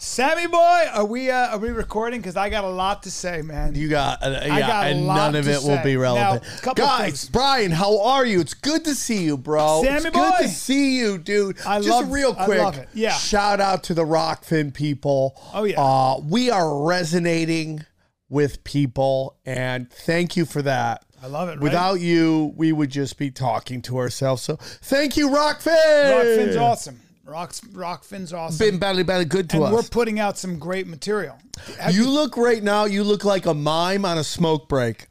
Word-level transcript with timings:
Sammy 0.00 0.46
boy, 0.46 0.86
are 0.94 1.04
we 1.04 1.28
uh, 1.30 1.48
are 1.48 1.58
we 1.58 1.70
recording? 1.70 2.20
Because 2.20 2.36
I 2.36 2.50
got 2.50 2.62
a 2.62 2.68
lot 2.68 3.02
to 3.02 3.10
say, 3.10 3.42
man. 3.42 3.74
You 3.74 3.88
got, 3.88 4.22
uh, 4.22 4.40
yeah, 4.44 4.60
got 4.60 4.86
and 4.86 5.06
none 5.06 5.34
of 5.34 5.48
it 5.48 5.60
will 5.62 5.82
be 5.82 5.96
relevant. 5.96 6.44
Now, 6.64 6.72
Guys. 6.74 7.28
Brian, 7.28 7.72
how 7.72 8.00
are 8.02 8.24
you? 8.24 8.40
It's 8.40 8.54
good 8.54 8.84
to 8.84 8.94
see 8.94 9.24
you, 9.24 9.36
bro. 9.36 9.82
Sammy 9.82 9.96
it's 9.96 10.04
boy. 10.06 10.12
good 10.20 10.42
to 10.42 10.48
see 10.48 10.98
you, 10.98 11.18
dude. 11.18 11.58
I 11.66 11.78
Just 11.78 11.88
love- 11.90 12.12
real 12.12 12.32
quick. 12.32 12.88
Yeah. 12.94 13.12
Shout 13.12 13.60
out 13.60 13.82
to 13.84 13.94
the 13.94 14.04
Rokfin 14.04 14.72
people. 14.72 15.40
Oh, 15.52 15.64
yeah. 15.64 15.80
Uh, 15.80 16.20
we 16.24 16.48
are 16.48 16.84
resonating 16.84 17.84
with 18.28 18.62
people, 18.62 19.36
and 19.44 19.90
thank 19.90 20.36
you 20.36 20.44
for 20.44 20.62
that. 20.62 21.04
I 21.20 21.26
love 21.26 21.48
it. 21.48 21.52
Right? 21.52 21.60
Without 21.60 21.94
you, 22.00 22.52
we 22.56 22.70
would 22.70 22.90
just 22.90 23.18
be 23.18 23.32
talking 23.32 23.82
to 23.82 23.98
ourselves. 23.98 24.42
So 24.42 24.56
thank 24.56 25.16
you, 25.16 25.28
Rokfin. 25.30 25.74
Rokfin's 25.74 26.56
awesome. 26.56 27.00
Rock's 27.28 27.60
Rokfin's 27.60 28.32
awesome. 28.32 28.58
Been 28.58 28.78
belly 28.78 29.02
belly 29.02 29.26
good 29.26 29.50
to 29.50 29.62
and 29.62 29.74
we're 29.74 29.82
putting 29.82 30.18
out 30.18 30.38
some 30.38 30.58
great 30.58 30.86
material. 30.86 31.38
Have 31.78 31.94
You 31.94 32.08
look 32.08 32.38
right 32.38 32.62
now. 32.62 32.86
You 32.86 33.04
look 33.04 33.24
like 33.24 33.44
a 33.44 33.52
mime 33.52 34.06
on 34.06 34.16
a 34.16 34.24
smoke 34.24 34.66
break. 34.68 35.08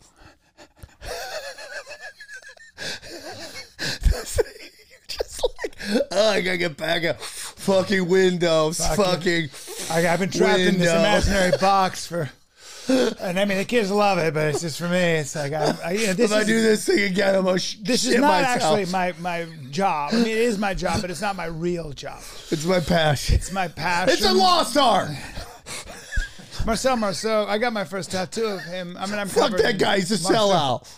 You're 3.79 5.05
just 5.07 5.43
like, 5.43 6.07
oh, 6.11 6.29
I 6.29 6.41
gotta 6.41 6.57
get 6.57 6.75
back 6.75 7.03
up. 7.03 7.21
Fucking 7.21 8.07
windows. 8.07 8.79
Fucking. 8.95 9.49
I, 9.91 10.01
have 10.01 10.19
been 10.19 10.31
trapped 10.31 10.59
in 10.59 10.79
this 10.79 10.89
imaginary 10.89 11.51
box 11.59 12.07
for. 12.07 12.31
And 12.89 13.39
I 13.39 13.45
mean, 13.45 13.57
the 13.57 13.65
kids 13.65 13.91
love 13.91 14.17
it, 14.17 14.33
but 14.33 14.47
it's 14.47 14.61
just 14.61 14.77
for 14.79 14.87
me. 14.87 14.97
It's 14.97 15.35
like 15.35 15.53
I, 15.53 15.75
I 15.83 15.91
you 15.91 16.07
know, 16.07 16.13
this 16.13 16.31
If 16.31 16.37
I 16.37 16.43
do 16.43 16.61
this 16.61 16.85
thing 16.85 16.99
again, 17.11 17.35
I'm 17.35 17.43
gonna 17.45 17.59
sh- 17.59 17.77
this 17.81 18.05
is 18.05 18.15
not 18.15 18.41
myself. 18.43 18.47
actually 18.47 18.85
my 18.85 19.13
my 19.19 19.47
job. 19.71 20.11
I 20.13 20.17
mean, 20.17 20.27
it 20.27 20.37
is 20.37 20.57
my 20.57 20.73
job, 20.73 21.01
but 21.01 21.11
it's 21.11 21.21
not 21.21 21.35
my 21.35 21.45
real 21.45 21.91
job. 21.91 22.21
It's 22.51 22.65
my 22.65 22.79
passion. 22.79 23.35
It's 23.35 23.51
my 23.51 23.67
passion. 23.67 24.13
It's 24.13 24.25
a 24.25 24.33
lost 24.33 24.77
art. 24.77 25.09
Marcel 26.65 26.97
Marceau. 26.97 27.45
I 27.47 27.57
got 27.57 27.71
my 27.73 27.83
first 27.85 28.11
tattoo 28.11 28.45
of 28.45 28.61
him. 28.61 28.97
I 28.99 29.05
mean, 29.05 29.19
I'm 29.19 29.27
Fuck 29.27 29.51
that 29.57 29.77
guy. 29.79 29.97
He's 29.99 30.11
a 30.11 30.21
Marcel. 30.23 30.49
sellout. 30.49 30.97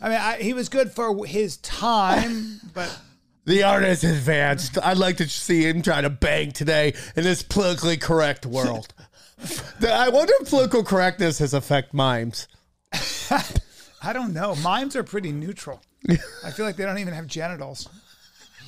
I 0.00 0.08
mean, 0.08 0.18
I, 0.18 0.36
he 0.42 0.52
was 0.52 0.68
good 0.68 0.90
for 0.92 1.24
his 1.24 1.56
time, 1.58 2.60
but 2.74 2.96
The 3.44 3.62
art 3.62 3.84
has 3.84 4.04
advanced. 4.04 4.76
I'd 4.82 4.98
like 4.98 5.18
to 5.18 5.28
see 5.28 5.62
him 5.68 5.80
try 5.82 6.00
to 6.00 6.10
bang 6.10 6.50
today 6.52 6.94
in 7.16 7.22
this 7.24 7.42
politically 7.42 7.96
correct 7.96 8.46
world. 8.46 8.92
I 9.86 10.08
wonder 10.08 10.32
if 10.40 10.48
political 10.48 10.82
correctness 10.84 11.38
has 11.38 11.54
affected 11.54 11.94
mimes. 11.94 12.48
I 14.02 14.12
don't 14.12 14.32
know. 14.32 14.54
Mimes 14.56 14.94
are 14.96 15.02
pretty 15.02 15.32
neutral. 15.32 15.80
I 16.44 16.50
feel 16.50 16.66
like 16.66 16.76
they 16.76 16.84
don't 16.84 16.98
even 16.98 17.14
have 17.14 17.26
genitals. 17.26 17.88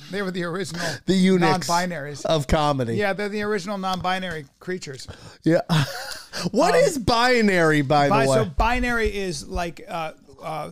They 0.09 0.21
were 0.21 0.31
the 0.31 0.43
original 0.45 0.85
The 1.05 1.13
eunuchs 1.13 1.67
non-binaries. 1.67 2.25
of 2.25 2.47
comedy. 2.47 2.95
Yeah, 2.95 3.13
they're 3.13 3.29
the 3.29 3.41
original 3.43 3.77
non-binary 3.77 4.45
creatures. 4.59 5.07
Yeah. 5.43 5.61
What 6.51 6.75
is 6.75 6.99
binary, 6.99 7.81
by 7.81 8.09
the 8.09 8.13
way? 8.15 8.25
so 8.27 8.45
binary 8.45 9.15
is 9.15 9.47
like 9.47 9.81
uh, 9.87 10.11
uh, 10.39 10.71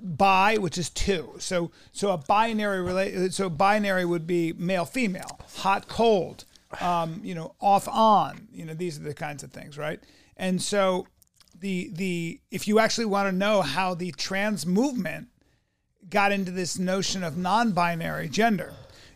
bi, 0.00 0.58
which 0.58 0.78
is 0.78 0.90
two. 0.90 1.34
So 1.40 1.72
so 1.90 2.12
a 2.12 2.18
binary 2.18 2.80
relate. 2.80 3.32
So 3.32 3.50
binary 3.50 4.04
would 4.04 4.28
be 4.28 4.52
male 4.52 4.84
female, 4.84 5.40
hot 5.56 5.88
cold, 5.88 6.44
um, 6.80 7.20
you 7.24 7.34
know, 7.34 7.54
off 7.60 7.88
on. 7.88 8.48
You 8.52 8.64
know, 8.66 8.74
these 8.74 8.98
are 8.98 9.02
the 9.02 9.14
kinds 9.14 9.42
of 9.42 9.52
things, 9.52 9.76
right? 9.78 10.00
And 10.36 10.60
so 10.60 11.06
the 11.58 11.90
the 11.94 12.40
if 12.50 12.66
you 12.68 12.78
actually 12.78 13.06
want 13.06 13.28
to 13.28 13.32
know 13.32 13.62
how 13.62 13.94
the 13.94 14.12
trans 14.12 14.64
movement 14.66 15.28
got 16.08 16.32
into 16.32 16.50
this 16.50 16.78
notion 16.78 17.22
of 17.22 17.36
non-binary 17.36 18.28
gender. 18.28 18.72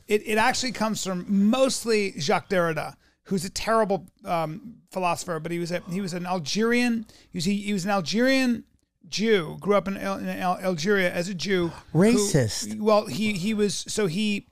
It, 0.07 0.23
it 0.27 0.37
actually 0.37 0.73
comes 0.73 1.03
from 1.05 1.25
mostly 1.51 2.13
Jacques 2.21 2.51
Derrida, 2.51 2.95
who's 3.25 3.45
a 3.45 3.51
terrible 3.51 4.07
um, 4.25 4.77
philosopher, 4.91 5.41
but 5.41 5.51
he 5.51 5.59
was 5.59 5.73
a, 5.73 5.81
he 5.91 6.03
was 6.03 6.13
an 6.13 6.27
Algerian. 6.27 7.07
He 7.31 7.39
was, 7.39 7.47
he, 7.47 7.57
he 7.57 7.73
was 7.73 7.85
an 7.87 7.91
Algerian 7.91 8.65
Jew. 9.09 9.57
Grew 9.61 9.77
up 9.77 9.89
in, 9.89 9.97
in 9.97 10.29
Algeria 10.29 11.11
as 11.11 11.29
a 11.31 11.35
Jew. 11.35 11.69
who- 11.93 11.99
Racist. 11.99 12.79
well, 12.79 13.07
he 13.07 13.33
he 13.33 13.55
was 13.55 13.85
so 13.89 14.07
he 14.07 14.47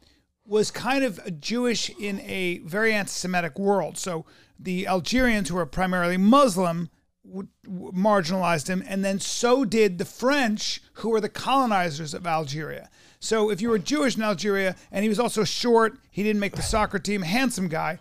was 0.53 0.71
kind 0.71 1.03
of 1.03 1.41
Jewish 1.41 1.89
in 1.99 2.21
a 2.21 2.59
very 2.59 2.93
anti-Semitic 2.93 3.59
world. 3.59 3.97
So 3.97 4.27
the 4.59 4.87
Algerians, 4.87 5.49
who 5.49 5.55
were 5.55 5.65
primarily 5.65 6.19
Muslim, 6.19 6.91
w- 7.27 7.49
w- 7.65 7.91
marginalized 7.93 8.69
him, 8.69 8.85
and 8.87 9.03
then 9.03 9.19
so 9.19 9.65
did 9.65 9.97
the 9.97 10.05
French, 10.05 10.83
who 11.01 11.09
were 11.09 11.23
the 11.23 11.31
colonizers 11.31 12.13
of 12.13 12.27
Algeria. 12.27 12.91
So 13.19 13.51
if 13.51 13.63
you 13.63 13.71
were 13.71 13.79
Jewish 13.79 14.15
in 14.15 14.23
Algeria, 14.23 14.77
and 14.91 15.03
he 15.03 15.09
was 15.09 15.19
also 15.19 15.43
short, 15.43 15.99
he 16.11 16.23
didn't 16.23 16.41
make 16.41 16.55
the 16.55 16.61
soccer 16.61 16.99
team, 16.99 17.23
handsome 17.23 17.69
guy, 17.69 17.99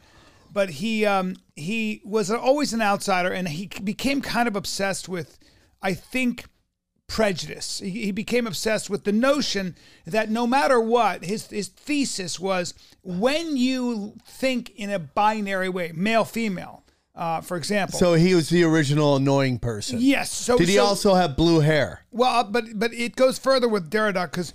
but 0.52 0.72
he 0.72 1.06
um, 1.06 1.38
he 1.56 2.02
was 2.04 2.30
always 2.30 2.74
an 2.74 2.82
outsider, 2.82 3.32
and 3.32 3.48
he 3.48 3.70
became 3.82 4.22
kind 4.22 4.50
of 4.50 4.58
obsessed 4.58 5.08
with, 5.08 5.40
I 5.82 5.94
think, 5.94 6.48
prejudice. 7.12 7.80
He, 7.80 8.06
he 8.06 8.12
became 8.14 8.48
obsessed 8.48 8.90
with 8.90 9.04
the 9.04 9.12
notion 9.12 9.76
that 10.06 10.30
no 10.30 10.48
matter 10.48 10.80
what, 10.80 11.26
his 11.26 11.48
his 11.48 11.68
thesis 11.68 12.40
was 12.40 12.74
when 13.04 13.58
you 13.58 14.14
think 14.26 14.70
in 14.78 14.90
a 14.90 14.98
binary 14.98 15.68
way, 15.68 15.92
male 15.94 16.24
female, 16.24 16.86
uh, 17.14 17.42
for 17.42 17.58
example. 17.58 18.00
so 18.00 18.14
he 18.14 18.34
was 18.34 18.48
the 18.48 18.64
original 18.64 19.18
annoying 19.18 19.60
person. 19.60 19.98
yes. 20.00 20.32
So 20.32 20.58
Did 20.58 20.70
he 20.70 20.76
so- 20.76 20.86
also 20.86 21.14
have 21.16 21.36
blue 21.36 21.60
hair? 21.60 22.06
well, 22.12 22.40
uh, 22.40 22.44
but 22.46 22.64
but 22.76 22.94
it 22.94 23.18
goes 23.18 23.38
further 23.38 23.68
with 23.68 23.90
Derrida 23.92 24.32
because 24.32 24.54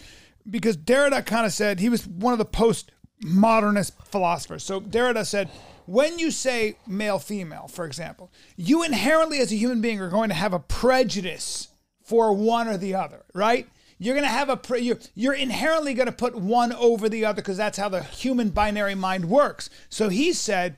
because 0.48 0.78
Derrida 0.78 1.26
kind 1.26 1.44
of 1.44 1.52
said 1.52 1.78
he 1.78 1.90
was 1.90 2.06
one 2.06 2.32
of 2.32 2.38
the 2.38 2.44
post-modernist 2.46 3.92
philosophers. 4.06 4.64
So 4.64 4.80
Derrida 4.80 5.26
said, 5.26 5.50
when 5.84 6.18
you 6.18 6.30
say 6.30 6.78
male 6.86 7.18
female, 7.18 7.68
for 7.68 7.84
example, 7.84 8.32
you 8.56 8.82
inherently 8.82 9.40
as 9.40 9.52
a 9.52 9.56
human 9.56 9.80
being 9.82 10.00
are 10.00 10.08
going 10.08 10.30
to 10.30 10.34
have 10.34 10.54
a 10.54 10.58
prejudice 10.58 11.68
for 12.06 12.32
one 12.32 12.68
or 12.68 12.76
the 12.76 12.94
other, 12.94 13.24
right? 13.34 13.68
You're 13.98 14.14
going 14.14 14.26
to 14.26 14.30
have 14.32 14.48
a 14.48 14.56
pre- 14.56 14.80
you're, 14.80 14.98
you're 15.14 15.34
inherently 15.34 15.92
going 15.94 16.06
to 16.06 16.12
put 16.12 16.34
one 16.36 16.72
over 16.72 17.08
the 17.08 17.24
other 17.24 17.36
because 17.42 17.56
that's 17.56 17.78
how 17.78 17.88
the 17.88 18.02
human 18.02 18.50
binary 18.50 18.94
mind 18.94 19.24
works. 19.28 19.68
So 19.88 20.08
he 20.08 20.32
said 20.32 20.76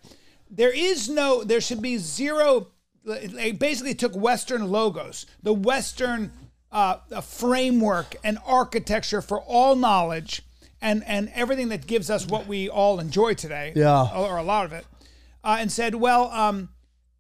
there 0.51 0.73
is 0.75 1.09
no 1.09 1.45
there 1.45 1.61
should 1.61 1.83
be 1.83 1.99
zero 1.99 2.69
it 3.05 3.59
basically 3.59 3.95
took 3.95 4.15
western 4.15 4.69
logos 4.71 5.27
the 5.43 5.53
western 5.53 6.31
uh, 6.73 6.97
uh, 7.13 7.21
framework 7.21 8.17
and 8.25 8.39
architecture 8.47 9.21
for 9.21 9.41
all 9.43 9.75
knowledge 9.77 10.43
and 10.81 11.03
and 11.07 11.31
everything 11.35 11.69
that 11.69 11.87
gives 11.87 12.09
us 12.11 12.27
what 12.27 12.47
we 12.47 12.69
all 12.69 12.99
enjoy 13.01 13.35
today 13.35 13.73
Yeah. 13.75 14.09
or, 14.15 14.37
a 14.39 14.43
lot 14.43 14.65
of 14.67 14.73
it 14.73 14.87
uh, 15.45 15.57
and 15.61 15.71
said 15.73 15.95
well 15.97 16.31
um, 16.31 16.69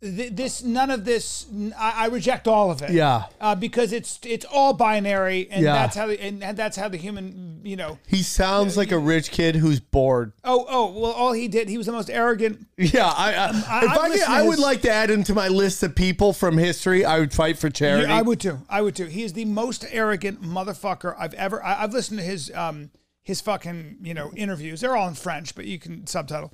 th- 0.00 0.32
this 0.32 0.62
none 0.62 0.90
of 0.90 1.04
this 1.04 1.46
I, 1.78 2.04
I 2.04 2.06
reject 2.08 2.46
all 2.48 2.70
of 2.70 2.82
it 2.82 2.90
Yeah. 2.90 3.24
uh, 3.40 3.54
because 3.54 3.92
it's 3.92 4.18
it's 4.24 4.44
all 4.50 4.72
binary 4.72 5.48
and 5.50 5.62
Yeah. 5.64 5.72
that's 5.74 5.96
how 5.96 6.06
the, 6.06 6.20
and, 6.22 6.42
and 6.42 6.56
that's 6.56 6.76
how 6.76 6.88
the 6.88 6.96
human 6.96 7.60
you 7.64 7.76
know 7.76 7.98
He 8.06 8.22
sounds 8.22 8.76
like 8.76 8.92
a 8.92 8.98
rich 8.98 9.30
kid 9.30 9.56
who's 9.56 9.80
bored. 9.80 10.32
oh 10.44 10.64
oh 10.68 10.92
well 10.98 11.12
all 11.12 11.32
he 11.32 11.48
did 11.48 11.68
he 11.68 11.76
was 11.78 11.86
the 11.86 11.92
most 11.92 12.10
arrogant 12.10 12.66
Yeah, 12.76 13.06
I, 13.06 13.34
I, 13.34 13.44
I- 13.46 13.50
if 13.50 13.68
I've 13.68 13.98
I, 13.98 14.08
could, 14.10 14.18
to 14.20 14.30
I 14.30 14.42
would 14.42 14.50
his- 14.52 14.60
like 14.60 14.82
to 14.82 14.90
add 14.90 15.10
him 15.10 15.24
to 15.24 15.34
my 15.34 15.48
list 15.48 15.82
of 15.82 15.94
people 15.94 16.32
from 16.32 16.58
history. 16.58 17.04
I 17.04 17.18
would 17.18 17.32
fight 17.32 17.58
for 17.58 17.68
charity. 17.70 18.06
Yeah, 18.08 18.16
I 18.18 18.22
would 18.22 18.40
too. 18.40 18.58
I 18.68 18.82
would 18.82 18.94
too. 18.96 19.06
He 19.06 19.22
is 19.24 19.32
the 19.32 19.44
most 19.44 19.84
arrogant 19.90 20.42
motherfucker 20.42 21.14
I've 21.18 21.34
ever. 21.34 21.62
I, 21.64 21.82
I've 21.82 21.92
listened 21.92 22.18
to 22.20 22.24
his 22.24 22.50
um 22.54 22.90
his 23.22 23.40
fucking 23.40 23.98
you 24.02 24.14
know 24.14 24.30
interviews. 24.36 24.80
They're 24.80 24.96
all 24.96 25.08
in 25.08 25.14
French, 25.14 25.54
but 25.54 25.64
you 25.66 25.78
can 25.78 26.06
subtitle. 26.06 26.52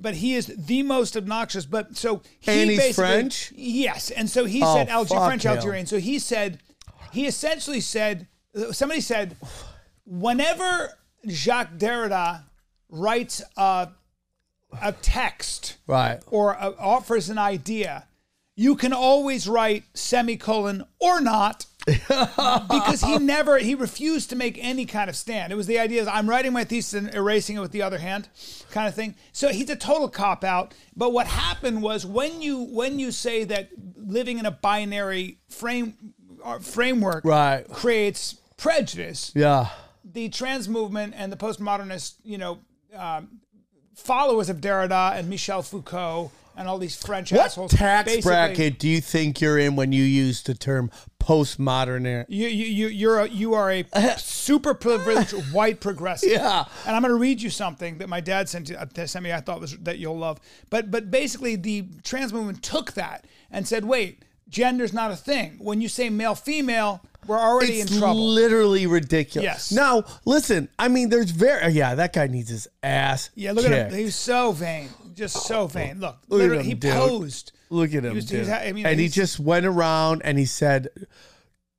But 0.00 0.14
he 0.16 0.34
is 0.34 0.46
the 0.56 0.82
most 0.84 1.16
obnoxious. 1.16 1.66
But 1.66 1.96
so 1.96 2.22
he 2.38 2.52
And 2.52 2.70
he's 2.70 2.78
basically- 2.78 3.04
French? 3.04 3.52
Yes, 3.56 4.10
and 4.10 4.30
so 4.30 4.44
he 4.44 4.62
Oh, 4.62 4.74
said 4.76 4.88
Alger, 4.88 5.16
French 5.16 5.44
him. 5.44 5.56
Algerian. 5.56 5.86
So 5.86 5.98
he 5.98 6.18
said 6.18 6.60
he 7.12 7.26
essentially 7.26 7.80
said 7.80 8.28
somebody 8.72 9.00
said 9.00 9.36
whenever 10.04 10.98
Jacques 11.28 11.74
Derrida 11.76 12.44
writes 12.88 13.42
a, 13.56 13.88
a 14.80 14.92
text 14.92 15.76
Right. 15.86 16.20
or 16.26 16.56
uh, 16.60 16.72
offers 16.78 17.28
an 17.28 17.38
idea, 17.38 18.06
you 18.56 18.76
can 18.76 18.92
always 18.92 19.48
write 19.48 19.84
semicolon 19.94 20.84
or 21.00 21.20
not. 21.20 21.66
Because 22.08 23.02
he 23.02 23.18
never 23.18 23.58
he 23.58 23.74
refused 23.74 24.30
to 24.30 24.36
make 24.36 24.58
any 24.60 24.84
kind 24.84 25.08
of 25.10 25.16
stand. 25.16 25.52
It 25.52 25.56
was 25.56 25.66
the 25.66 25.78
idea 25.78 26.02
is 26.02 26.08
I'm 26.08 26.28
writing 26.28 26.52
my 26.52 26.64
thesis 26.64 26.94
and 26.94 27.14
erasing 27.14 27.56
it 27.56 27.60
with 27.60 27.72
the 27.72 27.82
other 27.82 27.98
hand, 27.98 28.28
kind 28.70 28.88
of 28.88 28.94
thing. 28.94 29.14
So 29.32 29.48
he's 29.48 29.70
a 29.70 29.76
total 29.76 30.08
cop 30.08 30.44
out. 30.44 30.74
But 30.96 31.12
what 31.12 31.26
happened 31.26 31.82
was 31.82 32.04
when 32.06 32.40
you 32.42 32.64
when 32.64 32.98
you 32.98 33.10
say 33.12 33.44
that 33.44 33.70
living 33.96 34.38
in 34.38 34.46
a 34.46 34.50
binary 34.50 35.38
frame 35.48 35.94
uh, 36.44 36.58
framework 36.58 37.24
Right. 37.24 37.68
creates 37.70 38.34
prejudice, 38.56 39.32
Yeah. 39.34 39.68
the 40.04 40.28
trans 40.28 40.68
movement 40.68 41.14
and 41.16 41.32
the 41.32 41.36
postmodernist, 41.36 42.14
you 42.24 42.38
know, 42.38 42.58
um, 42.94 43.40
followers 43.94 44.48
of 44.48 44.58
Derrida 44.60 45.16
and 45.18 45.28
Michel 45.28 45.62
Foucault 45.62 46.30
and 46.58 46.68
all 46.68 46.76
these 46.78 46.96
French 46.96 47.32
What 47.32 47.46
assholes. 47.46 47.72
tax 47.72 48.04
basically- 48.06 48.30
bracket 48.30 48.78
do 48.78 48.88
you 48.88 49.00
think 49.00 49.40
you're 49.40 49.58
in 49.58 49.76
when 49.76 49.92
you 49.92 50.02
use 50.02 50.42
the 50.42 50.54
term 50.54 50.90
postmodern? 51.20 52.24
You 52.28 52.48
you 52.48 52.66
you 52.66 52.88
you're 52.88 53.20
a, 53.20 53.28
you 53.28 53.54
are 53.54 53.70
a 53.70 53.84
super 54.18 54.74
privileged 54.74 55.32
white 55.52 55.80
progressive. 55.80 56.30
Yeah. 56.32 56.64
And 56.86 56.96
I'm 56.96 57.02
going 57.02 57.14
to 57.14 57.18
read 57.20 57.40
you 57.40 57.50
something 57.50 57.98
that 57.98 58.08
my 58.08 58.20
dad 58.20 58.48
sent, 58.48 58.66
to, 58.68 58.80
uh, 58.80 59.06
sent 59.06 59.22
me. 59.22 59.32
I 59.32 59.40
thought 59.40 59.60
was 59.60 59.76
that 59.78 59.98
you'll 59.98 60.18
love. 60.18 60.40
But 60.70 60.90
but 60.90 61.10
basically, 61.10 61.56
the 61.56 61.86
trans 62.02 62.32
movement 62.32 62.62
took 62.62 62.92
that 62.94 63.26
and 63.50 63.66
said, 63.66 63.84
"Wait, 63.84 64.24
gender's 64.50 64.92
not 64.92 65.10
a 65.10 65.16
thing. 65.16 65.56
When 65.58 65.80
you 65.80 65.88
say 65.88 66.10
male 66.10 66.34
female, 66.34 67.00
we're 67.26 67.38
already 67.38 67.80
It's 67.80 67.92
in 67.92 67.98
trouble." 67.98 68.26
literally 68.28 68.86
ridiculous. 68.86 69.44
Yes. 69.44 69.72
Now, 69.72 70.04
listen, 70.24 70.68
I 70.78 70.88
mean, 70.88 71.08
there's 71.10 71.30
very, 71.30 71.72
yeah, 71.72 71.94
that 71.94 72.12
guy 72.12 72.26
needs 72.26 72.48
his 72.50 72.68
ass. 72.82 73.30
yeah, 73.34 73.52
look 73.52 73.64
at 73.66 73.92
him. 73.92 73.98
He's 73.98 74.16
so 74.16 74.52
vain, 74.52 74.88
just 75.18 75.46
so 75.46 75.66
vain. 75.66 76.00
Look, 76.00 76.16
Look 76.28 76.38
literally, 76.38 76.62
him, 76.62 76.66
he 76.68 76.74
dude. 76.74 76.92
posed. 76.94 77.52
Look 77.70 77.92
at 77.94 78.04
him, 78.04 78.14
was- 78.14 78.30
he 78.30 78.38
was 78.38 78.46
dude. 78.46 78.54
ha- 78.54 78.62
I 78.62 78.72
mean, 78.72 78.86
and 78.86 78.98
he 78.98 79.08
just 79.08 79.38
went 79.38 79.66
around 79.66 80.22
and 80.24 80.38
he 80.38 80.46
said 80.46 80.88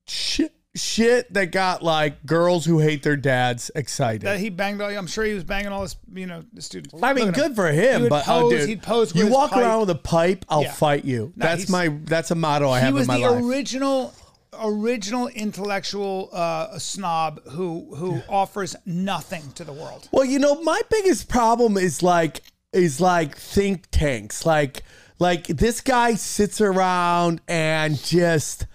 shit, 0.08 0.54
shit 0.76 1.34
that 1.34 1.48
got 1.52 1.82
like 1.84 2.26
girls 2.26 2.66
who 2.66 2.80
hate 2.80 3.02
their 3.04 3.16
dads 3.16 3.72
excited. 3.76 4.22
That 4.22 4.40
he 4.40 4.50
banged 4.50 4.82
all. 4.82 4.90
I'm 4.90 5.08
sure 5.08 5.24
he 5.26 5.34
was 5.34 5.44
banging 5.44 5.72
all 5.72 5.82
his, 5.82 5.96
you 6.14 6.28
know, 6.28 6.44
the 6.54 6.62
students. 6.62 6.94
I 7.02 7.14
mean, 7.14 7.24
at 7.24 7.28
him. 7.30 7.34
good 7.44 7.56
for 7.56 7.72
him, 7.72 8.08
but 8.10 8.28
oh, 8.28 8.42
pose- 8.42 8.52
dude, 8.52 8.70
he'd 8.70 8.84
pose 8.84 9.16
you 9.16 9.28
walk 9.28 9.52
pipe. 9.52 9.62
around 9.64 9.80
with 9.82 9.90
a 9.92 9.96
pipe, 9.96 10.46
I'll 10.50 10.62
Yeah. 10.64 10.72
fight 10.74 11.06
you. 11.06 11.34
No, 11.36 11.46
that's 11.48 11.70
my 11.70 11.88
that's 12.04 12.32
a 12.32 12.36
motto 12.36 12.70
I 12.70 12.80
he 12.80 12.86
have 12.86 12.94
was 12.94 13.04
in 13.04 13.08
my 13.08 13.20
the 13.20 13.32
life. 13.32 13.44
original 13.44 14.14
original 14.62 15.28
intellectual 15.28 16.30
uh, 16.34 16.78
snob 16.80 17.42
who 17.50 17.96
who 17.96 18.22
offers 18.30 18.76
nothing 18.86 19.44
to 19.54 19.64
the 19.64 19.74
world. 19.74 20.08
Well, 20.12 20.26
you 20.26 20.40
know, 20.40 20.62
my 20.64 20.82
biggest 20.90 21.30
problem 21.30 21.78
is 21.78 22.04
like 22.04 22.42
is 22.74 23.02
like 23.02 23.36
think 23.36 23.90
tanks. 23.92 24.46
Like 24.46 24.84
like 25.20 25.48
this 25.48 25.82
guy 25.82 26.16
sits 26.16 26.62
around 26.62 27.42
and 27.48 28.02
just 28.02 28.66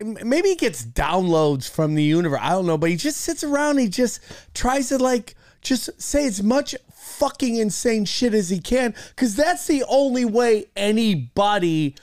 maybe 0.00 0.50
he 0.50 0.56
gets 0.56 0.84
downloads 0.84 1.68
from 1.68 1.94
the 1.94 2.02
universe. 2.02 2.40
I 2.42 2.50
don't 2.50 2.66
know, 2.66 2.78
but 2.78 2.90
he 2.90 2.96
just 2.96 3.20
sits 3.20 3.44
around. 3.44 3.78
He 3.78 3.88
just 3.88 4.20
tries 4.54 4.88
to 4.88 4.98
like 4.98 5.34
just 5.60 6.00
say 6.00 6.26
as 6.26 6.42
much 6.42 6.74
fucking 6.92 7.56
insane 7.56 8.04
shit 8.04 8.34
as 8.34 8.50
he 8.50 8.58
can 8.58 8.94
because 9.10 9.36
that's 9.36 9.66
the 9.66 9.84
only 9.88 10.24
way 10.24 10.66
anybody. 10.76 11.94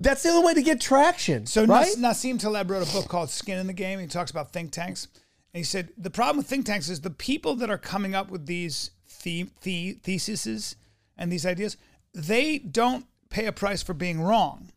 That's 0.00 0.24
the 0.24 0.30
only 0.30 0.46
way 0.46 0.54
to 0.54 0.62
get 0.62 0.80
traction. 0.80 1.46
So 1.46 1.64
right? 1.64 1.86
Nas- 1.96 1.96
Nassim 1.96 2.40
Taleb 2.40 2.70
wrote 2.70 2.88
a 2.88 2.92
book 2.92 3.08
called 3.08 3.30
Skin 3.30 3.58
in 3.58 3.68
the 3.68 3.72
Game. 3.72 4.00
He 4.00 4.06
talks 4.06 4.30
about 4.30 4.52
think 4.52 4.72
tanks. 4.72 5.06
And 5.54 5.58
he 5.60 5.64
said 5.64 5.90
the 5.96 6.10
problem 6.10 6.38
with 6.38 6.46
think 6.46 6.66
tanks 6.66 6.88
is 6.88 7.02
the 7.02 7.10
people 7.10 7.54
that 7.56 7.70
are 7.70 7.78
coming 7.78 8.14
up 8.14 8.30
with 8.30 8.46
these 8.46 8.90
the- 9.22 9.50
the- 9.62 9.98
theses 10.02 10.76
and 11.16 11.30
these 11.32 11.46
ideas, 11.46 11.76
they 12.14 12.58
don't 12.58 13.06
pay 13.30 13.46
a 13.46 13.52
price 13.52 13.82
for 13.82 13.94
being 13.94 14.20
wrong. 14.20 14.72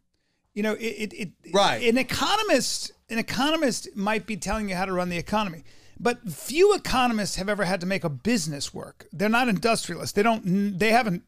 You 0.53 0.63
know, 0.63 0.73
it, 0.73 1.13
it, 1.13 1.13
it 1.13 1.53
Right. 1.53 1.83
An 1.83 1.97
economist, 1.97 2.91
an 3.09 3.17
economist 3.17 3.89
might 3.95 4.25
be 4.25 4.37
telling 4.37 4.69
you 4.69 4.75
how 4.75 4.85
to 4.85 4.93
run 4.93 5.09
the 5.09 5.17
economy, 5.17 5.63
but 5.99 6.29
few 6.31 6.73
economists 6.73 7.35
have 7.35 7.49
ever 7.49 7.65
had 7.65 7.81
to 7.81 7.85
make 7.85 8.03
a 8.03 8.09
business 8.09 8.73
work. 8.73 9.07
They're 9.11 9.29
not 9.29 9.49
industrialists. 9.49 10.13
They 10.13 10.23
don't. 10.23 10.77
They 10.79 10.91
haven't. 10.91 11.23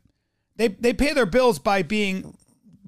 They 0.55 0.69
they 0.69 0.93
pay 0.93 1.13
their 1.13 1.25
bills 1.25 1.59
by 1.59 1.83
being 1.83 2.37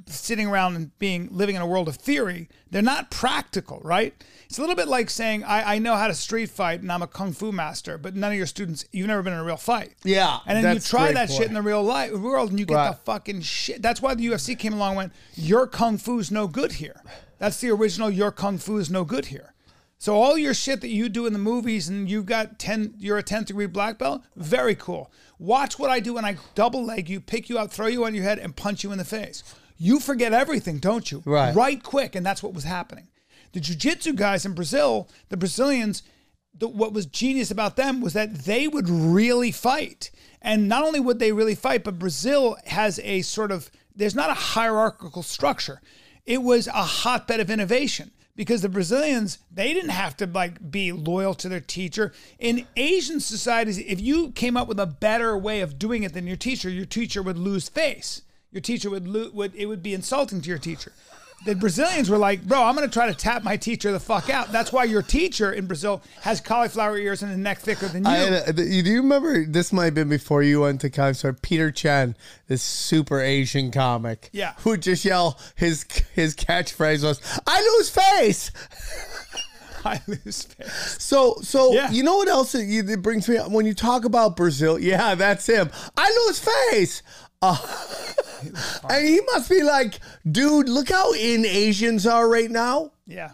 sitting 0.09 0.47
around 0.47 0.75
and 0.75 0.97
being 0.99 1.29
living 1.31 1.55
in 1.55 1.61
a 1.61 1.67
world 1.67 1.87
of 1.87 1.95
theory. 1.95 2.49
They're 2.71 2.81
not 2.81 3.11
practical, 3.11 3.79
right? 3.83 4.13
It's 4.45 4.57
a 4.57 4.61
little 4.61 4.75
bit 4.75 4.87
like 4.87 5.09
saying 5.09 5.43
I, 5.43 5.75
I 5.75 5.79
know 5.79 5.95
how 5.95 6.07
to 6.07 6.13
street 6.13 6.49
fight 6.49 6.81
and 6.81 6.91
I'm 6.91 7.01
a 7.01 7.07
kung 7.07 7.33
fu 7.33 7.51
master, 7.51 7.97
but 7.97 8.15
none 8.15 8.31
of 8.31 8.37
your 8.37 8.47
students 8.47 8.85
you've 8.91 9.07
never 9.07 9.21
been 9.21 9.33
in 9.33 9.39
a 9.39 9.43
real 9.43 9.57
fight. 9.57 9.93
Yeah, 10.03 10.39
and 10.45 10.63
then 10.63 10.73
you 10.75 10.79
try 10.79 11.11
that 11.11 11.29
point. 11.29 11.37
shit 11.37 11.47
in 11.47 11.53
the 11.53 11.61
real 11.61 11.83
life 11.83 12.13
world 12.13 12.49
and 12.49 12.59
you 12.59 12.65
get 12.65 12.75
Right. 12.75 12.91
the 12.91 12.97
fucking 12.97 13.41
shit. 13.41 13.81
That's 13.81 14.01
why 14.01 14.15
the 14.15 14.25
UFC 14.25 14.57
came 14.57 14.73
along 14.73 14.89
and 14.91 14.97
went, 14.97 15.13
Your 15.35 15.67
kung 15.67 15.97
fu's 15.97 16.31
no 16.31 16.47
good 16.47 16.73
here. 16.73 17.01
That's 17.37 17.59
the 17.61 17.69
original 17.69 18.09
your 18.09 18.31
kung 18.31 18.57
fu 18.57 18.77
is 18.77 18.89
no 18.89 19.03
good 19.05 19.25
here. 19.25 19.53
So 20.01 20.15
all 20.15 20.37
your 20.37 20.53
shit 20.53 20.79
that 20.81 20.87
you 20.89 21.09
do 21.09 21.25
in 21.25 21.33
the 21.33 21.39
movies 21.39 21.89
and 21.89 22.09
you 22.09 22.23
got 22.23 22.57
10 22.57 22.93
you're 22.97 23.17
a 23.17 23.23
10th 23.23 23.47
degree 23.47 23.65
black 23.67 23.97
belt, 23.97 24.23
very 24.35 24.73
cool. 24.73 25.11
Watch 25.37 25.77
what 25.77 25.89
I 25.89 25.99
do 25.99 26.13
when 26.13 26.23
I 26.25 26.37
double 26.55 26.83
leg 26.85 27.09
you, 27.09 27.19
pick 27.19 27.49
you 27.49 27.59
up, 27.59 27.69
throw 27.71 27.87
you 27.87 28.05
on 28.05 28.15
your 28.15 28.23
head 28.23 28.39
and 28.39 28.55
punch 28.55 28.83
you 28.83 28.91
in 28.93 28.97
the 28.97 29.03
face. 29.05 29.43
You 29.79 29.99
forget 29.99 30.33
everything, 30.33 30.77
don't 30.77 31.09
you? 31.09 31.23
Right. 31.25 31.55
Right 31.55 31.81
quick 31.81 32.13
and 32.13 32.25
that's 32.25 32.43
what 32.43 32.53
was 32.53 32.65
happening. 32.65 33.07
The 33.53 33.61
jiu-jitsu 33.61 34.13
guys 34.13 34.45
in 34.45 34.53
Brazil, 34.53 35.09
the 35.29 35.37
Brazilians, 35.37 36.03
the, 36.53 36.67
what 36.67 36.93
was 36.93 37.05
genius 37.05 37.49
about 37.49 37.77
them 37.77 38.01
was 38.01 38.13
that 38.13 38.39
they 38.39 38.67
would 38.67 38.89
really 38.89 39.51
fight. 39.51 40.11
And 40.41 40.67
not 40.67 40.83
only 40.83 40.99
would 40.99 41.19
they 41.19 41.31
really 41.31 41.55
fight, 41.55 41.83
but 41.85 41.97
Brazil 41.97 42.57
has 42.65 42.99
a 42.99 43.21
sort 43.21 43.51
of 43.51 43.71
there's 43.95 44.15
not 44.15 44.29
a 44.29 44.35
hierarchical 44.35 45.23
structure. 45.23 45.81
It 46.25 46.43
was 46.43 46.67
a 46.67 46.83
hotbed 46.83 47.39
of 47.39 47.49
innovation 47.49 48.11
because 48.35 48.61
the 48.61 48.69
Brazilians 48.69 49.39
they 49.51 49.73
didn't 49.73 49.89
have 49.89 50.15
to 50.17 50.25
like 50.27 50.69
be 50.69 50.91
loyal 50.91 51.33
to 51.35 51.49
their 51.49 51.59
teacher. 51.61 52.11
In 52.37 52.67
Asian 52.75 53.21
societies, 53.21 53.77
if 53.77 54.01
you 54.01 54.31
came 54.31 54.57
up 54.57 54.67
with 54.67 54.79
a 54.79 54.85
better 54.85 55.37
way 55.37 55.61
of 55.61 55.79
doing 55.79 56.03
it 56.03 56.13
than 56.13 56.27
your 56.27 56.37
teacher, 56.37 56.69
your 56.69 56.85
teacher 56.85 57.23
would 57.23 57.37
lose 57.37 57.69
face. 57.69 58.23
Your 58.51 58.61
teacher 58.61 58.89
would 58.89 59.07
lo- 59.07 59.29
would 59.33 59.53
it 59.55 59.65
would 59.67 59.83
be 59.83 59.93
insulting 59.93 60.41
to 60.41 60.49
your 60.49 60.57
teacher. 60.59 60.91
The 61.45 61.55
Brazilians 61.55 62.09
were 62.09 62.17
like, 62.17 62.43
bro, 62.43 62.61
I'm 62.61 62.75
gonna 62.75 62.89
try 62.89 63.07
to 63.07 63.13
tap 63.13 63.43
my 63.43 63.55
teacher 63.55 63.93
the 63.93 63.99
fuck 63.99 64.29
out. 64.29 64.51
That's 64.51 64.73
why 64.73 64.83
your 64.83 65.01
teacher 65.01 65.53
in 65.53 65.67
Brazil 65.67 66.01
has 66.21 66.41
cauliflower 66.41 66.97
ears 66.97 67.23
and 67.23 67.31
a 67.31 67.37
neck 67.37 67.59
thicker 67.59 67.87
than 67.87 68.03
you. 68.03 68.09
I 68.11 68.15
had 68.17 68.59
a, 68.59 68.63
you 68.65 68.83
do 68.83 68.89
you 68.91 69.01
remember 69.01 69.45
this 69.45 69.71
might 69.71 69.85
have 69.85 69.93
been 69.95 70.09
before 70.09 70.43
you 70.43 70.61
went 70.61 70.81
to 70.81 70.89
college? 70.89 71.15
So 71.17 71.31
Peter 71.41 71.71
Chen, 71.71 72.17
this 72.47 72.61
super 72.61 73.21
Asian 73.21 73.71
comic, 73.71 74.29
Yeah. 74.33 74.53
who 74.57 74.71
would 74.71 74.81
just 74.81 75.05
yell 75.05 75.39
his 75.55 75.85
his 76.13 76.35
catchphrase 76.35 77.03
was 77.03 77.21
"I 77.47 77.61
lose 77.77 77.89
face." 77.89 78.51
I 79.85 80.01
lose 80.07 80.43
face. 80.43 80.97
So 80.99 81.37
so 81.41 81.71
Yeah. 81.71 81.89
you 81.89 82.03
know 82.03 82.17
what 82.17 82.27
else 82.27 82.53
it, 82.53 82.67
it 82.89 83.01
brings 83.01 83.29
me 83.29 83.37
up 83.37 83.49
when 83.49 83.65
you 83.65 83.73
talk 83.73 84.03
about 84.03 84.35
Brazil? 84.35 84.77
Yeah, 84.77 85.15
that's 85.15 85.45
him. 85.47 85.69
I 85.95 86.25
lose 86.27 86.39
face. 86.71 87.01
Uh, 87.41 87.57
and 88.89 89.07
he 89.07 89.21
must 89.33 89.49
be 89.49 89.63
like, 89.63 89.99
dude, 90.29 90.69
look 90.69 90.89
how 90.89 91.13
in 91.13 91.45
Asians 91.45 92.05
are 92.05 92.27
right 92.27 92.49
now. 92.51 92.91
Yeah. 93.05 93.31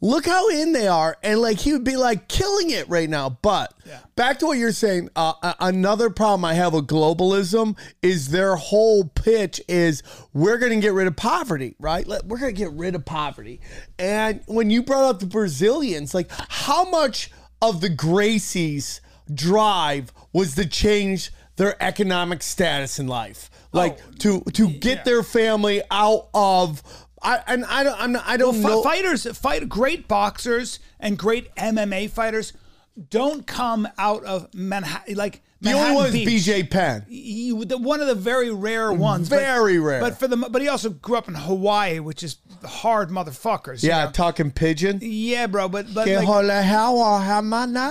Look 0.00 0.26
how 0.26 0.48
in 0.48 0.72
they 0.72 0.86
are, 0.86 1.16
and 1.22 1.40
like 1.40 1.58
he 1.58 1.72
would 1.72 1.84
be 1.84 1.96
like 1.96 2.28
killing 2.28 2.68
it 2.68 2.86
right 2.90 3.08
now. 3.08 3.38
But 3.40 3.72
Yeah. 3.86 4.00
back 4.16 4.38
to 4.40 4.46
what 4.46 4.58
you're 4.58 4.72
saying, 4.72 5.08
uh, 5.16 5.54
another 5.60 6.10
problem 6.10 6.44
I 6.44 6.52
have 6.54 6.74
with 6.74 6.86
globalism 6.86 7.74
is 8.02 8.28
their 8.28 8.56
whole 8.56 9.04
pitch 9.04 9.62
is 9.66 10.02
we're 10.34 10.58
going 10.58 10.72
to 10.72 10.80
get 10.80 10.92
rid 10.92 11.06
of 11.06 11.16
poverty, 11.16 11.74
right? 11.78 12.06
We're 12.06 12.38
going 12.38 12.54
to 12.54 12.58
get 12.58 12.72
rid 12.72 12.94
of 12.94 13.06
poverty. 13.06 13.60
And 13.98 14.42
when 14.46 14.68
you 14.68 14.82
brought 14.82 15.04
up 15.04 15.20
the 15.20 15.26
Brazilians, 15.26 16.12
like 16.12 16.30
how 16.48 16.84
much 16.90 17.30
of 17.62 17.80
the 17.80 17.88
Gracies 17.88 19.00
drive 19.32 20.12
was 20.34 20.54
to 20.56 20.66
change 20.66 21.32
their 21.56 21.80
economic 21.82 22.42
status 22.42 22.98
in 22.98 23.06
life, 23.06 23.50
oh, 23.72 23.78
like 23.78 24.18
to 24.20 24.40
to 24.52 24.68
get 24.68 24.98
yeah. 24.98 25.02
their 25.04 25.22
family 25.22 25.82
out 25.90 26.28
of. 26.34 26.82
I 27.22 27.40
and 27.46 27.64
I 27.64 27.84
don't 27.84 28.00
I'm 28.00 28.12
not, 28.12 28.24
I 28.26 28.36
don't 28.36 28.62
Fi- 28.62 28.68
know. 28.68 28.82
fighters, 28.82 29.26
fight 29.38 29.68
great 29.68 30.08
boxers 30.08 30.78
and 31.00 31.16
great 31.18 31.54
MMA 31.54 32.10
fighters 32.10 32.52
don't 33.10 33.46
come 33.46 33.88
out 33.98 34.24
of 34.24 34.52
Manhattan. 34.54 35.16
Like 35.16 35.42
The 35.64 35.70
Manhattan 35.70 35.96
only 35.96 36.10
one 36.10 36.28
is 36.28 36.46
BJ 36.46 36.70
Penn. 36.70 37.06
He, 37.08 37.50
the, 37.64 37.78
one 37.78 38.00
of 38.02 38.06
the 38.06 38.14
very 38.14 38.50
rare 38.50 38.92
ones. 38.92 39.28
but- 39.30 39.40
Very 39.40 39.78
rare. 39.78 40.00
But 40.00 40.18
for 40.18 40.28
the 40.28 40.36
but 40.36 40.60
he 40.60 40.68
also 40.68 40.90
grew 40.90 41.16
up 41.16 41.26
in 41.26 41.34
Hawaii, 41.34 42.00
which 42.00 42.22
is 42.22 42.36
hard 42.64 43.08
motherfuckers. 43.08 43.82
you 43.82 43.88
Yeah, 43.88 44.04
know? 44.04 44.10
talking 44.10 44.50
pidgin. 44.50 44.98
yeah, 45.02 45.46
bro. 45.46 45.68
But 45.68 45.92
but 45.94 46.06
like, 46.06 46.24
hola, 46.26 46.62
how 46.62 46.98
are 46.98 47.20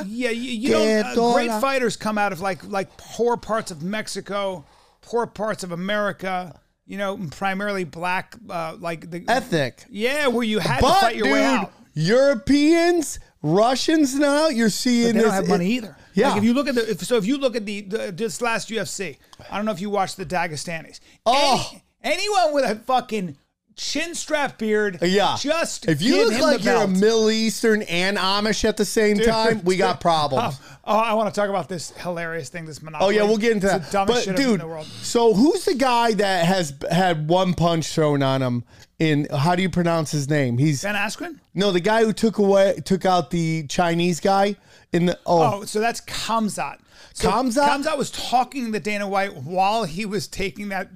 Yeah, 0.08 0.30
you, 0.30 0.51
you 0.51 0.70
don't. 0.70 1.18
Uh, 1.18 1.34
great 1.34 1.51
fighters 1.60 1.98
come 1.98 2.18
out 2.20 2.32
of 2.32 2.42
like 2.42 2.63
like 2.65 2.96
poor 2.98 3.38
parts 3.38 3.72
of 3.72 3.82
Mexico, 3.82 4.65
poor 5.01 5.25
parts 5.25 5.63
of 5.63 5.72
America. 5.72 6.60
You 6.86 6.98
know, 6.98 7.18
primarily 7.32 7.86
black, 7.86 8.36
uh, 8.50 8.75
like 8.77 9.10
the 9.10 9.24
Ethnic. 9.27 9.86
Yeah, 9.89 10.27
where 10.27 10.44
you 10.44 10.60
had 10.60 10.82
to 10.82 10.86
fight 10.86 11.15
your 11.15 11.24
dude, 11.25 11.34
way 11.34 11.44
out. 11.46 11.72
Europeans 11.94 13.20
Russians 13.42 14.15
now 14.15 14.48
you're 14.48 14.70
seeing 14.70 15.13
They 15.15 15.22
don't 15.22 15.32
have 15.32 15.48
money 15.48 15.68
either. 15.72 15.96
Yeah. 16.13 16.29
Like 16.29 16.38
if 16.38 16.43
you 16.43 16.53
look 16.53 16.67
at 16.67 16.75
the 16.75 16.91
if, 16.91 17.00
so 17.01 17.17
if 17.17 17.25
you 17.25 17.38
look 17.38 17.55
at 17.55 17.65
the, 17.65 17.82
the 17.82 18.12
this 18.12 18.41
last 18.41 18.70
UFC, 18.70 19.17
I 19.51 19.55
don't 19.58 19.65
know 19.65 19.72
if 19.72 19.82
you 19.82 19.89
watched 19.89 20.17
the 20.17 20.25
Dagestanis. 20.25 21.00
Oh. 21.25 21.70
Any- 21.72 21.84
anyone 22.15 22.53
with 22.53 22.65
a 22.65 22.75
fucking 22.75 23.38
chin 23.75 24.13
strap 24.13 24.60
beard, 24.60 25.00
uh, 25.01 25.05
Yeah. 25.08 25.36
just 25.39 25.88
if 25.88 26.00
you 26.01 26.29
look 26.29 26.39
like 26.39 26.63
you're 26.63 26.84
a. 26.84 26.88
Middle 26.88 27.32
Eastern 27.32 27.82
and 27.84 28.17
Amish 28.17 28.63
at 28.65 28.77
the 28.77 28.86
same 28.86 29.17
time, 29.17 29.63
we 29.63 29.77
got 29.77 29.96
oh, 29.98 30.00
problems. 30.00 30.60
Oh, 30.86 30.96
I 30.98 31.13
want 31.15 31.34
to 31.34 31.39
talk 31.39 31.50
about 31.50 31.70
this 31.70 31.89
hilarious 31.91 32.50
thing. 32.50 32.65
This 32.65 32.79
Oh 33.00 33.10
yeah, 33.10 33.24
we'll 33.24 33.38
get 33.38 33.53
into 33.53 33.67
It's 33.67 33.74
that. 33.75 33.86
the 33.86 33.91
dumbest 33.91 34.27
But 34.27 34.38
shit 34.38 34.39
I've 34.39 34.46
in 34.46 34.51
dude, 34.51 34.62
the 34.62 34.67
world. 34.67 34.86
so 34.86 35.34
who's 35.34 35.65
the 35.65 35.74
guy 35.75 36.13
that 36.13 36.46
has 36.46 36.74
had 36.91 37.27
one 37.27 37.53
punch 37.55 37.88
thrown 37.88 38.22
on 38.22 38.41
him? 38.43 38.63
In 39.00 39.27
how 39.36 39.55
do 39.55 39.62
you 39.63 39.70
pronounce 39.72 40.12
his 40.12 40.29
name? 40.29 40.58
He's 40.60 40.84
Ben 40.84 40.93
Askren. 40.96 41.39
no 41.55 41.72
the 41.72 41.79
guy 41.79 42.03
who 42.05 42.13
took 42.13 42.38
away 42.38 42.79
took 42.86 43.05
out 43.05 43.32
the 43.32 43.65
Chinese 43.67 44.20
guy 44.20 44.55
in 44.94 45.06
the 45.08 45.20
oh, 45.26 45.62
Oh, 45.62 45.66
so 45.66 45.80
that's 45.80 46.00
Kamzat. 46.02 46.80
So 47.14 47.30
Kamzat? 47.30 47.68
Kamzat 47.68 47.98
was 47.98 48.12
talking 48.12 48.72
to 48.72 48.80
Dana 48.80 49.08
White 49.08 49.36
while 49.36 49.84
he 49.84 50.06
was 50.06 50.28
taking 50.28 50.70
that 50.70 50.90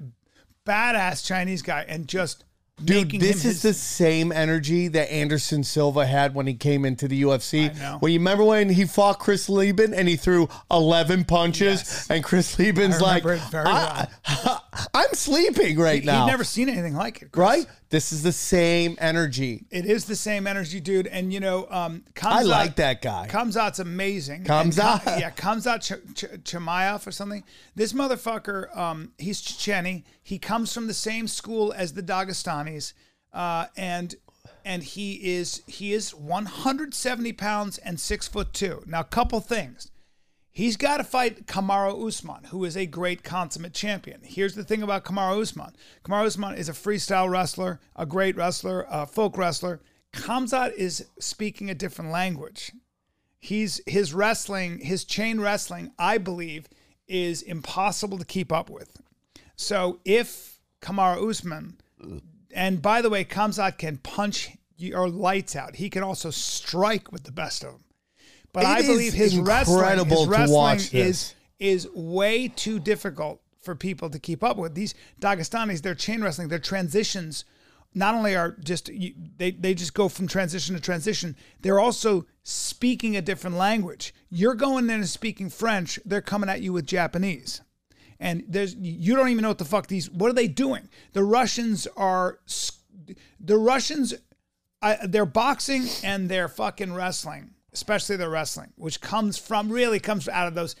badass 0.66 1.26
Chinese 1.26 1.62
guy 1.62 1.84
and 1.88 2.06
just 2.08 2.44
Dude, 2.84 3.06
making 3.06 3.20
this 3.20 3.44
him 3.44 3.50
is 3.50 3.62
his, 3.62 3.62
the 3.62 3.74
same 3.74 4.30
energy 4.30 4.86
that 4.88 5.10
Anderson 5.12 5.64
Silva 5.64 6.06
had 6.06 6.34
when 6.34 6.46
he 6.46 6.54
came 6.54 6.84
into 6.84 7.08
the 7.08 7.22
UFC. 7.22 7.70
I 7.70 7.78
know. 7.78 7.96
When 7.98 8.12
you 8.12 8.20
remember 8.20 8.44
when 8.44 8.68
he 8.68 8.84
fought 8.84 9.18
Chris 9.18 9.48
Leben 9.48 9.92
and 9.92 10.06
he 10.06 10.14
threw 10.14 10.48
eleven 10.70 11.24
punches, 11.24 11.80
Yes. 11.80 12.10
and 12.10 12.22
Chris 12.22 12.56
Leben's 12.56 13.00
like, 13.00 13.24
remember 13.24 13.44
it 13.44 13.50
very 13.50 13.66
I, 13.66 14.06
am 14.94 15.08
sleeping 15.14 15.76
right 15.78 16.04
now. 16.04 16.24
He'd 16.24 16.30
never 16.30 16.44
seen 16.44 16.68
anything 16.68 16.94
like 16.94 17.20
it. 17.22 17.32
Chris. 17.32 17.40
right? 17.42 17.66
This 17.90 18.12
is 18.12 18.22
the 18.22 18.32
same 18.32 18.96
energy. 19.00 19.64
It 19.70 19.86
is 19.86 20.04
the 20.04 20.16
same 20.16 20.46
energy, 20.46 20.78
dude. 20.78 21.06
And 21.06 21.32
you 21.32 21.40
know, 21.40 21.66
um, 21.70 22.04
Kamzat, 22.14 22.32
I 22.32 22.42
like 22.42 22.76
that 22.76 23.00
guy. 23.00 23.28
Kamzat's 23.30 23.78
amazing. 23.78 24.44
Kamzat? 24.44 24.66
And 24.66 25.02
Ka- 25.02 25.16
yeah, 25.18 25.30
Kamzat 25.30 25.80
Ch- 25.80 26.14
Ch- 26.14 26.42
Chimaev 26.44 27.06
or 27.06 27.10
something. 27.10 27.44
This 27.74 27.94
motherfucker, 27.94 28.76
um, 28.76 29.12
he's 29.16 29.40
Checheni. 29.40 30.04
He 30.22 30.38
comes 30.38 30.72
from 30.74 30.86
the 30.86 30.94
same 30.94 31.26
school 31.28 31.72
as 31.72 31.94
the 31.94 32.02
Dagestanis, 32.02 32.92
uh, 33.32 33.66
and 33.76 34.14
and 34.66 34.82
he 34.82 35.14
is 35.14 35.62
he 35.66 35.94
is 35.94 36.14
170 36.14 37.32
pounds 37.32 37.78
and 37.78 37.98
six 37.98 38.28
foot 38.28 38.52
two. 38.52 38.82
Now, 38.86 39.00
a 39.00 39.04
couple 39.04 39.40
things. 39.40 39.90
He's 40.58 40.76
got 40.76 40.96
to 40.96 41.04
fight 41.04 41.46
Kamaru 41.46 42.08
Usman, 42.08 42.42
who 42.50 42.64
is 42.64 42.76
a 42.76 42.84
great 42.84 43.22
consummate 43.22 43.74
champion. 43.74 44.22
Here's 44.24 44.56
the 44.56 44.64
thing 44.64 44.82
about 44.82 45.04
Kamaru 45.04 45.40
Usman. 45.40 45.76
Kamaru 46.04 46.26
Usman 46.26 46.56
is 46.56 46.68
a 46.68 46.72
freestyle 46.72 47.30
wrestler, 47.30 47.78
a 47.94 48.04
great 48.04 48.34
wrestler, 48.34 48.84
a 48.90 49.06
folk 49.06 49.38
wrestler. 49.38 49.80
Kamzat 50.12 50.74
is 50.74 51.06
speaking 51.20 51.70
a 51.70 51.76
different 51.76 52.10
language. 52.10 52.72
He's 53.38 53.80
his 53.86 54.12
wrestling, 54.12 54.80
his 54.80 55.04
chain 55.04 55.40
wrestling, 55.40 55.92
I 55.96 56.18
believe, 56.18 56.66
is 57.06 57.42
impossible 57.42 58.18
to 58.18 58.24
keep 58.24 58.50
up 58.50 58.68
with. 58.68 59.00
So 59.54 60.00
if 60.04 60.58
Kamaru 60.82 61.30
Usman, 61.30 61.76
and 62.52 62.82
by 62.82 63.00
the 63.00 63.10
way, 63.10 63.22
Kamzat 63.22 63.78
can 63.78 63.98
punch 63.98 64.56
your 64.76 65.08
lights 65.08 65.54
out. 65.54 65.76
He 65.76 65.88
can 65.88 66.02
also 66.02 66.30
strike 66.30 67.12
with 67.12 67.22
the 67.22 67.30
best 67.30 67.62
of 67.62 67.74
them. 67.74 67.84
But 68.52 68.64
It 68.64 68.68
I 68.68 68.82
believe 68.82 69.12
his 69.12 69.36
wrestling, 69.38 70.08
his 70.08 70.24
to 70.24 70.30
wrestling 70.30 70.52
watch 70.52 70.94
is 70.94 71.34
this. 71.34 71.34
is 71.58 71.88
way 71.94 72.48
too 72.48 72.78
difficult 72.78 73.40
for 73.60 73.74
people 73.74 74.08
to 74.10 74.18
keep 74.18 74.42
up 74.42 74.56
with. 74.56 74.74
These 74.74 74.94
Dagestanis, 75.20 75.82
their 75.82 75.94
chain 75.94 76.22
wrestling, 76.22 76.48
their 76.48 76.58
transitions, 76.58 77.44
not 77.94 78.14
only 78.14 78.34
are 78.36 78.52
just 78.52 78.90
they 79.36 79.50
they 79.50 79.74
just 79.74 79.94
go 79.94 80.08
from 80.08 80.26
transition 80.26 80.74
to 80.74 80.80
transition. 80.80 81.36
They're 81.60 81.80
also 81.80 82.26
speaking 82.42 83.16
a 83.16 83.22
different 83.22 83.56
language. 83.56 84.14
You're 84.30 84.54
going 84.54 84.84
in 84.84 84.90
and 84.90 85.08
speaking 85.08 85.50
French. 85.50 85.98
They're 86.04 86.22
coming 86.22 86.48
at 86.48 86.62
you 86.62 86.72
with 86.72 86.86
Japanese 86.86 87.60
and 88.20 88.44
there's 88.48 88.74
you 88.74 89.14
don't 89.16 89.28
even 89.28 89.42
know 89.42 89.48
what 89.48 89.58
the 89.58 89.64
fuck 89.64 89.86
these 89.86 90.10
what 90.10 90.30
are 90.30 90.34
they 90.34 90.48
doing 90.48 90.88
the 91.12 91.22
russians 91.22 91.86
are 91.96 92.40
the 93.40 93.56
russians 93.56 94.14
I, 94.80 94.98
they're 95.06 95.26
boxing 95.26 95.86
and 96.04 96.28
they're 96.28 96.48
fucking 96.48 96.94
wrestling 96.94 97.50
especially 97.78 98.16
their 98.16 98.28
wrestling 98.30 98.72
which 98.76 99.00
comes 99.00 99.38
from 99.38 99.70
really 99.70 100.00
comes 100.00 100.28
out 100.28 100.48
of 100.48 100.54
those 100.54 100.74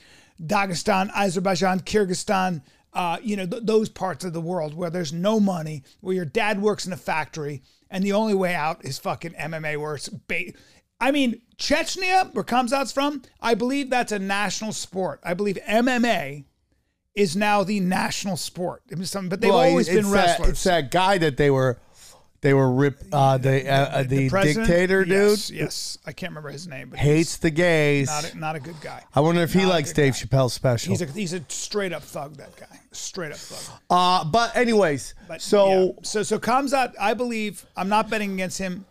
dagestan 0.44 1.10
azerbaijan 1.14 1.80
kyrgyzstan 1.80 2.60
uh, 2.94 3.18
you 3.22 3.36
know 3.36 3.46
th- 3.46 3.62
those 3.64 3.88
parts 3.88 4.24
of 4.24 4.32
the 4.32 4.40
world 4.40 4.74
where 4.74 4.90
there's 4.90 5.12
no 5.12 5.38
money 5.38 5.82
where 6.00 6.14
your 6.14 6.24
dad 6.24 6.60
works 6.60 6.86
in 6.86 6.92
a 6.92 6.96
factory 6.96 7.62
and 7.90 8.02
the 8.04 8.12
only 8.12 8.34
way 8.34 8.54
out 8.54 8.84
is 8.84 8.98
fucking 8.98 9.32
mma 9.32 9.78
where 9.80 9.94
it's 9.94 10.08
ba- 10.08 10.52
I 11.00 11.12
mean, 11.12 11.42
Chechnya, 11.58 12.34
where 12.34 12.42
Kamzat's 12.42 12.90
from, 12.90 13.22
I 13.40 13.54
believe 13.54 13.88
that's 13.88 14.10
a 14.10 14.18
national 14.18 14.72
sport. 14.72 15.20
I 15.22 15.32
believe 15.34 15.56
MMA 15.68 16.44
is 17.14 17.36
now 17.36 17.62
the 17.62 17.78
national 17.78 18.36
sport. 18.36 18.82
It 18.90 18.98
was 18.98 19.08
something, 19.08 19.28
but 19.28 19.40
they've 19.40 19.48
Well, 19.54 19.60
always 19.68 19.88
been 19.88 20.06
that- 20.06 20.10
wrestlers. 20.10 20.48
it's 20.48 20.64
that 20.64 20.90
guy 20.90 21.16
that 21.18 21.36
they 21.36 21.50
were, 21.50 21.78
they 22.40 22.54
were 22.54 22.70
rip. 22.70 23.02
Uh, 23.12 23.38
the 23.38 23.68
uh, 23.68 24.02
the, 24.04 24.30
president? 24.30 24.68
dictator 24.68 25.04
yes, 25.04 25.48
dude 25.48 25.56
Yes, 25.58 25.98
I 26.06 26.12
can't 26.12 26.30
remember 26.30 26.50
his 26.50 26.68
name, 26.68 26.90
but 26.90 26.98
hates 26.98 27.38
the 27.38 27.50
gays. 27.50 28.06
not 28.06 28.32
a, 28.32 28.38
not 28.38 28.56
a 28.56 28.60
good 28.60 28.80
guy. 28.80 29.02
I 29.14 29.20
wonder 29.20 29.40
if 29.42 29.52
he 29.52 29.60
not 29.60 29.66
a 29.66 29.70
likes 29.70 29.92
Dave 29.92 30.12
guy. 30.12 30.18
Chappelle's 30.20 30.52
special. 30.52 30.90
He's 30.90 31.02
a 31.02 31.06
he's 31.06 31.32
a 31.32 31.44
straight 31.48 31.92
up 31.92 32.02
thug. 32.02 32.36
That 32.36 32.56
guy, 32.56 32.80
straight 32.92 33.32
up 33.32 33.38
thug. 33.38 33.80
uh, 33.90 34.24
but 34.24 34.54
anyways, 34.56 35.14
But 35.26 35.42
so 35.42 35.68
yeah. 35.68 35.90
so 36.02 36.22
so 36.22 36.38
Kamzat, 36.38 36.94
I 37.00 37.14
believe 37.14 37.66
I'm 37.76 37.88
not 37.88 38.08
betting 38.08 38.32
against 38.34 38.58
him, 38.58 38.86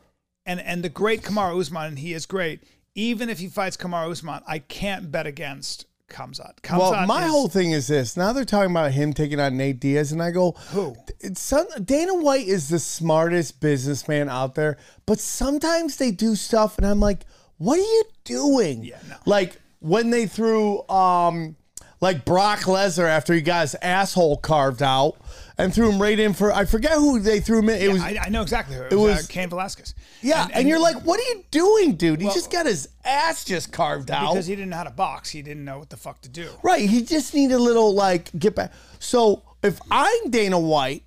and 0.45 0.59
and 0.59 0.83
the 0.83 0.89
great 0.89 1.21
Kamaru 1.21 1.59
Usman, 1.59 1.85
and 1.85 1.99
he 1.99 2.13
is 2.13 2.25
great. 2.25 2.63
Even 2.95 3.29
if 3.29 3.39
he 3.39 3.47
fights 3.47 3.77
Kamaru 3.77 4.11
Usman, 4.11 4.41
I 4.47 4.59
can't 4.59 5.11
bet 5.11 5.27
against 5.27 5.85
Kamzat. 6.09 6.61
Kamzat 6.63 6.77
Well, 6.79 7.05
my 7.07 7.25
is- 7.25 7.31
whole 7.31 7.47
thing 7.47 7.71
is 7.71 7.87
this. 7.87 8.15
Now 8.17 8.33
they're 8.33 8.45
talking 8.45 8.71
about 8.71 8.91
him 8.91 9.13
taking 9.13 9.39
on 9.39 9.57
Nate 9.57 9.79
Diaz, 9.79 10.11
and 10.11 10.21
I 10.23 10.31
go, 10.31 10.51
Who? 10.69 10.95
It's 11.19 11.41
some, 11.41 11.67
Dana 11.83 12.13
White 12.15 12.47
is 12.47 12.69
the 12.69 12.79
smartest 12.79 13.59
businessman 13.59 14.29
out 14.29 14.55
there, 14.55 14.77
but 15.05 15.19
sometimes 15.19 15.97
they 15.97 16.11
do 16.11 16.35
stuff, 16.35 16.77
and 16.77 16.85
I'm 16.87 16.99
like, 16.99 17.25
what 17.57 17.77
are 17.79 17.81
you 17.81 18.03
doing? 18.23 18.83
Yeah, 18.83 18.99
no. 19.09 19.15
Like 19.25 19.59
when 19.79 20.09
they 20.11 20.27
threw, 20.27 20.87
um, 20.89 21.55
like 21.99 22.23
Brock 22.25 22.59
Lesnar 22.61 23.07
after 23.09 23.33
he 23.33 23.41
got 23.41 23.61
his 23.61 23.75
asshole 23.81 24.37
carved 24.37 24.83
out 24.83 25.17
and 25.57 25.73
threw 25.73 25.91
him 25.91 26.01
right 26.01 26.19
in 26.19 26.33
for, 26.33 26.51
I 26.53 26.65
forget 26.65 26.93
who 26.93 27.19
they 27.19 27.39
threw 27.39 27.59
him 27.59 27.69
in. 27.69 27.81
It 27.81 27.91
was, 27.91 28.01
I, 28.01 28.17
I 28.25 28.29
know 28.29 28.41
exactly 28.41 28.75
who 28.75 28.83
it 28.83 28.91
was. 28.93 29.17
was- 29.17 29.25
uh, 29.25 29.27
Cain 29.29 29.49
Velasquez. 29.49 29.95
yeah, 30.21 30.47
and, 30.53 30.67
you're 30.67 30.79
like, 30.79 30.97
what 31.03 31.19
are 31.19 31.23
you 31.23 31.43
doing, 31.51 31.95
dude? 31.95 32.21
He 32.21 32.27
just 32.27 32.51
got 32.51 32.65
his 32.65 32.89
ass 33.03 33.43
just 33.43 33.71
carved 33.71 34.11
out. 34.11 34.33
because 34.33 34.45
he 34.45 34.55
didn't 34.55 34.69
know 34.69 34.77
how 34.77 34.83
to 34.83 34.91
box, 34.91 35.29
he 35.29 35.41
didn't 35.41 35.65
know 35.65 35.79
what 35.79 35.89
the 35.89 35.97
fuck 35.97 36.21
to 36.21 36.29
do. 36.29 36.49
Right. 36.63 36.87
He 36.89 37.03
just 37.03 37.33
needed 37.33 37.55
a 37.55 37.59
little 37.59 37.93
like 37.93 38.29
get 38.37 38.55
back. 38.55 38.71
So 38.99 39.43
if 39.63 39.79
I'm 39.89 40.29
Dana 40.29 40.59
White, 40.59 41.03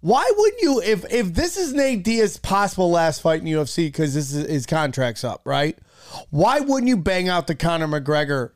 why 0.00 0.30
wouldn't 0.36 0.62
you? 0.62 0.80
If 0.80 1.12
if 1.12 1.34
this 1.34 1.56
is 1.56 1.72
Nate 1.72 2.04
Diaz's 2.04 2.36
possible 2.36 2.90
last 2.90 3.20
fight 3.20 3.40
in 3.40 3.48
UFC 3.48 3.86
because 3.86 4.14
this 4.14 4.32
is 4.32 4.48
his 4.48 4.64
contract's 4.66 5.24
up, 5.24 5.40
right? 5.44 5.76
Why 6.30 6.60
wouldn't 6.60 6.88
you 6.88 6.96
bang 6.96 7.28
out 7.28 7.48
the 7.48 7.56
Conor 7.56 7.88
McGregor 7.88 8.52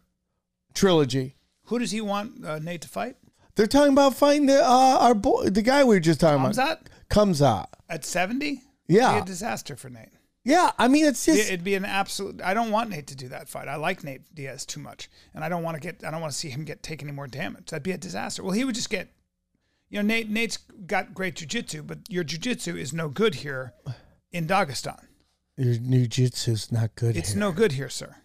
trilogy? 0.72 1.37
Who 1.64 1.78
does 1.78 1.90
he 1.90 2.00
want 2.00 2.44
uh, 2.44 2.58
Nate 2.61 2.82
to 2.82 2.88
fight? 2.88 3.16
They're 3.54 3.66
talking 3.66 3.92
about 3.92 4.14
fighting 4.14 4.47
the 4.47 4.62
uh, 4.64 4.99
our 5.00 5.14
boy, 5.14 5.50
the 5.50 5.62
guy 5.62 5.85
we 5.85 5.94
were 5.94 6.00
just 6.00 6.21
talking 6.21 6.40
about. 6.44 6.54
Kamzat 6.54 6.78
Comes 7.09 7.42
out. 7.42 7.68
at 7.90 8.04
70? 8.06 8.62
Yeah. 8.88 9.12
It'd 9.12 9.26
be 9.26 9.30
a 9.30 9.35
disaster 9.35 9.76
for 9.76 9.90
Nate. 9.90 10.09
Yeah, 10.44 10.73
I 10.76 10.88
mean 10.88 11.04
it's 11.04 11.25
just 11.25 11.38
It'd 11.38 11.62
be 11.62 11.75
an 11.76 11.85
absolute. 11.85 12.40
I 12.42 12.52
don't 12.52 12.73
want 12.73 12.90
Nate 12.90 13.06
to 13.09 13.14
do 13.14 13.28
that 13.28 13.49
fight. 13.49 13.68
I 13.68 13.76
like 13.76 14.02
Nate 14.02 14.35
Diaz 14.35 14.66
too 14.66 14.80
much, 14.80 15.09
and 15.35 15.44
I 15.44 15.49
don't 15.49 15.62
want 15.62 15.76
to 15.76 15.80
get. 15.80 16.02
I 16.04 16.11
don't 16.11 16.21
want 16.21 16.32
to 16.32 16.38
see 16.38 16.49
him 16.49 16.64
get 16.64 16.82
take 16.82 17.00
any 17.00 17.12
more 17.12 17.28
damage. 17.28 17.71
That'd 17.71 17.85
be 17.85 17.92
a 17.92 17.99
disaster. 17.99 18.42
Well, 18.42 18.52
he 18.52 18.64
would 18.64 18.75
just 18.75 18.90
get. 18.90 19.12
You 19.88 20.02
know, 20.02 20.06
Nate. 20.09 20.28
Nate's 20.28 20.56
got 20.87 21.14
great 21.14 21.37
jujitsu, 21.37 21.87
but 21.87 21.99
your 22.09 22.25
jujitsu 22.25 22.76
is 22.76 22.92
no 22.92 23.09
good 23.09 23.37
here 23.37 23.73
in 24.32 24.49
Dagestan. 24.49 24.99
your 25.56 25.78
new 25.78 26.06
jitsu's 26.09 26.73
not 26.73 26.97
good. 26.97 27.16
It's 27.16 27.30
here. 27.32 27.38
no 27.38 27.52
good 27.52 27.73
here, 27.73 27.88
sir. 27.90 28.16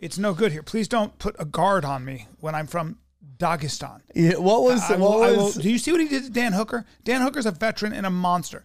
It's 0.00 0.18
no 0.18 0.34
good 0.34 0.50
here. 0.50 0.62
Please 0.64 0.88
don't 0.88 1.18
put 1.20 1.36
a 1.38 1.44
guard 1.44 1.84
on 1.84 2.04
me 2.04 2.26
when 2.40 2.56
I'm 2.56 2.66
from 2.66 2.98
Dagestan. 3.38 4.00
Yeah, 4.14 4.36
what 4.36 4.62
was 4.62 4.82
I 4.90 4.96
what 4.96 5.10
will, 5.18 5.22
I 5.22 5.30
will, 5.32 5.44
was 5.46 5.54
do 5.54 5.70
you 5.70 5.78
see 5.78 5.92
what 5.92 6.00
he 6.00 6.08
did 6.08 6.24
to 6.24 6.30
Dan 6.30 6.52
Hooker? 6.52 6.84
Dan 7.04 7.20
Hooker's 7.20 7.46
a 7.46 7.50
veteran 7.50 7.92
and 7.92 8.06
a 8.06 8.10
monster. 8.10 8.64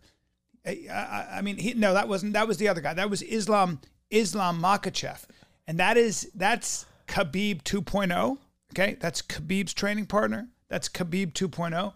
I, 0.66 0.88
I, 0.92 1.28
I 1.38 1.42
mean, 1.42 1.58
he, 1.58 1.74
no, 1.74 1.94
that 1.94 2.08
wasn't. 2.08 2.34
That 2.34 2.48
was 2.48 2.58
the 2.58 2.68
other 2.68 2.82
guy. 2.82 2.94
That 2.94 3.10
was 3.10 3.22
Islam 3.22 3.82
Islam 4.10 4.62
Makhachev, 4.62 5.24
and 5.68 5.80
that 5.80 5.98
is 5.98 6.30
that's 6.36 6.86
Khabib 7.08 7.64
2.0. 7.64 8.38
Okay, 8.74 8.98
that's 9.00 9.22
Khabib's 9.22 9.74
training 9.74 10.08
partner. 10.08 10.50
That's 10.70 10.90
Khabib 10.90 11.34
2.0. 11.34 11.94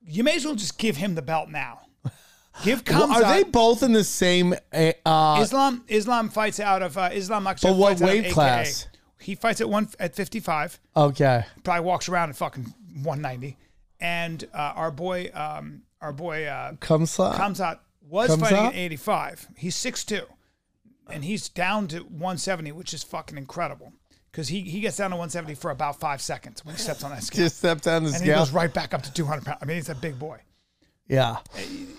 You 0.00 0.24
may 0.24 0.36
as 0.36 0.44
well 0.44 0.54
just 0.54 0.78
give 0.78 0.96
him 0.96 1.14
the 1.14 1.22
belt 1.22 1.50
now. 1.50 1.82
Give 2.64 2.82
Well, 2.88 3.12
are 3.24 3.34
they 3.34 3.44
both 3.44 3.82
in 3.82 3.92
the 3.92 4.04
same 4.04 4.54
uh, 4.72 4.92
uh 5.04 5.38
Islam 5.42 5.84
Islam 5.88 6.28
fights 6.28 6.60
out 6.60 6.82
of 6.82 6.96
uh, 6.96 7.10
Islam 7.12 7.44
Makhachev. 7.44 7.62
But 7.62 7.76
what 7.76 8.00
weight 8.00 8.32
class? 8.32 8.87
He 9.20 9.34
fights 9.34 9.60
at 9.60 9.68
one 9.68 9.88
at 9.98 10.14
55. 10.14 10.78
okay. 10.96 11.44
Probably 11.64 11.84
walks 11.84 12.08
around 12.08 12.30
at 12.30 12.36
fucking 12.36 12.72
190. 13.02 13.56
And 14.00 14.44
uh, 14.54 14.72
our 14.76 14.90
boy, 14.90 15.30
um, 15.34 15.82
our 16.00 16.12
boy 16.12 16.44
uh, 16.44 16.74
Comes 16.80 17.18
out. 17.18 17.34
Kamzat 17.34 17.78
was 18.08 18.30
Kamzat? 18.30 18.40
fighting 18.40 18.66
at 18.66 18.74
85. 18.74 19.48
He's 19.56 19.76
6'2". 19.76 20.22
and 21.10 21.24
he's 21.24 21.48
down 21.48 21.88
to 21.88 21.98
170, 22.00 22.70
which 22.72 22.92
is 22.94 23.02
fucking 23.02 23.36
incredible. 23.38 23.92
Because 24.30 24.48
he, 24.48 24.60
he 24.60 24.80
gets 24.80 24.98
down 24.98 25.10
to 25.10 25.16
170 25.16 25.54
for 25.54 25.70
about 25.70 25.98
five 25.98 26.20
seconds 26.20 26.64
when 26.64 26.74
he 26.76 26.80
steps 26.80 27.02
on 27.02 27.10
that 27.10 27.22
scale. 27.24 27.44
Just 27.46 27.58
steps 27.58 27.86
on 27.86 28.04
the 28.04 28.10
and 28.12 28.22
he 28.22 28.28
goes 28.28 28.52
right 28.52 28.72
back 28.72 28.92
up 28.94 29.02
to 29.02 29.12
200 29.12 29.44
pounds. 29.44 29.58
I 29.60 29.64
mean, 29.64 29.76
he's 29.78 29.88
a 29.88 29.94
big 29.94 30.18
boy. 30.18 30.38
yeah. 31.08 31.38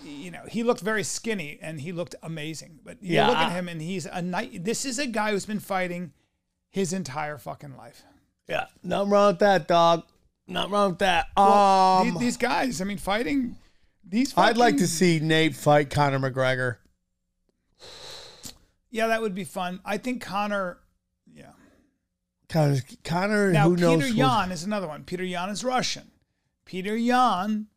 You 0.05 0.31
know, 0.31 0.43
he 0.47 0.63
looked 0.63 0.81
very 0.81 1.03
skinny 1.03 1.57
and 1.61 1.81
he 1.81 1.91
looked 1.91 2.13
amazing. 2.23 2.79
But 2.83 3.01
you 3.01 3.15
Yeah, 3.15 3.27
look 3.27 3.37
at 3.37 3.51
him 3.51 3.67
and 3.67 3.81
he's 3.81 4.05
a 4.05 4.21
night. 4.21 4.63
This 4.63 4.85
is 4.85 4.99
a 4.99 5.07
guy 5.07 5.31
who's 5.31 5.45
been 5.47 5.59
fighting 5.59 6.13
his 6.69 6.93
entire 6.93 7.37
fucking 7.37 7.75
life. 7.75 8.03
Yeah. 8.47 8.65
Nothing 8.83 9.09
wrong 9.11 9.27
with 9.33 9.39
that, 9.39 9.67
dog. 9.67 10.03
Nothing 10.47 10.71
wrong 10.71 10.89
with 10.91 10.99
that. 10.99 11.27
Well, 11.37 11.99
um, 11.99 12.09
these, 12.11 12.19
these 12.19 12.37
guys, 12.37 12.81
I 12.81 12.85
mean, 12.85 12.97
fighting 12.97 13.55
these. 14.03 14.33
I'd 14.37 14.57
like 14.57 14.77
to 14.77 14.87
see 14.87 15.19
Nate 15.19 15.55
fight 15.55 15.89
Conor 15.89 16.19
McGregor. 16.19 16.77
Yeah, 18.89 19.07
that 19.07 19.21
would 19.21 19.35
be 19.35 19.43
fun. 19.43 19.79
I 19.85 19.97
think 19.97 20.21
Connor. 20.21 20.79
Yeah. 21.31 21.51
Conor, 22.47 22.77
Conor 23.03 23.51
Now 23.51 23.69
who 23.69 23.75
Peter 23.75 23.87
knows? 23.87 24.01
what- 24.01 24.15
Yan 24.15 24.51
is 24.51 24.63
another 24.63 24.87
one. 24.87 25.03
Peter 25.03 25.23
Yan 25.23 25.49
is 25.49 25.63
Russian. 25.63 26.11
Peter 26.65 26.95
Yan, 26.95 27.67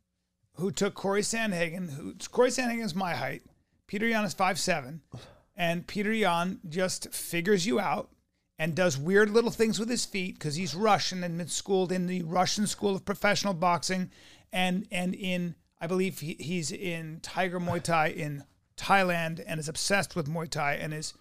who 0.54 0.70
took 0.70 0.94
Corey 0.94 1.22
Sandhagen, 1.22 1.90
who 1.90 2.14
Corey 2.30 2.50
Sandhagen 2.50 2.84
is 2.84 2.94
my 2.94 3.14
height. 3.14 3.42
Peter 3.86 4.06
Yan 4.06 4.24
is 4.24 4.32
five 4.32 4.58
seven, 4.58 5.02
and 5.56 5.86
Peter 5.86 6.12
Yan 6.12 6.60
just 6.68 7.12
figures 7.12 7.66
you 7.66 7.78
out 7.78 8.10
and 8.62 8.76
does 8.76 8.96
weird 8.96 9.28
little 9.28 9.50
things 9.50 9.80
with 9.80 9.88
his 9.88 10.04
feet 10.04 10.38
because 10.38 10.54
he's 10.54 10.72
Russian 10.72 11.24
and 11.24 11.36
been 11.36 11.48
schooled 11.48 11.90
in 11.90 12.06
the 12.06 12.22
Russian 12.22 12.68
school 12.68 12.94
of 12.94 13.04
professional 13.04 13.54
boxing, 13.54 14.08
and 14.52 14.86
and 14.92 15.16
in 15.16 15.56
I 15.80 15.88
believe 15.88 16.20
he, 16.20 16.36
he's 16.38 16.70
in 16.70 17.18
Tiger 17.22 17.58
Muay 17.58 17.82
Thai 17.82 18.10
in 18.10 18.44
Thailand 18.76 19.42
and 19.44 19.58
is 19.58 19.68
obsessed 19.68 20.14
with 20.14 20.28
Muay 20.28 20.48
Thai 20.48 20.74
and 20.74 20.94
is 20.94 21.12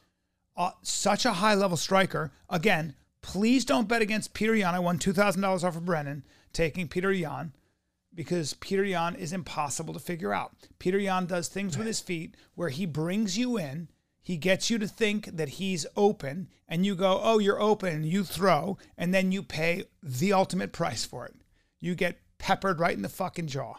uh, 0.56 0.70
such 0.84 1.26
a 1.26 1.34
high 1.34 1.56
level 1.56 1.78
striker. 1.78 2.32
Again, 2.48 2.94
please 3.24 3.66
don't 3.66 3.88
bet 3.88 4.04
against 4.04 4.36
Peter 4.36 4.54
Yan. 4.54 4.76
I 4.76 4.80
won 4.80 5.00
two 5.00 5.14
thousand 5.14 5.42
dollars 5.42 5.64
off 5.64 5.76
of 5.76 5.84
Brennan 5.84 6.24
taking 6.54 6.88
Peter 6.88 7.12
Yan 7.12 7.54
because 8.14 8.54
Peter 8.54 8.84
Yan 8.84 9.16
is 9.16 9.34
impossible 9.34 9.96
to 9.96 10.00
figure 10.00 10.32
out. 10.32 10.52
Peter 10.78 11.00
Yan 11.00 11.26
does 11.26 11.48
things 11.48 11.76
with 11.76 11.88
his 11.88 12.02
feet 12.02 12.36
where 12.54 12.70
he 12.70 12.86
brings 12.86 13.36
you 13.36 13.58
in. 13.58 13.88
He 14.22 14.38
gets 14.38 14.70
you 14.70 14.78
to 14.78 14.88
think 14.88 15.26
that 15.26 15.50
he's 15.50 15.86
open, 15.96 16.48
and 16.68 16.86
you 16.86 16.96
go, 16.96 17.20
"Oh, 17.24 17.40
you're 17.40 17.60
open," 17.60 18.04
you 18.04 18.24
throw, 18.24 18.78
and 18.98 19.14
then 19.14 19.32
you 19.32 19.42
pay 19.42 19.86
the 20.04 20.34
ultimate 20.34 20.72
price 20.72 21.06
for 21.06 21.26
it. 21.26 21.36
You 21.80 21.96
get 21.96 22.20
peppered 22.38 22.80
right 22.80 22.96
in 22.96 23.02
the 23.02 23.10
fucking 23.10 23.48
jaw, 23.48 23.76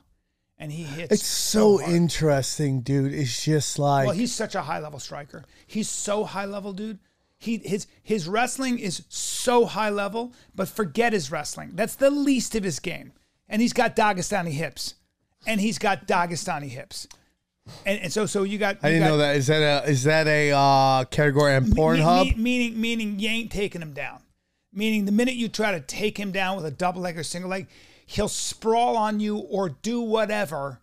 and 0.58 0.72
he 0.72 0.82
hits. 0.82 1.12
It's 1.12 1.26
so 1.26 1.78
hard. 1.78 1.92
interesting, 1.92 2.80
dude. 2.80 3.14
It's 3.14 3.44
just 3.44 3.78
like 3.78 4.06
Well, 4.06 4.16
he's 4.16 4.34
such 4.34 4.54
a 4.54 4.62
high 4.62 4.80
level 4.80 4.98
striker. 4.98 5.44
He's 5.66 5.88
so 5.88 6.24
high 6.24 6.46
level, 6.46 6.72
dude. 6.72 6.98
He 7.38 7.58
his 7.58 7.86
his 8.02 8.28
wrestling 8.28 8.78
is 8.78 9.04
so 9.08 9.64
high 9.66 9.90
level, 9.90 10.32
but 10.54 10.68
forget 10.68 11.12
his 11.12 11.30
wrestling. 11.30 11.72
That's 11.74 11.96
the 11.96 12.10
least 12.10 12.54
of 12.54 12.64
his 12.64 12.78
game. 12.78 13.12
And 13.48 13.60
he's 13.60 13.72
got 13.72 13.96
Dagestani 13.96 14.52
hips. 14.52 14.94
And 15.46 15.60
he's 15.60 15.78
got 15.78 16.06
Dagestani 16.06 16.68
hips. 16.68 17.08
And, 17.86 18.00
and 18.00 18.12
so 18.12 18.26
so 18.26 18.42
you 18.42 18.58
got 18.58 18.78
I 18.82 18.88
didn't 18.90 19.02
got- 19.04 19.08
know 19.10 19.16
that. 19.18 19.36
Is 19.36 19.46
that 19.46 19.84
a 19.84 19.88
is 19.90 20.04
that 20.04 20.26
a 20.26 20.50
uh, 20.52 21.04
category 21.04 21.54
on 21.54 21.64
me- 21.70 21.76
Pornhub? 21.76 22.24
me- 22.36 22.42
meaning 22.42 22.80
meaning 22.80 23.18
you 23.18 23.28
ain't 23.28 23.50
taking 23.52 23.80
him 23.82 23.92
down. 23.92 24.20
Meaning 24.72 25.04
the 25.04 25.12
minute 25.12 25.34
you 25.34 25.48
try 25.48 25.72
to 25.72 25.80
take 25.80 26.18
him 26.18 26.32
down 26.32 26.56
with 26.56 26.64
a 26.66 26.70
double 26.70 27.02
leg 27.02 27.18
or 27.18 27.22
single 27.22 27.50
leg, 27.50 27.68
he'll 28.06 28.28
sprawl 28.28 28.96
on 28.96 29.20
you 29.20 29.36
or 29.38 29.68
do 29.68 30.00
whatever. 30.00 30.78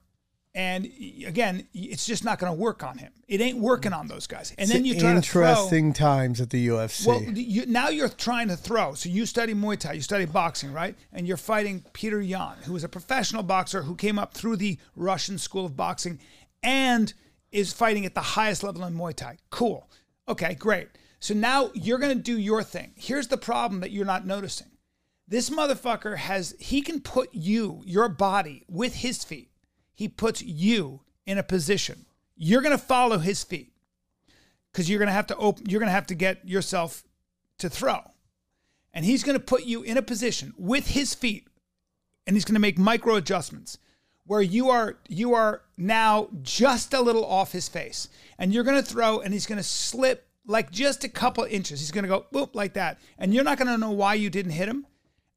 And 0.56 0.86
again, 1.26 1.68
it's 1.74 2.06
just 2.08 2.26
not 2.26 2.40
going 2.40 2.52
to 2.52 2.58
work 2.60 2.84
on 2.84 2.98
him. 2.98 3.12
It 3.28 3.40
ain't 3.40 3.60
working 3.60 3.94
on 3.94 4.08
those 4.08 4.26
guys. 4.26 4.54
And 4.58 4.68
then 4.70 4.84
you 4.84 5.00
try 5.00 5.14
to 5.14 5.22
throw. 5.22 5.44
interesting 5.48 5.94
times 5.94 6.42
at 6.42 6.50
the 6.50 6.68
UFC. 6.70 7.06
Well, 7.06 7.22
you, 7.22 7.66
now 7.68 7.90
you're 7.90 8.10
trying 8.10 8.48
to 8.48 8.58
throw. 8.58 8.96
So 8.96 9.10
you 9.10 9.28
study 9.28 9.54
Muay 9.54 9.78
Thai, 9.80 9.94
you 9.94 10.02
study 10.02 10.26
boxing, 10.26 10.74
right? 10.74 10.96
And 11.14 11.28
you're 11.28 11.38
fighting 11.38 11.86
Peter 11.94 12.20
Yan, 12.20 12.56
who 12.64 12.76
is 12.76 12.84
a 12.84 12.90
professional 12.90 13.44
boxer 13.44 13.84
who 13.84 13.96
came 13.96 14.18
up 14.18 14.34
through 14.34 14.58
the 14.58 14.78
Russian 14.96 15.38
school 15.38 15.66
of 15.68 15.78
boxing 15.78 16.20
and 16.64 17.14
is 17.52 17.74
fighting 17.74 18.06
at 18.06 18.16
the 18.16 18.22
highest 18.22 18.64
level 18.64 18.84
in 18.86 18.94
Muay 18.94 19.16
Thai. 19.16 19.38
Cool. 19.50 19.90
Okay, 20.28 20.56
great. 20.56 20.90
So 21.20 21.34
now 21.34 21.72
you're 21.74 21.98
going 21.98 22.16
to 22.16 22.24
do 22.24 22.38
your 22.38 22.64
thing. 22.64 22.94
Here's 22.96 23.28
the 23.28 23.38
problem 23.38 23.82
that 23.82 23.92
you're 23.92 24.06
not 24.06 24.26
noticing. 24.26 24.68
This 25.28 25.50
motherfucker 25.50 26.18
has, 26.18 26.56
he 26.60 26.82
can 26.82 27.02
put 27.02 27.30
you, 27.34 27.82
your 27.86 28.10
body, 28.10 28.66
with 28.68 28.96
his 28.96 29.24
feet. 29.24 29.52
He 29.94 30.08
puts 30.08 30.42
you 30.42 31.02
in 31.26 31.38
a 31.38 31.44
position. 31.44 32.06
You're 32.36 32.62
going 32.62 32.78
to 32.78 32.84
follow 32.84 33.18
his 33.18 33.44
feet 33.44 33.74
because 34.72 34.90
you're 34.90 35.00
going 35.00 35.08
to 35.08 35.14
have 35.14 35.28
to 35.28 35.38
open, 35.38 35.66
you're 35.68 35.80
going 35.80 35.90
to 35.90 35.94
have 35.94 36.08
to 36.08 36.16
get 36.16 36.48
yourself 36.48 37.04
to 37.60 37.70
throw. 37.70 38.00
And 38.94 39.06
he's 39.06 39.24
going 39.24 39.38
to 39.38 39.44
put 39.44 39.66
you 39.66 39.84
in 39.84 39.98
a 39.98 40.02
position 40.02 40.54
with 40.58 40.88
his 40.88 41.14
feet 41.14 41.48
and 42.26 42.36
he's 42.36 42.46
going 42.46 42.56
to 42.56 42.60
make 42.60 42.78
micro 42.78 43.16
adjustments 43.16 43.78
where 44.30 44.44
you 44.44 44.70
are 44.70 44.96
you 45.08 45.34
are 45.34 45.64
now 45.76 46.30
just 46.44 46.94
a 46.94 47.02
little 47.02 47.26
off 47.26 47.52
his 47.52 47.68
face 47.68 48.10
and 48.38 48.54
you're 48.54 48.64
going 48.64 48.78
to 48.78 48.88
throw 48.88 49.20
and 49.20 49.34
he's 49.34 49.48
going 49.48 49.58
to 49.58 49.64
slip 49.64 50.28
like 50.46 50.72
just 50.72 51.04
a 51.04 51.10
couple 51.10 51.44
inches. 51.46 51.80
He's 51.80 51.90
going 51.92 52.04
to 52.04 52.10
go 52.10 52.26
boop 52.32 52.54
like 52.54 52.74
that. 52.74 53.00
And 53.18 53.34
you're 53.34 53.44
not 53.44 53.58
going 53.58 53.68
to 53.70 53.78
know 53.78 53.90
why 53.90 54.14
you 54.14 54.30
didn't 54.30 54.52
hit 54.52 54.68
him. 54.68 54.86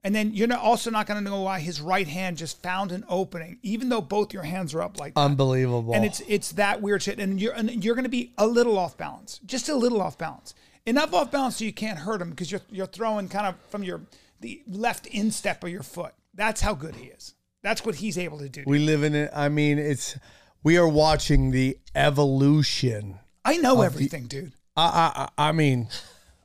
And 0.05 0.15
then 0.15 0.35
you're 0.35 0.49
not, 0.49 0.61
also 0.61 0.91
not 0.91 1.07
going 1.07 1.25
to 1.25 1.31
know 1.31 1.41
why 1.41 1.61
his 1.61 1.81
right 1.81 2.07
hand 2.07 2.37
just 2.37 2.61
found 2.63 2.93
an 2.93 3.05
opening, 3.09 3.59
even 3.63 3.89
though 3.89 4.03
both 4.03 4.35
your 4.35 4.43
hands 4.43 4.75
are 4.75 4.83
up 4.83 4.99
like 5.01 5.15
that 5.15 5.21
Unbelievable. 5.21 5.95
and 5.95 6.05
it's 6.05 6.21
it's 6.27 6.53
that 6.53 6.83
weird 6.83 7.03
shit. 7.03 7.19
And 7.19 7.41
you're 7.41 7.55
and 7.55 7.83
you're 7.83 7.95
going 7.95 8.05
to 8.05 8.11
be 8.11 8.35
a 8.37 8.47
little 8.47 8.77
off 8.77 8.99
balance, 8.99 9.41
just 9.47 9.71
a 9.71 9.75
little 9.75 10.03
off 10.03 10.19
balance, 10.19 10.55
enough 10.85 11.15
off 11.15 11.31
balance 11.31 11.57
so 11.57 11.65
you 11.65 11.73
can't 11.73 12.01
hurt 12.01 12.21
him 12.21 12.31
because 12.31 12.51
you're 12.51 12.63
you're 12.71 12.87
throwing 12.87 13.29
kind 13.29 13.47
of 13.47 13.55
from 13.71 13.85
your 13.85 14.03
the 14.41 14.63
left 14.67 15.07
instep 15.07 15.65
of 15.65 15.71
your 15.71 15.85
foot. 15.85 16.13
That's 16.35 16.61
how 16.61 16.75
good 16.75 16.97
he 16.97 17.07
is. 17.07 17.35
That's 17.63 17.85
what 17.85 17.95
he's 17.97 18.19
able 18.19 18.39
to 18.39 18.49
do. 18.49 18.65
we 18.67 18.79
live 18.81 19.03
in 19.03 19.15
it. 19.15 19.31
I 19.35 19.49
mean, 19.49 19.79
it's 19.79 20.19
we 20.63 20.77
are 20.79 20.89
watching 20.89 21.51
the 21.51 21.79
evolution. 21.95 23.19
I 23.45 23.57
know 23.57 23.83
everything, 23.83 24.27
dude. 24.27 24.53
I 24.77 25.29
I 25.39 25.49
I 25.49 25.53
mean, 25.53 25.89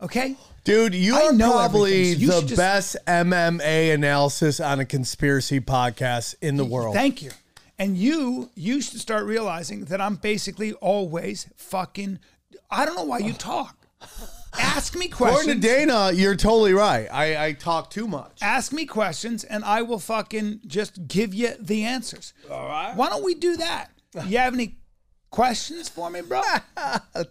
Okay. 0.01 0.36
dude, 0.63 0.93
you 0.93 1.15
I 1.17 1.27
are 1.27 1.34
know 1.34 1.51
probably 1.53 2.13
so 2.13 2.19
you 2.19 2.27
the 2.27 2.41
just- 2.41 2.56
best 2.56 2.97
MMA 3.08 3.93
analysis 3.93 4.60
on 4.60 4.80
a 4.80 4.86
conspiracy 4.86 5.60
podcast 5.60 6.36
in 6.41 6.58
the 6.58 6.65
world. 6.65 6.93
Thank 6.95 7.21
you. 7.21 7.32
And 7.80 7.95
you 7.97 8.49
you 8.56 8.82
should 8.82 8.99
start 8.99 9.25
realizing 9.25 9.86
that 9.86 10.01
I'm 10.01 10.15
basically 10.15 10.73
always 10.73 11.47
fucking. 11.56 12.19
I 12.69 12.86
don't 12.86 12.95
know 12.95 13.03
why 13.06 13.19
you 13.19 13.34
talk. 13.34 13.77
Ask 14.60 14.96
me 14.96 15.08
questions. 15.08 15.41
According 15.41 15.62
to 15.62 15.67
Dana, 15.67 16.12
you're 16.13 16.36
totally 16.36 16.74
right. 16.74 17.08
I, 17.12 17.48
I 17.48 17.52
talk 17.54 17.89
too 17.89 18.08
much. 18.08 18.39
Ask 18.41 18.72
me 18.72 18.86
questions 18.86 19.43
and 19.43 19.63
I 19.63 19.82
will 19.82 20.00
fucking 20.00 20.62
just 20.67 21.08
give 21.08 21.34
you 21.34 21.54
the 21.60 21.84
answers. 21.84 22.34
All 22.50 22.67
right. 22.67 22.96
Why 22.96 23.10
don't 23.10 23.24
we 23.24 23.36
do 23.36 23.58
that? 23.58 23.91
You 24.26 24.38
have 24.38 24.54
any 24.54 24.78
questions 25.30 25.89
for 25.89 26.10
me, 26.10 26.22
bro? 26.22 26.41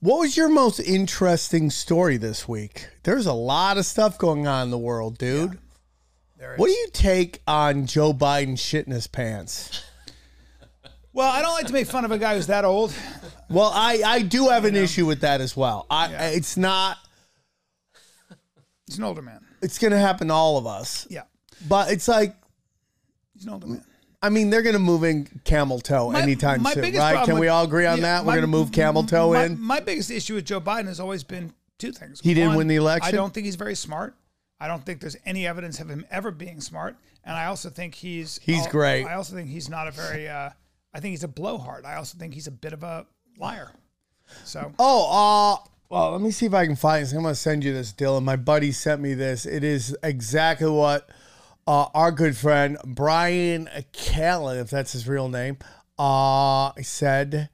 What 0.00 0.20
was 0.20 0.36
your 0.36 0.50
most 0.50 0.78
interesting 0.78 1.70
story 1.70 2.18
this 2.18 2.46
week? 2.46 2.86
There's 3.02 3.24
a 3.24 3.32
lot 3.32 3.78
of 3.78 3.86
stuff 3.86 4.18
going 4.18 4.46
on 4.46 4.64
in 4.64 4.70
the 4.70 4.78
world, 4.78 5.16
dude. 5.16 5.58
There 6.36 6.52
it 6.52 6.60
What 6.60 6.66
do 6.66 6.72
you 6.72 6.88
take 6.92 7.40
on 7.46 7.86
Joe 7.86 8.12
Biden 8.12 8.52
shitting 8.52 8.92
his 8.92 9.06
pants? 9.06 9.82
Well, 11.16 11.32
I 11.32 11.40
don't 11.40 11.54
like 11.54 11.66
to 11.68 11.72
make 11.72 11.86
fun 11.86 12.04
of 12.04 12.10
a 12.10 12.18
guy 12.18 12.36
who's 12.36 12.48
that 12.48 12.66
old. 12.66 12.92
Well, 13.48 13.70
I, 13.74 14.02
I 14.04 14.20
do 14.22 14.48
have 14.48 14.66
an 14.66 14.76
issue 14.76 15.06
with 15.06 15.22
that 15.22 15.40
as 15.40 15.56
well. 15.56 15.86
I 15.88 16.10
Yeah. 16.10 16.28
it's 16.28 16.56
not 16.58 16.98
He's 18.86 18.98
an 18.98 19.04
older 19.04 19.22
man. 19.22 19.40
it's 19.62 19.78
gonna 19.78 19.98
happen 19.98 20.28
to 20.28 20.34
all 20.34 20.58
of 20.58 20.66
us. 20.66 21.06
Yeah. 21.10 21.22
But 21.66 21.90
it's 21.90 22.06
like 22.06 22.36
He's 23.32 23.44
an 23.44 23.50
older 23.54 23.66
man. 23.66 23.84
I 24.22 24.28
mean, 24.28 24.50
they're 24.50 24.62
gonna 24.62 24.78
move 24.78 25.04
in 25.04 25.26
camel 25.44 25.80
toe 25.80 26.10
My- 26.10 26.20
anytime 26.20 26.60
my 26.62 26.74
soon, 26.74 26.94
right? 26.94 27.24
Can 27.24 27.38
we 27.38 27.48
all 27.48 27.64
agree 27.64 27.86
on 27.86 27.98
yeah, 27.98 28.02
that? 28.02 28.24
We're 28.24 28.32
my- 28.32 28.34
gonna 28.36 28.46
move 28.48 28.72
camel 28.72 29.02
toe 29.04 29.32
in. 29.34 29.58
My 29.60 29.80
biggest 29.80 30.10
issue 30.10 30.34
with 30.34 30.44
Joe 30.44 30.60
Biden 30.60 30.86
has 30.86 31.00
always 31.00 31.24
been 31.24 31.52
two 31.78 31.92
things. 31.92 32.20
He 32.22 32.34
didn't 32.34 32.56
win 32.56 32.66
the 32.68 32.76
election? 32.76 33.08
I 33.08 33.16
don't 33.16 33.32
think 33.32 33.46
he's 33.46 33.56
very 33.56 33.74
smart. 33.74 34.14
I 34.60 34.68
don't 34.68 34.84
think 34.84 35.00
there's 35.00 35.16
any 35.24 35.46
evidence 35.46 35.80
of 35.80 35.88
him 35.88 36.04
ever 36.10 36.30
being 36.30 36.60
smart. 36.60 36.96
And 37.24 37.34
I 37.36 37.46
also 37.46 37.70
think 37.70 37.94
he's 37.94 38.38
He's 38.42 38.64
al- 38.66 38.70
great. 38.70 39.04
I 39.04 39.14
also 39.14 39.34
think 39.34 39.48
he's 39.48 39.68
not 39.68 39.86
a 39.88 39.90
very. 39.90 40.28
Uh, 40.28 40.50
I 40.96 41.00
think 41.00 41.10
he's 41.10 41.24
a 41.24 41.28
blowhard. 41.28 41.84
I 41.84 41.96
also 41.96 42.16
think 42.16 42.32
he's 42.32 42.46
a 42.46 42.50
bit 42.50 42.72
of 42.72 42.82
a 42.82 43.04
liar. 43.38 43.70
So 44.44 44.72
Oh, 44.78 45.60
uh, 45.62 45.68
well, 45.90 46.12
let 46.12 46.22
me 46.22 46.30
see 46.30 46.46
if 46.46 46.54
I 46.54 46.64
can 46.64 46.74
find 46.74 47.02
this. 47.02 47.12
I'm 47.12 47.20
going 47.20 47.34
to 47.34 47.38
send 47.38 47.64
you 47.64 47.74
this, 47.74 47.92
Dylan. 47.92 48.24
My 48.24 48.36
buddy 48.36 48.72
sent 48.72 49.02
me 49.02 49.12
this. 49.12 49.44
It 49.44 49.62
is 49.62 49.94
exactly 50.02 50.70
what 50.70 51.10
uh, 51.66 51.88
our 51.92 52.10
good 52.12 52.34
friend 52.34 52.78
Brian 52.82 53.68
Callen, 53.92 54.58
if 54.58 54.70
that's 54.70 54.92
his 54.92 55.06
real 55.06 55.28
name, 55.28 55.58
uh, 55.98 56.72
said 56.80 57.50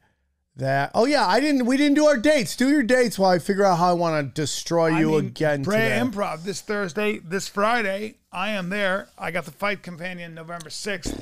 that. 0.54 0.92
Oh 0.94 1.06
yeah, 1.06 1.26
I 1.26 1.40
didn't. 1.40 1.66
We 1.66 1.76
didn't 1.76 1.94
do 1.94 2.06
our 2.06 2.16
dates. 2.16 2.54
Do 2.54 2.70
your 2.70 2.84
dates 2.84 3.18
while 3.18 3.30
I 3.30 3.40
figure 3.40 3.64
out 3.64 3.78
how 3.78 3.88
I 3.88 3.94
want 3.94 4.24
to 4.24 4.40
destroy 4.40 4.98
you 4.98 5.16
I 5.16 5.20
mean, 5.20 5.26
again 5.30 5.62
Brea 5.64 5.78
today. 5.78 6.00
Improv 6.00 6.44
this 6.44 6.60
Thursday, 6.60 7.18
this 7.18 7.48
Friday. 7.48 8.18
I 8.30 8.50
am 8.50 8.68
there. 8.68 9.08
I 9.18 9.32
got 9.32 9.46
the 9.46 9.50
fight 9.50 9.82
companion 9.82 10.32
November 10.32 10.70
sixth. 10.70 11.18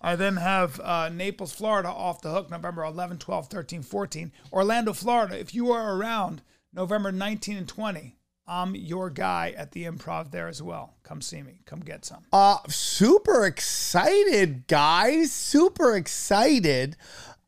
I 0.00 0.16
then 0.16 0.36
have 0.36 0.80
uh, 0.80 1.08
Naples, 1.08 1.52
Florida 1.52 1.88
off 1.88 2.20
the 2.20 2.30
hook 2.30 2.50
November 2.50 2.84
11, 2.84 3.18
12, 3.18 3.48
13, 3.48 3.82
14. 3.82 4.32
Orlando, 4.52 4.92
Florida. 4.92 5.38
If 5.38 5.54
you 5.54 5.72
are 5.72 5.96
around 5.96 6.42
November 6.72 7.10
19 7.10 7.56
and 7.56 7.68
20, 7.68 8.16
I'm 8.46 8.74
your 8.74 9.10
guy 9.10 9.52
at 9.56 9.72
the 9.72 9.84
improv 9.84 10.30
there 10.30 10.48
as 10.48 10.62
well. 10.62 10.94
Come 11.02 11.20
see 11.20 11.42
me. 11.42 11.60
Come 11.66 11.80
get 11.80 12.04
some. 12.06 12.24
Uh 12.32 12.58
super 12.68 13.44
excited, 13.44 14.66
guys. 14.66 15.32
Super 15.32 15.94
excited. 15.94 16.96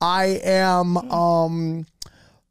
I 0.00 0.40
am 0.44 0.98
um 1.10 1.86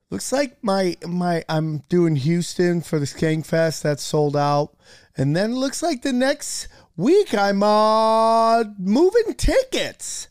looks 0.10 0.32
like 0.32 0.58
my 0.64 0.98
my 1.06 1.44
I'm 1.48 1.84
doing 1.90 2.16
Houston 2.16 2.82
for 2.82 2.98
the 2.98 3.06
Skank 3.06 3.46
Fest 3.46 3.84
that's 3.84 4.04
sold 4.04 4.36
out. 4.36 4.76
And 5.16 5.36
then 5.36 5.56
looks 5.56 5.84
like 5.84 6.02
the 6.02 6.14
next 6.14 6.70
week 7.00 7.34
I'm 7.34 7.64
uh 7.64 8.64
moving 8.78 9.34
tickets. 9.36 10.28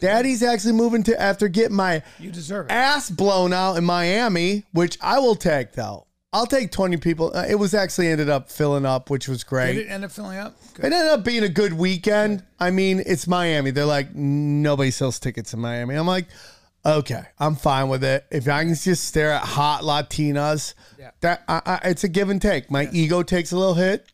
Daddy's 0.00 0.42
actually 0.42 0.72
moving 0.72 1.02
to 1.04 1.20
after 1.20 1.48
getting 1.48 1.76
my 1.76 2.02
You 2.18 2.30
deserve 2.30 2.66
it. 2.66 2.72
ass 2.72 3.08
blown 3.10 3.52
out 3.52 3.76
in 3.76 3.84
Miami, 3.84 4.64
which 4.72 4.98
I 5.00 5.18
will 5.20 5.36
take 5.36 5.72
though. 5.72 6.06
I'll 6.32 6.46
take 6.46 6.72
20 6.72 6.96
people. 6.96 7.30
Uh, 7.32 7.44
it 7.48 7.54
was 7.54 7.74
actually 7.74 8.08
ended 8.08 8.28
up 8.28 8.50
filling 8.50 8.84
up, 8.84 9.08
which 9.08 9.28
was 9.28 9.44
great. 9.44 9.74
Did 9.74 9.86
it 9.86 9.88
end 9.90 10.04
up 10.04 10.10
filling 10.10 10.36
up? 10.36 10.56
Good. 10.74 10.86
It 10.86 10.92
ended 10.92 11.12
up 11.12 11.24
being 11.24 11.44
a 11.44 11.48
good 11.48 11.72
weekend. 11.72 12.42
I 12.58 12.72
mean, 12.72 13.00
it's 13.06 13.28
Miami. 13.28 13.70
They're 13.70 13.84
like, 13.84 14.12
nobody 14.16 14.90
sells 14.90 15.20
tickets 15.20 15.54
in 15.54 15.60
Miami. 15.60 15.94
I'm 15.94 16.08
like, 16.08 16.26
okay, 16.84 17.22
I'm 17.38 17.54
fine 17.54 17.88
with 17.88 18.02
it. 18.02 18.26
If 18.32 18.48
I 18.48 18.64
can 18.64 18.74
just 18.74 19.04
stare 19.04 19.30
at 19.30 19.42
hot 19.42 19.82
Latinas, 19.82 20.74
Yeah. 20.98 21.12
that 21.20 21.44
I, 21.46 21.62
I, 21.64 21.88
it's 21.90 22.02
a 22.02 22.08
give 22.08 22.28
and 22.30 22.42
take. 22.42 22.68
My 22.68 22.88
ego 22.92 23.22
takes 23.22 23.52
a 23.52 23.56
little 23.56 23.74
hit, 23.74 24.04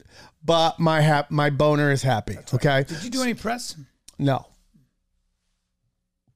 but 0.44 0.78
my 0.78 1.00
hap, 1.00 1.30
my 1.30 1.50
boner 1.50 1.90
is 1.90 2.02
happy. 2.02 2.38
Okay, 2.54 2.84
Did 2.86 3.02
you 3.04 3.10
do 3.10 3.22
any 3.22 3.34
press? 3.34 3.76
no, 4.18 4.46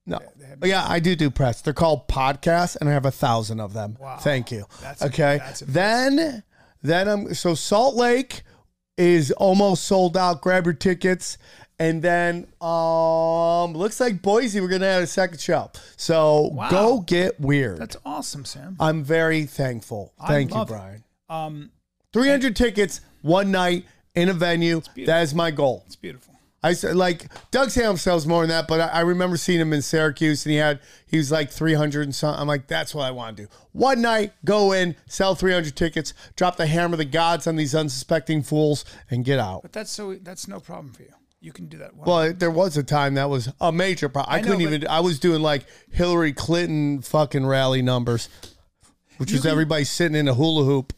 no. 0.06 0.18
Yeah, 0.62 0.84
I 0.86 1.00
do 1.00 1.16
do 1.16 1.30
press. 1.30 1.60
They're 1.62 1.72
called 1.72 2.08
podcasts, 2.08 2.76
and 2.76 2.88
I 2.88 2.92
have 2.92 3.06
a 3.06 3.10
thousand 3.10 3.60
of 3.60 3.72
them. 3.72 3.96
Wow. 3.98 4.18
Thank 4.18 4.52
you. 4.52 4.66
That's- 4.82 5.02
okay. 5.02 5.38
that's 5.38 5.60
then, 5.60 6.42
then 6.82 7.08
I'm 7.08 7.34
so 7.34 7.54
Salt 7.54 7.94
Lake 7.96 8.42
is 8.96 9.30
almost 9.32 9.84
sold 9.84 10.16
out. 10.16 10.40
Grab 10.42 10.66
your 10.66 10.74
tickets, 10.74 11.38
and 11.78 12.02
then 12.02 12.46
um, 12.60 13.72
looks 13.72 13.98
like 13.98 14.20
Boise. 14.22 14.60
We're 14.60 14.68
gonna 14.68 14.86
have 14.92 15.02
a 15.02 15.06
second 15.06 15.40
show. 15.40 15.70
So 15.96 16.50
Wow. 16.52 16.70
go 16.70 17.00
get 17.00 17.40
weird. 17.40 17.78
That's 17.78 17.96
awesome, 18.04 18.44
Sam. 18.44 18.76
I'm 18.78 19.02
very 19.02 19.44
thankful. 19.46 20.12
Thank 20.28 20.50
you, 20.50 20.56
love 20.56 20.70
it. 20.70 20.74
Brian. 20.74 21.04
Um, 21.30 21.70
300 22.12 22.54
tickets, 22.54 23.00
one 23.22 23.50
night 23.50 23.86
in 24.14 24.28
a 24.28 24.32
venue. 24.34 24.82
That 25.06 25.22
is 25.22 25.34
my 25.34 25.50
goal. 25.50 25.82
it's 25.86 25.96
beautiful. 25.96 26.34
I 26.62 26.72
said 26.72 26.96
like 26.96 27.26
Doug 27.50 27.70
Sam 27.70 27.98
sells 27.98 28.26
more 28.26 28.40
than 28.40 28.48
that, 28.48 28.66
but 28.66 28.80
I, 28.80 28.86
I 28.86 29.00
remember 29.00 29.36
seeing 29.36 29.60
him 29.60 29.74
in 29.74 29.82
Syracuse 29.82 30.46
and 30.46 30.52
he 30.52 30.56
had 30.56 30.80
he 31.06 31.18
was 31.18 31.30
like 31.30 31.50
three 31.50 31.74
hundred 31.74 32.04
and 32.04 32.14
something. 32.14 32.40
I'm 32.40 32.48
like, 32.48 32.68
that's 32.68 32.94
what 32.94 33.04
I 33.04 33.10
want 33.10 33.36
to 33.36 33.42
do. 33.42 33.48
One 33.72 34.00
night, 34.00 34.32
go 34.46 34.72
in, 34.72 34.96
sell 35.06 35.34
three 35.34 35.52
hundred 35.52 35.76
tickets, 35.76 36.14
drop 36.36 36.56
the 36.56 36.66
hammer 36.66 36.94
of 36.94 36.98
the 36.98 37.04
gods 37.04 37.46
on 37.46 37.56
these 37.56 37.74
unsuspecting 37.74 38.42
fools, 38.42 38.86
and 39.10 39.26
get 39.26 39.38
out. 39.38 39.60
But 39.60 39.74
that's 39.74 39.90
so 39.90 40.14
that's 40.14 40.48
no 40.48 40.58
problem 40.58 40.94
for 40.94 41.02
you. 41.02 41.12
You 41.42 41.52
can 41.52 41.66
do 41.66 41.76
that. 41.76 41.94
One. 41.94 42.08
Well, 42.08 42.32
there 42.32 42.50
was 42.50 42.78
a 42.78 42.82
time 42.82 43.12
that 43.14 43.28
was 43.28 43.52
a 43.60 43.70
major 43.70 44.08
problem. 44.08 44.34
I, 44.34 44.38
know, 44.40 44.44
couldn't 44.44 44.64
but- 44.64 44.74
even. 44.74 44.88
I 44.88 45.00
was 45.00 45.18
doing 45.18 45.42
like 45.42 45.66
Hillary 45.92 46.32
Clinton 46.32 47.02
fucking 47.02 47.44
rally 47.44 47.82
numbers, 47.82 48.30
which 49.18 49.32
was 49.32 49.44
everybody 49.44 49.84
sitting 49.84 50.16
in 50.16 50.28
a 50.28 50.34
hula 50.34 50.64
hoop. 50.64 50.94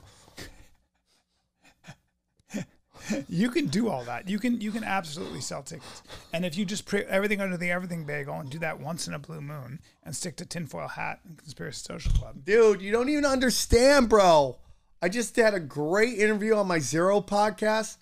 you 3.28 3.50
can 3.50 3.66
do 3.66 3.88
all 3.88 4.04
that. 4.04 4.28
You 4.28 4.38
can 4.38 4.60
you 4.60 4.70
can 4.70 4.84
absolutely 4.84 5.40
sell 5.40 5.62
tickets. 5.62 6.02
And 6.32 6.44
if 6.44 6.56
you 6.56 6.64
just 6.64 6.86
put 6.86 7.06
everything 7.06 7.40
under 7.40 7.56
the 7.56 7.70
everything 7.70 8.04
bagel 8.04 8.34
and 8.34 8.50
do 8.50 8.58
that 8.60 8.80
once 8.80 9.06
in 9.06 9.14
a 9.14 9.18
blue 9.18 9.40
moon 9.40 9.80
and 10.04 10.14
stick 10.14 10.36
to 10.36 10.46
tinfoil 10.46 10.88
hat 10.88 11.20
and 11.24 11.36
conspiracy 11.38 11.84
social 11.86 12.12
club. 12.12 12.44
Dude, 12.44 12.82
you 12.82 12.92
don't 12.92 13.08
even 13.08 13.24
understand, 13.24 14.08
bro. 14.08 14.56
I 15.02 15.08
just 15.08 15.36
had 15.36 15.54
a 15.54 15.60
great 15.60 16.18
interview 16.18 16.54
on 16.54 16.66
my 16.66 16.78
Zero 16.78 17.20
podcast. 17.20 17.96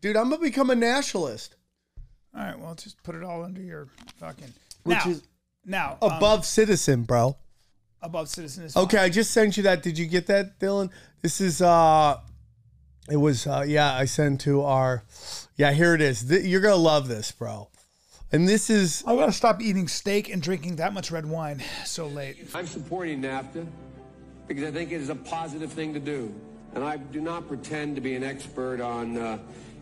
Dude, 0.00 0.16
I'm 0.16 0.30
gonna 0.30 0.42
become 0.42 0.70
a 0.70 0.74
nationalist. 0.74 1.56
All 2.34 2.42
right, 2.42 2.58
well 2.58 2.74
just 2.74 3.02
put 3.02 3.14
it 3.14 3.24
all 3.24 3.42
under 3.44 3.60
your 3.60 3.88
fucking 4.18 4.52
Which 4.84 5.04
now, 5.04 5.10
is 5.10 5.22
now 5.64 5.98
um, 6.02 6.12
above 6.12 6.46
citizen, 6.46 7.02
bro. 7.02 7.36
above 8.02 8.28
citizen 8.28 8.64
is 8.64 8.76
Okay, 8.76 8.98
I 8.98 9.08
just 9.08 9.30
sent 9.32 9.56
you 9.56 9.64
that. 9.64 9.82
Did 9.82 9.98
you 9.98 10.06
get 10.06 10.26
that, 10.26 10.58
Dylan? 10.58 10.90
This 11.22 11.40
is 11.40 11.60
uh 11.60 12.18
it 13.10 13.16
was 13.16 13.46
uh 13.46 13.64
yeah, 13.66 13.94
I 13.94 14.04
sent 14.04 14.40
to 14.42 14.62
our 14.62 15.04
Yeah, 15.56 15.72
here 15.72 15.94
it 15.94 16.00
is. 16.00 16.24
Th- 16.24 16.44
you're 16.44 16.60
going 16.60 16.74
to 16.74 16.80
love 16.80 17.08
this, 17.08 17.32
bro. 17.32 17.68
And 18.32 18.48
this 18.48 18.70
is 18.70 19.02
I 19.06 19.16
gotta 19.16 19.32
stop 19.32 19.60
eating 19.60 19.88
steak 19.88 20.32
and 20.32 20.40
drinking 20.40 20.76
that 20.76 20.92
much 20.92 21.10
red 21.10 21.26
wine 21.26 21.62
so 21.84 22.06
late. 22.06 22.36
I'm 22.54 22.66
supporting 22.66 23.20
NAFTA 23.22 23.66
because 24.46 24.64
I 24.64 24.70
think 24.70 24.92
it 24.92 25.00
is 25.00 25.08
a 25.08 25.16
positive 25.16 25.72
thing 25.72 25.94
to 25.94 26.00
do. 26.00 26.32
And 26.74 26.84
I 26.84 26.96
do 26.98 27.20
not 27.20 27.48
pretend 27.48 27.96
to 27.96 28.00
be 28.00 28.14
an 28.14 28.22
expert 28.22 28.80
on 28.80 29.16
uh, 29.16 29.38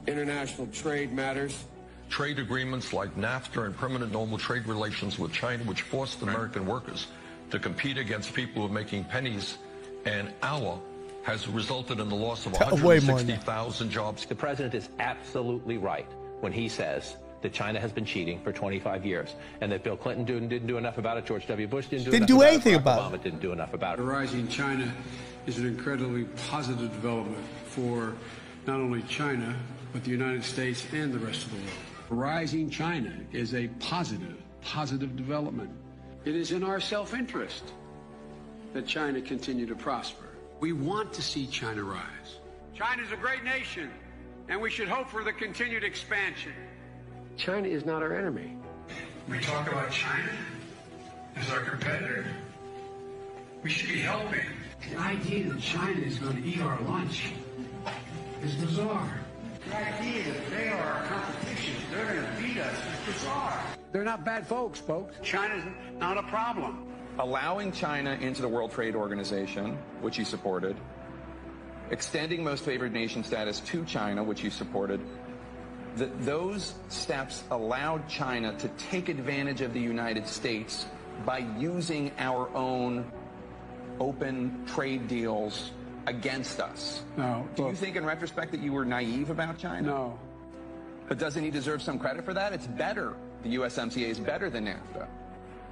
international 0.07 0.67
trade 0.69 1.13
matters. 1.13 1.65
Trade 2.09 2.39
agreements 2.39 2.95
like 2.95 3.15
NAFTA 3.17 3.67
and 3.67 3.77
permanent 3.77 4.13
normal 4.13 4.39
trade 4.39 4.67
relations 4.67 5.19
with 5.19 5.31
China, 5.31 5.63
which 5.65 5.83
forced 5.83 6.23
American 6.23 6.65
workers 6.67 7.09
to 7.51 7.59
compete 7.59 7.99
against 7.99 8.33
people 8.33 8.63
who 8.63 8.69
are 8.69 8.75
making 8.75 9.05
pennies 9.05 9.59
an 10.07 10.33
hour, 10.43 10.81
has 11.23 11.49
resulted 11.49 12.01
in 12.01 12.09
the 12.09 12.17
loss 12.17 12.47
of 12.47 12.53
Way 12.53 13.01
more 13.01 13.19
than 13.19 13.27
that. 13.27 13.47
160,000 13.47 13.91
jobs. 13.91 14.25
The 14.27 14.35
president 14.35 14.75
is 14.75 14.89
absolutely 14.99 15.79
right 15.79 16.07
when 16.41 16.53
he 16.53 16.69
says 16.69 17.17
that 17.43 17.53
China 17.53 17.79
has 17.79 17.93
been 17.93 18.05
cheating 18.05 18.41
for 18.43 18.53
25 18.53 19.05
years 19.07 19.35
and 19.61 19.71
that 19.71 19.85
Bill 19.85 19.97
Clinton 19.97 20.25
didn't, 20.25 20.49
didn't 20.49 20.67
do 20.67 20.77
enough 20.77 20.99
about 20.99 21.19
it, 21.19 21.27
George 21.27 21.47
W. 21.47 21.67
Bush 21.69 21.87
didn't 21.87 22.07
do 22.07 22.11
Didn't 22.11 22.29
enough 22.29 22.29
do 22.29 22.37
about 22.43 22.53
anything 22.53 22.75
it, 22.75 22.77
about 22.79 23.13
Obama 23.13 23.23
didn't 23.23 23.41
do 23.41 23.53
enough 23.53 23.75
about 23.75 23.97
The 23.99 24.03
it. 24.03 24.07
rising 24.07 24.49
China 24.49 24.93
is 25.47 25.59
an 25.59 25.67
incredibly 25.67 26.25
positive 26.49 26.91
development 26.93 27.45
for 27.67 28.15
not 28.67 28.81
only 28.81 29.03
China, 29.03 29.55
but 29.93 30.05
the 30.05 30.11
United 30.11 30.45
States 30.45 30.87
and 30.93 31.13
the 31.13 31.19
rest 31.19 31.45
of 31.45 31.51
the 31.53 31.57
world. 31.59 31.71
Rising 32.11 32.71
China 32.71 33.13
is 33.33 33.55
a 33.55 33.69
positive, 33.81 34.37
positive 34.63 35.15
development. 35.17 35.71
It 36.25 36.35
is 36.35 36.53
in 36.53 36.63
our 36.63 36.81
self-interest 36.81 37.65
that 38.73 38.87
China 38.87 39.21
continue 39.21 39.67
to 39.67 39.75
prosper. 39.75 40.28
We 40.61 40.73
want 40.73 41.13
to 41.13 41.23
see 41.23 41.47
China 41.47 41.85
rise. 41.85 42.39
China 42.75 43.03
is 43.03 43.13
a 43.13 43.17
great 43.17 43.45
nation, 43.45 43.91
and 44.49 44.61
we 44.61 44.71
should 44.71 44.89
hope 44.89 45.09
for 45.09 45.23
the 45.23 45.33
continued 45.33 45.85
expansion. 45.85 46.53
China 47.37 47.69
is 47.69 47.85
not 47.85 48.03
our 48.03 48.17
enemy. 48.17 48.57
We 49.29 49.39
talk 49.39 49.71
about 49.71 49.91
China 49.93 50.33
as 51.37 51.51
our 51.51 51.61
competitor. 51.61 52.27
We 53.63 53.71
should 53.71 53.89
be 53.89 54.01
helping. 54.01 54.47
The 54.91 54.99
idea 54.99 55.51
that 55.51 55.61
China 55.61 56.01
is 56.01 56.19
going 56.19 56.43
to 56.43 56.49
eat 56.49 56.61
our 56.61 56.81
lunch 56.83 57.33
is 58.43 58.55
bizarre. 58.55 59.21
The 59.69 59.77
idea 59.77 60.25
that 60.25 60.51
they 60.51 60.69
are 60.69 60.81
our 60.81 61.05
competition, 61.05 61.75
they're 61.93 62.15
going 62.15 62.37
to 62.37 62.43
beat 62.43 62.59
us, 62.59 62.77
is 62.77 63.15
bizarre. 63.15 63.63
They're 63.93 64.05
not 64.05 64.25
bad 64.25 64.47
folks, 64.47 64.81
folks. 64.81 65.15
China's 65.23 65.65
not 65.99 66.19
a 66.19 66.23
problem. 66.25 66.88
Allowing 67.19 67.73
China 67.73 68.17
into 68.21 68.43
the 68.43 68.49
World 68.49 68.73
Trade 68.73 68.95
Organization, 68.95 69.77
which 70.01 70.17
he 70.17 70.25
supported, 70.25 70.77
extending 71.91 72.45
most 72.45 72.65
favored 72.65 72.93
nation 72.93 73.25
status 73.25 73.61
to 73.61 73.85
China, 73.85 74.23
which 74.23 74.41
he 74.41 74.51
supported, 74.51 75.01
that 75.97 76.25
those 76.25 76.75
steps 76.89 77.43
allowed 77.51 78.09
China 78.09 78.57
to 78.59 78.69
take 78.91 79.09
advantage 79.09 79.63
of 79.63 79.73
the 79.73 79.81
United 79.81 80.27
States 80.27 80.87
by 81.25 81.39
using 81.59 82.13
our 82.19 82.49
own 82.55 83.11
open 83.99 84.65
trade 84.67 85.09
deals 85.09 85.73
against 86.07 86.61
us. 86.61 87.03
No, 87.17 87.47
Do 87.57 87.65
you 87.65 87.75
think 87.75 87.97
in 87.97 88.05
retrospect 88.05 88.53
that 88.53 88.61
you 88.61 88.73
were 88.73 88.85
naive 88.85 89.31
about 89.31 89.59
China? 89.59 89.87
no. 89.89 90.19
But 91.09 91.19
doesn't 91.19 91.43
he 91.43 91.51
deserve 91.51 91.81
some 91.81 91.99
credit 91.99 92.23
for 92.27 92.35
that? 92.35 92.53
It's 92.53 92.67
better. 92.67 93.15
The 93.43 93.55
USMCA 93.57 94.09
is 94.11 94.21
better 94.21 94.51
than 94.51 94.67
NAFTA. 94.67 95.09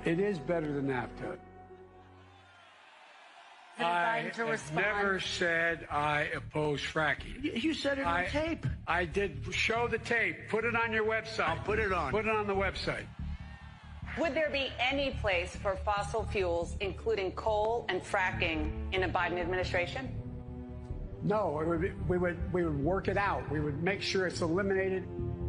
It 0.06 0.20
is 0.20 0.38
better 0.38 0.72
than 0.72 0.86
NAFTA. 0.86 1.36
I 3.78 4.30
have 4.32 4.72
never 4.72 5.18
said 5.20 5.86
I 5.90 6.28
oppose 6.34 6.80
fracking. 6.80 7.62
You 7.62 7.74
said 7.74 7.98
it 7.98 8.06
on 8.06 8.14
I, 8.14 8.26
tape. 8.26 8.66
I 8.86 9.04
did 9.04 9.44
show 9.52 9.88
the 9.88 9.98
tape. 9.98 10.48
Put 10.48 10.64
it 10.64 10.76
on 10.76 10.92
your 10.92 11.04
website. 11.04 11.48
I'll 11.48 11.58
put 11.58 11.80
it 11.80 11.92
on. 11.92 12.12
Put 12.12 12.24
it 12.24 12.30
on 12.30 12.46
the 12.46 12.54
website. 12.54 13.04
Would 14.16 14.32
there 14.32 14.48
be 14.48 14.68
any 14.78 15.10
place 15.20 15.56
for 15.56 15.76
fossil 15.76 16.24
fuels, 16.24 16.76
including 16.80 17.32
coal 17.32 17.84
and 17.88 18.00
fracking, 18.00 18.70
in 18.92 19.02
a 19.02 19.08
Biden 19.08 19.38
administration? 19.38 20.08
No, 21.22 21.60
it 21.60 21.66
would 21.66 21.80
be, 21.82 21.90
we 22.08 22.16
would 22.16 22.52
we 22.52 22.64
would 22.64 22.82
work 22.82 23.08
it 23.08 23.18
out. 23.18 23.50
We 23.50 23.60
would 23.60 23.82
make 23.82 24.00
sure 24.00 24.28
it's 24.28 24.40
eliminated. 24.40 25.04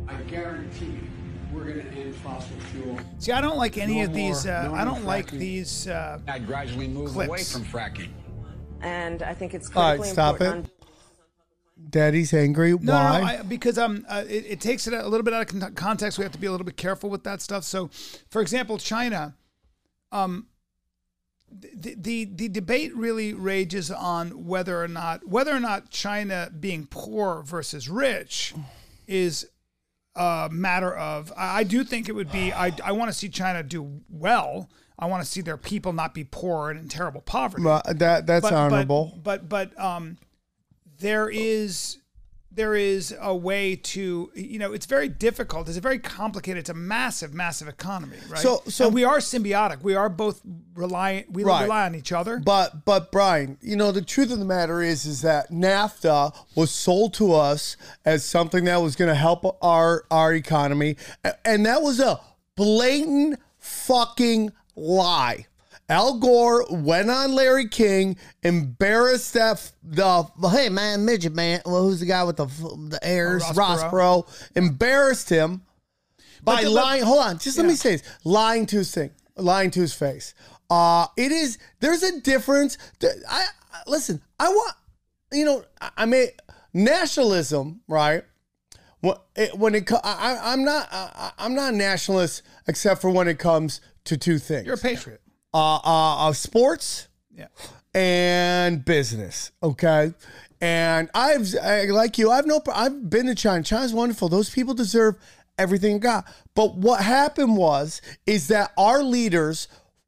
I 0.07 0.15
guarantee 0.23 0.85
you, 0.85 1.07
we're 1.53 1.63
going 1.65 1.79
to 1.85 1.91
end 1.93 2.15
fossil 2.15 2.55
fuel. 2.71 2.99
See, 3.19 3.31
I 3.31 3.41
don't 3.41 3.57
like 3.57 3.77
any 3.77 3.99
No 3.99 4.05
of 4.05 4.13
these. 4.13 4.45
more- 4.45 4.55
Uh, 4.55 4.63
no 4.67 4.73
I 4.75 4.83
don't 4.85 5.05
like 5.05 5.31
these. 5.31 5.87
Uh, 5.87 6.19
I 6.27 6.39
gradually 6.39 6.87
move 6.87 7.15
away 7.15 7.27
Clips. 7.27 7.51
from 7.53 7.65
fracking. 7.65 8.09
And 8.81 9.23
I 9.23 9.33
think 9.33 9.53
it's 9.53 9.67
critically 9.69 9.91
All 9.91 9.97
right, 10.03 10.05
stop 10.11 10.35
important. 10.41 10.65
it. 10.67 10.71
Daddy's 11.89 12.33
angry. 12.33 12.71
No, 12.71 12.93
Why? 12.93 13.19
no, 13.19 13.25
no 13.25 13.25
I, 13.39 13.41
because 13.43 13.77
um, 13.77 14.05
uh, 14.09 14.23
it, 14.27 14.45
it 14.47 14.61
takes 14.61 14.87
it 14.87 14.93
a 14.93 15.07
little 15.07 15.23
bit 15.23 15.33
out 15.33 15.41
of 15.51 15.59
con- 15.59 15.73
context. 15.75 16.17
We 16.17 16.23
have 16.23 16.31
to 16.33 16.39
be 16.39 16.47
a 16.47 16.51
little 16.51 16.65
bit 16.65 16.75
careful 16.77 17.09
with 17.09 17.23
that 17.23 17.41
stuff. 17.41 17.63
So, 17.63 17.89
for 18.29 18.41
example, 18.41 18.77
China, 18.77 19.35
um, 20.11 20.47
the, 21.51 21.95
the 21.95 22.25
the 22.25 22.49
debate 22.49 22.95
really 22.95 23.33
rages 23.33 23.89
on 23.91 24.45
whether 24.47 24.81
or 24.83 24.87
not 24.87 25.25
whether 25.27 25.55
or 25.55 25.59
not 25.59 25.89
China 25.91 26.49
being 26.59 26.87
poor 26.89 27.41
versus 27.43 27.87
rich 27.87 28.53
is 29.07 29.47
a 30.17 30.49
matter 30.51 30.93
of. 30.95 31.31
I 31.37 31.59
I 31.59 31.63
do 31.63 31.83
think 31.83 32.09
it 32.09 32.13
would 32.13 32.31
be. 32.31 32.51
I 32.51 32.73
I 32.83 32.91
want 32.91 33.09
to 33.09 33.13
see 33.17 33.29
China 33.29 33.63
do 33.63 34.01
well. 34.09 34.69
I 34.99 35.05
want 35.05 35.23
to 35.23 35.29
see 35.29 35.41
their 35.41 35.57
people 35.57 35.93
not 35.93 36.13
be 36.15 36.23
poor 36.23 36.71
and 36.71 36.79
in 36.79 36.87
terrible 36.87 37.21
poverty 37.21 37.63
Well, 37.63 37.81
that 37.87 38.25
that's 38.25 38.41
but- 38.41 38.53
honorable. 38.53 39.19
But 39.23 39.47
but, 39.47 39.73
but 39.75 39.83
um, 39.83 40.17
there 40.99 41.29
is 41.29 41.99
there 42.57 42.75
is 42.75 43.15
a 43.21 43.33
way 43.35 43.75
to 43.77 44.29
you 44.35 44.59
know 44.59 44.73
it's 44.73 44.85
very 44.87 45.07
difficult. 45.07 45.69
It's 45.69 45.77
a 45.77 45.81
very 45.81 45.99
complicated. 45.99 46.59
It's 46.59 46.69
a 46.69 46.73
massive 46.73 47.33
massive 47.33 47.67
economy, 47.69 48.17
right? 48.29 48.39
So- 48.41 48.63
so- 48.67 48.87
And 48.87 48.93
we 48.95 49.05
are 49.05 49.19
symbiotic. 49.19 49.81
We 49.83 49.95
are 49.95 50.09
both 50.09 50.41
reliant. 50.75 51.31
We 51.31 51.43
Right. 51.43 51.61
rely 51.63 51.85
on 51.85 51.95
each 51.95 52.11
other. 52.11 52.39
But 52.39 52.83
but 52.83 53.11
Brian, 53.11 53.57
you 53.61 53.75
know 53.77 53.91
the 53.93 54.01
truth 54.01 54.31
of 54.31 54.39
the 54.39 54.45
matter 54.45 54.81
is 54.81 55.05
is 55.05 55.21
that 55.21 55.51
NAFTA 55.51 56.33
was 56.55 56.71
sold 56.71 57.13
to 57.15 57.33
us 57.33 57.77
as 58.03 58.25
something 58.25 58.65
that 58.65 58.81
was 58.81 58.95
going 58.95 59.09
to 59.09 59.15
help 59.15 59.45
our 59.61 60.03
our 60.11 60.33
economy, 60.33 60.97
and 61.45 61.65
that 61.65 61.81
was 61.81 61.99
a 61.99 62.19
blatant 62.55 63.39
fucking 63.59 64.51
lie. 64.75 65.45
Al 65.89 66.19
Gore 66.19 66.65
went 66.69 67.09
on 67.09 67.33
Larry 67.33 67.69
King, 67.69 68.17
embarrassed 68.43 69.33
that 69.35 69.71
the 69.83 70.23
hey 70.49 70.67
man 70.69 71.05
midget 71.05 71.33
man, 71.33 71.61
well 71.65 71.83
who's 71.83 72.01
the 72.01 72.05
guy 72.05 72.23
with 72.23 72.37
the 72.37 72.45
the 72.45 72.99
airs 73.01 73.41
Ross 73.43 73.55
Ross, 73.57 73.83
Perot. 73.83 73.89
Bro, 73.91 74.25
embarrassed 74.55 75.29
him 75.29 75.61
by 76.43 76.63
lying. 76.63 77.03
Hold 77.03 77.19
on, 77.19 77.37
just 77.37 77.57
let 77.57 77.65
me 77.67 77.75
say 77.75 77.97
this: 77.97 78.03
lying 78.25 78.65
to 78.65 78.77
his 78.77 78.93
thing, 78.93 79.11
lying 79.37 79.71
to 79.71 79.79
his 79.79 79.93
face. 79.93 80.33
Uh, 80.69 81.07
it 81.15 81.31
is. 81.31 81.57
There's 81.79 82.03
a 82.03 82.19
difference. 82.19 82.77
I, 83.29 83.45
listen. 83.87 84.21
I 84.39 84.49
want. 84.49 84.75
You 85.31 85.45
know. 85.45 85.63
I, 85.95 86.05
mean, 86.05 86.27
nationalism, 86.73 87.81
right? 87.87 88.23
When 88.99 89.15
it, 89.35 89.57
when 89.57 89.75
it 89.75 89.89
I, 89.91 89.97
I- 90.03 90.51
I'm 90.51 90.65
not. 90.65 90.89
I, 90.91 91.31
I'm 91.37 91.55
not 91.55 91.73
a 91.73 91.77
nationalist 91.77 92.41
except 92.67 93.01
for 93.01 93.09
when 93.09 93.27
it 93.29 93.39
comes 93.39 93.79
to 94.05 94.17
two 94.17 94.39
things. 94.39 94.65
You're 94.65 94.75
a 94.75 94.77
patriot. 94.77 95.21
Uh, 95.53 95.79
uh, 95.83 96.33
sports 96.33 97.07
Yeah. 97.35 97.47
and 97.93 98.83
business. 98.83 99.51
Okay. 99.61 100.13
And 100.59 101.09
I've 101.13 101.53
I, 101.61 101.83
like 101.85 102.17
you, 102.17 102.31
I've 102.31 102.45
no, 102.47 102.61
I've 102.73 103.09
been 103.09 103.27
to 103.27 103.35
China. 103.35 103.63
China's 103.63 103.93
wonderful. 103.93 104.27
Those 104.29 104.49
people 104.49 104.73
deserve 104.73 105.15
everything 105.57 105.99
got. 105.99 106.25
But 106.55 106.75
what 106.75 107.01
happened 107.01 107.57
was, 107.57 108.01
is 108.25 108.47
that 108.47 108.71
our 108.77 109.03
leaders 109.03 109.67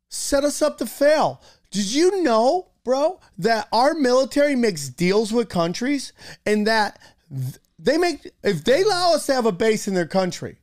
set 0.09 0.43
us 0.43 0.61
up 0.61 0.77
to 0.79 0.85
fail. 0.87 1.41
Did 1.71 1.93
you 1.93 2.23
know, 2.23 2.69
bro, 2.83 3.19
that 3.37 3.67
our 3.71 3.93
military 3.93 4.55
makes 4.55 4.89
deals 4.89 5.31
with 5.31 5.49
countries 5.49 6.13
and 6.45 6.65
that 6.65 6.99
th- 7.31 7.57
they 7.77 7.97
make 7.97 8.31
if 8.43 8.63
they 8.63 8.81
allow 8.81 9.13
us 9.13 9.27
to 9.27 9.33
have 9.35 9.45
a 9.45 9.51
base 9.51 9.87
in 9.87 9.93
their 9.93 10.07
country, 10.07 10.57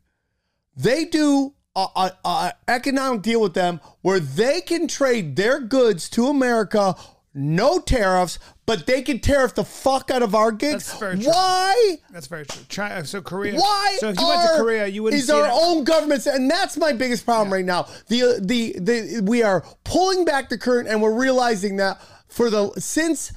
they 0.77 1.05
do 1.05 1.55
a, 1.77 1.89
a, 1.97 2.29
a 2.29 2.53
economic 2.69 3.23
deal 3.23 3.41
with 3.41 3.55
them 3.55 3.81
where 4.03 4.19
they 4.19 4.61
can 4.61 4.89
trade 4.89 5.37
their 5.37 5.61
goods 5.61 6.09
to 6.11 6.27
America, 6.29 6.97
no 7.35 7.79
tariffs, 7.79 8.39
but 8.65 8.87
they 8.87 9.03
can 9.03 9.21
tariff 9.21 9.55
the 9.55 9.63
fuck 9.65 10.11
out 10.11 10.23
of 10.23 10.35
our 10.35 10.51
gigs. 10.51 10.87
That's 10.87 10.99
very 10.99 11.17
true. 11.19 11.29
Why? 11.31 11.97
That's 12.11 12.27
very 12.27 12.47
true. 12.47 12.63
China. 12.69 12.95
Uh, 12.97 13.03
so 13.05 13.21
Korea. 13.21 13.55
Why? 13.61 13.97
So 14.01 14.09
if 14.09 14.19
you 14.19 14.27
went 14.27 14.43
to 14.43 14.57
Korea, 14.57 14.87
you 14.87 15.03
wouldn't 15.03 15.21
is 15.21 15.27
see 15.29 15.33
our 15.35 15.43
that- 15.43 15.53
own 15.55 15.85
governments, 15.85 16.27
and 16.27 16.51
that's 16.51 16.77
my 16.77 16.93
biggest 16.93 17.25
problem 17.25 17.53
right 17.53 17.65
now. 17.65 17.87
The 18.09 18.23
uh, 18.23 18.33
the 18.41 18.77
the 18.81 19.21
we 19.23 19.43
are 19.43 19.65
pulling 19.85 20.25
back 20.25 20.49
the 20.49 20.59
curtain, 20.59 20.91
and 20.91 21.01
we're 21.03 21.15
realizing 21.15 21.77
that 21.77 22.01
for 22.27 22.51
the 22.51 22.71
since 22.79 23.33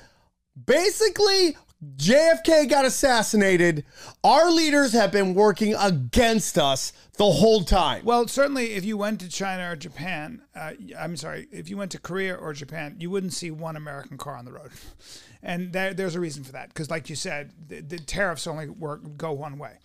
basically 0.66 1.58
JFK 1.96 2.70
got 2.70 2.84
assassinated, 2.84 3.86
our 4.22 4.52
leaders 4.52 4.92
have 4.92 5.14
been 5.14 5.34
working 5.34 5.74
against 5.76 6.58
us 6.58 6.92
the 7.16 7.30
whole 7.30 7.64
time. 7.64 8.04
Well, 8.04 8.28
certainly, 8.28 8.72
if 8.72 8.84
you 8.84 8.98
went 8.98 9.22
to 9.22 9.30
China 9.30 9.72
or 9.72 9.76
Japan, 9.78 10.42
uh, 10.54 10.74
I'm 10.98 11.16
sorry, 11.16 11.48
if 11.52 11.70
you 11.70 11.78
went 11.78 11.92
to 11.92 12.00
Korea 12.00 12.36
or 12.36 12.52
Japan, 12.52 12.98
you 13.00 13.10
wouldn't 13.10 13.32
see 13.32 13.50
one 13.50 13.78
American 13.78 14.18
car 14.18 14.36
on 14.36 14.44
the 14.44 14.52
road, 14.52 14.72
and 15.44 15.72
there, 15.72 15.94
there's 15.94 16.16
a 16.16 16.20
reason 16.20 16.44
for 16.44 16.52
that 16.52 16.68
because, 16.68 16.90
like 16.90 17.10
you 17.10 17.16
said, 17.16 17.54
the, 17.68 17.80
the 17.80 17.98
tariffs 17.98 18.46
only 18.46 18.68
work 18.68 19.02
go 19.16 19.32
one 19.32 19.58
way. 19.58 19.78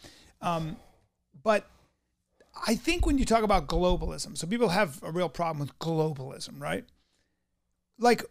Um, 0.42 0.76
but 1.44 1.70
I 2.66 2.74
think 2.74 3.06
when 3.06 3.18
you 3.18 3.24
talk 3.24 3.44
about 3.44 3.68
globalism, 3.68 4.36
so 4.36 4.48
people 4.48 4.70
have 4.70 5.00
a 5.04 5.12
real 5.12 5.28
problem 5.28 5.60
with 5.60 5.78
globalism, 5.78 6.60
right? 6.60 6.84
Like 7.98 8.24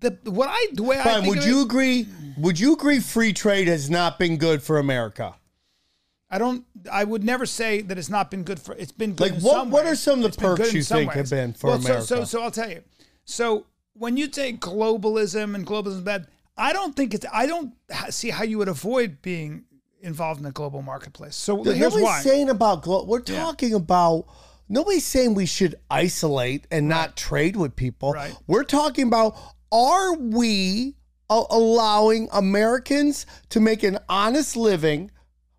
the 0.00 0.18
what 0.30 0.48
I 0.50 0.66
the 0.72 0.82
way 0.82 0.98
I 0.98 1.04
think 1.20 1.26
would 1.26 1.44
you 1.44 1.60
it- 1.60 1.64
agree? 1.64 2.06
Would 2.38 2.60
you 2.60 2.74
agree 2.74 3.00
free 3.00 3.32
trade 3.32 3.66
has 3.68 3.88
not 3.88 4.18
been 4.18 4.36
good 4.36 4.62
for 4.62 4.78
America? 4.78 5.34
I 6.30 6.38
don't. 6.38 6.64
I 6.90 7.04
would 7.04 7.22
never 7.24 7.46
say 7.46 7.82
that 7.82 7.96
it's 7.98 8.08
not 8.08 8.30
been 8.30 8.42
good 8.42 8.60
for. 8.60 8.74
It's 8.74 8.92
been 8.92 9.14
good. 9.14 9.32
Like, 9.32 9.40
what- 9.42 9.68
what 9.68 9.84
ways. 9.84 9.92
are 9.92 9.96
some 9.96 10.14
of 10.18 10.22
the 10.22 10.28
It's 10.28 10.36
perks 10.36 10.72
you 10.74 10.82
think 10.82 11.12
have 11.12 11.30
been 11.30 11.52
for 11.54 11.68
Well, 11.70 11.80
so- 11.80 12.00
So, 12.00 12.24
so, 12.24 12.42
I'll 12.42 12.50
tell 12.50 12.68
you. 12.70 12.82
So 13.24 13.66
when 13.94 14.16
you 14.16 14.30
say 14.30 14.52
globalism 14.52 15.54
and 15.54 15.66
globalism 15.66 15.98
is 15.98 16.00
bad, 16.00 16.26
I 16.56 16.72
don't 16.72 16.94
think 16.96 17.14
it's. 17.14 17.24
I 17.32 17.46
don't 17.46 17.72
see 18.10 18.30
how 18.30 18.42
you 18.44 18.58
would 18.58 18.68
avoid 18.68 19.22
being 19.22 19.64
involved 20.00 20.38
in 20.38 20.44
the 20.44 20.52
global 20.52 20.82
marketplace. 20.82 21.36
So 21.36 21.62
here's 21.62 21.78
nobody's 21.78 22.04
why. 22.04 22.20
saying 22.22 22.50
about 22.50 22.82
glo- 22.82 23.04
we're 23.04 23.22
Yeah. 23.26 23.40
talking 23.40 23.72
about 23.74 24.26
nobody's 24.68 25.06
saying 25.06 25.34
we 25.34 25.46
should 25.46 25.76
isolate 25.90 26.66
and 26.70 26.88
not 26.88 27.16
trade 27.16 27.56
with 27.56 27.76
people 27.76 28.12
Right. 28.12 28.34
we're 28.46 28.64
talking 28.64 29.06
about 29.06 29.36
are 29.72 30.14
we 30.16 30.94
allowing 31.28 32.28
americans 32.32 33.26
to 33.48 33.60
make 33.60 33.82
an 33.82 33.98
honest 34.08 34.56
living 34.56 35.10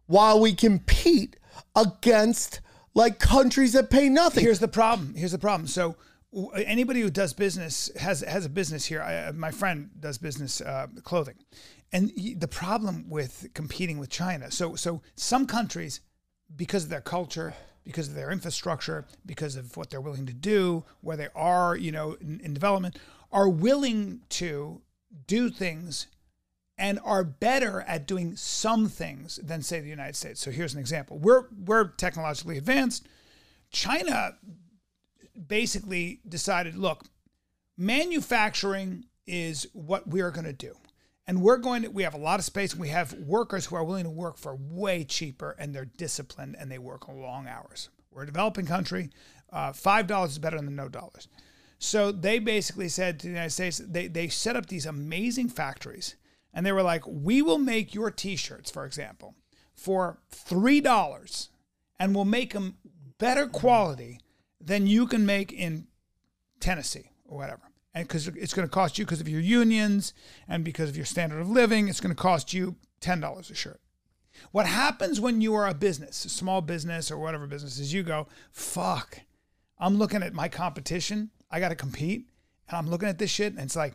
while 0.07 0.39
we 0.39 0.53
compete 0.53 1.35
against 1.75 2.61
like 2.93 3.19
countries 3.19 3.73
that 3.73 3.89
pay 3.89 4.09
nothing 4.09 4.43
Here's 4.43 4.59
the 4.59 4.67
problem. 4.67 5.13
Here's 5.15 5.31
the 5.31 5.37
problem. 5.37 5.67
So 5.67 5.95
anybody 6.55 7.01
who 7.01 7.09
does 7.09 7.33
business 7.33 7.91
has 7.97 8.21
has 8.21 8.45
a 8.45 8.49
business 8.49 8.85
here. 8.85 9.01
I, 9.01 9.31
my 9.31 9.51
friend 9.51 9.89
does 9.99 10.17
business 10.17 10.61
uh, 10.61 10.87
clothing, 11.03 11.35
and 11.91 12.11
the 12.37 12.47
problem 12.47 13.09
with 13.09 13.47
competing 13.53 13.97
with 13.97 14.09
China. 14.09 14.51
So 14.51 14.75
so 14.75 15.01
some 15.15 15.45
countries, 15.45 16.01
because 16.55 16.85
of 16.85 16.89
their 16.89 17.01
culture, 17.01 17.53
because 17.83 18.09
of 18.09 18.15
their 18.15 18.31
infrastructure, 18.31 19.05
because 19.25 19.55
of 19.55 19.75
what 19.77 19.89
they're 19.89 20.01
willing 20.01 20.25
to 20.25 20.33
do, 20.33 20.83
where 21.01 21.17
they 21.17 21.29
are, 21.35 21.75
you 21.75 21.91
know, 21.91 22.17
in, 22.19 22.39
in 22.41 22.53
development, 22.53 22.97
are 23.31 23.49
willing 23.49 24.21
to 24.29 24.81
do 25.25 25.49
things 25.49 26.07
and 26.77 26.99
are 27.03 27.23
better 27.23 27.81
at 27.81 28.05
doing 28.05 28.35
some 28.35 28.87
things 28.87 29.39
than 29.43 29.61
say 29.61 29.79
the 29.79 29.89
United 29.89 30.15
States. 30.15 30.39
So 30.39 30.51
here's 30.51 30.73
an 30.73 30.79
example. 30.79 31.17
We're 31.17 31.45
we're 31.65 31.89
technologically 31.89 32.57
advanced. 32.57 33.07
China 33.71 34.37
basically 35.47 36.21
decided, 36.27 36.75
look, 36.75 37.05
manufacturing 37.77 39.05
is 39.25 39.67
what 39.73 40.07
we 40.07 40.21
are 40.21 40.31
going 40.31 40.45
to 40.45 40.53
do. 40.53 40.75
And 41.25 41.41
we're 41.41 41.57
going 41.57 41.81
to 41.81 41.89
we 41.89 42.03
have 42.03 42.13
a 42.13 42.19
lot 42.19 42.39
of 42.39 42.45
space 42.45 42.71
and 42.71 42.81
we 42.81 42.89
have 42.89 43.13
workers 43.13 43.65
who 43.65 43.75
are 43.75 43.83
willing 43.83 44.05
to 44.05 44.09
work 44.09 44.37
for 44.37 44.55
way 44.55 45.03
cheaper 45.03 45.55
and 45.59 45.73
they're 45.75 45.85
disciplined 45.85 46.55
and 46.57 46.71
they 46.71 46.77
work 46.77 47.07
long 47.07 47.47
hours. 47.47 47.89
We're 48.11 48.23
a 48.23 48.27
developing 48.27 48.65
country. 48.65 49.09
Uh, 49.51 49.73
Five 49.73 50.07
dollars 50.07 50.31
is 50.31 50.39
better 50.39 50.57
than 50.57 50.75
no 50.75 50.87
dollars. 50.87 51.27
So 51.79 52.11
they 52.11 52.39
basically 52.39 52.89
said 52.89 53.19
to 53.19 53.27
the 53.27 53.33
United 53.33 53.51
States, 53.51 53.77
they, 53.77 54.07
they 54.07 54.27
set 54.29 54.55
up 54.55 54.65
these 54.65 54.85
amazing 54.85 55.49
factories 55.49 56.15
and 56.53 56.65
they 56.65 56.71
were 56.71 56.83
like, 56.83 57.03
we 57.05 57.41
will 57.41 57.59
make 57.59 57.93
your 57.93 58.09
t-shirts, 58.09 58.71
for 58.71 58.85
example, 58.85 59.35
for 59.73 60.19
three 60.29 60.81
dollars 60.81 61.49
and 61.99 62.15
we'll 62.15 62.25
make 62.25 62.53
them 62.53 62.77
better 63.17 63.47
quality 63.47 64.19
than 64.59 64.87
you 64.87 65.07
can 65.07 65.25
make 65.25 65.51
in 65.51 65.87
Tennessee 66.59 67.11
or 67.25 67.37
whatever. 67.37 67.61
And 67.93 68.07
because 68.07 68.27
it's 68.27 68.53
going 68.53 68.67
to 68.67 68.73
cost 68.73 68.97
you 68.97 69.05
because 69.05 69.21
of 69.21 69.29
your 69.29 69.41
unions 69.41 70.13
and 70.47 70.63
because 70.63 70.89
of 70.89 70.95
your 70.95 71.05
standard 71.05 71.39
of 71.39 71.49
living, 71.49 71.87
it's 71.87 71.99
going 71.99 72.15
to 72.15 72.21
cost 72.21 72.53
you 72.53 72.75
$10 73.01 73.51
a 73.51 73.55
shirt. 73.55 73.81
What 74.51 74.67
happens 74.67 75.19
when 75.19 75.41
you 75.41 75.55
are 75.55 75.67
a 75.67 75.73
business, 75.73 76.23
a 76.25 76.29
small 76.29 76.61
business 76.61 77.09
or 77.09 77.17
whatever 77.17 77.47
business 77.47 77.79
is, 77.79 77.93
you 77.93 78.03
go, 78.03 78.27
fuck, 78.51 79.21
I'm 79.79 79.97
looking 79.97 80.21
at 80.21 80.33
my 80.33 80.47
competition. 80.47 81.31
I 81.51 81.59
got 81.59 81.69
to 81.69 81.75
compete. 81.75 82.27
And 82.67 82.77
I'm 82.77 82.89
looking 82.89 83.07
at 83.09 83.17
this 83.17 83.31
shit 83.31 83.53
and 83.53 83.61
it's 83.61 83.75
like, 83.75 83.93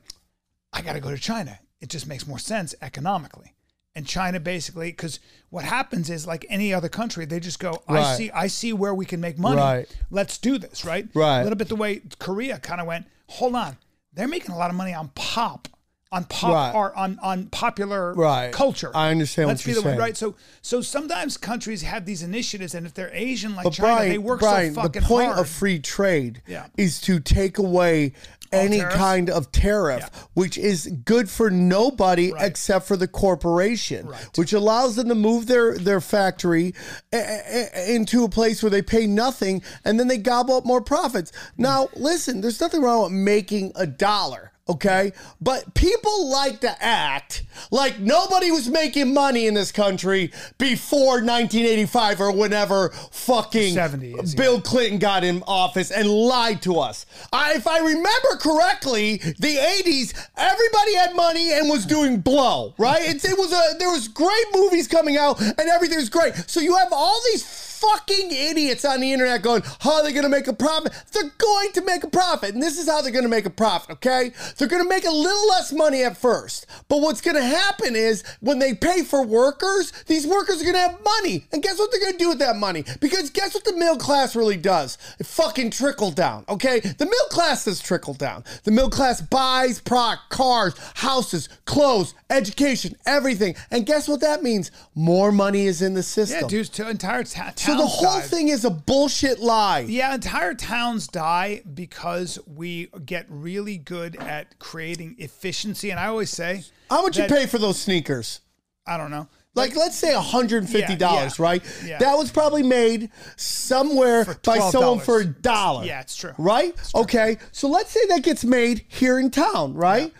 I 0.72 0.80
got 0.82 0.94
to 0.94 1.00
go 1.00 1.10
to 1.10 1.18
China. 1.18 1.58
It 1.80 1.88
just 1.90 2.06
makes 2.06 2.26
more 2.26 2.38
sense 2.38 2.74
economically. 2.80 3.52
And 3.94 4.06
China 4.06 4.40
basically, 4.40 4.90
because 4.90 5.20
what 5.50 5.64
happens 5.64 6.08
is 6.08 6.26
like 6.26 6.46
any 6.48 6.72
other 6.72 6.88
country, 6.88 7.26
they 7.26 7.40
just 7.40 7.58
go, 7.58 7.82
I 7.86 7.94
Right. 7.94 8.16
see, 8.16 8.30
I 8.30 8.46
see 8.46 8.72
where 8.72 8.94
we 8.94 9.04
can 9.04 9.20
make 9.20 9.38
money. 9.38 9.58
Right. 9.60 9.96
Let's 10.10 10.38
do 10.38 10.56
this, 10.56 10.84
right? 10.84 11.06
Right. 11.12 11.40
A 11.40 11.42
little 11.42 11.58
bit 11.58 11.68
the 11.68 11.76
way 11.76 12.00
Korea 12.18 12.58
kind 12.58 12.80
of 12.80 12.86
went, 12.86 13.06
hold 13.28 13.54
on, 13.54 13.76
they're 14.14 14.28
making 14.28 14.52
a 14.52 14.56
lot 14.56 14.70
of 14.70 14.76
money 14.76 14.94
on 14.94 15.08
pop. 15.14 15.68
On 16.12 16.24
pop 16.24 16.52
Right. 16.52 16.74
art 16.74 16.92
on 16.94 17.18
on 17.22 17.46
popular 17.46 18.12
Right. 18.14 18.52
culture. 18.52 18.90
I 18.94 19.10
understand 19.10 19.48
Let's 19.48 19.62
what 19.62 19.64
be 19.66 19.72
you're 19.72 19.82
the 19.82 19.88
saying. 19.88 19.98
right? 19.98 20.16
So 20.16 20.34
so 20.60 20.80
sometimes 20.82 21.36
countries 21.38 21.82
have 21.82 22.04
these 22.04 22.22
initiatives, 22.22 22.74
and 22.74 22.86
if 22.86 22.92
they're 22.94 23.10
Asian 23.14 23.56
like 23.56 23.64
But 23.64 23.72
China, 23.72 23.94
Brian, 23.96 24.08
they 24.10 24.18
work 24.18 24.40
Brian, 24.40 24.74
so 24.74 24.82
fucking 24.82 25.02
hard. 25.02 25.04
the 25.10 25.14
point 25.14 25.26
hard. 25.28 25.38
of 25.40 25.48
free 25.48 25.78
trade 25.80 26.42
Yeah. 26.46 26.66
is 26.76 27.00
to 27.02 27.18
take 27.18 27.56
away 27.58 28.12
any 28.52 28.80
tariffs? 28.80 28.96
kind 28.96 29.30
of 29.30 29.50
tariff, 29.50 30.10
which 30.34 30.58
is 30.58 30.86
good 31.06 31.30
for 31.30 31.48
nobody 31.50 32.34
except 32.38 32.86
for 32.86 32.98
the 32.98 33.08
corporation, 33.08 34.06
which 34.34 34.52
allows 34.52 34.96
them 34.96 35.08
to 35.08 35.14
move 35.14 35.46
their 35.46 35.78
their 35.78 36.02
factory 36.02 36.74
a- 37.12 37.16
a- 37.16 37.70
a- 37.74 37.94
into 37.94 38.22
a 38.24 38.28
place 38.28 38.62
where 38.62 38.68
they 38.68 38.82
pay 38.82 39.06
nothing 39.06 39.62
and 39.86 39.98
then 39.98 40.08
they 40.08 40.18
gobble 40.18 40.56
up 40.56 40.66
more 40.66 40.82
profits. 40.82 41.32
Now, 41.56 41.88
listen, 41.96 42.42
there's 42.42 42.60
nothing 42.60 42.82
wrong 42.82 43.04
with 43.04 43.12
making 43.12 43.72
a 43.74 43.86
dollar. 43.86 44.50
Okay, 44.68 45.12
but 45.40 45.74
people 45.74 46.30
like 46.30 46.60
to 46.60 46.82
act 46.82 47.42
like 47.72 47.98
nobody 47.98 48.52
was 48.52 48.68
making 48.68 49.12
money 49.12 49.48
in 49.48 49.54
this 49.54 49.72
country 49.72 50.30
before 50.56 51.14
1985 51.14 52.20
or 52.20 52.32
whenever 52.32 52.90
fucking 53.10 53.74
70s, 53.74 54.36
Bill 54.36 54.60
Clinton 54.60 55.00
got 55.00 55.24
in 55.24 55.42
office 55.48 55.90
and 55.90 56.08
lied 56.08 56.62
to 56.62 56.78
us. 56.78 57.06
I, 57.32 57.54
if 57.54 57.66
I 57.66 57.80
remember 57.80 58.36
correctly, 58.38 59.16
the 59.16 59.56
80s, 59.56 60.14
everybody 60.36 60.94
had 60.94 61.16
money 61.16 61.52
and 61.52 61.68
was 61.68 61.84
doing 61.84 62.20
blow, 62.20 62.72
right? 62.78 63.02
It's, 63.02 63.24
it 63.24 63.36
was 63.36 63.52
a 63.52 63.78
there 63.80 63.90
was 63.90 64.06
great 64.06 64.46
movies 64.54 64.86
coming 64.86 65.16
out 65.16 65.40
and 65.40 65.58
everything's 65.58 66.08
great. 66.08 66.36
So 66.46 66.60
you 66.60 66.76
have 66.76 66.92
all 66.92 67.20
these 67.32 67.42
fucking 67.82 68.30
idiots 68.30 68.84
on 68.84 69.00
the 69.00 69.12
internet 69.12 69.42
going, 69.42 69.62
how 69.80 69.94
are 69.94 70.02
they 70.04 70.12
going 70.12 70.22
to 70.22 70.28
make 70.28 70.46
a 70.46 70.52
profit? 70.52 70.92
They're 71.12 71.32
going 71.38 71.72
to 71.72 71.82
make 71.82 72.04
a 72.04 72.08
profit. 72.08 72.54
And 72.54 72.62
this 72.62 72.78
is 72.78 72.88
how 72.88 73.02
they're 73.02 73.12
going 73.12 73.24
to 73.24 73.28
make 73.28 73.46
a 73.46 73.50
profit, 73.50 73.90
okay? 73.96 74.32
They're 74.56 74.68
going 74.68 74.82
to 74.82 74.88
make 74.88 75.04
a 75.04 75.10
little 75.10 75.48
less 75.48 75.72
money 75.72 76.02
at 76.04 76.16
first. 76.16 76.66
But 76.88 76.98
what's 77.00 77.20
going 77.20 77.36
to 77.36 77.44
happen 77.44 77.96
is 77.96 78.22
when 78.40 78.58
they 78.58 78.74
pay 78.74 79.02
for 79.02 79.24
workers, 79.24 79.92
these 80.06 80.26
workers 80.26 80.60
are 80.60 80.64
going 80.64 80.74
to 80.76 80.80
have 80.80 81.00
money. 81.04 81.46
And 81.52 81.62
guess 81.62 81.78
what 81.78 81.90
they're 81.90 82.00
going 82.00 82.12
to 82.12 82.18
do 82.18 82.28
with 82.28 82.38
that 82.38 82.56
money? 82.56 82.84
Because 83.00 83.30
guess 83.30 83.54
what 83.54 83.64
the 83.64 83.74
middle 83.74 83.96
class 83.98 84.36
really 84.36 84.56
does? 84.56 84.96
It 85.18 85.26
fucking 85.26 85.70
trickle 85.70 86.10
down, 86.12 86.44
okay? 86.48 86.80
The 86.80 87.04
middle 87.04 87.28
class 87.30 87.64
does 87.64 87.80
trickle 87.80 88.14
down. 88.14 88.44
The 88.64 88.70
middle 88.70 88.90
class 88.90 89.20
buys 89.20 89.80
product, 89.80 90.30
cars, 90.30 90.74
houses, 90.94 91.48
clothes, 91.64 92.14
education, 92.30 92.96
everything. 93.06 93.54
And 93.70 93.86
guess 93.86 94.08
what 94.08 94.20
that 94.20 94.42
means? 94.42 94.70
More 94.94 95.32
money 95.32 95.66
is 95.66 95.82
in 95.82 95.94
the 95.94 96.02
system. 96.02 96.42
yeah, 96.42 96.48
dudes, 96.48 96.78
entire 96.78 97.24
ta- 97.24 97.52
So 97.72 97.82
the 97.82 97.86
whole 97.86 98.20
died. 98.20 98.24
thing 98.24 98.48
is 98.48 98.64
a 98.64 98.70
bullshit 98.70 99.40
lie. 99.40 99.80
Yeah, 99.80 100.14
entire 100.14 100.54
towns 100.54 101.08
die 101.08 101.62
because 101.74 102.38
we 102.46 102.88
get 103.04 103.26
really 103.28 103.78
good 103.78 104.16
at 104.16 104.58
creating 104.58 105.16
efficiency. 105.18 105.90
And 105.90 105.98
I 105.98 106.06
always 106.06 106.30
say, 106.30 106.64
How 106.90 107.02
much 107.02 107.18
you 107.18 107.26
pay 107.26 107.46
for 107.46 107.58
those 107.58 107.80
sneakers? 107.80 108.40
I 108.86 108.96
don't 108.96 109.10
know. 109.10 109.28
Like, 109.54 109.76
let's 109.76 109.96
say 109.98 110.12
$150, 110.14 110.72
Yeah, 110.72 110.96
yeah, 110.98 111.30
right? 111.38 111.62
yeah. 111.84 111.98
That 111.98 112.16
was 112.16 112.32
probably 112.32 112.62
made 112.62 113.10
somewhere 113.36 114.24
by 114.42 114.58
someone 114.70 115.00
for 115.00 115.20
a 115.20 115.26
dollar. 115.26 115.84
Yeah, 115.84 116.00
it's 116.00 116.16
true. 116.16 116.32
Right? 116.38 116.74
Okay. 116.94 117.36
So 117.52 117.68
let's 117.68 117.90
say 117.90 118.00
that 118.08 118.22
gets 118.22 118.44
made 118.44 118.86
here 118.88 119.18
in 119.18 119.30
town, 119.30 119.74
right? 119.74 120.12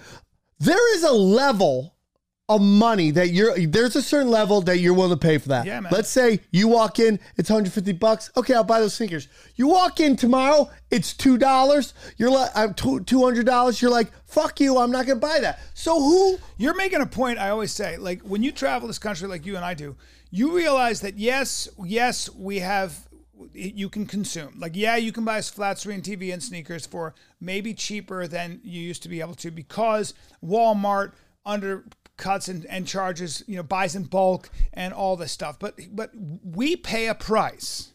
There 0.59 0.95
is 0.97 1.03
a 1.03 1.12
level 1.12 1.95
of 2.48 2.61
money 2.61 3.11
that 3.12 3.31
you're 3.31 3.55
there's 3.66 3.94
a 3.94 4.02
certain 4.02 4.31
level 4.31 4.61
that 4.62 4.78
you're 4.78 4.94
willing 4.94 5.16
to 5.16 5.16
pay 5.16 5.38
for 5.38 5.48
that. 5.48 5.64
Yeah, 5.64 5.81
man. 5.81 5.92
Let's 5.92 6.09
say 6.09 6.40
you 6.50 6.68
walk 6.68 6.98
in, 6.98 7.20
it's 7.37 7.48
150 7.48 7.92
bucks. 7.92 8.31
Okay, 8.37 8.55
I'll 8.55 8.64
buy 8.64 8.81
those 8.81 8.94
sneakers. 8.94 9.28
You 9.55 9.68
walk 9.68 10.00
in 10.00 10.16
tomorrow, 10.16 10.70
it's 10.90 11.14
two 11.14 11.38
dollars. 11.38 11.94
You're 12.16 12.31
like, 12.31 12.50
I'm 12.55 12.74
two 12.74 13.22
hundred 13.22 13.46
dollars. 13.46 13.81
You're 13.81 13.90
like, 13.90 14.11
fuck 14.26 14.61
you, 14.61 14.78
I'm 14.78 14.90
not 14.90 15.07
gonna 15.07 15.20
buy 15.20 15.40
that. 15.40 15.61
So 15.74 16.00
who? 16.00 16.38
You're 16.59 16.74
making 16.74 17.00
a 17.00 17.07
point. 17.07 17.38
I 17.38 17.50
always 17.50 17.72
say, 17.72 17.96
like 17.96 18.22
when 18.22 18.42
you 18.42 18.52
travel 18.52 18.88
this 18.88 18.98
country, 18.98 19.28
like 19.28 19.46
you 19.46 19.57
and 19.57 19.64
I 19.64 19.74
do, 19.74 19.96
you 20.31 20.57
realize 20.57 21.00
that 21.02 21.18
yes, 21.18 21.68
yes, 21.85 22.28
we 22.35 22.59
have. 22.59 23.09
You 23.55 23.88
can 23.88 24.07
consume. 24.07 24.55
Like, 24.57 24.76
yeah, 24.76 24.94
you 24.94 25.11
can 25.11 25.24
buy 25.24 25.38
a 25.38 25.42
flat 25.42 25.76
screen 25.76 26.00
TV 26.00 26.33
and 26.33 26.40
sneakers 26.40 26.87
for 26.87 27.12
maybe 27.40 27.74
cheaper 27.74 28.28
than 28.28 28.61
you 28.62 28.81
used 28.81 29.02
to 29.02 29.09
be 29.09 29.20
able 29.20 29.35
to 29.35 29.50
because 29.50 30.14
Walmart 30.44 31.11
undercuts 32.16 32.48
and, 32.48 32.66
and 32.66 32.87
charges, 32.87 33.42
you 33.46 33.57
know, 33.57 33.62
buys 33.62 33.94
in 33.94 34.05
bulk 34.05 34.51
and 34.72 34.92
all 34.94 35.16
this 35.16 35.33
stuff. 35.33 35.59
But 35.59 35.79
but 35.92 36.11
we 36.14 36.77
pay 36.77 37.09
a 37.09 37.14
price. 37.14 37.92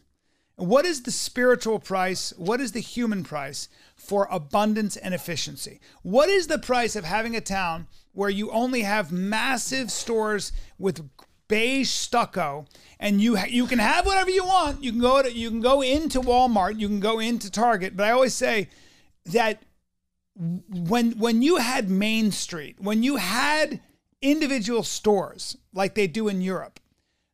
What 0.56 0.84
is 0.84 1.02
the 1.02 1.12
spiritual 1.12 1.78
price? 1.78 2.32
What 2.36 2.60
is 2.60 2.72
the 2.72 2.80
human 2.80 3.22
price 3.22 3.68
for 3.94 4.26
abundance 4.30 4.96
and 4.96 5.14
efficiency? 5.14 5.80
What 6.02 6.28
is 6.28 6.48
the 6.48 6.58
price 6.58 6.96
of 6.96 7.04
having 7.04 7.36
a 7.36 7.40
town 7.40 7.86
where 8.12 8.30
you 8.30 8.50
only 8.50 8.82
have 8.82 9.12
massive 9.12 9.92
stores 9.92 10.50
with 10.76 11.08
beige 11.46 11.88
stucco 11.88 12.66
and 12.98 13.20
you 13.20 13.36
ha- 13.36 13.46
you 13.48 13.66
can 13.66 13.78
have 13.78 14.04
whatever 14.04 14.30
you 14.30 14.44
want. 14.44 14.82
You 14.82 14.90
can 14.90 15.00
go 15.00 15.22
to 15.22 15.32
you 15.32 15.48
can 15.48 15.60
go 15.60 15.80
into 15.80 16.20
Walmart, 16.20 16.78
you 16.78 16.88
can 16.88 17.00
go 17.00 17.20
into 17.20 17.50
Target, 17.50 17.96
but 17.96 18.04
I 18.06 18.10
always 18.10 18.34
say 18.34 18.68
that 19.26 19.62
when 20.36 21.12
when 21.12 21.40
you 21.40 21.56
had 21.56 21.88
Main 21.88 22.32
Street, 22.32 22.76
when 22.80 23.02
you 23.02 23.16
had 23.16 23.80
individual 24.20 24.82
stores 24.82 25.56
like 25.72 25.94
they 25.94 26.06
do 26.06 26.28
in 26.28 26.40
Europe, 26.40 26.80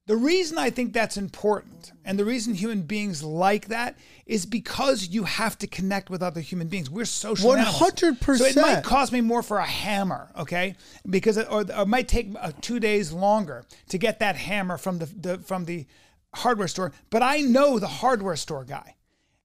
the 0.06 0.16
reason 0.16 0.58
I 0.58 0.68
think 0.68 0.92
that's 0.92 1.16
important 1.16 1.92
and 2.04 2.18
the 2.18 2.26
reason 2.26 2.54
human 2.54 2.82
beings 2.82 3.22
like 3.22 3.68
that 3.68 3.96
is 4.26 4.44
because 4.44 5.08
you 5.08 5.24
have 5.24 5.56
to 5.58 5.66
connect 5.66 6.10
with 6.10 6.22
other 6.22 6.42
human 6.42 6.68
beings. 6.68 6.90
We're 6.90 7.06
social 7.06 7.54
animals. 7.54 7.80
100%. 7.80 8.36
So 8.36 8.44
it 8.44 8.56
might 8.56 8.84
cost 8.84 9.12
me 9.12 9.22
more 9.22 9.42
for 9.42 9.58
a 9.58 9.64
hammer, 9.64 10.30
okay? 10.36 10.76
Because 11.08 11.38
it, 11.38 11.46
or, 11.50 11.62
or 11.62 11.82
it 11.82 11.88
might 11.88 12.08
take 12.08 12.32
uh, 12.38 12.52
two 12.60 12.80
days 12.80 13.12
longer 13.12 13.64
to 13.88 13.96
get 13.96 14.18
that 14.18 14.36
hammer 14.36 14.76
from 14.76 14.98
the, 14.98 15.06
the 15.06 15.38
from 15.38 15.64
the 15.64 15.86
hardware 16.34 16.68
store. 16.68 16.92
But 17.08 17.22
I 17.22 17.38
know 17.38 17.78
the 17.78 17.86
hardware 17.86 18.36
store 18.36 18.64
guy, 18.64 18.96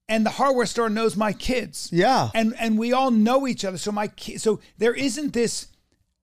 and 0.09 0.25
the 0.25 0.31
hardware 0.31 0.65
store 0.65 0.89
knows 0.89 1.15
my 1.15 1.31
kids. 1.31 1.89
Yeah. 1.93 2.31
and 2.35 2.53
and 2.59 2.77
we 2.77 2.91
all 2.91 3.11
know 3.11 3.47
each 3.47 3.63
other. 3.63 3.77
So 3.77 3.93
my 3.93 4.09
ki- 4.09 4.37
so 4.37 4.59
there 4.77 4.93
isn't 4.93 5.31
this 5.31 5.67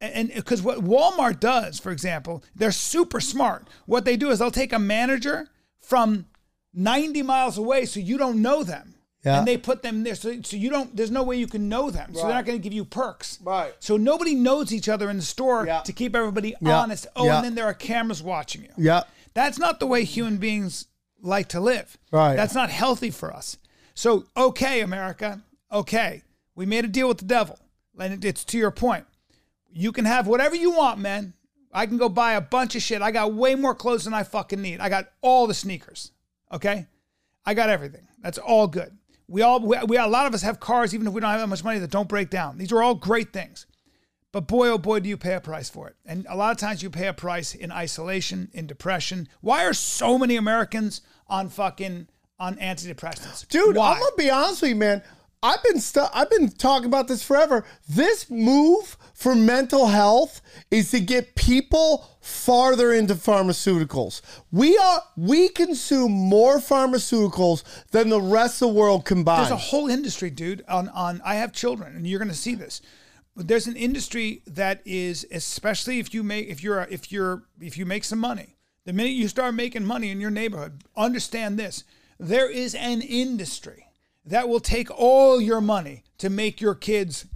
and 0.01 0.33
because 0.35 0.63
what 0.63 0.79
Walmart 0.85 1.41
does, 1.41 1.79
for 1.81 1.91
example, 1.91 2.45
they're 2.55 2.73
super 2.73 3.21
smart. 3.21 3.67
What 3.87 4.05
they 4.05 4.17
do 4.17 4.31
is 4.31 4.39
they'll 4.39 4.51
take 4.51 4.73
a 4.73 4.79
manager 4.79 5.49
from 5.81 6.27
90 6.75 7.23
miles 7.23 7.57
away 7.57 7.87
so 7.87 8.01
you 8.01 8.19
don't 8.19 8.43
know 8.43 8.63
them. 8.63 8.95
Yeah. 9.25 9.39
And 9.39 9.49
they 9.49 9.57
put 9.57 9.83
them 9.83 10.05
there 10.05 10.15
so, 10.15 10.41
so 10.43 10.57
you 10.57 10.71
don't 10.71 10.95
there's 10.97 11.11
no 11.11 11.25
way 11.25 11.37
you 11.37 11.49
can 11.49 11.69
know 11.69 11.91
them. 11.91 12.15
So 12.15 12.21
they're 12.23 12.35
not 12.35 12.45
going 12.45 12.59
to 12.59 12.63
give 12.63 12.73
you 12.73 12.85
perks. 12.85 13.39
Right. 13.43 13.73
So 13.81 13.97
nobody 13.97 14.35
knows 14.37 14.73
each 14.73 14.89
other 14.89 15.11
in 15.11 15.17
the 15.17 15.23
store 15.23 15.67
Yeah. 15.67 15.81
to 15.81 15.93
keep 15.93 16.15
everybody 16.15 16.55
Yeah. 16.61 16.79
honest. 16.79 17.09
Oh, 17.17 17.29
and 17.29 17.45
then 17.45 17.55
there 17.57 17.65
are 17.65 17.75
cameras 17.75 18.23
watching 18.23 18.63
you. 18.63 18.71
Yeah. 18.77 19.03
That's 19.35 19.59
not 19.59 19.81
the 19.81 19.87
way 19.87 20.05
human 20.05 20.37
beings 20.37 20.87
like 21.21 21.49
to 21.49 21.61
live. 21.61 21.97
Right. 22.13 22.37
That's 22.37 22.55
not 22.55 22.71
healthy 22.71 23.11
for 23.11 23.33
us. 23.35 23.57
So, 23.95 24.27
okay, 24.37 24.81
America, 24.81 25.41
okay, 25.73 26.23
we 26.55 26.67
made 26.67 26.85
a 26.85 26.89
deal 26.89 27.09
with 27.09 27.19
the 27.19 27.25
devil. 27.25 27.59
And 27.99 28.25
it's 28.25 28.45
to 28.45 28.59
your 28.59 28.71
point. 28.71 29.07
You 29.77 29.93
can 29.93 30.07
have 30.07 30.27
whatever 30.27 30.57
you 30.57 30.71
want, 30.71 30.99
man. 30.99 31.35
I 31.73 31.85
can 31.85 31.99
go 31.99 32.09
buy 32.09 32.33
a 32.33 32.41
bunch 32.41 32.75
of 32.75 32.83
shit. 32.83 33.03
I 33.03 33.11
got 33.11 33.35
way 33.35 33.55
more 33.55 33.75
clothes 33.75 34.05
than 34.05 34.15
I 34.15 34.23
fucking 34.23 34.63
need. 34.63 34.81
I 34.81 34.89
got 34.89 35.11
all 35.21 35.47
the 35.47 35.53
sneakers. 35.53 36.13
Okay? 36.51 36.87
I 37.45 37.53
got 37.53 37.69
everything. 37.69 38.09
That's 38.23 38.39
all 38.39 38.67
good. 38.67 38.97
We 39.29 39.43
all, 39.43 39.61
we, 39.61 39.77
we 39.87 39.99
a 39.99 40.07
lot 40.07 40.27
of 40.27 40.33
us 40.33 40.43
have 40.43 40.61
cars, 40.61 40.95
even 40.95 41.07
if 41.07 41.13
we 41.13 41.21
don't 41.21 41.31
have 41.31 41.41
that 41.41 41.49
much 41.49 41.63
money, 41.63 41.79
that 41.81 41.91
don't 41.91 42.09
break 42.09 42.31
down. 42.31 42.57
These 42.57 42.73
are 42.73 42.83
all 42.83 42.95
great 42.95 43.33
things. 43.33 43.67
But 44.33 44.47
boy, 44.49 44.69
oh 44.69 44.79
boy, 44.79 45.01
do 45.01 45.09
you 45.11 45.17
pay 45.19 45.35
a 45.35 45.41
price 45.41 45.69
for 45.69 45.89
it. 45.89 45.97
And 46.07 46.27
a 46.29 46.37
lot 46.37 46.53
of 46.53 46.57
times 46.57 46.83
you 46.83 46.89
pay 46.89 47.09
a 47.09 47.13
price 47.13 47.55
in 47.55 47.71
isolation, 47.71 48.51
in 48.55 48.67
depression. 48.67 49.29
Why 49.43 49.65
are 49.67 49.75
so 49.75 50.19
many 50.19 50.37
Americans 50.37 51.03
on 51.27 51.51
fucking 51.51 52.09
on 52.39 52.57
antidepressants? 52.57 53.47
Dude, 53.49 53.77
Why? 53.77 53.93
I'm 53.93 54.01
gonna 54.01 54.13
be 54.17 54.31
honest 54.31 54.63
with 54.63 54.71
you, 54.71 54.77
man. 54.77 55.03
I've 55.43 55.63
been 55.63 55.81
stu- 55.81 56.07
I've 56.13 56.31
been 56.31 56.49
talking 56.49 56.87
about 56.87 57.09
this 57.09 57.23
forever. 57.23 57.65
This 57.89 58.31
move 58.31 58.97
for 59.15 59.35
mental 59.35 59.87
health 59.87 60.41
is 60.71 60.91
to 60.91 61.01
get 61.01 61.35
people 61.35 62.19
farther 62.21 62.93
into 62.93 63.15
pharmaceuticals. 63.15 64.23
We 64.51 64.77
are 64.79 65.03
we 65.17 65.49
consume 65.49 66.13
more 66.13 66.57
pharmaceuticals 66.57 67.63
than 67.91 68.09
the 68.09 68.21
rest 68.21 68.63
of 68.63 68.69
the 68.69 68.75
world 68.75 69.05
combined. 69.05 69.43
There's 69.43 69.51
a 69.51 69.57
whole 69.57 69.89
industry, 69.89 70.31
dude. 70.31 70.65
On 70.69 70.89
on 70.89 71.21
I 71.25 71.35
have 71.37 71.53
children, 71.53 71.95
and 71.95 72.07
you're 72.07 72.19
going 72.19 72.29
to 72.29 72.35
see 72.35 72.55
this. 72.55 72.81
But 73.37 73.49
there's 73.49 73.67
an 73.67 73.77
industry 73.77 74.43
that 74.47 74.81
is, 74.87 75.27
especially 75.31 75.99
if 75.99 76.15
you 76.15 76.23
make 76.23 76.49
if 76.49 76.63
you're 76.63 76.83
if 76.91 77.13
you're 77.13 77.45
if 77.61 77.77
you 77.77 77.85
make 77.85 78.05
some 78.05 78.19
money. 78.19 78.57
The 78.87 78.93
minute 78.93 79.11
you 79.11 79.29
start 79.29 79.55
making 79.55 79.85
money 79.85 80.11
in 80.11 80.21
your 80.21 80.31
neighborhood, 80.31 80.85
understand 80.97 81.59
this: 81.59 81.85
there 82.19 82.51
is 82.51 82.75
an 82.75 83.03
industry 83.03 83.86
that 84.27 84.49
will 84.49 84.61
take 84.61 84.91
all 84.91 85.41
your 85.41 85.61
money 85.61 86.05
to 86.19 86.31
make 86.31 86.61
your 86.61 86.75
kids 86.75 87.27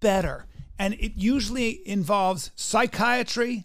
better, 0.00 0.46
and 0.78 0.94
it 0.94 1.12
usually 1.16 1.86
involves 1.88 2.50
psychiatry, 2.56 3.64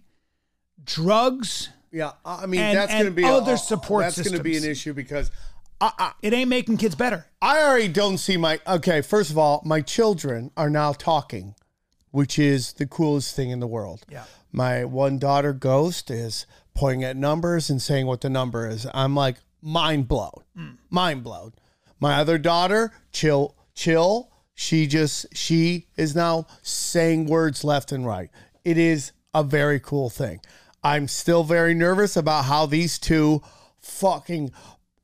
drugs. 0.83 1.69
yeah, 1.91 2.13
I 2.23 2.43
I 2.43 2.45
mean 2.45 2.61
and- 2.61 2.77
that's 2.77 2.93
going 2.93 3.05
to 3.05 3.11
be 3.11 3.23
other 3.25 3.53
a, 3.53 3.57
support 3.57 4.03
That's 4.03 4.21
going 4.21 4.37
to 4.37 4.43
be 4.43 4.57
an 4.57 4.63
issue 4.65 4.93
because 4.93 5.31
It 6.21 6.33
ain't 6.33 6.49
making 6.49 6.77
kids 6.77 6.95
better. 6.95 7.25
I 7.41 7.61
already 7.61 7.89
don't 7.89 8.17
see 8.17 8.37
my 8.37 8.59
okay. 8.65 9.01
First 9.01 9.29
of 9.29 9.37
all, 9.37 9.61
my 9.65 9.81
children 9.81 10.51
are 10.57 10.69
now 10.69 10.93
talking 10.93 11.55
which 12.15 12.39
is 12.39 12.71
the 12.73 12.87
coolest 12.87 13.35
thing 13.35 13.49
in 13.49 13.59
the 13.59 13.67
world. 13.67 14.05
Yeah. 14.09 14.23
My 14.49 14.85
one 14.85 15.19
daughter, 15.19 15.51
Ghost, 15.51 16.09
is 16.09 16.45
pointing 16.73 17.03
at 17.03 17.17
numbers 17.17 17.69
and 17.69 17.81
saying 17.81 18.05
what 18.07 18.21
the 18.21 18.29
number 18.29 18.69
is. 18.69 18.87
I'm 18.93 19.15
like, 19.15 19.35
mind 19.61 20.07
blown. 20.07 20.31
Hmm. 20.55 20.69
Mind 20.89 21.25
blown. 21.25 21.51
My 21.99 22.15
other 22.15 22.37
daughter, 22.37 22.91
Chill, 23.11 23.55
Chill, 23.73 24.29
she 24.53 24.87
just, 24.87 25.25
she 25.35 25.87
is 25.97 26.15
now 26.15 26.47
saying 26.61 27.27
words 27.27 27.63
left 27.63 27.91
and 27.91 28.05
right. 28.05 28.29
It 28.63 28.77
is 28.77 29.11
a 29.33 29.43
very 29.43 29.79
cool 29.79 30.09
thing. 30.09 30.39
I'm 30.83 31.07
still 31.07 31.43
very 31.43 31.73
nervous 31.73 32.15
about 32.15 32.45
how 32.45 32.65
these 32.65 32.97
two 32.99 33.41
fucking 33.79 34.51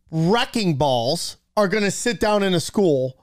wrecking 0.10 0.76
balls 0.76 1.38
are 1.58 1.68
going 1.68 1.84
to 1.84 1.92
sit 1.92 2.20
down 2.20 2.44
in 2.44 2.54
a 2.54 2.60
school. 2.60 3.18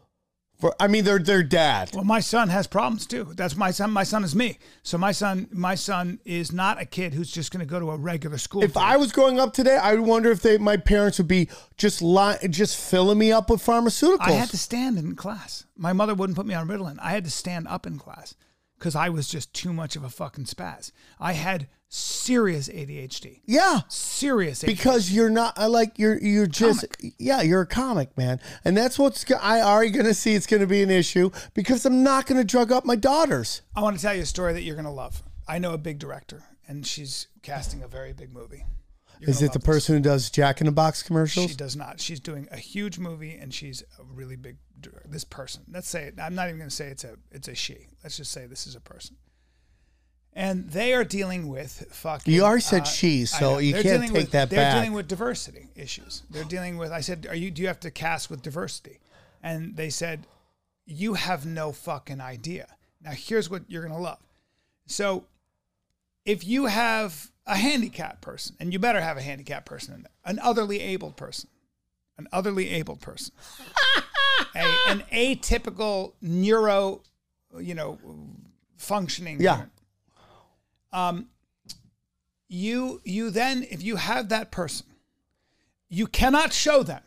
For, 0.59 0.75
I 0.81 0.89
mean, 0.89 1.05
they're 1.05 1.21
their 1.21 1.45
dad. 1.45 1.91
Well, 1.95 2.03
my 2.03 2.19
son 2.19 2.49
has 2.49 2.67
problems 2.67 3.07
too. 3.07 3.33
That's 3.37 3.55
my 3.55 3.71
son. 3.71 3.93
My 3.93 4.03
son 4.03 4.25
is 4.25 4.35
me. 4.35 4.59
So 4.83 4.99
my 4.99 5.13
son, 5.13 5.47
my 5.53 5.77
son 5.77 6.19
is 6.25 6.51
not 6.51 6.83
a 6.83 6.85
kid 6.85 7.15
who's 7.15 7.31
just 7.31 7.53
going 7.53 7.61
to 7.61 7.71
go 7.71 7.79
to 7.79 7.91
a 7.93 7.97
regular 7.97 8.39
school. 8.39 8.65
If 8.65 8.77
I 8.77 8.97
was 8.97 9.13
growing 9.13 9.39
up 9.39 9.53
today, 9.53 9.77
I 9.77 9.95
would 9.95 10.05
wonder 10.05 10.33
if 10.33 10.43
they, 10.43 10.59
my 10.59 10.77
parents 10.77 11.19
would 11.19 11.29
be 11.29 11.49
just 11.77 12.03
li- 12.03 12.39
just 12.51 12.77
filling 12.77 13.19
me 13.19 13.31
up 13.31 13.51
with 13.51 13.65
pharmaceuticals. 13.65 14.19
I 14.21 14.33
had 14.33 14.51
to 14.51 14.59
stand 14.59 14.99
in 14.99 15.15
class. 15.15 15.65
My 15.77 15.93
mother 15.93 16.15
wouldn't 16.15 16.37
put 16.37 16.47
me 16.47 16.55
on 16.55 16.67
Ritalin. 16.67 16.99
I 17.01 17.13
had 17.13 17.25
to 17.25 17.31
stand 17.31 17.69
up 17.69 17.87
in 17.87 17.97
class 17.97 18.35
because 18.79 18.97
I 18.97 19.11
was 19.11 19.29
just 19.29 19.55
too 19.55 19.73
much 19.73 19.95
of 19.95 20.03
a 20.03 20.11
fucking 20.11 20.47
spaz. 20.47 20.91
I 21.21 21.35
had 21.35 21.69
serious 21.89 22.69
ADHD. 22.69 23.41
yeah, 23.47 23.81
Serious 23.89 24.63
ADHD. 24.63 24.67
because 24.67 25.11
you're 25.11 25.31
not 25.31 25.59
I 25.59 25.67
like 25.67 25.99
you're 25.99 26.19
you're 26.19 26.47
just 26.47 26.85
yeah 27.19 27.41
you're 27.43 27.63
a 27.63 27.67
comic 27.67 28.17
man, 28.17 28.41
and 28.65 28.77
that's 28.77 28.99
what's 28.99 29.25
I 29.41 29.61
already 29.61 29.91
gonna 29.91 30.15
see 30.15 30.35
it's 30.35 30.47
gonna 30.47 30.67
be 30.67 30.83
an 30.83 30.91
issue 30.91 31.31
because 31.55 31.85
I'm 31.87 32.03
not 32.03 32.27
gonna 32.27 32.45
drug 32.45 32.71
up 32.73 32.85
my 32.85 32.97
daughters. 32.97 33.63
I 33.75 33.81
want 33.81 33.97
to 33.97 34.03
tell 34.03 34.15
you 34.15 34.23
a 34.23 34.27
story 34.27 34.53
that 34.53 34.63
you're 34.63 34.75
going 34.75 34.85
to 34.85 34.91
love. 34.91 35.23
I 35.47 35.59
know 35.59 35.73
a 35.73 35.79
big 35.79 35.99
director, 35.99 36.43
and 36.67 36.87
she's 36.87 37.29
casting 37.43 37.83
a 37.83 37.89
very 37.89 38.13
big 38.13 38.33
movie. 38.33 38.65
You're 39.21 39.31
Is 39.31 39.39
it 39.41 39.47
the 39.47 39.47
love 39.47 39.53
this. 39.55 39.65
person 39.65 39.95
who 39.97 40.03
does 40.03 40.31
Jack 40.31 40.61
in 40.61 40.67
the 40.67 40.73
Box 40.73 41.03
commercials? 41.03 41.51
She 41.51 41.57
does 41.57 41.75
not. 41.75 42.01
She's 42.01 42.21
doing 42.21 42.49
a 42.53 42.57
huge 42.59 42.99
movie, 42.99 43.35
and 43.35 43.53
she's 43.55 43.83
a 43.99 44.03
really 44.05 44.37
big. 44.37 44.59
This 45.09 45.25
person. 45.25 45.63
Let's 45.73 45.89
say 45.89 46.05
it. 46.05 46.15
I'm 46.23 46.35
not 46.37 46.47
even 46.49 46.59
going 46.59 46.69
to 46.71 46.75
say 46.77 46.87
it's 46.89 47.03
a. 47.03 47.17
It's 47.33 47.49
a 47.49 47.55
she. 47.55 47.89
Let's 48.05 48.17
just 48.17 48.31
say 48.31 48.47
this 48.47 48.67
is 48.67 48.77
a 48.77 48.81
person. 48.81 49.17
And 50.35 50.71
they 50.71 50.93
are 50.95 51.03
dealing 51.05 51.49
with 51.49 51.87
fucking. 51.91 52.33
You 52.33 52.45
already 52.45 52.61
said 52.63 52.83
uh, 52.83 52.85
she, 52.85 53.27
so 53.27 53.59
you 53.59 53.73
They're 53.73 53.83
can't 53.83 54.03
take 54.05 54.13
with- 54.13 54.31
that 54.31 54.51
They're 54.51 54.61
back. 54.61 54.75
dealing 54.75 54.93
with 54.93 55.09
diversity 55.09 55.67
issues. 55.75 56.23
They're 56.31 56.45
dealing 56.45 56.79
with. 56.79 56.93
I 56.93 57.01
said, 57.01 57.27
"Are 57.29 57.35
you? 57.35 57.51
Do 57.51 57.61
you 57.63 57.69
have 57.69 57.81
to 57.81 57.91
cast 57.91 58.31
with 58.31 58.43
diversity?" 58.43 59.01
And 59.43 59.75
they 59.77 59.91
said, 59.91 60.27
"You 60.87 61.15
have 61.15 61.45
no 61.45 61.73
fucking 61.73 62.21
idea." 62.21 62.67
Now 63.03 63.13
here's 63.13 63.51
what 63.51 63.63
you're 63.69 63.83
gonna 63.83 63.99
love. 63.99 64.19
So, 64.87 65.25
if 66.25 66.47
you 66.47 66.67
have 66.67 67.31
a 67.47 67.57
handicapped 67.57 68.21
person, 68.21 68.55
and 68.61 68.73
you 68.73 68.79
better 68.79 69.01
have 69.01 69.17
a 69.17 69.23
handicapped 69.23 69.67
person 69.67 69.95
in 69.95 70.03
there, 70.03 70.13
an 70.25 70.39
otherly 70.41 70.81
abled 70.81 71.17
person, 71.17 71.49
an 72.17 72.29
otherly 72.33 72.71
abled 72.71 73.01
person, 73.01 73.33
a, 74.55 74.77
an 74.89 75.03
atypical 75.13 76.13
neuro, 76.21 77.03
you 77.59 77.75
know, 77.75 77.99
functioning. 78.77 79.41
Yeah. 79.41 79.55
human. 79.57 79.71
Um, 80.93 81.29
you 82.49 83.01
you 83.05 83.31
then 83.31 83.67
if 83.71 83.83
you 83.83 83.97
have 83.97 84.31
that 84.31 84.51
person, 84.51 84.87
you 85.89 86.07
cannot 86.07 86.53
show 86.53 86.83
them 86.83 87.03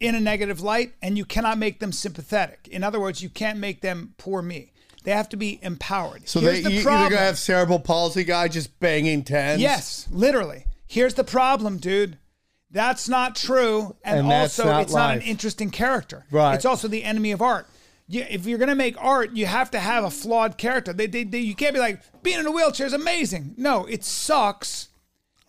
in 0.00 0.14
a 0.14 0.20
negative 0.20 0.60
light, 0.60 0.94
and 1.02 1.18
you 1.18 1.24
cannot 1.24 1.58
make 1.58 1.78
them 1.78 1.92
sympathetic. 1.92 2.66
In 2.70 2.82
other 2.82 2.98
words, 2.98 3.22
you 3.22 3.28
can't 3.28 3.58
make 3.58 3.82
them 3.82 4.14
poor 4.16 4.40
me. 4.40 4.72
They 5.04 5.12
have 5.12 5.28
to 5.30 5.36
be 5.36 5.58
empowered. 5.62 6.28
so 6.28 6.40
Here's 6.40 6.56
they 6.56 6.62
the 6.62 6.70
you, 6.72 6.80
you're 6.80 6.84
gonna 6.84 7.16
have 7.16 7.38
cerebral 7.38 7.78
palsy 7.78 8.24
guy 8.24 8.48
just 8.48 8.80
banging 8.80 9.24
tens. 9.24 9.60
Yes, 9.60 10.08
literally. 10.10 10.64
Here's 10.86 11.14
the 11.14 11.24
problem, 11.24 11.78
dude. 11.78 12.18
That's 12.70 13.08
not 13.08 13.34
true, 13.34 13.96
and, 14.04 14.20
And 14.20 14.32
also 14.32 14.64
not 14.64 14.82
it's 14.82 14.94
not 14.94 15.16
an 15.16 15.22
interesting 15.22 15.70
character. 15.70 16.24
Right. 16.30 16.54
It's 16.54 16.64
also 16.64 16.88
the 16.88 17.02
enemy 17.02 17.32
of 17.32 17.42
art. 17.42 17.66
You, 18.10 18.26
if 18.28 18.44
you're 18.44 18.58
gonna 18.58 18.74
make 18.74 18.96
art, 18.98 19.36
you 19.36 19.46
have 19.46 19.70
to 19.70 19.78
have 19.78 20.02
a 20.02 20.10
flawed 20.10 20.58
character. 20.58 20.92
They, 20.92 21.06
they, 21.06 21.22
they, 21.22 21.38
you 21.38 21.54
can't 21.54 21.74
be 21.74 21.78
like 21.78 22.00
being 22.24 22.40
in 22.40 22.46
a 22.46 22.50
wheelchair 22.50 22.86
is 22.86 22.92
amazing. 22.92 23.54
No, 23.56 23.86
it 23.86 24.02
sucks, 24.02 24.88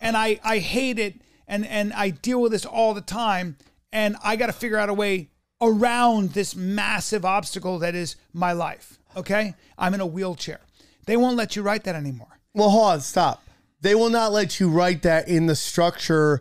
and 0.00 0.16
I 0.16 0.38
I 0.44 0.58
hate 0.58 1.00
it, 1.00 1.20
and 1.48 1.66
and 1.66 1.92
I 1.92 2.10
deal 2.10 2.40
with 2.40 2.52
this 2.52 2.64
all 2.64 2.94
the 2.94 3.00
time, 3.00 3.56
and 3.92 4.16
I 4.22 4.36
got 4.36 4.46
to 4.46 4.52
figure 4.52 4.78
out 4.78 4.88
a 4.88 4.94
way 4.94 5.30
around 5.60 6.34
this 6.34 6.54
massive 6.54 7.24
obstacle 7.24 7.80
that 7.80 7.96
is 7.96 8.14
my 8.32 8.52
life. 8.52 9.00
Okay, 9.16 9.54
I'm 9.76 9.92
in 9.92 10.00
a 10.00 10.06
wheelchair. 10.06 10.60
They 11.06 11.16
won't 11.16 11.36
let 11.36 11.56
you 11.56 11.62
write 11.62 11.82
that 11.84 11.96
anymore. 11.96 12.38
Well, 12.54 12.70
hold 12.70 12.92
on, 12.92 13.00
stop. 13.00 13.42
They 13.80 13.96
will 13.96 14.10
not 14.10 14.30
let 14.30 14.60
you 14.60 14.68
write 14.70 15.02
that 15.02 15.26
in 15.26 15.46
the 15.46 15.56
structure 15.56 16.40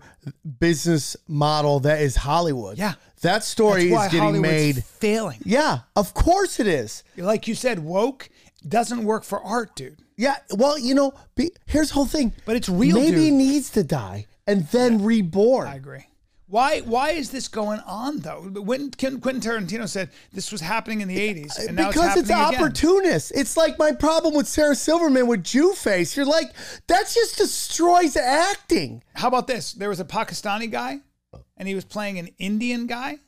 business 0.59 1.17
model 1.27 1.79
that 1.79 1.99
is 1.99 2.17
Hollywood. 2.17 2.77
Yeah. 2.77 2.93
That 3.21 3.43
story 3.43 3.89
That's 3.89 3.93
why 3.93 4.05
is 4.05 4.11
getting 4.11 4.19
Hollywood's 4.27 4.51
made. 4.51 4.83
failing. 4.83 5.39
Yeah, 5.43 5.79
of 5.95 6.13
course 6.13 6.59
it 6.59 6.67
is. 6.67 7.03
Like 7.17 7.47
you 7.47 7.55
said, 7.55 7.79
woke 7.79 8.29
doesn't 8.67 9.03
work 9.03 9.23
for 9.23 9.41
art, 9.41 9.75
dude. 9.75 9.97
Yeah, 10.17 10.35
well, 10.55 10.77
you 10.77 10.93
know, 10.93 11.13
be, 11.35 11.51
here's 11.65 11.89
the 11.89 11.95
whole 11.95 12.05
thing. 12.05 12.33
But 12.45 12.55
it's 12.55 12.69
real, 12.69 12.97
Maybe 12.97 13.29
dude. 13.29 13.33
needs 13.33 13.69
to 13.71 13.83
die 13.83 14.27
and 14.45 14.67
then 14.67 15.03
reborn. 15.03 15.67
I 15.67 15.75
agree. 15.75 16.05
Why 16.47 16.81
why 16.81 17.11
is 17.11 17.29
this 17.31 17.47
going 17.47 17.79
on 17.81 18.19
though? 18.19 18.41
When 18.41 18.91
Quentin 18.91 19.21
Quentin 19.21 19.41
Tarantino 19.41 19.87
said 19.87 20.09
this 20.33 20.51
was 20.51 20.59
happening 20.59 20.99
in 20.99 21.07
the 21.07 21.17
80s 21.17 21.65
and 21.65 21.77
now 21.77 21.87
because 21.87 22.17
it's 22.17 22.29
it's, 22.29 22.29
again. 22.29 22.55
opportunist. 22.55 23.31
It's 23.33 23.55
like 23.55 23.79
my 23.79 23.93
problem 23.93 24.33
with 24.33 24.49
Sarah 24.49 24.75
Silverman 24.75 25.27
with 25.27 25.45
Jew 25.45 25.71
face. 25.71 26.17
You're 26.17 26.25
like, 26.25 26.51
that 26.87 27.09
just 27.13 27.37
destroys 27.37 28.17
acting. 28.17 29.01
How 29.13 29.29
about 29.29 29.47
this? 29.47 29.71
There 29.71 29.87
was 29.87 30.01
a 30.01 30.05
Pakistani 30.05 30.69
guy 30.69 30.99
and 31.61 31.67
he 31.67 31.75
was 31.75 31.85
playing 31.85 32.17
an 32.17 32.27
Indian 32.39 32.87
guy 32.87 33.19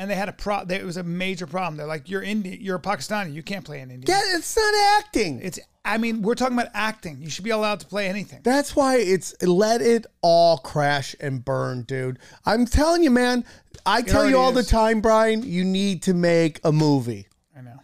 and 0.00 0.10
they 0.10 0.16
had 0.16 0.28
a 0.28 0.32
pro 0.32 0.62
It 0.68 0.84
was 0.84 0.96
a 0.96 1.04
major 1.04 1.46
problem. 1.46 1.76
They're 1.76 1.86
like 1.86 2.10
you're 2.10 2.20
Indian, 2.20 2.60
you're 2.60 2.74
a 2.74 2.80
Pakistani, 2.80 3.32
you 3.32 3.44
can't 3.44 3.64
play 3.64 3.78
an 3.78 3.92
Indian. 3.92 4.04
Yeah, 4.08 4.36
it's 4.36 4.56
not 4.56 4.74
acting. 4.98 5.40
It's 5.40 5.60
I 5.84 5.98
mean, 5.98 6.22
we're 6.22 6.34
talking 6.34 6.58
about 6.58 6.72
acting. 6.74 7.18
You 7.20 7.30
should 7.30 7.44
be 7.44 7.50
allowed 7.50 7.78
to 7.78 7.86
play 7.86 8.08
anything. 8.08 8.40
That's 8.42 8.74
why 8.74 8.96
it's 8.96 9.32
let 9.40 9.80
it 9.80 10.06
all 10.22 10.58
crash 10.58 11.14
and 11.20 11.44
burn, 11.44 11.82
dude. 11.82 12.18
I'm 12.44 12.66
telling 12.66 13.04
you, 13.04 13.12
man. 13.12 13.44
I 13.86 14.02
tell 14.02 14.28
you 14.28 14.36
all 14.36 14.50
the 14.50 14.64
time, 14.64 15.00
Brian. 15.00 15.44
You 15.44 15.64
need 15.64 16.02
to 16.02 16.14
make 16.14 16.58
a 16.64 16.72
movie. 16.72 17.28
I 17.56 17.62
know. 17.62 17.78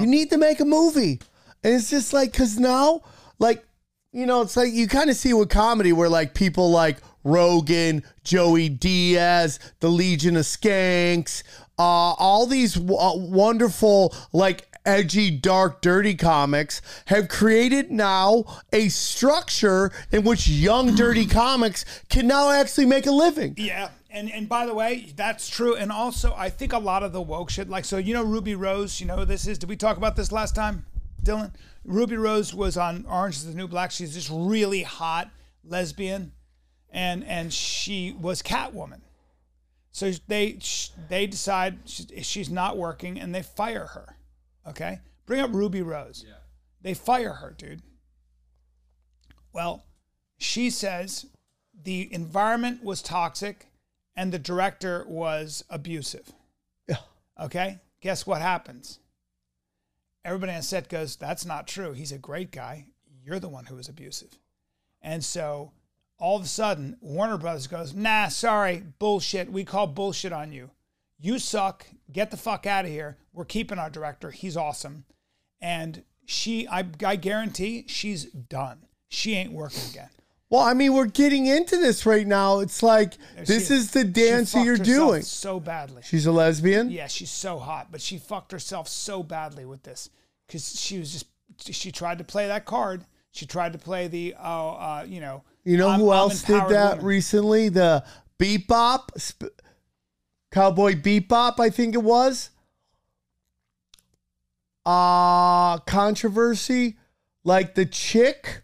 You 0.00 0.08
need 0.08 0.30
to 0.30 0.38
make 0.38 0.58
a 0.58 0.64
movie, 0.64 1.20
and 1.62 1.74
it's 1.74 1.90
just 1.90 2.12
like 2.12 2.32
because 2.32 2.58
now, 2.58 3.02
like, 3.38 3.64
you 4.10 4.26
know, 4.26 4.42
it's 4.42 4.56
like 4.56 4.72
you 4.72 4.88
kind 4.88 5.08
of 5.08 5.14
see 5.14 5.32
with 5.32 5.48
comedy 5.48 5.92
where 5.92 6.08
like 6.08 6.34
people 6.34 6.72
like 6.72 6.96
Rogan, 7.26 8.04
Joey 8.22 8.68
Diaz, 8.68 9.58
the 9.80 9.88
Legion 9.88 10.36
of 10.36 10.44
Skanks, 10.44 11.42
uh, 11.78 11.82
all 11.82 12.46
these 12.46 12.74
w- 12.74 12.96
uh, 12.96 13.16
wonderful 13.16 14.14
like 14.32 14.68
edgy, 14.86 15.30
dark, 15.30 15.82
dirty 15.82 16.14
comics 16.14 16.80
have 17.06 17.28
created 17.28 17.90
now 17.90 18.44
a 18.72 18.88
structure 18.88 19.90
in 20.12 20.22
which 20.22 20.46
young, 20.48 20.94
dirty 20.94 21.26
comics 21.42 21.84
can 22.08 22.26
now 22.26 22.50
actually 22.50 22.86
make 22.86 23.06
a 23.06 23.10
living. 23.10 23.54
Yeah, 23.58 23.90
and 24.08 24.30
and 24.30 24.48
by 24.48 24.64
the 24.64 24.74
way, 24.74 25.12
that's 25.16 25.48
true. 25.48 25.74
And 25.74 25.90
also, 25.90 26.32
I 26.36 26.48
think 26.48 26.72
a 26.72 26.78
lot 26.78 27.02
of 27.02 27.12
the 27.12 27.20
woke 27.20 27.50
shit, 27.50 27.68
like 27.68 27.84
so, 27.84 27.98
you 27.98 28.14
know, 28.14 28.22
Ruby 28.22 28.54
Rose. 28.54 29.00
You 29.00 29.06
know, 29.06 29.16
who 29.16 29.24
this 29.24 29.46
is. 29.46 29.58
Did 29.58 29.68
we 29.68 29.76
talk 29.76 29.96
about 29.96 30.14
this 30.16 30.30
last 30.30 30.54
time, 30.54 30.86
Dylan? 31.22 31.52
Ruby 31.84 32.16
Rose 32.16 32.54
was 32.54 32.76
on 32.76 33.04
Orange 33.08 33.36
is 33.36 33.46
the 33.46 33.54
New 33.54 33.68
Black. 33.68 33.90
She's 33.90 34.14
this 34.14 34.30
really 34.30 34.82
hot 34.82 35.30
lesbian, 35.64 36.32
and 36.96 37.22
and 37.24 37.52
she 37.52 38.16
was 38.18 38.42
Catwoman. 38.42 39.02
So 39.92 40.10
they 40.26 40.58
they 41.08 41.26
decide 41.26 41.78
she's, 41.84 42.08
she's 42.22 42.50
not 42.50 42.76
working, 42.76 43.20
and 43.20 43.34
they 43.34 43.42
fire 43.42 43.86
her. 43.86 44.16
Okay, 44.66 45.00
bring 45.26 45.40
up 45.40 45.52
Ruby 45.52 45.82
Rose. 45.82 46.24
Yeah. 46.26 46.34
They 46.80 46.94
fire 46.94 47.34
her, 47.34 47.54
dude. 47.56 47.82
Well, 49.52 49.84
she 50.38 50.70
says 50.70 51.26
the 51.84 52.12
environment 52.12 52.82
was 52.82 53.02
toxic 53.02 53.66
and 54.14 54.32
the 54.32 54.38
director 54.38 55.04
was 55.08 55.64
abusive. 55.68 56.32
Yeah. 56.88 56.96
Okay? 57.40 57.80
Guess 58.00 58.26
what 58.26 58.40
happens? 58.42 58.98
Everybody 60.24 60.52
on 60.52 60.62
set 60.62 60.88
goes, 60.88 61.16
That's 61.16 61.44
not 61.44 61.66
true. 61.66 61.92
He's 61.92 62.12
a 62.12 62.18
great 62.18 62.50
guy. 62.50 62.86
You're 63.24 63.40
the 63.40 63.48
one 63.48 63.66
who 63.66 63.76
was 63.76 63.88
abusive. 63.88 64.38
And 65.02 65.24
so 65.24 65.72
all 66.18 66.36
of 66.36 66.44
a 66.44 66.48
sudden, 66.48 66.96
Warner 67.00 67.38
Brothers 67.38 67.66
goes, 67.66 67.94
Nah, 67.94 68.28
sorry, 68.28 68.82
bullshit. 68.98 69.50
We 69.50 69.64
call 69.64 69.86
bullshit 69.86 70.32
on 70.32 70.52
you. 70.52 70.70
You 71.18 71.38
suck. 71.38 71.86
Get 72.12 72.30
the 72.30 72.36
fuck 72.36 72.66
out 72.66 72.84
of 72.84 72.90
here. 72.90 73.16
We're 73.32 73.44
keeping 73.44 73.78
our 73.78 73.90
director. 73.90 74.30
He's 74.30 74.56
awesome. 74.56 75.04
And 75.60 76.04
she, 76.24 76.68
I, 76.68 76.86
I 77.04 77.16
guarantee 77.16 77.84
she's 77.88 78.24
done. 78.24 78.86
She 79.08 79.34
ain't 79.34 79.52
working 79.52 79.82
again. 79.90 80.10
Well, 80.48 80.62
I 80.62 80.74
mean, 80.74 80.94
we're 80.94 81.06
getting 81.06 81.46
into 81.46 81.76
this 81.76 82.06
right 82.06 82.26
now. 82.26 82.60
It's 82.60 82.82
like 82.82 83.14
this 83.36 83.70
is 83.70 83.90
the 83.90 84.02
she 84.02 84.08
dance 84.08 84.52
that 84.52 84.64
you're 84.64 84.76
doing. 84.76 85.22
so 85.22 85.58
badly. 85.58 86.02
She's 86.04 86.26
a 86.26 86.32
lesbian. 86.32 86.88
Yeah, 86.90 87.08
she's 87.08 87.30
so 87.30 87.58
hot, 87.58 87.88
but 87.90 88.00
she 88.00 88.18
fucked 88.18 88.52
herself 88.52 88.86
so 88.86 89.24
badly 89.24 89.64
with 89.64 89.82
this 89.82 90.08
because 90.46 90.78
she 90.78 90.98
was 90.98 91.12
just 91.12 91.26
she 91.60 91.90
tried 91.90 92.18
to 92.18 92.24
play 92.24 92.46
that 92.46 92.64
card. 92.64 93.04
She 93.32 93.44
tried 93.44 93.72
to 93.72 93.78
play 93.78 94.06
the 94.06 94.34
oh, 94.38 94.68
uh, 94.70 95.04
you 95.06 95.20
know. 95.20 95.42
You 95.66 95.76
know 95.76 95.88
I'm- 95.88 96.00
who 96.00 96.10
I'm 96.12 96.18
else 96.18 96.42
did 96.42 96.68
that 96.68 96.90
woman. 96.98 97.04
recently? 97.04 97.68
The 97.68 98.04
Bebop, 98.38 99.18
sp- 99.18 99.50
Cowboy 100.52 100.94
Bebop, 100.94 101.58
I 101.58 101.70
think 101.70 101.94
it 101.94 102.02
was. 102.02 102.50
Uh 104.84 105.78
controversy, 105.78 106.96
like 107.42 107.74
the 107.74 107.84
chick, 107.84 108.62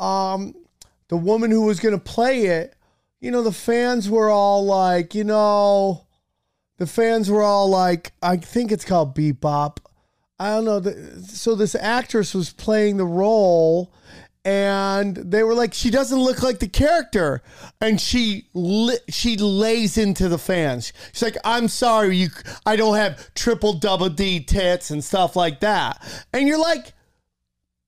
um, 0.00 0.54
the 1.08 1.16
woman 1.16 1.52
who 1.52 1.62
was 1.62 1.78
gonna 1.78 1.98
play 1.98 2.46
it. 2.46 2.74
You 3.20 3.30
know, 3.30 3.42
the 3.42 3.52
fans 3.52 4.10
were 4.10 4.28
all 4.28 4.64
like, 4.66 5.14
you 5.14 5.22
know, 5.24 6.06
the 6.78 6.86
fans 6.88 7.30
were 7.30 7.42
all 7.42 7.68
like, 7.68 8.12
I 8.20 8.36
think 8.36 8.72
it's 8.72 8.84
called 8.84 9.14
Bebop. 9.14 9.78
I 10.40 10.50
don't 10.50 10.64
know. 10.64 10.80
The, 10.80 11.22
so 11.28 11.54
this 11.54 11.76
actress 11.76 12.34
was 12.34 12.50
playing 12.52 12.96
the 12.96 13.06
role, 13.06 13.92
and 14.44 15.16
they 15.16 15.42
were 15.42 15.54
like, 15.54 15.72
she 15.72 15.90
doesn't 15.90 16.18
look 16.18 16.42
like 16.42 16.58
the 16.58 16.68
character, 16.68 17.42
and 17.80 18.00
she 18.00 18.48
li- 18.52 18.98
she 19.08 19.36
lays 19.36 19.96
into 19.96 20.28
the 20.28 20.38
fans. 20.38 20.92
She's 21.12 21.22
like, 21.22 21.36
I'm 21.44 21.68
sorry, 21.68 22.16
you, 22.16 22.28
I 22.66 22.76
don't 22.76 22.96
have 22.96 23.32
triple 23.34 23.72
double 23.74 24.10
D 24.10 24.40
tits 24.40 24.90
and 24.90 25.02
stuff 25.02 25.36
like 25.36 25.60
that, 25.60 26.02
and 26.32 26.46
you're 26.46 26.60
like, 26.60 26.92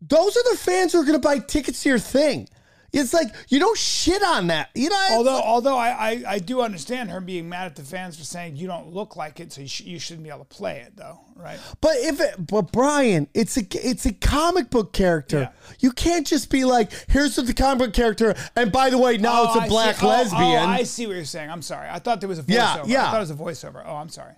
those 0.01 0.37
are 0.37 0.51
the 0.51 0.59
fans 0.59 0.93
who 0.93 1.01
are 1.01 1.05
going 1.05 1.21
to 1.21 1.27
buy 1.27 1.39
tickets 1.39 1.83
to 1.83 1.89
your 1.89 1.99
thing. 1.99 2.49
It's 2.97 3.13
like 3.13 3.29
you 3.49 3.59
don't 3.59 3.77
shit 3.77 4.23
on 4.23 4.47
that, 4.47 4.71
you 4.75 4.89
know. 4.89 5.07
Although, 5.13 5.41
although 5.43 5.77
I, 5.77 5.89
I, 5.89 6.23
I 6.29 6.39
do 6.39 6.63
understand 6.63 7.11
her 7.11 7.21
being 7.21 7.49
mad 7.49 7.67
at 7.67 7.77
the 7.77 7.83
fans 7.83 8.17
for 8.17 8.25
saying 8.25 8.57
you 8.57 8.67
don't 8.67 8.93
look 8.93 9.17
like 9.17 9.39
it, 9.39 9.53
so 9.53 9.61
you, 9.61 9.69
sh- 9.69 9.83
you 9.83 9.99
shouldn't 9.99 10.25
be 10.25 10.31
able 10.31 10.41
to 10.41 10.45
play 10.47 10.79
it, 10.81 10.97
though, 10.97 11.21
right? 11.37 11.59
But 11.81 11.97
if 11.97 12.21
it, 12.21 12.47
but 12.47 12.73
Brian, 12.73 13.29
it's 13.35 13.57
a 13.57 13.63
it's 13.73 14.07
a 14.07 14.13
comic 14.15 14.71
book 14.71 14.93
character. 14.93 15.51
You 15.81 15.93
can't 15.93 16.27
just 16.27 16.51
be 16.51 16.65
like, 16.65 16.91
here's 17.09 17.37
the 17.37 17.53
comic 17.53 17.79
book 17.79 17.93
character, 17.93 18.35
and 18.57 18.73
by 18.73 18.91
the 18.91 18.99
way, 18.99 19.19
now 19.19 19.43
Oh, 19.43 19.47
it's 19.49 19.57
a 19.57 19.61
I 19.61 19.69
black 19.69 19.97
see. 19.97 20.07
Oh, 20.07 20.09
lesbian. 20.09 20.43
Oh, 20.43 20.73
I 20.73 20.83
see 20.85 21.07
what 21.07 21.17
you're 21.17 21.25
saying. 21.25 21.51
I'm 21.51 21.63
sorry. 21.63 21.89
I 21.91 21.99
thought 21.99 22.21
there 22.21 22.29
was 22.29 22.39
a 22.39 22.43
voiceover. 22.43 22.49
Yeah, 22.49 22.83
yeah. 22.87 23.09
I 23.09 23.11
thought 23.11 23.17
it 23.17 23.21
was 23.21 23.31
a 23.31 23.35
voiceover. 23.35 23.83
Oh, 23.87 23.97
I'm 23.97 24.09
sorry. 24.09 24.33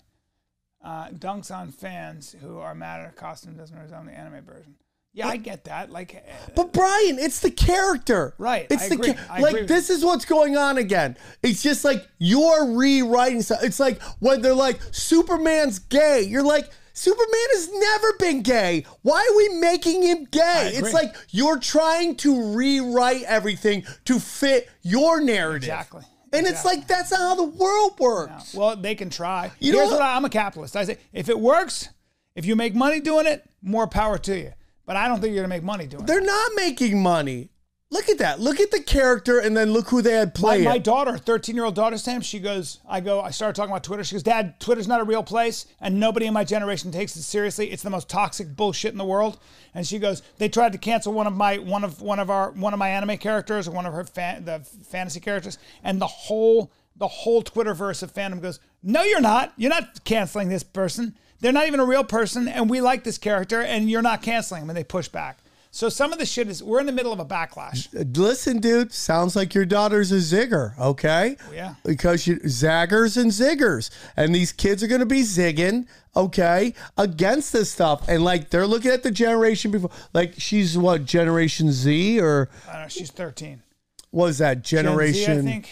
Uh, 0.82 1.08
dunks 1.10 1.54
on 1.54 1.70
fans 1.70 2.34
who 2.40 2.58
are 2.58 2.74
mad 2.74 3.00
at 3.00 3.08
a 3.08 3.12
costume 3.12 3.56
doesn't 3.56 3.78
resemble 3.78 4.12
the 4.12 4.18
anime 4.18 4.44
version. 4.44 4.74
Yeah, 5.14 5.26
I 5.28 5.36
get 5.36 5.64
that. 5.64 5.90
Like, 5.90 6.14
eh, 6.14 6.20
But 6.54 6.72
Brian, 6.72 7.18
it's 7.18 7.40
the 7.40 7.50
character. 7.50 8.34
Right, 8.38 8.66
It's 8.70 8.84
I 8.84 8.88
the 8.88 8.94
agree. 8.94 9.14
I 9.30 9.40
like 9.40 9.54
agree 9.54 9.66
this 9.66 9.90
is 9.90 10.04
what's 10.04 10.24
going 10.24 10.56
on 10.56 10.78
again. 10.78 11.16
It's 11.42 11.62
just 11.62 11.84
like 11.84 12.06
you're 12.18 12.76
rewriting 12.76 13.42
stuff. 13.42 13.62
It's 13.62 13.80
like 13.80 14.00
when 14.20 14.42
they're 14.42 14.54
like 14.54 14.78
Superman's 14.92 15.78
gay. 15.80 16.22
You're 16.22 16.42
like 16.44 16.70
Superman 16.92 17.46
has 17.52 17.70
never 17.72 18.12
been 18.18 18.42
gay. 18.42 18.84
Why 19.02 19.26
are 19.30 19.36
we 19.36 19.48
making 19.60 20.02
him 20.02 20.24
gay? 20.30 20.72
agree. 20.74 20.78
It's 20.86 20.92
like 20.94 21.14
you're 21.30 21.58
trying 21.58 22.16
to 22.16 22.54
rewrite 22.54 23.22
everything 23.22 23.84
to 24.04 24.20
fit 24.20 24.68
your 24.82 25.20
narrative. 25.20 25.68
Exactly. 25.68 26.02
And 26.32 26.46
it's 26.46 26.64
like 26.64 26.86
that's 26.86 27.10
not 27.10 27.20
how 27.20 27.34
the 27.34 27.44
world 27.44 27.98
works. 27.98 28.54
well, 28.54 28.76
they 28.76 28.94
can 28.94 29.10
try. 29.10 29.50
You 29.58 29.72
know 29.72 29.78
Here's 29.78 29.90
what- 29.92 30.00
what 30.00 30.06
I, 30.06 30.16
I'm 30.16 30.24
a 30.26 30.30
capitalist. 30.30 30.76
I 30.76 30.84
say 30.84 30.98
if 31.12 31.28
it 31.28 31.40
works, 31.40 31.88
if 32.36 32.44
you 32.44 32.54
make 32.54 32.74
money 32.74 33.00
doing 33.00 33.26
it, 33.26 33.48
more 33.62 33.86
power 33.88 34.18
to 34.18 34.38
you. 34.38 34.52
But 34.88 34.96
I 34.96 35.06
don't 35.06 35.20
think 35.20 35.34
you're 35.34 35.42
gonna 35.44 35.54
make 35.54 35.62
money 35.62 35.86
doing 35.86 36.04
it. 36.04 36.06
They're 36.06 36.22
not 36.22 36.52
making 36.56 37.02
money. 37.02 37.50
Look 37.90 38.08
at 38.08 38.16
that. 38.18 38.40
Look 38.40 38.58
at 38.58 38.70
the 38.70 38.80
character 38.80 39.38
and 39.38 39.54
then 39.54 39.70
look 39.74 39.88
who 39.88 40.00
they 40.00 40.12
had 40.12 40.28
My, 40.28 40.40
play 40.40 40.64
my 40.64 40.76
it. 40.76 40.84
daughter, 40.84 41.18
13 41.18 41.54
year 41.54 41.66
old 41.66 41.74
daughter, 41.74 41.98
Sam, 41.98 42.22
she 42.22 42.38
goes, 42.38 42.80
I 42.88 43.00
go, 43.00 43.20
I 43.20 43.30
started 43.30 43.54
talking 43.54 43.70
about 43.70 43.84
Twitter. 43.84 44.02
She 44.02 44.14
goes, 44.14 44.22
Dad, 44.22 44.58
Twitter's 44.60 44.88
not 44.88 45.02
a 45.02 45.04
real 45.04 45.22
place, 45.22 45.66
and 45.78 46.00
nobody 46.00 46.24
in 46.24 46.32
my 46.32 46.42
generation 46.42 46.90
takes 46.90 47.14
it 47.16 47.22
seriously. 47.22 47.70
It's 47.70 47.82
the 47.82 47.90
most 47.90 48.08
toxic 48.08 48.56
bullshit 48.56 48.92
in 48.92 48.98
the 48.98 49.04
world. 49.04 49.38
And 49.74 49.86
she 49.86 49.98
goes, 49.98 50.22
they 50.38 50.48
tried 50.48 50.72
to 50.72 50.78
cancel 50.78 51.12
one 51.12 51.26
of 51.26 51.34
my 51.34 51.58
one 51.58 51.84
of 51.84 52.00
one 52.00 52.18
of 52.18 52.30
our 52.30 52.50
one 52.52 52.72
of 52.72 52.78
my 52.78 52.88
anime 52.88 53.18
characters 53.18 53.68
or 53.68 53.72
one 53.72 53.84
of 53.84 53.92
her 53.92 54.04
fan, 54.04 54.46
the 54.46 54.60
fantasy 54.88 55.20
characters, 55.20 55.58
and 55.84 56.00
the 56.00 56.06
whole 56.06 56.72
the 56.96 57.08
whole 57.08 57.42
Twitterverse 57.42 58.02
of 58.02 58.14
fandom 58.14 58.40
goes, 58.40 58.58
No, 58.82 59.02
you're 59.02 59.20
not. 59.20 59.52
You're 59.58 59.70
not 59.70 60.04
canceling 60.04 60.48
this 60.48 60.62
person. 60.62 61.14
They're 61.40 61.52
not 61.52 61.66
even 61.66 61.80
a 61.80 61.84
real 61.84 62.04
person, 62.04 62.48
and 62.48 62.68
we 62.68 62.80
like 62.80 63.04
this 63.04 63.18
character, 63.18 63.60
and 63.62 63.88
you're 63.90 64.02
not 64.02 64.22
canceling 64.22 64.62
them. 64.62 64.70
And 64.70 64.76
they 64.76 64.84
push 64.84 65.08
back. 65.08 65.38
So 65.70 65.90
some 65.90 66.12
of 66.14 66.18
the 66.18 66.24
shit 66.26 66.48
is 66.48 66.62
we're 66.62 66.80
in 66.80 66.86
the 66.86 66.92
middle 66.92 67.12
of 67.12 67.20
a 67.20 67.26
backlash. 67.26 67.94
Uh, 67.94 68.02
listen, 68.20 68.58
dude, 68.58 68.92
sounds 68.92 69.36
like 69.36 69.54
your 69.54 69.66
daughter's 69.66 70.10
a 70.10 70.16
zigger, 70.16 70.76
okay? 70.78 71.36
Oh, 71.46 71.52
yeah. 71.52 71.74
Because 71.84 72.26
you 72.26 72.36
zaggers 72.40 73.16
and 73.20 73.30
ziggers. 73.30 73.90
And 74.16 74.34
these 74.34 74.50
kids 74.50 74.82
are 74.82 74.86
gonna 74.88 75.04
be 75.06 75.20
zigging, 75.20 75.86
okay, 76.16 76.72
against 76.96 77.52
this 77.52 77.70
stuff. 77.70 78.08
And 78.08 78.24
like 78.24 78.48
they're 78.48 78.66
looking 78.66 78.90
at 78.90 79.02
the 79.02 79.10
generation 79.10 79.70
before 79.70 79.90
like 80.14 80.32
she's 80.38 80.76
what, 80.76 81.04
generation 81.04 81.70
Z 81.70 82.18
or 82.18 82.48
I 82.66 82.72
don't 82.72 82.82
know, 82.84 82.88
she's 82.88 83.10
13. 83.10 83.62
what 84.10 84.28
is 84.28 84.38
that? 84.38 84.64
Gen 84.64 84.84
Z, 84.84 84.88
Generation 84.88 85.44
think. 85.44 85.70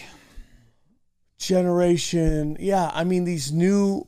generation 1.39 2.57
yeah 2.59 2.89
i 2.93 3.03
mean 3.03 3.23
these 3.23 3.51
new 3.51 4.07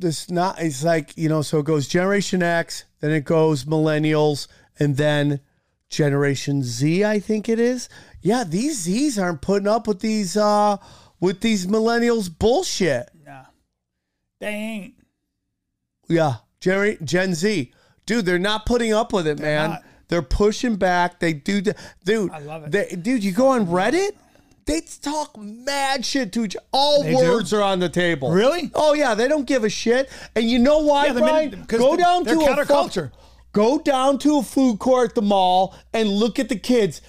this 0.00 0.30
not 0.30 0.60
it's 0.60 0.82
like 0.84 1.16
you 1.16 1.28
know 1.28 1.42
so 1.42 1.58
it 1.58 1.64
goes 1.66 1.88
generation 1.88 2.42
x 2.42 2.84
then 3.00 3.10
it 3.10 3.24
goes 3.24 3.64
millennials 3.64 4.46
and 4.78 4.96
then 4.96 5.40
generation 5.88 6.62
z 6.62 7.04
i 7.04 7.18
think 7.20 7.48
it 7.48 7.58
is. 7.60 7.88
Yeah 8.20 8.42
these 8.44 8.80
z's 8.82 9.18
aren't 9.18 9.42
putting 9.42 9.68
up 9.68 9.86
with 9.86 10.00
these 10.00 10.36
uh 10.36 10.76
with 11.20 11.40
these 11.40 11.66
millennials 11.66 12.28
bullshit. 12.36 13.08
Nah. 13.24 13.44
They 14.40 14.48
ain't. 14.48 14.94
yeah 16.08 16.36
gen, 16.60 16.98
gen 17.04 17.34
z. 17.34 17.72
Dude 18.06 18.26
they're 18.26 18.38
not 18.38 18.66
putting 18.66 18.92
up 18.92 19.12
with 19.12 19.26
it 19.26 19.38
man. 19.38 19.70
not. 19.70 19.82
they're 20.08 20.22
pushing 20.22 20.76
back. 20.76 21.20
They 21.20 21.32
do 21.32 21.60
the- 21.60 21.76
dude 22.04 22.30
I 22.32 22.38
love 22.40 22.64
it. 22.64 22.70
they, 22.72 22.96
dude 22.96 23.22
you 23.22 23.32
go 23.32 23.48
on 23.48 23.66
reddit 23.66 24.12
they 24.66 24.80
talk 25.02 25.36
mad 25.38 26.04
shit 26.04 26.32
to 26.32 26.44
each 26.44 26.56
all 26.72 27.02
They 27.02 27.10
do? 27.10 27.16
words 27.18 27.52
are 27.52 27.62
on 27.62 27.80
the 27.80 27.88
table 27.88 28.30
Really? 28.30 28.70
Oh 28.74 28.94
yeah, 28.94 29.14
they 29.14 29.28
don't 29.28 29.46
give 29.46 29.64
a 29.64 29.68
shit. 29.68 30.08
And 30.34 30.48
you 30.50 30.58
know 30.58 30.78
why, 30.78 31.06
Yeah, 31.06 31.12
the 31.12 31.20
Brian? 31.20 31.50
minute- 31.50 31.68
'cause 31.68 31.78
Go 31.80 31.92
the- 31.96 32.02
down 32.02 32.24
they're 32.24 32.34
to 32.36 32.40
a 32.40 32.48
counterculture. 32.64 33.10
Go 33.52 33.78
down 33.78 34.18
to 34.18 34.38
a 34.38 34.42
food 34.42 34.78
court 34.78 35.10
at 35.10 35.14
the 35.14 35.22
mall 35.22 35.74
and 35.92 36.08
look 36.08 36.38
at 36.38 36.48
the 36.48 36.56
kids. 36.56 37.00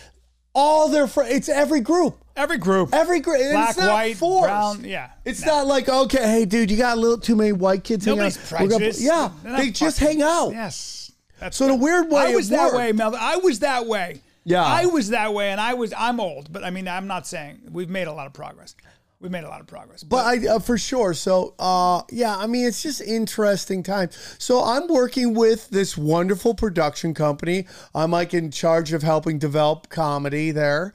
All 0.54 0.88
their 0.90 1.08
friends. 1.08 1.34
it's 1.36 1.50
every 1.50 1.82
group. 1.82 2.18
Every 2.38 2.58
group. 2.58 2.90
Every 2.94 3.20
group. 3.20 3.40
Black, 3.52 3.70
it's 3.70 3.80
not 3.80 3.94
white, 3.94 4.18
forced. 4.18 4.44
brown, 4.48 4.84
yeah. 4.86 5.08
It's 5.24 5.46
No. 5.46 5.54
not 5.58 5.68
like 5.68 5.88
okay, 5.90 6.22
hey 6.24 6.46
dude, 6.46 6.70
you 6.70 6.78
got 6.78 6.98
a 6.98 7.00
little 7.00 7.18
too 7.18 7.36
many 7.36 7.52
white 7.54 7.84
kids. 7.84 8.06
hanging 8.06 8.18
Nobody's 8.20 8.38
out. 8.38 8.52
We're 8.52 8.58
gonna- 8.68 8.70
prejudiced. 8.78 9.02
yeah, 9.02 9.30
They're 9.44 9.52
not 9.54 9.62
they 9.62 9.70
just 9.72 10.00
fucking- 10.00 10.20
hang 10.20 10.28
out. 10.30 10.52
Yes. 10.52 11.12
That's 11.40 11.58
So 11.58 11.66
in 11.66 11.72
a 11.72 11.76
weird 11.76 12.10
way, 12.12 12.22
I 12.22 12.30
it 12.32 12.36
was 12.36 12.50
that 12.50 12.60
worked. 12.66 12.76
way, 12.78 12.92
Mel. 12.94 13.16
I 13.18 13.38
was 13.38 13.60
that 13.60 13.86
way. 13.88 14.22
Yeah. 14.46 14.64
I 14.64 14.86
was 14.86 15.10
that 15.10 15.34
way, 15.34 15.52
and 15.52 15.60
I 15.60 15.74
was. 15.74 15.94
I'm 15.98 16.20
old, 16.20 16.54
but 16.54 16.64
I 16.64 16.70
mean, 16.70 16.88
I'm 16.88 17.08
not 17.08 17.26
saying 17.28 17.62
we've 17.72 17.90
made 17.90 18.08
a 18.08 18.14
lot 18.14 18.28
of 18.28 18.34
progress. 18.34 18.76
We've 19.20 19.32
made 19.32 19.44
a 19.44 19.50
lot 19.50 19.62
of 19.62 19.68
progress. 19.68 20.04
But 20.04 20.26
I 20.26 20.48
uh, 20.48 20.60
for 20.60 20.78
sure. 20.78 21.14
So 21.14 21.56
uh, 21.58 22.04
yeah, 22.12 22.38
I 22.38 22.46
mean 22.46 22.68
it's 22.68 22.84
just 22.84 23.02
interesting 23.02 23.82
time. 23.82 24.10
So 24.38 24.64
I'm 24.64 24.88
working 24.88 25.34
with 25.34 25.70
this 25.70 25.98
wonderful 25.98 26.54
production 26.54 27.14
company. 27.14 27.66
I'm 27.96 28.12
like 28.12 28.34
in 28.34 28.52
charge 28.52 28.94
of 28.94 29.02
helping 29.02 29.40
develop 29.40 29.90
comedy 29.90 30.52
there, 30.52 30.94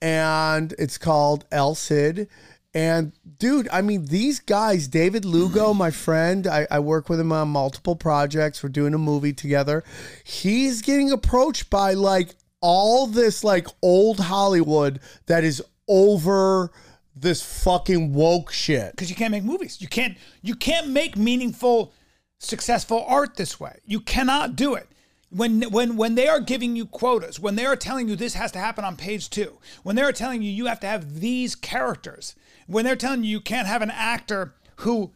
and 0.00 0.72
it's 0.78 0.96
called 0.96 1.44
El 1.50 1.74
Cid. 1.74 2.28
And 2.74 3.12
dude, 3.38 3.68
I 3.72 3.82
mean 3.82 4.06
these 4.06 4.38
guys, 4.38 4.86
David 4.86 5.24
Lugo, 5.24 5.74
my 5.74 5.90
friend, 5.90 6.46
I, 6.46 6.66
I 6.70 6.78
work 6.78 7.08
with 7.08 7.18
him 7.18 7.32
on 7.32 7.48
multiple 7.48 7.96
projects. 7.96 8.62
We're 8.62 8.68
doing 8.68 8.94
a 8.94 8.98
movie 8.98 9.32
together. 9.32 9.82
He's 10.22 10.82
getting 10.82 11.10
approached 11.10 11.68
by 11.68 11.94
like 11.94 12.36
all 12.62 13.06
this 13.06 13.44
like 13.44 13.66
old 13.82 14.18
Hollywood 14.20 15.00
that 15.26 15.44
is 15.44 15.62
over 15.88 16.70
this 17.14 17.42
fucking 17.42 18.14
woke 18.14 18.50
shit. 18.50 18.92
because 18.92 19.10
you 19.10 19.16
can't 19.16 19.32
make 19.32 19.44
movies. 19.44 19.80
You 19.80 19.88
can't. 19.88 20.16
You 20.40 20.54
can't 20.54 20.88
make 20.88 21.16
meaningful, 21.16 21.92
successful 22.38 23.04
art 23.06 23.36
this 23.36 23.60
way. 23.60 23.80
You 23.84 24.00
cannot 24.00 24.56
do 24.56 24.74
it. 24.74 24.88
When 25.28 25.62
when 25.70 25.96
when 25.96 26.14
they 26.14 26.28
are 26.28 26.40
giving 26.40 26.76
you 26.76 26.86
quotas, 26.86 27.38
when 27.40 27.56
they 27.56 27.66
are 27.66 27.76
telling 27.76 28.08
you 28.08 28.16
this 28.16 28.34
has 28.34 28.52
to 28.52 28.58
happen 28.58 28.84
on 28.84 28.96
page 28.96 29.28
two, 29.28 29.58
when 29.82 29.96
they 29.96 30.02
are 30.02 30.12
telling 30.12 30.42
you 30.42 30.50
you 30.50 30.66
have 30.66 30.80
to 30.80 30.86
have 30.86 31.20
these 31.20 31.54
characters, 31.54 32.34
when 32.66 32.84
they're 32.84 32.96
telling 32.96 33.24
you 33.24 33.30
you 33.30 33.40
can't 33.40 33.66
have 33.66 33.82
an 33.82 33.90
actor 33.90 34.54
who 34.76 35.12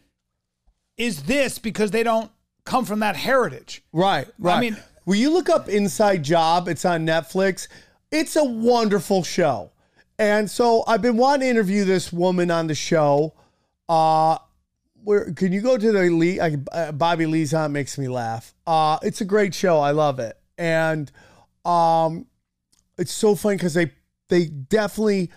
is 0.96 1.24
this 1.24 1.58
because 1.58 1.90
they 1.90 2.02
don't 2.02 2.30
come 2.64 2.84
from 2.84 3.00
that 3.00 3.16
heritage. 3.16 3.82
Right, 3.92 4.26
right. 4.38 4.56
I 4.56 4.60
mean- 4.60 4.76
will 5.06 5.14
you 5.14 5.30
look 5.30 5.48
up 5.48 5.68
Inside 5.68 6.22
Job? 6.22 6.68
It's 6.68 6.84
on 6.84 7.06
Netflix. 7.06 7.68
It's 8.10 8.36
a 8.36 8.44
wonderful 8.44 9.22
show. 9.22 9.72
And 10.18 10.50
so 10.50 10.84
I've 10.86 11.02
been 11.02 11.16
wanting 11.16 11.42
to 11.42 11.48
interview 11.48 11.84
this 11.84 12.12
woman 12.12 12.50
on 12.50 12.66
the 12.66 12.74
show. 12.74 13.34
Uh 13.88 14.38
where 15.04 15.32
can 15.32 15.52
you 15.52 15.60
go 15.60 15.78
to 15.78 15.92
the 15.92 16.10
Lee 16.10 16.40
I, 16.40 16.56
uh, 16.72 16.90
Bobby 16.90 17.26
Lee's 17.26 17.54
on 17.54 17.72
makes 17.72 17.96
me 17.96 18.08
laugh. 18.08 18.54
Uh 18.66 18.98
it's 19.02 19.20
a 19.20 19.24
great 19.24 19.54
show. 19.54 19.78
I 19.78 19.92
love 19.92 20.18
it. 20.18 20.36
And 20.58 21.10
um 21.64 22.26
it's 22.98 23.12
so 23.12 23.34
funny 23.34 23.58
cuz 23.58 23.74
they 23.74 23.92
they 24.28 24.46
definitely 24.46 25.30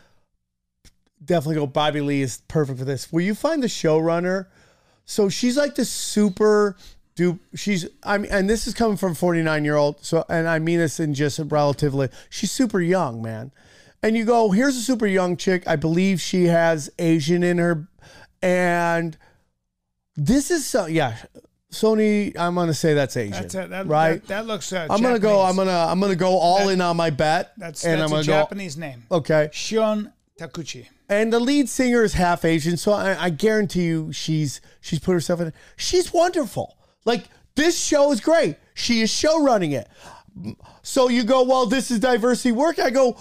definitely 1.24 1.55
go 1.55 1.67
Bobby 1.67 2.01
Lee 2.01 2.22
is 2.22 2.41
perfect 2.47 2.80
for 2.80 2.86
this. 2.86 3.11
Will 3.11 3.22
you 3.22 3.36
find 3.36 3.61
the 3.61 3.67
showrunner? 3.67 4.47
So 5.05 5.28
she's 5.28 5.57
like 5.57 5.76
the 5.76 5.86
super 5.86 6.78
do 7.20 7.38
she's 7.53 7.86
I 8.01 8.17
mean, 8.17 8.32
and 8.32 8.49
this 8.49 8.65
is 8.65 8.74
coming 8.74 8.95
from 8.95 9.13
forty 9.13 9.41
nine 9.41 9.65
year 9.65 9.76
old. 9.76 10.03
So, 10.05 10.26
and 10.30 10.47
I 10.47 10.57
mean 10.59 10.80
this 10.80 10.99
in 11.01 11.13
just 11.13 11.39
relatively. 11.45 12.07
She's 12.30 12.49
super 12.49 12.80
young, 12.80 13.22
man. 13.22 13.51
And 14.01 14.15
you 14.15 14.24
go, 14.24 14.51
here's 14.51 14.78
a 14.78 14.82
super 14.82 15.05
young 15.05 15.36
chick. 15.36 15.67
I 15.67 15.76
believe 15.76 16.22
she 16.22 16.45
has 16.45 16.89
Asian 16.97 17.43
in 17.43 17.57
her, 17.57 17.89
and 18.41 19.17
this 20.15 20.49
is 20.49 20.65
so 20.65 20.86
yeah. 20.86 21.17
Sony, 21.72 22.36
I'm 22.39 22.55
gonna 22.55 22.74
say 22.74 22.93
that's 22.95 23.15
Asian, 23.15 23.43
That's 23.43 23.53
it. 23.53 23.70
That, 23.70 23.86
right? 23.86 24.22
That, 24.22 24.28
that 24.28 24.47
looks. 24.47 24.72
Uh, 24.72 24.88
I'm 24.89 25.01
gonna 25.01 25.20
go. 25.20 25.41
I'm 25.41 25.57
gonna. 25.57 25.72
I'm 25.72 25.99
gonna 25.99 26.15
go 26.15 26.38
all 26.38 26.67
That- 26.67 26.74
in 26.74 26.82
on 26.82 26.95
my 26.95 27.09
bet. 27.09 27.51
That's, 27.57 27.86
and 27.86 28.01
that's 28.01 28.11
I'm 28.11 28.20
a 28.20 28.24
Japanese 28.24 28.78
name. 28.78 29.03
Okay. 29.11 29.49
Shion 29.51 30.13
Takeuchi. 30.39 30.88
And 31.09 31.34
the 31.34 31.39
lead 31.39 31.67
singer 31.67 32.03
is 32.03 32.13
half 32.13 32.45
Asian, 32.45 32.78
so 32.78 32.93
I, 32.93 33.26
I 33.26 33.30
guarantee 33.30 33.84
you, 33.84 34.13
she's 34.13 34.61
she's 34.80 34.99
put 34.99 35.13
herself 35.13 35.41
in. 35.41 35.51
She's 35.76 36.13
wonderful. 36.13 36.78
Like 37.06 37.26
this 37.56 37.82
show 37.82 38.12
is 38.12 38.22
great. 38.22 38.58
She 38.74 39.02
is 39.02 39.10
show 39.10 39.43
running 39.43 39.74
it. 39.74 39.88
So 40.84 41.10
you 41.10 41.24
go, 41.24 41.43
well, 41.43 41.66
this 41.66 41.91
is 41.91 42.00
diversity 42.00 42.52
work. 42.52 42.80
I 42.80 42.89
go, 42.89 43.18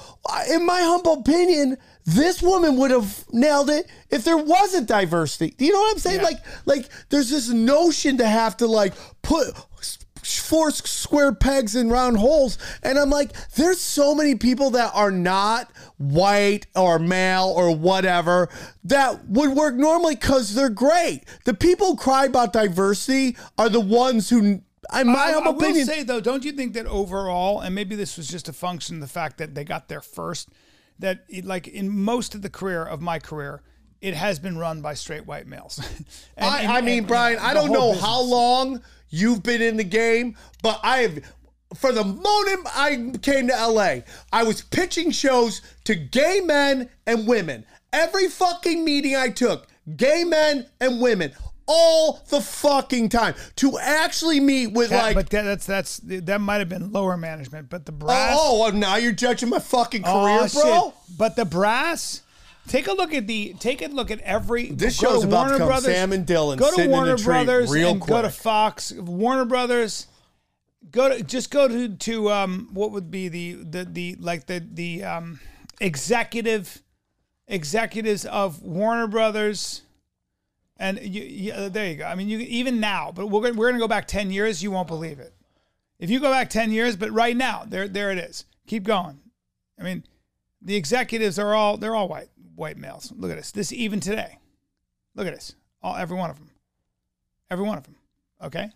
in 0.51 0.65
my 0.65 0.81
humble 0.83 1.15
opinion, 1.15 1.77
this 2.05 2.41
woman 2.41 2.77
would 2.77 2.91
have 2.91 3.25
nailed 3.33 3.69
it 3.69 3.87
if 4.09 4.25
there 4.25 4.37
wasn't 4.37 4.87
diversity. 4.87 5.55
Do 5.59 5.65
you 5.65 5.73
know 5.73 5.81
what 5.81 5.93
I'm 5.93 5.99
saying? 5.99 6.21
Yeah. 6.21 6.27
Like, 6.27 6.39
like 6.65 6.89
there's 7.11 7.29
this 7.29 7.49
notion 7.49 8.19
to 8.19 8.27
have 8.27 8.57
to 8.59 8.67
like 8.67 8.95
put 9.23 9.49
four 10.23 10.71
square 10.71 11.33
pegs 11.33 11.75
in 11.77 11.89
round 11.91 12.17
holes, 12.19 12.59
and 12.83 12.99
I'm 12.99 13.11
like, 13.11 13.33
there's 13.53 13.81
so 13.81 14.15
many 14.15 14.35
people 14.35 14.71
that 14.71 14.93
are 14.95 15.11
not 15.11 15.71
white 15.99 16.67
or 16.77 16.99
male 16.99 17.53
or 17.57 17.75
whatever 17.75 18.49
that 18.85 19.27
would 19.29 19.51
work 19.51 19.75
normally 19.75 20.15
because 20.15 20.55
they're 20.55 20.69
great. 20.69 21.23
The 21.45 21.55
people 21.55 21.89
who 21.89 21.97
cry 21.97 22.27
about 22.27 22.53
diversity 22.53 23.37
are 23.57 23.69
the 23.69 23.81
ones 23.81 24.31
who. 24.31 24.63
In 24.99 25.07
my 25.09 25.13
I, 25.13 25.29
I 25.29 25.33
humble 25.33 25.53
will 25.53 25.61
opinion, 25.61 25.87
say 25.87 26.03
though, 26.03 26.21
don't 26.21 26.45
you 26.45 26.53
think 26.53 26.73
that 26.75 26.87
overall, 26.87 27.61
and 27.61 27.75
maybe 27.75 27.95
this 27.95 28.17
was 28.17 28.27
just 28.27 28.49
a 28.49 28.53
function 28.55 28.97
of 28.97 29.01
the 29.03 29.07
fact 29.07 29.37
that 29.39 29.55
they 29.55 29.63
got 29.65 29.89
there 29.89 30.01
first, 30.01 30.49
that 30.99 31.25
it, 31.29 31.45
like 31.45 31.69
in 31.69 31.91
most 31.91 32.35
of 32.35 32.41
the 32.41 32.49
career 32.49 32.85
of 32.85 33.03
my 33.03 33.19
career, 33.19 33.61
it 34.01 34.15
has 34.15 34.39
been 34.39 34.57
run 34.57 34.81
by 34.81 34.95
straight 34.95 35.27
white 35.27 35.47
males. 35.47 35.79
And- 36.39 36.47
I, 36.47 36.61
and- 36.63 36.73
I 36.73 36.81
mean, 36.81 36.99
and 37.01 37.07
Brian, 37.09 37.39
I 37.39 37.53
don't 37.53 37.71
know 37.71 37.89
business. 37.91 38.01
how 38.07 38.23
long 38.23 38.81
you've 39.11 39.43
been 39.43 39.63
in 39.63 39.77
the 39.77 39.85
game, 39.85 40.37
but 40.63 40.81
I 40.83 40.99
have. 40.99 41.19
For 41.75 41.93
the 41.93 42.03
moment 42.05 42.67
I 42.75 43.13
came 43.21 43.49
to 43.49 43.67
LA, 43.67 43.97
I 44.33 44.43
was 44.43 44.63
pitching 44.63 45.11
shows 45.11 45.61
to 45.85 45.95
gay 45.95 46.41
men 46.43 46.89
and 47.07 47.29
women. 47.29 47.67
Every 47.93 48.29
fucking 48.29 48.85
meeting 48.87 49.15
I 49.17 49.29
took, 49.29 49.67
gay 49.97 50.25
men 50.25 50.65
and 50.81 50.99
women, 50.99 51.33
all 51.67 52.25
the 52.31 52.41
fucking 52.41 53.11
time. 53.11 53.35
To 53.57 53.79
actually 53.79 54.41
meet 54.41 54.69
with 54.73 54.89
That- 54.89 55.03
like, 55.03 55.15
but 55.15 55.29
that, 55.29 55.43
that's 55.43 55.67
that's 55.67 56.01
that 56.05 56.41
might 56.41 56.61
have 56.61 56.71
been 56.71 56.91
lower 56.91 57.19
management, 57.19 57.69
but 57.69 57.85
the 57.85 57.93
brass. 57.93 58.35
oh, 58.41 58.65
oh, 58.67 58.71
now 58.71 58.97
you're 58.97 59.13
judging 59.13 59.51
my 59.51 59.59
fucking 59.59 60.05
Oh, 60.07 60.25
career, 60.25 60.49
shit. 60.49 60.63
bro. 60.63 60.95
But 61.19 61.37
the 61.37 61.45
brass. 61.45 62.23
Take 62.69 62.87
a 62.87 62.93
look 62.93 63.15
at 63.15 63.27
the. 63.27 63.55
Take 63.59 63.83
a 63.83 63.87
look 63.87 64.11
at 64.11 64.21
every. 64.21 64.71
This 64.71 64.99
show's 64.99 65.23
to 65.23 65.29
about 65.29 65.45
to 65.45 65.51
Warner 65.51 65.67
Brothers. 65.67 65.95
Sam 65.95 66.13
and 66.13 66.27
Dylan 66.27 66.59
Go 66.59 66.69
to 66.69 66.77
sitting 66.77 66.91
in 66.91 66.91
a 66.91 66.93
Warner 66.97 67.17
Brothers 67.17 67.71
real 67.71 67.93
and 67.93 68.01
go 68.01 68.23
to. 68.23 68.31
Fox. 68.31 68.93
Warner 68.93 69.47
Brothers. 69.47 70.07
Go 70.91 71.09
to 71.09 71.23
just 71.25 71.51
go 71.51 71.67
to 71.67 71.89
to 71.89 72.31
um 72.31 72.69
what 72.73 72.93
would 72.93 73.11
be 73.11 73.29
the 73.29 73.55
the 73.55 73.85
the 73.85 74.17
like 74.21 74.47
the 74.47 74.65
the 74.73 75.03
um 75.03 75.41
executive 75.81 76.83
executives 77.47 78.25
of 78.27 78.63
Warner 78.63 79.07
Brothers. 79.07 79.83
And 80.81 81.01
you, 81.03 81.23
you, 81.23 81.53
uh, 81.53 81.69
there 81.69 81.87
you 81.89 81.97
go. 81.97 82.05
I 82.05 82.15
mean, 82.15 82.29
you 82.29 82.39
even 82.39 82.79
now, 82.79 83.11
but 83.13 83.27
we're 83.27 83.41
gonna, 83.41 83.55
we're 83.55 83.69
gonna 83.69 83.81
go 83.81 83.89
back 83.89 84.07
ten 84.07 84.31
years. 84.31 84.63
You 84.63 84.71
won't 84.71 84.87
believe 84.87 85.19
it. 85.19 85.35
If 85.99 86.11
you 86.11 86.21
go 86.21 86.31
back 86.31 86.51
ten 86.51 86.71
years, 86.71 86.95
but 86.97 87.11
right 87.11 87.37
now, 87.37 87.65
there 87.67 87.89
there 87.89 88.13
it 88.13 88.19
is. 88.19 88.45
Keep 88.67 88.85
going. 88.85 89.19
I 89.81 89.83
mean, 89.83 90.05
the 90.63 90.77
executives 90.77 91.39
are 91.39 91.55
all 91.55 91.77
they're 91.77 91.97
all 91.97 92.09
white 92.09 92.29
white 92.59 92.77
males. 92.77 93.13
Look 93.17 93.31
at 93.31 93.37
this. 93.37 93.53
This 93.53 93.73
even 93.73 94.01
today. 94.01 94.39
Look 95.15 95.27
at 95.27 95.35
this. 95.35 95.55
All 95.83 95.97
every 95.97 96.17
one 96.17 96.31
of 96.31 96.37
them. 96.39 96.51
Every 97.51 97.65
one 97.65 97.79
of 97.79 97.85
them. 97.85 97.95
Okay. 98.43 98.69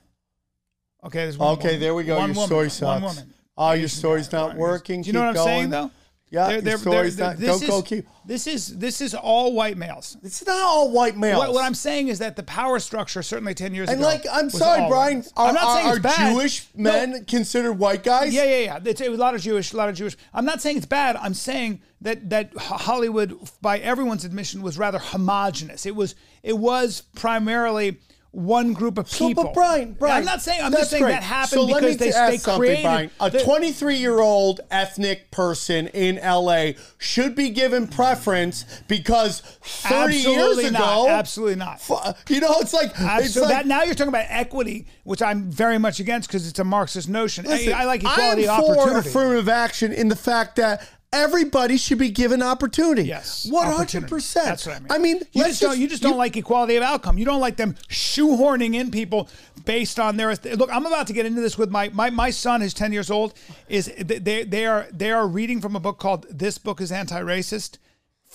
Okay. 1.05 1.19
There's 1.25 1.37
one 1.39 1.55
Okay, 1.55 1.69
woman. 1.69 1.81
there 1.81 1.95
we 1.95 2.05
go. 2.05 2.17
One 2.17 2.29
Your 2.31 2.35
woman. 2.37 2.47
story 2.47 2.65
One 2.67 2.71
sucks. 2.71 3.03
woman. 3.17 3.35
Oh, 3.57 3.73
your 3.73 3.89
story's 3.89 4.33
not 4.33 4.57
working. 4.57 5.03
Do 5.03 5.09
you 5.09 5.13
know 5.13 5.21
Keep 5.21 5.37
what 5.37 5.41
I'm 5.41 5.45
saying 5.45 5.71
going. 5.71 5.89
though? 5.89 5.91
Yeah, 6.33 6.49
They're- 6.49 6.61
they're- 6.63 6.79
they're- 6.79 7.11
not. 7.19 7.37
this 7.37 7.63
is-. 7.63 8.03
This 8.25 8.47
is 8.47 8.79
this 8.79 9.01
is 9.01 9.15
all 9.15 9.53
white 9.53 9.77
males. 9.77 10.17
It's 10.23 10.47
not 10.47 10.57
all 10.63 10.91
white 10.91 11.17
males. 11.17 11.39
What, 11.39 11.53
what 11.55 11.65
I'm 11.65 11.75
saying 11.75 12.09
is 12.09 12.21
that 12.21 12.37
the 12.37 12.43
power 12.45 12.79
structure, 12.79 13.21
certainly 13.23 13.53
10 13.53 13.75
years 13.75 13.89
And 13.91 13.99
ago. 13.99 14.07
like, 14.09 14.25
I'm 14.33 14.45
was 14.47 14.57
sorry, 14.59 14.89
Brian. 14.89 15.25
Are, 15.37 15.49
I'm 15.49 15.55
not 15.55 15.65
are- 15.65 15.77
saying 15.77 15.89
it's 15.89 15.99
are 15.99 16.01
bad. 16.01 16.33
Jewish 16.33 16.67
No. 16.75 16.91
men 16.93 17.25
considered 17.27 17.73
white 17.75 18.03
guys? 18.05 18.33
Yeah, 18.33 18.45
yeah, 18.45 18.59
yeah. 18.59 18.79
It's 18.85 19.01
a 19.01 19.09
lot 19.11 19.35
of 19.35 19.43
Jewish, 19.43 19.73
a 19.73 19.77
lot 19.77 19.89
of 19.89 19.97
Jewish. 19.97 20.17
I'm 20.33 20.45
not 20.45 20.63
saying 20.63 20.77
it's 20.79 20.87
bad. 20.87 21.17
I'm 21.17 21.35
saying 21.35 21.81
that 22.01 22.31
that 22.31 22.57
Hollywood, 22.57 23.37
by 23.61 23.79
everyone's 23.81 24.25
admission, 24.25 24.63
was 24.63 24.79
rather 24.79 24.99
homogenous. 25.01 25.85
It 25.85 25.97
was 25.97 26.15
it 26.45 26.57
was 26.59 27.03
primarily 27.15 27.99
one 28.33 28.73
group 28.73 28.97
of 28.99 29.11
So, 29.11 29.29
people. 29.29 29.45
but 29.45 29.55
Brian, 29.55 29.93
Brian, 29.93 30.17
I'm 30.21 30.25
not 30.25 30.41
saying. 30.41 30.63
I'm 30.63 30.73
just 30.73 30.91
saying 30.91 31.03
great. 31.03 31.13
that 31.13 31.23
happened 31.23 31.51
so 31.51 31.65
let 31.65 31.83
because 31.83 32.01
me 32.01 32.07
they, 32.07 32.31
they 32.31 32.37
something, 32.39 32.59
created 32.61 32.83
Brian. 32.83 33.11
A 33.21 33.31
23 33.31 33.97
year 33.97 34.21
old 34.21 34.61
ethnic 34.71 35.31
person 35.31 35.89
in 35.89 36.17
LA 36.17 36.71
should 36.99 37.35
be 37.35 37.51
given 37.51 37.87
preference 37.87 38.65
because 38.89 39.41
30 39.63 39.95
Absolutely 40.17 40.63
years 40.63 40.73
not. 40.73 40.81
ago, 40.81 41.09
Absolutely 41.11 41.57
not. 41.57 41.83
you 42.31 42.41
know, 42.41 42.55
it's 42.61 42.73
like 42.73 42.91
it's 42.97 43.37
like 43.37 43.49
that, 43.51 43.67
now 43.67 43.83
you're 43.83 43.95
talking 43.95 44.09
about 44.09 44.27
equity, 44.29 44.87
which 45.05 45.21
I'm 45.21 45.51
very 45.51 45.77
much 45.79 46.01
against 46.01 46.29
because 46.29 46.49
it's 46.49 46.59
a 46.59 46.65
Marxist 46.65 47.11
notion. 47.11 47.45
Listen, 47.45 47.75
I, 47.75 47.83
I 47.83 47.85
like 47.85 48.01
equality 48.03 48.49
I'm 48.49 48.61
for 48.63 48.79
opportunity. 48.79 49.09
affirmative 49.11 49.49
action 49.51 49.93
in 49.93 50.09
the 50.09 50.17
fact 50.17 50.57
that 50.57 50.89
everybody 51.13 51.77
should 51.77 51.99
be 51.99 52.11
given 52.11 52.43
opportunity. 52.43 53.05
Yes, 53.05 53.47
one 53.51 53.67
hundred 53.67 54.09
percent. 54.09 54.47
That's 54.47 54.67
what 54.67 54.77
I 54.77 54.79
mean. 54.81 54.93
I 54.93 54.99
mean, 54.99 55.17
you 55.33 55.43
let's 55.43 55.59
just, 55.59 55.63
don't. 55.63 55.79
You 55.79 55.89
just 55.89 56.03
don't 56.03 56.17
like 56.17 56.37
equality 56.37 56.77
of 56.77 56.83
outcome. 56.83 57.19
You 57.19 57.25
don't 57.25 57.41
like 57.41 57.57
them 57.57 57.75
shoehorning 57.89 58.75
in 58.75 58.91
people 58.91 59.29
based 59.65 60.01
on 60.01 60.17
their. 60.17 60.35
Look, 60.35 60.71
I'm 60.73 60.87
about 60.87 61.07
to 61.09 61.13
get 61.13 61.27
into 61.27 61.41
this 61.41 61.59
with 61.59 61.71
my 61.71 61.91
my 61.91 62.11
my 62.11 62.31
son, 62.31 62.61
who's 62.61 62.75
ten 62.75 62.93
years 62.93 63.11
old. 63.11 63.35
Is 63.69 63.93
they 63.99 64.45
they 64.45 64.67
are 64.67 64.87
they 64.93 65.11
are 65.11 65.27
reading 65.27 65.61
from 65.61 65.77
a 65.77 65.81
book 65.81 65.99
called 65.99 66.27
"This 66.31 66.59
Book 66.59 66.81
Is 66.81 66.91
Anti-Racist." 66.91 67.79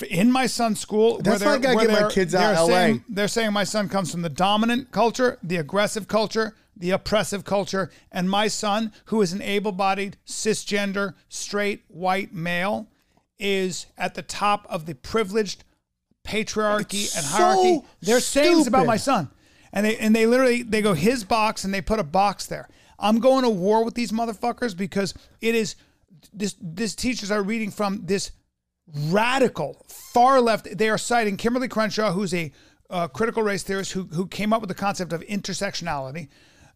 In 0.04 0.32
my 0.32 0.45
son's 0.48 0.80
school. 0.80 1.20
That's 1.22 1.41
where 1.41 1.50
why 1.52 1.56
I 1.56 1.60
gotta 1.60 1.78
they're- 1.88 1.88
get 1.95 2.02
my 2.04 2.10
kids 2.12 2.36
out 2.36 2.54
of 2.56 2.70
LA. 2.70 2.76
saying- 2.76 3.06
they're 3.10 3.28
saying 3.28 3.54
my 3.54 3.64
son 3.64 3.89
comes 3.89 4.12
from 4.12 4.22
the 4.22 4.30
dominant 4.30 4.91
culture, 4.91 5.38
the 5.43 5.56
aggressive 5.58 6.08
culture, 6.08 6.56
the 6.76 6.91
oppressive 6.91 7.43
culture, 7.43 7.89
and 8.12 8.30
my 8.30 8.48
son, 8.48 8.91
who 9.06 9.22
is 9.22 9.34
an 9.34 9.41
able-bodied, 9.41 10.18
cisgender, 10.28 11.16
straight, 11.30 11.84
white 11.88 12.34
male, 12.34 12.88
is 13.39 13.88
at 13.98 14.14
the 14.14 14.22
top 14.22 14.66
of 14.70 14.86
the 14.86 14.93
privileged 14.95 15.64
patriarchy 16.26 17.06
It's 17.06 17.16
and 17.18 17.26
hierarchy. 17.26 17.76
so 17.80 17.86
They're 18.02 18.20
saying 18.20 18.58
this 18.58 18.68
about 18.68 18.86
my 18.86 18.98
son, 18.98 19.30
and 19.72 19.86
they 19.86 19.98
and 19.98 20.16
they 20.16 20.26
literally 20.26 20.64
they 20.64 20.82
go 20.82 20.93
his 20.93 21.24
box 21.24 21.64
and 21.64 21.74
they 21.74 21.82
put 21.82 22.00
a 22.00 22.04
box 22.04 22.45
there. 22.45 22.68
I'm 23.00 23.20
going 23.20 23.43
to 23.43 23.50
war 23.50 23.84
with 23.86 23.93
these 23.93 24.12
motherfuckers 24.12 24.76
because 24.76 25.14
it 25.41 25.56
is 25.56 25.76
this. 26.34 26.56
This 26.62 26.95
teachers 26.95 27.32
are 27.32 27.41
reading 27.43 27.72
from 27.72 28.02
this 28.06 28.32
radical 28.95 29.85
far 29.88 30.41
left. 30.41 30.77
They 30.77 30.89
are 30.89 30.97
citing 30.97 31.38
Kimberly 31.38 31.67
Crenshaw, 31.67 32.11
who's 32.11 32.33
a 32.33 32.51
uh, 32.89 33.07
critical 33.07 33.43
race 33.43 33.63
theorist 33.63 33.91
who 33.91 34.03
who 34.03 34.27
came 34.27 34.53
up 34.53 34.61
with 34.61 34.69
the 34.69 34.75
concept 34.75 35.13
of 35.13 35.21
intersectionality. 35.21 36.29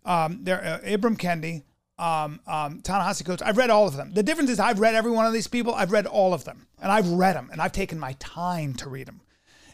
Um, 0.04 0.40
there, 0.44 0.64
uh, 0.64 0.80
Ibram 0.88 1.18
Kendi, 1.18 1.64
um, 2.00 2.40
um, 2.48 2.82
Ta-Nehisi 2.82 3.24
Coates. 3.24 3.42
I've 3.42 3.58
read 3.58 3.70
all 3.70 3.88
of 3.88 3.96
them. 3.96 4.12
The 4.14 4.24
difference 4.24 4.50
is 4.50 4.60
I've 4.60 4.80
read 4.80 4.96
every 4.96 5.12
one 5.12 5.26
of 5.26 5.34
these 5.34 5.48
people. 5.48 5.74
I've 5.76 5.92
read 5.92 6.08
all 6.08 6.34
of 6.34 6.44
them, 6.44 6.68
and 6.82 6.92
I've 6.92 7.08
read 7.08 7.36
them, 7.36 7.50
and 7.52 7.62
I've 7.62 7.72
taken 7.72 8.00
my 8.00 8.14
time 8.20 8.74
to 8.76 8.90
read 8.90 9.08
them. 9.08 9.22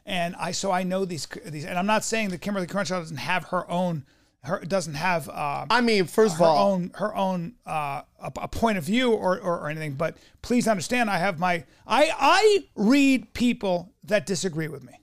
And 0.06 0.36
I 0.36 0.52
so 0.52 0.72
I 0.72 0.84
know 0.84 1.06
these 1.06 1.28
these. 1.46 1.66
And 1.66 1.78
I'm 1.78 1.86
not 1.86 2.04
saying 2.04 2.30
that 2.30 2.42
Kimberly 2.42 2.68
Crenshaw 2.68 3.00
doesn't 3.00 3.18
have 3.18 3.46
her 3.46 3.70
own. 3.70 4.06
Her 4.48 4.60
doesn't 4.62 4.96
have. 4.96 5.30
Uh, 5.30 5.66
I 5.70 5.82
mean, 5.82 6.06
first 6.06 6.34
of 6.34 6.40
her 6.40 6.46
all, 6.46 6.72
own 6.74 6.92
her 6.96 7.16
own 7.16 7.54
uh, 7.66 8.02
a, 8.20 8.32
a 8.42 8.48
point 8.48 8.78
of 8.78 8.84
view 8.84 9.12
or, 9.12 9.38
or 9.40 9.60
or 9.60 9.70
anything. 9.70 9.94
But 9.94 10.18
please 10.42 10.68
understand, 10.68 11.10
I 11.10 11.18
have 11.18 11.40
my 11.40 11.66
I 11.86 12.12
I 12.18 12.66
read 12.76 13.34
people 13.34 13.92
that 14.06 14.26
disagree 14.26 14.68
with 14.68 14.84
me. 14.84 14.94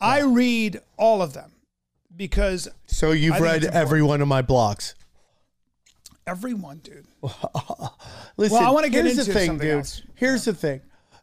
I 0.00 0.20
read 0.20 0.80
all 0.96 1.22
of 1.22 1.32
them 1.32 1.52
because 2.14 2.68
so 2.86 3.10
you've 3.12 3.40
read 3.40 3.64
every 3.64 4.02
one 4.02 4.20
of 4.20 4.28
my 4.28 4.42
blogs. 4.42 4.94
everyone, 6.26 6.78
dude. 6.78 7.06
Listen, 8.36 8.58
Well, 8.58 8.68
I 8.68 8.70
wanna 8.70 8.88
get 8.90 9.04
here's 9.04 9.16
the 9.16 9.22
into 9.22 9.32
thing, 9.32 9.46
something 9.48 9.68
dude. 9.68 9.78
else. 9.78 10.02
Here's 10.14 10.44
the 10.44 10.54
thing. 10.54 10.80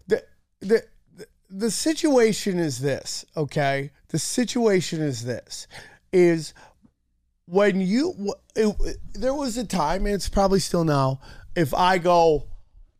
The, 0.08 0.24
the 0.60 0.84
the 1.16 1.28
the 1.50 1.72
situation 1.72 2.60
is 2.60 2.80
this, 2.80 3.26
okay? 3.38 3.92
The 4.10 4.20
situation 4.20 5.02
is 5.02 5.24
this 5.26 5.68
is 6.12 6.54
when 7.48 7.80
you 7.82 8.34
it, 8.56 8.76
it- 8.82 8.98
there 9.14 9.34
was 9.34 9.58
a 9.58 9.66
time 9.66 10.06
and 10.06 10.16
it's 10.16 10.30
probably 10.30 10.60
still 10.60 10.84
now 10.84 11.20
if 11.56 11.74
I 11.74 11.98
go, 11.98 12.48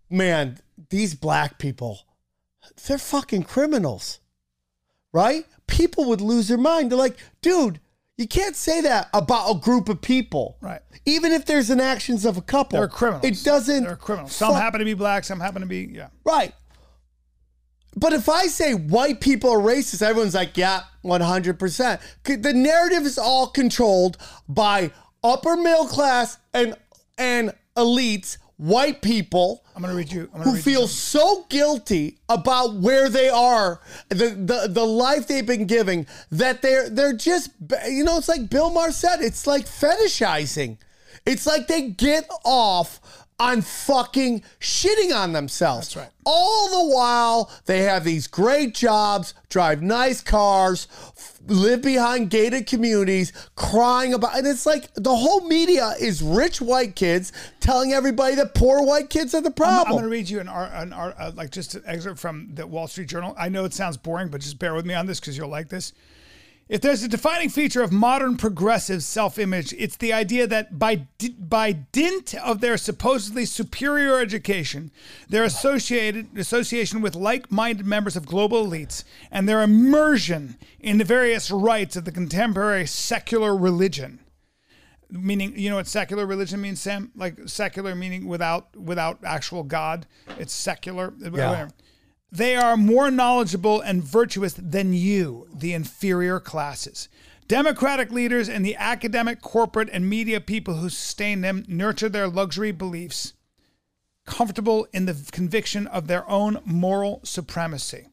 man, 0.10 0.60
these 0.90 1.14
black 1.16 1.58
people 1.60 2.00
they're 2.88 2.98
fucking 2.98 3.44
criminals. 3.44 4.20
Right? 5.14 5.46
People 5.68 6.06
would 6.06 6.20
lose 6.20 6.48
their 6.50 6.58
mind. 6.58 6.92
They're 6.92 6.98
like, 6.98 7.18
dude, 7.42 7.80
You 8.18 8.28
can't 8.28 8.56
say 8.56 8.82
that 8.82 9.10
about 9.14 9.50
a 9.50 9.60
group 9.60 9.88
of 9.90 10.02
people. 10.02 10.58
Right. 10.62 10.82
Even 11.06 11.32
if 11.32 11.46
there's 11.46 11.70
an 11.70 11.80
actions 11.82 12.26
of 12.26 12.38
a 12.38 12.42
couple. 12.42 12.80
They're 12.80 12.88
criminals. 12.88 13.24
It 13.26 13.44
doesn't. 13.44 13.84
They're 13.84 13.96
criminals. 13.96 14.34
Some 14.34 14.54
fuck- 14.54 14.62
happen 14.62 14.80
to 14.80 14.86
be 14.86 14.94
black. 14.94 15.24
Some 15.26 15.40
happen 15.40 15.62
to 15.62 15.68
be 15.68 15.90
yeah. 15.94 16.08
Right. 16.26 16.54
But 17.96 18.14
if 18.14 18.28
I 18.28 18.48
say 18.48 18.74
white 18.74 19.22
people 19.22 19.50
are 19.52 19.60
racist, 19.60 20.02
everyone's 20.02 20.36
like, 20.36 20.58
yeah, 20.58 20.84
100%. 21.04 22.02
The 22.24 22.54
narrative 22.54 23.04
is 23.04 23.18
all 23.18 23.48
controlled 23.48 24.18
by 24.50 24.92
upper 25.24 25.56
middle 25.56 25.88
class 25.88 26.38
and 26.54 26.76
and 27.18 27.54
elites, 27.78 28.38
white 28.58 29.02
people 29.02 29.64
I'm 29.76 29.82
gonna 29.82 29.96
read 29.96 30.12
you. 30.12 30.30
Who 30.34 30.54
read 30.54 30.64
feel 30.64 30.88
something. 30.88 31.22
so 31.22 31.46
guilty 31.50 32.18
about 32.30 32.76
where 32.76 33.10
they 33.10 33.30
are, 33.30 33.82
the, 34.10 34.30
the 34.30 34.68
the 34.70 34.86
life 34.86 35.28
they've 35.28 35.46
been 35.46 35.66
giving, 35.66 36.08
that 36.32 36.62
they're 36.62 36.90
they're 36.90 37.14
just 37.14 37.50
you 37.88 38.04
know, 38.04 38.18
it's 38.18 38.30
like 38.30 38.50
Bill 38.50 38.70
Maher 38.70 38.92
said, 38.92 39.22
it's 39.22 39.46
like 39.46 39.66
fetishizing. 39.66 40.78
It's 41.26 41.46
like 41.46 41.68
they 41.68 41.90
get 41.90 42.30
off 42.46 43.25
on 43.38 43.62
fucking 43.62 44.42
shitting 44.60 45.14
on 45.14 45.34
themselves. 45.34 45.94
That's 45.94 46.06
right. 46.06 46.12
All 46.26 46.70
the 46.70 46.96
while 46.96 47.52
they 47.66 47.82
have 47.82 48.04
these 48.04 48.28
great 48.28 48.74
jobs, 48.74 49.34
drive 49.50 49.82
nice 49.82 50.22
cars, 50.22 50.88
f- 51.18 51.40
live 51.46 51.82
behind 51.82 52.30
gated 52.30 52.66
communities, 52.66 53.34
crying 53.56 54.14
about 54.14 54.38
and 54.38 54.48
it's 54.48 54.66
like 54.66 54.94
the 54.96 55.16
whole 55.16 55.42
media 55.42 55.94
is 56.00 56.24
rich 56.24 56.62
white 56.62 56.96
kids 56.96 57.34
telling 57.60 57.92
everybody 57.92 58.36
that 58.36 58.56
poor 58.56 58.82
white 58.82 59.10
kids 59.10 59.36
are 59.36 59.42
the 59.42 59.50
I'm, 59.50 59.54
problem. 59.54 59.88
I'm 59.88 59.94
going 59.94 60.04
to 60.04 60.10
read 60.10 60.30
you 60.30 60.40
an 60.40 60.48
art, 60.48 60.72
an 60.74 60.94
art 60.94 61.16
uh, 61.20 61.32
like 61.36 61.52
just 61.52 61.76
an 61.76 61.84
excerpt 61.86 62.20
from 62.20 62.50
the 62.54 62.66
Wall 62.66 62.88
Street 62.88 63.10
Journal. 63.10 63.36
I 63.38 63.50
know 63.50 63.66
it 63.66 63.74
sounds 63.74 63.98
boring, 63.98 64.30
but 64.30 64.42
just 64.42 64.60
bear 64.60 64.74
with 64.74 64.86
me 64.86 64.94
on 64.94 65.06
this 65.06 65.20
because 65.20 65.38
you'll 65.38 65.50
like 65.50 65.68
this. 65.68 65.94
If 66.68 66.82
there's 66.82 67.04
a 67.04 67.08
defining 67.08 67.50
feature 67.50 67.84
of 67.84 67.92
modern 67.92 68.38
progressive 68.38 69.04
self-image, 69.04 69.74
it's 69.78 69.98
the 69.98 70.12
idea 70.12 70.48
that 70.48 70.80
by 70.80 71.08
di- 71.20 71.36
by 71.38 71.74
dint 71.74 72.34
of 72.34 72.60
their 72.60 72.76
supposedly 72.76 73.46
superior 73.46 74.20
education, 74.20 74.92
their 75.30 75.44
associated 75.44 76.36
association 76.36 77.02
with 77.02 77.14
like-minded 77.16 77.86
members 77.86 78.16
of 78.16 78.26
global 78.26 78.66
elites, 78.66 79.04
and 79.30 79.48
their 79.48 79.62
immersion 79.62 80.58
in 80.80 80.98
the 80.98 81.04
various 81.04 81.52
rites 81.52 81.96
of 81.96 82.06
the 82.06 82.12
contemporary 82.12 82.88
secular 82.88 83.56
religion, 83.56 84.20
meaning 85.12 85.54
you 85.56 85.70
know 85.70 85.76
what 85.76 85.86
secular 85.86 86.26
religion 86.26 86.62
means 86.62 86.82
sam? 86.82 87.12
Like 87.16 87.38
secular 87.46 87.94
meaning 87.94 88.26
without 88.26 88.76
without 88.76 89.20
actual 89.24 89.62
god. 89.62 90.08
It's 90.40 90.54
secular 90.54 91.12
Whatever. 91.12 91.70
They 92.36 92.56
are 92.56 92.78
more 92.78 93.10
knowledgeable 93.10 93.82
and 93.82 94.04
virtuous 94.04 94.54
than 94.54 94.94
you 94.94 95.48
the 95.54 95.74
inferior 95.74 96.40
classes 96.40 97.10
democratic 97.48 98.12
leaders 98.12 98.50
and 98.50 98.66
the 98.66 98.76
academic 98.76 99.42
corporate 99.42 99.90
and 99.92 100.10
media 100.10 100.42
people 100.42 100.76
who 100.76 100.90
sustain 100.90 101.42
them 101.42 101.64
nurture 101.68 102.10
their 102.10 102.28
luxury 102.28 102.72
beliefs 102.72 103.34
comfortable 104.26 104.88
in 104.92 105.06
the 105.06 105.30
conviction 105.32 105.88
of 105.88 106.08
their 106.08 106.28
own 106.30 106.60
moral 106.66 107.22
supremacy. 107.24 108.08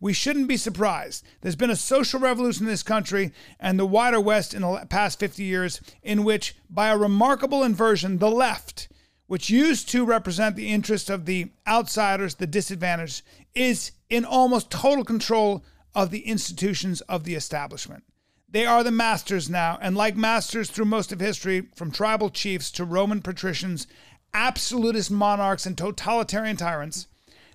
We 0.00 0.12
shouldn't 0.12 0.48
be 0.48 0.56
surprised. 0.56 1.24
There's 1.40 1.56
been 1.56 1.70
a 1.70 1.76
social 1.76 2.20
revolution 2.20 2.66
in 2.66 2.70
this 2.70 2.82
country 2.82 3.32
and 3.58 3.78
the 3.78 3.86
wider 3.86 4.20
West 4.20 4.54
in 4.54 4.62
the 4.62 4.86
past 4.88 5.18
50 5.18 5.42
years, 5.42 5.80
in 6.02 6.24
which, 6.24 6.56
by 6.70 6.88
a 6.88 6.96
remarkable 6.96 7.64
inversion, 7.64 8.18
the 8.18 8.30
left, 8.30 8.88
which 9.28 9.50
used 9.50 9.88
to 9.90 10.04
represent 10.04 10.56
the 10.56 10.70
interests 10.70 11.08
of 11.08 11.26
the 11.26 11.50
outsiders, 11.66 12.34
the 12.34 12.46
disadvantaged, 12.46 13.22
is 13.54 13.92
in 14.10 14.24
almost 14.24 14.70
total 14.70 15.04
control 15.04 15.64
of 15.94 16.10
the 16.10 16.26
institutions 16.26 17.00
of 17.02 17.24
the 17.24 17.34
establishment. 17.34 18.02
They 18.50 18.64
are 18.64 18.82
the 18.82 18.90
masters 18.90 19.50
now, 19.50 19.78
and 19.80 19.94
like 19.94 20.16
masters 20.16 20.70
through 20.70 20.86
most 20.86 21.12
of 21.12 21.20
history, 21.20 21.68
from 21.76 21.90
tribal 21.90 22.30
chiefs 22.30 22.70
to 22.72 22.84
Roman 22.84 23.20
patricians, 23.20 23.86
absolutist 24.32 25.10
monarchs, 25.10 25.66
and 25.66 25.76
totalitarian 25.76 26.56
tyrants, 26.56 27.06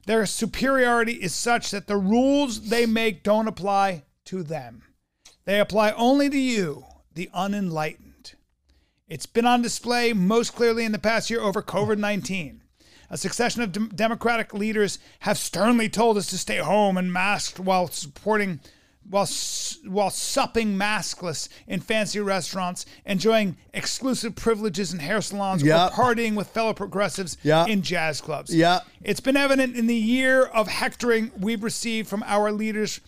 their 0.05 0.25
superiority 0.25 1.13
is 1.13 1.33
such 1.33 1.71
that 1.71 1.87
the 1.87 1.97
rules 1.97 2.69
they 2.69 2.85
make 2.85 3.23
don't 3.23 3.47
apply 3.47 4.03
to 4.25 4.43
them. 4.43 4.83
They 5.45 5.59
apply 5.59 5.91
only 5.91 6.29
to 6.29 6.37
you, 6.37 6.85
the 7.13 7.29
unenlightened. 7.33 8.12
It's 9.13 9.27
been 9.27 9.45
on 9.45 9.61
display 9.61 10.11
most 10.11 10.55
clearly 10.55 10.85
in 10.85 10.91
the 10.91 10.97
past 10.97 11.29
year 11.29 11.39
over 11.39 11.61
COVID 11.61 11.99
19. 11.99 12.63
A 13.11 13.15
succession 13.15 13.61
of 13.61 13.71
dem- 13.71 13.91
Democratic 13.93 14.55
leaders 14.55 14.97
have 15.19 15.37
sternly 15.37 15.87
told 15.87 16.17
us 16.17 16.25
to 16.31 16.37
stay 16.39 16.57
home 16.57 16.97
and 16.97 17.13
masked 17.13 17.59
while 17.59 17.87
supporting, 17.89 18.59
while, 19.07 19.29
while 19.85 20.09
supping 20.09 20.75
maskless 20.75 21.47
in 21.67 21.79
fancy 21.79 22.21
restaurants, 22.21 22.87
enjoying 23.05 23.55
exclusive 23.71 24.35
privileges 24.35 24.91
in 24.91 24.97
hair 24.97 25.21
salons, 25.21 25.61
Yep. 25.61 25.91
or 25.91 26.15
partying 26.15 26.33
with 26.33 26.47
fellow 26.47 26.73
progressives 26.73 27.37
Yep. 27.43 27.67
in 27.67 27.83
jazz 27.83 28.19
clubs. 28.19 28.49
Yep. 28.55 28.81
It's 29.03 29.19
been 29.19 29.37
evident 29.37 29.75
in 29.77 29.85
the 29.85 29.93
year 29.95 30.41
of 30.43 30.67
hectoring 30.67 31.31
we've 31.39 31.61
received 31.63 32.09
from 32.09 32.23
our 32.25 32.51
leaders 32.51 32.99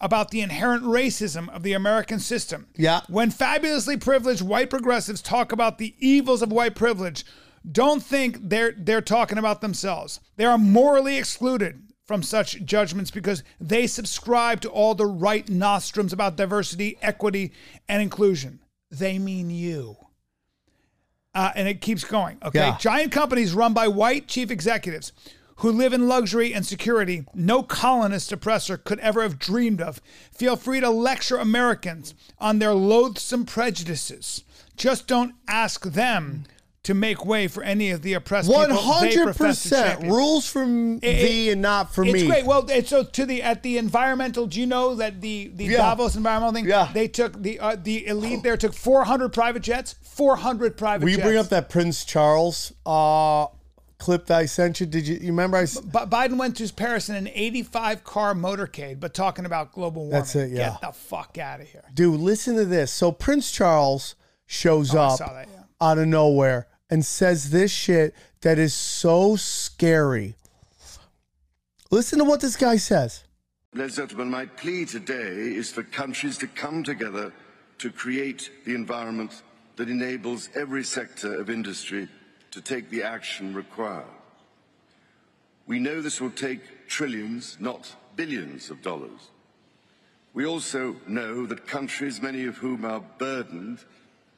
about 0.00 0.30
the 0.30 0.40
inherent 0.40 0.84
racism 0.84 1.48
of 1.48 1.62
the 1.62 1.72
American 1.72 2.20
system. 2.20 2.68
Yeah. 2.76 3.00
When 3.08 3.30
fabulously 3.30 3.96
privileged 3.96 4.42
white 4.42 4.70
progressives 4.70 5.20
talk 5.20 5.52
about 5.52 5.78
the 5.78 5.94
evils 5.98 6.42
of 6.42 6.52
white 6.52 6.74
privilege, 6.74 7.24
don't 7.70 8.02
think 8.02 8.38
they're 8.48 8.72
they're 8.76 9.02
talking 9.02 9.38
about 9.38 9.60
themselves. 9.60 10.20
They 10.36 10.44
are 10.44 10.58
morally 10.58 11.18
excluded 11.18 11.82
from 12.06 12.22
such 12.22 12.64
judgments 12.64 13.10
because 13.10 13.42
they 13.60 13.86
subscribe 13.86 14.60
to 14.62 14.70
all 14.70 14.94
the 14.94 15.06
right 15.06 15.48
nostrums 15.48 16.12
about 16.12 16.36
diversity, 16.36 16.96
equity, 17.02 17.52
and 17.88 18.00
inclusion. 18.00 18.60
They 18.90 19.18
mean 19.18 19.50
you. 19.50 19.96
Uh, 21.34 21.50
and 21.54 21.68
it 21.68 21.82
keeps 21.82 22.04
going. 22.04 22.38
Okay. 22.42 22.60
Yeah. 22.60 22.78
Giant 22.78 23.12
companies 23.12 23.52
run 23.52 23.74
by 23.74 23.88
white 23.88 24.26
chief 24.26 24.50
executives 24.50 25.12
who 25.58 25.70
live 25.72 25.92
in 25.92 26.06
luxury 26.08 26.52
and 26.54 26.64
security 26.66 27.24
no 27.34 27.62
colonist 27.62 28.32
oppressor 28.32 28.76
could 28.76 28.98
ever 29.00 29.22
have 29.22 29.38
dreamed 29.38 29.80
of 29.80 30.00
feel 30.32 30.56
free 30.56 30.80
to 30.80 30.90
lecture 30.90 31.36
Americans 31.36 32.14
on 32.38 32.58
their 32.58 32.74
loathsome 32.74 33.44
prejudices. 33.44 34.44
Just 34.76 35.06
don't 35.06 35.34
ask 35.48 35.84
them 35.84 36.44
to 36.84 36.94
make 36.94 37.24
way 37.26 37.48
for 37.48 37.62
any 37.64 37.90
of 37.90 38.00
the 38.02 38.14
oppressed 38.14 38.48
One 38.48 38.70
people 38.70 38.82
100% 38.82 40.02
rules 40.08 40.48
from 40.48 40.98
It- 41.02 41.20
thee 41.22 41.50
and 41.50 41.60
not 41.60 41.92
for 41.92 42.04
it's 42.04 42.12
me. 42.14 42.26
great. 42.26 42.46
Well, 42.46 42.64
it's 42.70 42.88
so 42.90 43.02
to 43.02 43.26
the 43.26 43.42
at 43.42 43.62
the 43.62 43.76
environmental. 43.76 44.46
Do 44.46 44.60
you 44.60 44.66
know 44.66 44.94
that 44.94 45.20
the 45.20 45.50
the 45.54 45.64
Yeah. 45.64 45.78
Davos 45.78 46.14
environmental 46.16 46.54
thing? 46.54 46.66
Yeah. 46.66 46.88
They 46.94 47.08
took 47.08 47.42
the 47.42 47.58
uh, 47.58 47.76
the 47.82 48.06
elite 48.06 48.42
there 48.44 48.56
took 48.56 48.72
400 48.74 49.32
private 49.32 49.62
jets. 49.62 49.96
400 50.02 50.76
private 50.76 51.04
Will 51.04 51.10
you 51.10 51.16
jets. 51.16 51.26
bring 51.26 51.38
up 51.38 51.48
that 51.48 51.68
Prince 51.68 52.04
Charles 52.04 52.72
uh, 52.86 53.46
clip 53.98 54.26
that 54.26 54.38
I 54.38 54.46
sent 54.46 54.80
you? 54.80 54.86
Did 54.86 55.06
you, 55.06 55.16
you 55.16 55.26
remember? 55.28 55.56
I 55.56 55.62
s- 55.62 55.80
Bi- 55.80 56.06
Biden 56.06 56.38
went 56.38 56.56
to 56.56 56.72
Paris 56.72 57.08
in 57.08 57.16
an 57.16 57.28
85 57.32 58.04
car 58.04 58.34
motorcade, 58.34 59.00
but 59.00 59.12
talking 59.14 59.44
about 59.44 59.72
global 59.72 60.02
warming. 60.02 60.12
That's 60.20 60.34
it, 60.36 60.50
yeah. 60.50 60.70
Get 60.70 60.80
the 60.82 60.92
fuck 60.92 61.36
out 61.38 61.60
of 61.60 61.68
here. 61.68 61.84
dude, 61.94 62.20
listen 62.20 62.56
to 62.56 62.64
this. 62.64 62.92
So 62.92 63.12
Prince 63.12 63.50
Charles 63.52 64.14
shows 64.46 64.94
Oh, 64.94 64.98
up 65.00 65.18
that, 65.18 65.48
yeah. 65.52 65.62
out 65.80 65.98
of 65.98 66.06
nowhere 66.08 66.68
and 66.90 67.04
says 67.04 67.50
this 67.50 67.70
shit 67.70 68.14
that 68.40 68.58
is 68.58 68.72
so 68.72 69.36
scary. 69.36 70.36
Listen 71.90 72.18
to 72.18 72.24
what 72.24 72.40
this 72.40 72.56
guy 72.56 72.76
says. 72.76 73.24
Ladies 73.74 73.98
and 73.98 74.08
gentlemen, 74.08 74.30
my 74.30 74.46
plea 74.46 74.84
today 74.84 75.14
is 75.54 75.70
for 75.70 75.82
countries 75.82 76.38
to 76.38 76.46
come 76.46 76.82
together 76.82 77.32
to 77.78 77.90
create 77.90 78.50
the 78.64 78.74
environment 78.74 79.42
that 79.76 79.88
enables 79.88 80.48
every 80.56 80.82
sector 80.84 81.40
of 81.40 81.48
industry 81.50 82.08
to 82.50 82.60
take 82.60 82.90
the 82.90 83.02
action 83.02 83.54
required. 83.54 84.04
We 85.66 85.78
know 85.78 86.00
this 86.00 86.20
will 86.20 86.30
take 86.30 86.88
trillions, 86.88 87.56
not 87.60 87.94
billions 88.16 88.70
of 88.70 88.82
dollars. 88.82 89.30
We 90.34 90.46
also 90.46 90.96
know 91.06 91.46
that 91.46 91.66
countries, 91.66 92.22
many 92.22 92.44
of 92.46 92.56
whom 92.58 92.84
are 92.84 93.02
burdened 93.18 93.84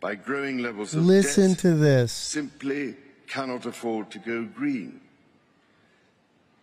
by 0.00 0.14
growing 0.14 0.58
levels 0.58 0.94
of 0.94 1.04
Listen 1.04 1.50
debt, 1.50 1.58
to 1.61 1.74
this. 1.74 2.12
simply 2.12 2.96
cannot 3.26 3.66
afford 3.66 4.11
to 4.11 4.18
go 4.18 4.44
green. 4.44 5.00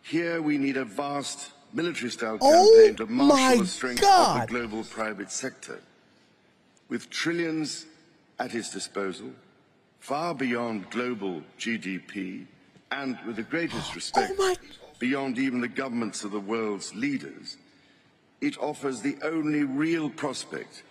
Here 0.01 0.41
we 0.41 0.57
need 0.57 0.77
a 0.77 0.85
vast 0.85 1.51
military 1.73 2.11
style 2.11 2.37
Oh 2.41 2.73
campaign 2.75 2.95
to 2.95 3.05
marshal 3.05 3.61
the 3.61 3.67
strength 3.67 4.01
God. 4.01 4.43
of 4.43 4.49
the 4.49 4.53
global 4.53 4.83
private 4.83 5.31
sector. 5.31 5.81
With 6.89 7.09
trillions 7.09 7.85
at 8.39 8.51
his 8.51 8.69
disposal, 8.69 9.31
far 9.99 10.33
beyond 10.35 10.89
global 10.89 11.41
GDP, 11.59 12.45
and 12.91 13.17
with 13.25 13.35
the 13.35 13.43
greatest 13.43 13.95
respect, 13.95 14.33
Oh 14.39 14.43
my- 14.43 14.55
beyond 14.99 15.37
even 15.37 15.61
the 15.61 15.67
governments 15.67 16.23
of 16.23 16.31
the 16.31 16.39
world's 16.39 16.93
leaders, 16.95 17.57
it 18.41 18.57
offers 18.59 19.01
the 19.01 19.17
only 19.23 19.63
real 19.63 20.09
prospect 20.09 20.83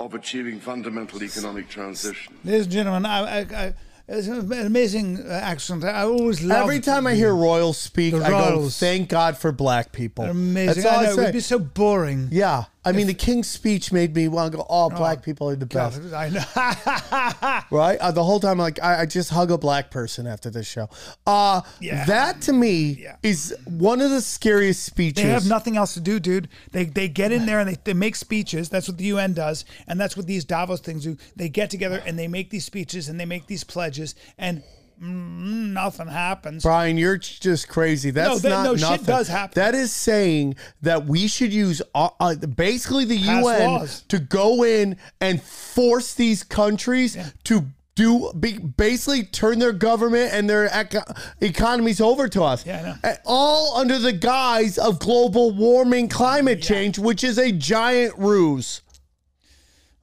of 0.00 0.14
achieving 0.14 0.60
fundamental 0.60 1.22
economic 1.22 1.68
transition. 1.68 2.34
Ladies 2.44 2.64
and 2.64 2.72
gentlemen, 2.72 3.06
I, 3.06 3.18
I, 3.20 3.38
I, 3.40 3.74
it's 4.06 4.26
an 4.26 4.50
amazing 4.52 5.18
uh, 5.20 5.30
accent. 5.32 5.84
I 5.84 6.02
always 6.04 6.42
love 6.42 6.62
Every 6.62 6.80
time 6.80 7.06
I 7.06 7.14
hear 7.14 7.34
royals 7.34 7.76
speak, 7.78 8.14
The 8.14 8.24
I 8.24 8.30
go, 8.30 8.68
"Thank 8.70 9.10
God 9.10 9.36
for 9.36 9.52
black 9.52 9.92
people." 9.92 10.24
Amazing. 10.24 10.82
That's 10.82 10.86
all 10.86 10.92
I 10.92 11.02
I, 11.02 11.06
know, 11.06 11.12
it 11.12 11.16
would 11.24 11.32
be 11.32 11.40
so 11.40 11.58
boring. 11.58 12.28
yeah, 12.32 12.64
I 12.88 12.92
mean, 12.92 13.06
the 13.06 13.14
King's 13.14 13.48
speech 13.48 13.92
made 13.92 14.14
me 14.14 14.28
want 14.28 14.50
to 14.52 14.56
go. 14.58 14.62
All 14.64 14.90
black 14.90 15.22
people 15.22 15.48
are 15.50 15.56
the 15.56 15.66
God, 15.66 15.92
best, 15.92 16.12
I 16.14 16.28
know. 16.30 17.60
right? 17.76 17.98
Uh, 18.00 18.10
the 18.10 18.24
whole 18.24 18.40
time, 18.40 18.58
like 18.58 18.82
I, 18.82 19.02
I 19.02 19.06
just 19.06 19.30
hug 19.30 19.50
a 19.50 19.58
black 19.58 19.90
person 19.90 20.26
after 20.26 20.50
this 20.50 20.66
show. 20.66 20.88
Uh 21.26 21.60
Yeah. 21.80 22.04
that 22.06 22.40
to 22.42 22.52
me 22.52 22.98
Yeah. 23.00 23.16
is 23.22 23.54
one 23.66 24.00
of 24.00 24.10
the 24.10 24.20
scariest 24.20 24.84
speeches. 24.84 25.22
They 25.24 25.30
have 25.30 25.46
nothing 25.48 25.76
else 25.76 25.94
to 25.94 26.00
do, 26.00 26.18
dude. 26.20 26.48
They 26.72 26.84
they 26.84 27.08
get 27.08 27.32
in 27.32 27.46
there 27.46 27.60
and 27.60 27.68
they, 27.70 27.76
they 27.84 27.94
make 27.94 28.16
speeches. 28.16 28.68
That's 28.68 28.88
what 28.88 28.98
the 28.98 29.04
UN 29.04 29.32
does, 29.34 29.64
and 29.86 30.00
that's 30.00 30.16
what 30.16 30.26
these 30.26 30.44
Davos 30.44 30.80
things 30.80 31.04
do. 31.04 31.16
They 31.36 31.48
get 31.48 31.70
together 31.70 32.02
and 32.06 32.18
they 32.18 32.28
make 32.28 32.50
these 32.50 32.64
speeches 32.64 33.08
and 33.08 33.18
they 33.20 33.24
make 33.26 33.46
these 33.46 33.64
pledges, 33.64 34.14
and 34.38 34.62
mm, 35.02 35.72
nothing 35.72 36.08
happens. 36.08 36.62
Brian, 36.62 36.98
you're 36.98 37.16
just 37.18 37.68
crazy. 37.68 38.10
That's 38.10 38.40
that- 38.42 38.48
not 38.48 38.64
no, 38.64 38.76
shit 38.76 38.80
nothing. 38.90 39.04
does 39.06 39.28
happen. 39.28 39.52
That 39.60 39.74
is 39.74 39.92
saying 39.92 40.56
that 40.82 41.06
we 41.06 41.28
should 41.28 41.52
use 41.52 41.80
uh, 41.94 42.10
uh, 42.20 42.34
basically 42.36 43.04
the 43.04 43.18
Pass 43.18 43.44
UN 43.44 43.70
laws. 43.72 44.02
to 44.08 44.18
go 44.18 44.64
in 44.64 44.96
and 45.20 45.42
force 45.42 46.14
these 46.14 46.42
countries 46.44 47.16
to 47.44 47.66
do 47.94 48.30
be, 48.38 48.58
basically 48.58 49.24
turn 49.24 49.58
their 49.58 49.72
government 49.72 50.32
and 50.32 50.48
their 50.48 50.66
eco- 50.72 51.02
economies 51.40 52.00
over 52.00 52.28
to 52.28 52.44
us. 52.44 52.64
Yeah, 52.64 52.96
All 53.24 53.76
under 53.76 53.98
the 53.98 54.12
guise 54.12 54.78
of 54.78 55.00
global 55.00 55.50
warming, 55.50 56.08
climate 56.08 56.62
change, 56.62 56.98
which 56.98 57.24
is 57.24 57.38
a 57.38 57.50
giant 57.50 58.16
ruse 58.16 58.82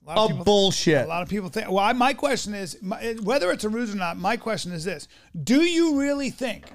A 0.08 0.10
lot 0.10 0.32
of 0.32 0.46
bullshit. 0.46 1.06
A 1.06 1.08
lot 1.08 1.24
of 1.24 1.30
people 1.30 1.50
think. 1.50 1.68
Well, 1.68 1.80
I, 1.80 1.94
my 1.94 2.14
question 2.14 2.54
is 2.54 2.78
my, 2.82 3.16
whether 3.24 3.52
it's 3.52 3.64
a 3.64 3.70
ruse 3.70 3.94
or 3.94 3.98
not. 3.98 4.18
My 4.18 4.38
question 4.38 4.72
is 4.72 4.84
this: 4.84 5.08
Do 5.44 5.64
you 5.64 6.00
really 6.00 6.30
think 6.30 6.66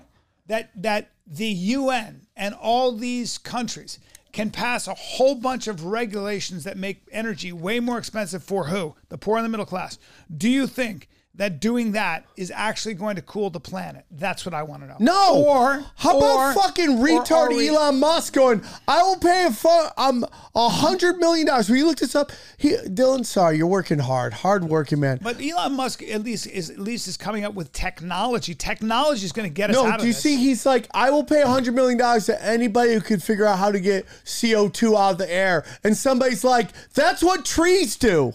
that 0.46 0.70
that 0.82 1.10
the 1.26 1.46
UN 1.46 2.26
and 2.36 2.54
all 2.54 2.92
these 2.92 3.38
countries 3.38 4.00
can 4.32 4.50
pass 4.50 4.88
a 4.88 4.94
whole 4.94 5.34
bunch 5.36 5.68
of 5.68 5.84
regulations 5.84 6.64
that 6.64 6.76
make 6.76 7.02
energy 7.12 7.52
way 7.52 7.78
more 7.78 7.98
expensive 7.98 8.42
for 8.42 8.66
who? 8.66 8.96
The 9.08 9.18
poor 9.18 9.36
and 9.38 9.44
the 9.44 9.48
middle 9.48 9.66
class. 9.66 9.98
Do 10.36 10.48
you 10.48 10.66
think? 10.66 11.08
That 11.36 11.58
doing 11.60 11.92
that 11.92 12.26
is 12.36 12.50
actually 12.54 12.94
going 12.94 13.16
to 13.16 13.22
cool 13.22 13.48
the 13.50 13.60
planet. 13.60 14.04
That's 14.10 14.44
what 14.44 14.52
I 14.52 14.62
want 14.64 14.82
to 14.82 14.88
know. 14.88 14.96
No. 14.98 15.42
Or 15.46 15.84
how 15.96 16.18
or- 16.18 16.50
about 16.50 16.54
fucking 16.54 16.98
retard 16.98 17.50
we- 17.50 17.68
Elon 17.68 17.98
Musk 18.00 18.34
going? 18.34 18.62
I 18.86 19.02
will 19.04 19.16
pay 19.16 19.46
a 19.46 19.50
fu- 19.52 19.88
um 19.96 20.26
a 20.54 20.68
hundred 20.68 21.16
million 21.18 21.46
dollars. 21.46 21.70
Will 21.70 21.76
you 21.76 21.86
look 21.86 21.98
this 21.98 22.14
up? 22.14 22.32
He, 22.58 22.70
Dylan, 22.72 23.24
sorry, 23.24 23.56
you're 23.56 23.68
working 23.68 24.00
hard, 24.00 24.34
hard 24.34 24.64
working 24.64 25.00
man. 25.00 25.20
But 25.22 25.40
Elon 25.40 25.74
Musk 25.76 26.02
at 26.02 26.22
least 26.24 26.46
is 26.48 26.68
at 26.68 26.78
least 26.80 27.06
is 27.08 27.16
coming 27.16 27.44
up 27.44 27.54
with 27.54 27.72
technology. 27.72 28.54
Technology 28.54 29.24
is 29.24 29.32
going 29.32 29.48
to 29.48 29.54
get 29.54 29.70
us 29.70 29.76
no, 29.76 29.86
out 29.86 29.94
of 29.94 30.00
do 30.00 30.08
you 30.08 30.12
this. 30.12 30.22
see? 30.22 30.36
He's 30.36 30.66
like, 30.66 30.88
I 30.92 31.10
will 31.10 31.24
pay 31.24 31.40
a 31.42 31.48
hundred 31.48 31.74
million 31.74 31.96
dollars 31.96 32.26
to 32.26 32.44
anybody 32.44 32.92
who 32.92 33.00
could 33.00 33.22
figure 33.22 33.46
out 33.46 33.58
how 33.58 33.70
to 33.70 33.80
get 33.80 34.04
CO 34.42 34.68
two 34.68 34.94
out 34.96 35.12
of 35.12 35.18
the 35.18 35.32
air. 35.32 35.64
And 35.84 35.96
somebody's 35.96 36.44
like, 36.44 36.70
that's 36.92 37.22
what 37.22 37.44
trees 37.46 37.96
do. 37.96 38.32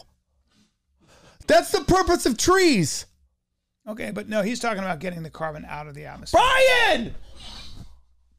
That's 1.47 1.71
the 1.71 1.81
purpose 1.81 2.25
of 2.25 2.37
trees. 2.37 3.05
Okay, 3.87 4.11
but 4.11 4.27
no, 4.27 4.41
he's 4.41 4.59
talking 4.59 4.79
about 4.83 4.99
getting 4.99 5.21
the 5.23 5.29
carbon 5.29 5.63
out 5.65 5.87
of 5.87 5.93
the 5.93 6.05
atmosphere. 6.05 6.39
Brian, 6.41 7.13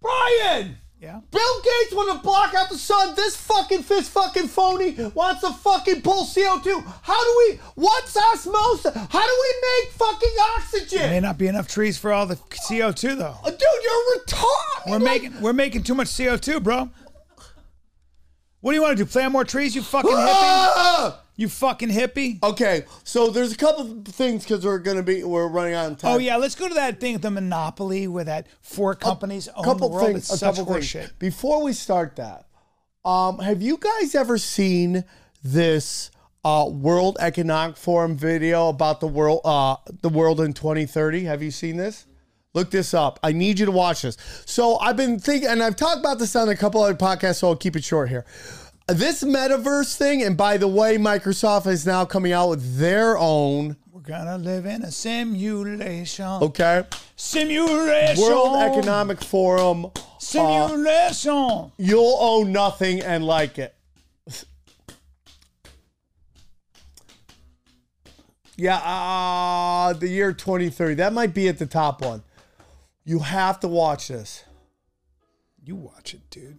Brian. 0.01 0.77
Yeah. 0.99 1.21
Bill 1.31 1.61
Gates 1.63 1.95
want 1.95 2.11
to 2.17 2.23
block 2.25 2.55
out 2.55 2.71
the 2.71 2.79
sun. 2.79 3.15
This 3.17 3.37
fucking 3.37 3.83
fist 3.83 4.11
fucking 4.13 4.49
phony 4.49 4.97
wants 5.15 5.43
to 5.43 5.53
fucking 5.53 6.01
pull 6.01 6.25
CO2. 6.25 6.83
How 7.03 7.23
do 7.23 7.35
we, 7.51 7.61
what's 7.75 8.17
osmosis? 8.17 8.95
How 8.95 9.27
do 9.27 9.43
we 9.43 9.55
make 9.83 9.93
fucking 9.93 10.29
There 10.35 10.45
oxygen? 10.57 11.11
may 11.11 11.21
not 11.21 11.37
be 11.37 11.49
enough 11.49 11.69
trees 11.69 11.99
for 11.99 12.13
all 12.15 12.25
the 12.25 12.37
CO 12.67 12.93
two 12.93 13.15
though. 13.15 13.37
Uh, 13.45 13.51
Dude, 13.51 13.61
you're 13.61 14.17
retarded. 14.25 14.91
We're 14.91 14.99
making 14.99 15.41
we're 15.43 15.53
making 15.53 15.83
too 15.83 15.95
much 15.95 16.17
CO 16.17 16.39
two, 16.39 16.61
bro. 16.61 16.89
What 18.63 18.73
do 18.73 18.75
you 18.77 18.83
want 18.83 18.97
to 18.97 19.05
do? 19.05 19.09
Plant 19.09 19.33
more 19.33 19.45
trees? 19.45 19.77
You 19.77 19.83
fucking 19.83 20.11
hippie? 20.11 21.15
You 21.39 21.51
fucking 21.51 21.91
hippie? 21.91 22.43
Okay, 22.43 22.85
so 23.05 23.29
there's 23.29 23.53
a 23.53 23.57
couple 23.57 23.83
of 23.83 24.07
things 24.07 24.43
because 24.45 24.65
we're 24.65 24.79
gonna 24.79 25.03
be 25.03 25.23
we're 25.23 25.49
running 25.49 25.75
out 25.75 25.93
of 25.93 25.99
time. 25.99 26.15
Oh 26.15 26.19
yeah, 26.19 26.37
let's 26.37 26.55
go 26.55 26.67
to 26.67 26.75
that 26.75 26.99
thing, 26.99 27.19
the 27.19 27.31
monopoly, 27.31 28.09
where 28.09 28.25
that 28.25 28.47
four 28.63 28.95
companies 28.95 29.47
own 29.49 29.63
couple 29.63 29.91
the 29.91 29.95
world. 29.95 30.07
things. 30.09 30.31
it's 30.31 30.41
a 30.41 30.47
couple 30.47 30.65
things. 30.65 30.87
horseshit. 30.87 31.19
Before 31.19 31.63
we 31.63 31.75
start 31.75 32.17
that, 32.17 32.47
um, 33.05 33.39
have 33.41 33.61
you 33.61 33.77
guys 33.77 34.15
ever 34.15 34.39
seen 34.39 35.05
this 35.45 36.11
uh, 36.43 36.67
World 36.71 37.19
Economic 37.21 37.77
Forum 37.77 38.17
video 38.17 38.71
about 38.71 39.01
the 39.01 39.07
world 39.07 39.43
uh, 39.45 39.77
the 40.01 40.09
world 40.09 40.41
in 40.41 40.55
2030? 40.55 41.25
Have 41.25 41.43
you 41.43 41.51
seen 41.51 41.77
this? 41.77 42.07
Look 42.55 42.71
this 42.71 42.95
up. 42.95 43.21
I 43.23 43.33
need 43.33 43.59
you 43.59 43.67
to 43.67 43.73
watch 43.73 44.01
this. 44.01 44.17
So 44.47 44.79
I've 44.79 44.97
been 44.97 45.19
thinking, 45.19 45.51
and 45.51 45.63
I've 45.63 45.77
talked 45.77 46.01
about 46.01 46.19
this 46.19 46.35
on 46.35 46.49
a 46.49 46.57
couple 46.57 46.81
other 46.81 46.95
podcasts, 46.95 47.41
so 47.41 47.49
I'll 47.49 47.57
keep 47.57 47.77
it 47.77 47.85
short 47.85 48.09
here. 48.09 48.25
This 48.89 49.25
metaverse 49.25 49.97
thing, 49.97 50.23
and 50.23 50.37
by 50.37 50.59
the 50.59 50.69
way, 50.69 50.97
Microsoft 50.97 51.67
is 51.67 51.85
now 51.85 52.05
coming 52.05 52.31
out 52.33 52.51
with 52.51 52.79
their 52.79 53.19
own. 53.19 53.77
We're 53.91 54.01
gonna 54.01 54.39
live 54.39 54.65
in 54.65 54.83
a 54.85 54.93
simulation. 54.93 56.25
Okay. 56.25 56.85
Simulation. 57.17 58.23
World 58.23 58.57
Economic 58.63 59.21
Forum. 59.25 59.87
uh, 59.87 59.91
Simulation. 60.21 61.73
You'll 61.79 62.17
own 62.21 62.53
nothing 62.53 63.01
and 63.01 63.25
like 63.25 63.59
it. 63.59 63.75
Yeah, 68.59 68.77
uh, 68.79 69.93
the 69.95 70.09
year 70.09 70.33
2030. 70.33 70.95
That 70.95 71.13
might 71.13 71.35
be 71.35 71.49
at 71.49 71.59
the 71.59 71.67
top 71.67 72.01
one. 72.01 72.23
You 73.05 73.19
have 73.19 73.61
to 73.61 73.69
watch 73.69 74.09
this. 74.09 74.45
You 75.63 75.75
watch 75.75 76.15
it, 76.15 76.31
dude. 76.31 76.59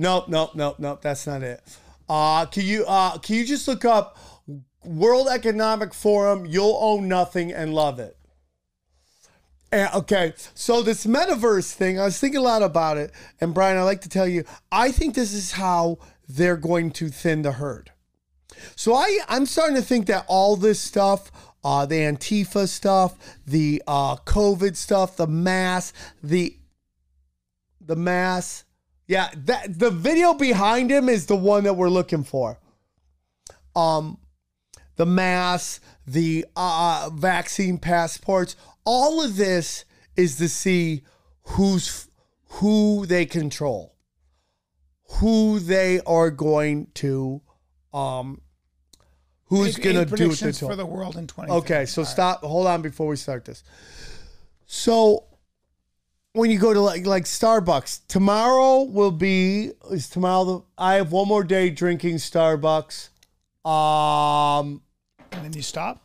No, 0.00 0.24
no, 0.28 0.50
no, 0.54 0.74
no. 0.78 0.98
That's 1.00 1.26
not 1.26 1.42
it. 1.42 1.60
Uh, 2.08 2.46
can 2.46 2.64
you 2.64 2.86
uh, 2.86 3.18
can 3.18 3.36
you 3.36 3.44
just 3.44 3.68
look 3.68 3.84
up 3.84 4.16
World 4.82 5.28
Economic 5.28 5.92
Forum? 5.92 6.46
You'll 6.46 6.78
own 6.80 7.06
nothing 7.06 7.52
and 7.52 7.74
love 7.74 8.00
it. 8.00 8.16
And, 9.70 9.92
okay, 9.94 10.32
so 10.54 10.82
this 10.82 11.04
metaverse 11.06 11.72
thing, 11.74 12.00
I 12.00 12.04
was 12.04 12.18
thinking 12.18 12.40
a 12.40 12.42
lot 12.42 12.62
about 12.62 12.96
it, 12.96 13.12
and 13.40 13.52
Brian, 13.52 13.76
I 13.76 13.82
like 13.82 14.00
to 14.00 14.08
tell 14.08 14.26
you, 14.26 14.44
I 14.72 14.90
think 14.90 15.14
this 15.14 15.32
is 15.32 15.52
how 15.52 15.98
they're 16.26 16.56
going 16.56 16.90
to 16.92 17.08
thin 17.08 17.42
the 17.42 17.52
herd. 17.52 17.92
So 18.74 18.94
I, 18.94 19.20
I'm 19.28 19.46
starting 19.46 19.76
to 19.76 19.82
think 19.82 20.06
that 20.06 20.24
all 20.26 20.56
this 20.56 20.80
stuff, 20.80 21.30
uh, 21.62 21.84
the 21.86 21.96
Antifa 21.96 22.66
stuff, 22.68 23.38
the 23.46 23.82
uh, 23.86 24.16
COVID 24.16 24.76
stuff, 24.76 25.16
the 25.16 25.26
mass, 25.26 25.92
the 26.22 26.56
the 27.80 27.96
mass, 27.96 28.64
yeah, 29.10 29.28
that 29.34 29.76
the 29.76 29.90
video 29.90 30.34
behind 30.34 30.88
him 30.88 31.08
is 31.08 31.26
the 31.26 31.34
one 31.34 31.64
that 31.64 31.74
we're 31.74 31.88
looking 31.88 32.22
for. 32.22 32.60
Um, 33.74 34.18
the 34.94 35.04
mass, 35.04 35.80
the 36.06 36.46
uh, 36.54 37.10
vaccine 37.12 37.78
passports, 37.78 38.54
all 38.84 39.20
of 39.20 39.34
this 39.34 39.84
is 40.14 40.36
to 40.36 40.48
see 40.48 41.02
who's 41.42 42.06
who 42.44 43.04
they 43.04 43.26
control, 43.26 43.96
who 45.14 45.58
they 45.58 45.98
are 46.06 46.30
going 46.30 46.86
to, 46.94 47.42
um, 47.92 48.40
who's 49.46 49.76
going 49.76 49.96
to 49.96 50.04
do 50.04 50.08
predictions 50.08 50.60
for 50.60 50.76
the 50.76 50.86
world 50.86 51.16
in 51.16 51.26
20. 51.26 51.50
Okay, 51.50 51.84
so 51.84 52.04
stop. 52.04 52.44
Hold 52.44 52.68
on 52.68 52.80
before 52.80 53.08
we 53.08 53.16
start 53.16 53.44
this. 53.44 53.64
So 54.66 55.24
when 56.32 56.50
you 56.50 56.58
go 56.58 56.72
to 56.72 56.80
like 56.80 57.06
like 57.06 57.24
Starbucks, 57.24 58.00
tomorrow 58.08 58.82
will 58.82 59.10
be 59.10 59.72
is 59.90 60.08
tomorrow 60.08 60.44
the 60.44 60.62
I 60.78 60.94
have 60.94 61.12
one 61.12 61.28
more 61.28 61.44
day 61.44 61.70
drinking 61.70 62.16
Starbucks. 62.16 63.08
Um 63.68 64.82
And 65.32 65.44
then 65.44 65.52
you 65.52 65.62
stop. 65.62 66.04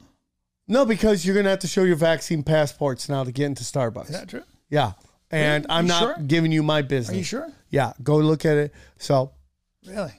no, 0.68 0.86
because 0.86 1.26
you're 1.26 1.36
gonna 1.36 1.50
have 1.50 1.60
to 1.60 1.68
show 1.68 1.84
your 1.84 1.96
vaccine 1.96 2.44
passports 2.44 3.08
now 3.10 3.24
to 3.24 3.32
get 3.32 3.46
into 3.46 3.64
Starbucks. 3.64 4.06
Is 4.10 4.20
that 4.20 4.30
true? 4.30 4.44
Yeah. 4.70 4.94
And 5.32 5.66
Really? 5.66 5.76
I'm 5.78 5.88
not 5.88 6.00
sure? 6.02 6.16
giving 6.26 6.52
you 6.52 6.64
my 6.64 6.82
business. 6.82 7.14
Are 7.14 7.18
you 7.18 7.24
sure? 7.24 7.52
Yeah, 7.70 7.94
go 8.04 8.18
look 8.18 8.46
at 8.46 8.58
it. 8.58 8.74
So 8.98 9.32
Really? 9.86 10.14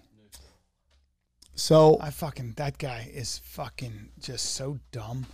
so 1.54 1.98
I 2.00 2.11
fucking 2.11 2.52
that 2.57 2.78
guy 2.78 3.11
is 3.12 3.38
fucking 3.38 4.11
just 4.18 4.52
so 4.54 4.78
dumb. 4.92 5.26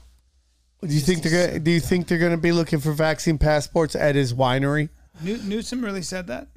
Do 0.83 0.93
you 0.93 1.01
think 1.01 1.23
they're 1.23 1.47
gonna 1.47 1.59
do 1.61 1.71
you 1.71 1.81
think 1.81 2.09
they're 2.09 2.19
gonna 2.19 2.37
be 2.37 2.53
looking 2.53 2.81
for 2.81 2.93
vaccine 2.93 3.39
passports 3.39 3.95
at 3.95 4.15
his 4.15 4.35
winery? 4.35 4.89
New, 5.21 5.37
Newsom 5.39 5.85
really 5.85 6.03
said 6.03 6.27
that. 6.27 6.49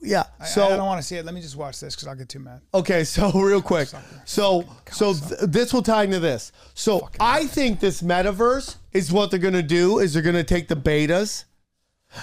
Yeah. 0.00 0.24
I, 0.38 0.44
So 0.44 0.66
I 0.66 0.76
don't 0.76 0.86
want 0.86 1.00
to 1.00 1.06
see 1.06 1.16
it. 1.16 1.24
Let 1.24 1.34
me 1.34 1.40
just 1.40 1.56
watch 1.56 1.80
this 1.80 1.94
because 1.94 2.06
I'll 2.08 2.14
get 2.14 2.28
too 2.28 2.38
mad. 2.38 2.60
Okay, 2.72 3.04
so 3.04 3.32
real 3.34 3.62
quick. 3.62 3.88
So 4.24 4.64
so 4.90 5.14
th- 5.14 5.40
this 5.42 5.72
will 5.72 5.82
tie 5.82 6.04
into 6.04 6.20
this. 6.20 6.52
So 6.74 7.08
I 7.18 7.46
think 7.46 7.80
this 7.80 8.02
metaverse 8.02 8.76
is 8.92 9.12
what 9.12 9.30
they're 9.30 9.40
going 9.40 9.54
to 9.54 9.62
do 9.62 9.98
is 9.98 10.12
they're 10.14 10.22
going 10.22 10.34
to 10.36 10.44
take 10.44 10.68
the 10.68 10.76
betas 10.76 11.44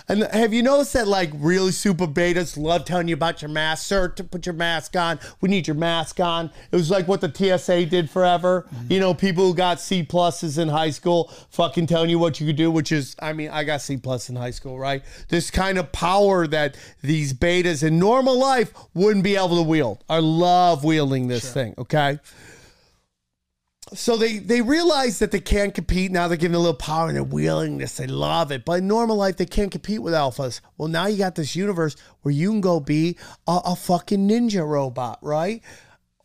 And 0.07 0.23
have 0.23 0.53
you 0.53 0.63
noticed 0.63 0.93
that 0.93 1.07
like 1.07 1.29
really 1.35 1.71
super 1.71 2.07
betas 2.07 2.57
love 2.57 2.85
telling 2.85 3.07
you 3.07 3.13
about 3.13 3.41
your 3.41 3.49
mask, 3.49 3.85
sir? 3.85 4.09
To 4.09 4.23
put 4.23 4.45
your 4.45 4.55
mask 4.55 4.95
on. 4.95 5.19
We 5.41 5.49
need 5.49 5.67
your 5.67 5.75
mask 5.75 6.19
on. 6.19 6.51
It 6.71 6.75
was 6.75 6.89
like 6.89 7.07
what 7.07 7.21
the 7.21 7.31
TSA 7.31 7.85
did 7.85 8.09
forever. 8.09 8.65
Mm-hmm. 8.73 8.93
You 8.93 8.99
know, 8.99 9.13
people 9.13 9.45
who 9.45 9.53
got 9.53 9.79
C 9.79 10.03
pluses 10.03 10.57
in 10.57 10.69
high 10.69 10.89
school 10.89 11.31
fucking 11.49 11.87
telling 11.87 12.09
you 12.09 12.19
what 12.19 12.39
you 12.39 12.47
could 12.47 12.55
do, 12.55 12.71
which 12.71 12.91
is, 12.91 13.15
I 13.19 13.33
mean, 13.33 13.49
I 13.49 13.63
got 13.63 13.81
C 13.81 13.97
plus 13.97 14.29
in 14.29 14.35
high 14.35 14.51
school, 14.51 14.79
right? 14.79 15.03
This 15.29 15.51
kind 15.51 15.77
of 15.77 15.91
power 15.91 16.47
that 16.47 16.77
these 17.01 17.33
betas 17.33 17.83
in 17.83 17.99
normal 17.99 18.37
life 18.37 18.73
wouldn't 18.93 19.23
be 19.23 19.35
able 19.35 19.55
to 19.57 19.63
wield. 19.63 20.03
I 20.09 20.19
love 20.19 20.83
wielding 20.83 21.27
this 21.27 21.51
thing. 21.51 21.75
Okay 21.77 22.19
so 23.93 24.17
they 24.17 24.39
they 24.39 24.61
realize 24.61 25.19
that 25.19 25.31
they 25.31 25.39
can't 25.39 25.73
compete. 25.73 26.11
Now 26.11 26.27
they're 26.27 26.37
getting 26.37 26.55
a 26.55 26.59
little 26.59 26.73
power 26.73 27.09
and 27.09 27.31
wielding 27.31 27.77
this 27.77 27.97
they 27.97 28.07
love 28.07 28.51
it. 28.51 28.65
But 28.65 28.79
in 28.79 28.87
normal 28.87 29.15
life 29.15 29.37
they 29.37 29.45
can't 29.45 29.71
compete 29.71 30.01
with 30.01 30.13
alphas. 30.13 30.61
Well 30.77 30.87
now 30.87 31.05
you 31.05 31.17
got 31.17 31.35
this 31.35 31.55
universe 31.55 31.95
where 32.21 32.33
you 32.33 32.49
can 32.49 32.61
go 32.61 32.79
be 32.79 33.17
a, 33.47 33.61
a 33.65 33.75
fucking 33.75 34.27
ninja 34.27 34.67
robot 34.67 35.19
right? 35.21 35.61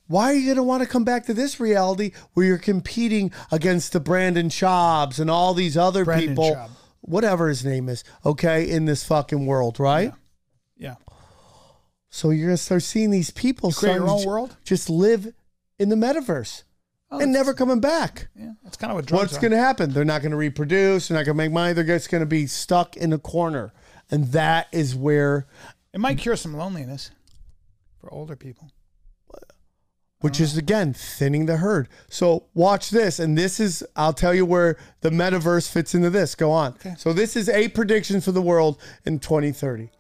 Why 0.07 0.33
are 0.33 0.35
you 0.35 0.47
going 0.47 0.57
to 0.57 0.65
want 0.65 0.83
to 0.83 0.89
come 0.89 1.05
back 1.05 1.27
to 1.27 1.35
this 1.35 1.61
reality 1.61 2.11
where 2.35 2.45
you're 2.45 2.59
competing 2.59 3.31
against 3.53 3.93
the 3.93 4.01
Brandon 4.01 4.49
Schaubs 4.49 5.21
and 5.21 5.31
all 5.31 5.55
these 5.55 5.77
other 5.77 6.05
Brandon 6.05 6.31
people? 6.31 6.57
Schaub. 6.57 6.71
whatever 7.03 7.49
his 7.49 7.65
name 7.65 7.89
is 7.89 8.03
okay 8.27 8.69
in 8.69 8.87
this 8.87 9.05
fucking 9.05 9.47
world 9.47 9.79
right? 9.79 10.13
Yeah. 10.77 10.95
so 12.09 12.31
you're 12.31 12.47
going 12.47 12.57
to 12.57 12.63
start 12.63 12.83
seeing 12.83 13.11
these 13.11 13.31
people 13.31 13.71
create 13.71 13.97
your 13.97 14.09
own 14.09 14.25
world? 14.25 14.57
just 14.65 14.89
live 14.89 15.35
in 15.79 15.91
the 15.91 15.97
metaverse 15.97 16.63
Oh, 17.13 17.19
and 17.19 17.33
never 17.33 17.55
coming 17.55 17.81
back 17.81 18.29
Yeah. 18.37 18.53
That's 18.63 18.77
kind 18.77 18.93
of 18.93 18.95
what 18.97 19.07
drugs 19.07 19.33
What's 19.33 19.39
going 19.39 19.51
to 19.51 19.57
happen? 19.59 19.91
They're 19.93 20.05
not 20.05 20.23
going 20.23 20.31
to 20.31 20.37
reproduce. 20.37 21.09
They're 21.09 21.17
not 21.19 21.25
going 21.27 21.37
to 21.37 21.43
make 21.43 21.51
money. 21.53 21.73
They're 21.73 21.83
just 21.83 22.09
going 22.11 22.21
to 22.21 22.27
be 22.27 22.47
stuck 22.47 22.97
in 22.97 23.13
a 23.13 23.19
corner, 23.19 23.73
and 24.11 24.31
that 24.33 24.69
is 24.71 24.95
where, 24.95 25.47
It 25.93 25.99
might 26.01 26.19
cure 26.19 26.37
some 26.37 26.55
loneliness 26.57 27.11
for 28.01 28.13
older 28.15 28.37
people. 28.37 28.71
which 30.21 30.39
is 30.39 30.57
again 30.57 30.93
thinning 30.93 31.47
the 31.47 31.57
herd. 31.57 31.89
So 32.09 32.45
watch 32.55 32.91
this, 32.91 33.19
and 33.19 33.37
this 33.37 33.59
is 33.59 33.83
I'll 33.97 34.13
tell 34.13 34.35
you 34.35 34.45
where 34.47 34.77
the 35.01 35.11
metaverse 35.11 35.69
fits 35.71 35.95
into 35.95 36.11
this. 36.11 36.35
Go 36.35 36.53
on. 36.53 36.77
So 36.97 37.13
this 37.13 37.37
is 37.37 37.49
eight 37.49 37.75
predictions 37.75 38.25
for 38.25 38.33
the 38.33 38.43
world 38.43 38.81
in 39.05 39.19
2030. 39.19 39.91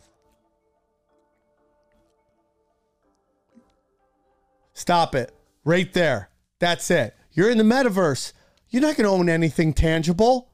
Stop 4.74 5.14
it 5.14 5.32
right 5.64 5.92
there. 5.92 6.29
That's 6.60 6.90
it. 6.90 7.16
You're 7.32 7.50
in 7.50 7.58
the 7.58 7.64
metaverse. 7.64 8.32
You're 8.68 8.82
not 8.82 8.96
going 8.96 9.04
to 9.04 9.10
own 9.10 9.28
anything 9.28 9.72
tangible. 9.72 10.52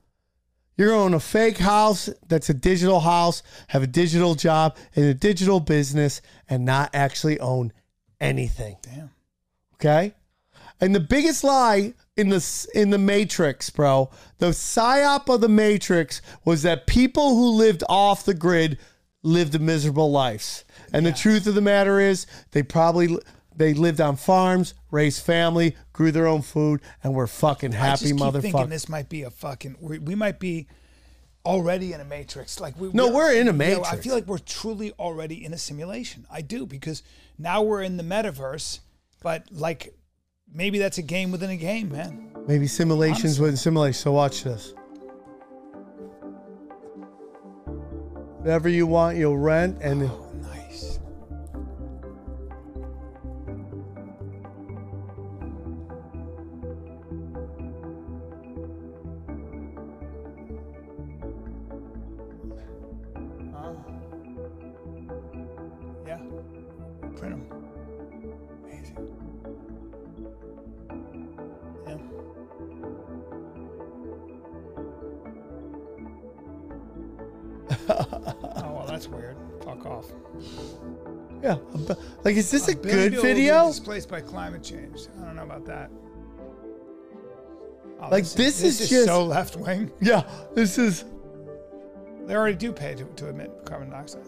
You're 0.77 0.89
going 0.89 0.99
to 0.99 1.05
own 1.05 1.15
a 1.15 1.21
fake 1.21 1.59
house 1.59 2.09
that's 2.29 2.49
a 2.49 2.55
digital 2.55 3.01
house, 3.01 3.43
have 3.69 3.83
a 3.83 3.87
digital 3.87 4.35
job 4.35 4.77
in 4.95 5.05
a 5.05 5.15
digital 5.15 5.61
business, 5.61 6.23
and 6.49 6.65
not 6.65 6.91
actually 6.95 7.39
own 7.41 7.73
anything. 8.21 8.77
Damn. 8.83 9.11
Okay? 9.75 10.15
And 10.81 10.95
the 10.95 11.01
biggest 11.01 11.45
lie 11.45 11.95
in 12.17 12.29
the 12.29 12.69
in 12.75 12.91
the 12.91 12.99
Matrix, 12.99 13.71
bro, 13.71 14.11
the 14.39 14.51
psyop 14.51 15.33
of 15.33 15.41
the 15.41 15.49
Matrix 15.49 16.21
was 16.45 16.63
that 16.63 16.87
people 16.87 17.35
who 17.35 17.51
lived 17.51 17.83
off 17.89 18.25
the 18.25 18.35
grid 18.35 18.79
lived 19.23 19.59
miserable 19.61 20.11
lives. 20.11 20.65
And 20.93 21.05
the 21.05 21.13
truth 21.13 21.47
of 21.47 21.55
the 21.55 21.61
matter 21.61 21.99
is, 21.99 22.27
they 22.53 22.63
probably 22.63 23.19
they 23.57 23.75
lived 23.75 24.01
on 24.01 24.17
farms, 24.17 24.75
raised 24.91 25.23
family, 25.25 25.77
grew 25.93 26.13
their 26.13 26.27
own 26.27 26.43
food, 26.43 26.81
and 27.03 27.15
were 27.15 27.27
fucking 27.27 27.75
I 27.75 27.79
happy 27.79 28.11
just 28.11 28.19
keep 28.19 28.43
thinking 28.43 28.69
this 28.69 28.89
might 28.89 29.09
be 29.09 29.23
a 29.23 29.31
fucking. 29.31 29.77
We, 29.81 29.99
we 29.99 30.15
might 30.15 30.39
be 30.39 30.67
already 31.45 31.93
in 31.93 32.01
a 32.01 32.05
matrix. 32.05 32.61
Like 32.61 32.79
we, 32.79 32.91
No, 32.93 33.11
we're 33.11 33.33
in 33.33 33.49
a 33.49 33.53
you 33.53 33.77
know, 33.77 33.85
I 33.85 33.97
feel 33.97 34.15
like 34.15 34.27
we're 34.27 34.39
truly 34.39 34.93
already 34.99 35.45
in 35.45 35.55
a 35.55 35.59
simulation. 35.59 36.27
I 36.31 36.43
do 36.43 36.67
because 36.67 37.03
now 37.39 37.63
we're 37.63 37.83
in 37.83 37.97
the 37.97 38.03
metaverse, 38.03 38.81
but 39.23 39.45
like 39.51 39.95
maybe 40.53 40.79
that's 40.79 40.99
a 40.99 41.03
game 41.03 41.31
within 41.31 41.51
a 41.51 41.57
game, 41.57 41.91
man. 41.93 42.33
Maybe 42.47 42.67
simulations 42.67 43.41
within 43.41 43.57
simulations. 43.57 44.03
So 44.03 44.13
watch 44.13 44.45
this. 44.45 44.75
Whatever 48.39 48.69
you 48.69 48.87
want, 48.87 49.17
you'll 49.17 49.39
rent, 49.39 49.79
and 49.83 50.05
Oh, 50.05 50.31
nice. 50.35 50.56
Like 82.37 82.45
is 82.45 82.51
this 82.51 82.69
a, 82.69 82.77
Billy 82.77 82.95
good 82.95 83.13
Bill 83.13 83.23
will 83.23 83.29
be 83.29 83.35
video? 83.35 83.67
Displaced 83.69 84.09
by 84.09 84.21
climate 84.21 84.63
change. 84.63 85.07
I 85.21 85.25
don't 85.27 85.37
know 85.37 85.43
about 85.45 85.65
that. 85.67 85.91
Oh, 88.01 88.09
Like, 88.11 88.25
this 88.25 88.63
is 88.63 88.89
just- 88.89 89.07
so 89.07 89.25
left 89.25 89.57
wing. 89.57 89.91
Yeah, 90.01 90.23
this 90.55 90.77
is. 90.79 91.05
They 92.27 92.35
already 92.35 92.57
do 92.57 92.73
pay 92.73 92.95
to, 92.95 93.05
to 93.05 93.29
emit 93.29 93.51
carbon 93.65 93.89
dioxide. 93.91 94.25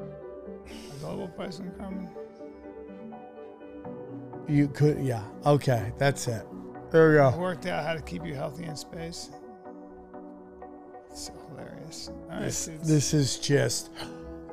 A 0.00 0.96
global 1.00 1.28
price 1.28 1.60
on 1.60 1.70
carbon. 1.78 2.08
You 4.48 4.68
could, 4.68 4.98
yeah. 4.98 5.22
Okay, 5.46 5.92
that's 5.98 6.26
it. 6.28 6.44
There 6.90 7.10
we 7.12 7.18
I 7.18 7.30
go. 7.30 7.38
worked 7.38 7.66
out 7.66 7.84
how 7.84 7.94
to 7.94 8.02
keep 8.02 8.24
you 8.24 8.34
healthy 8.34 8.64
in 8.64 8.76
space. 8.76 9.30
so 11.14 11.32
hilarious. 11.50 12.08
All 12.08 12.28
right, 12.30 12.42
This, 12.42 12.68
this 12.82 13.14
is 13.14 13.38
just, 13.38 13.90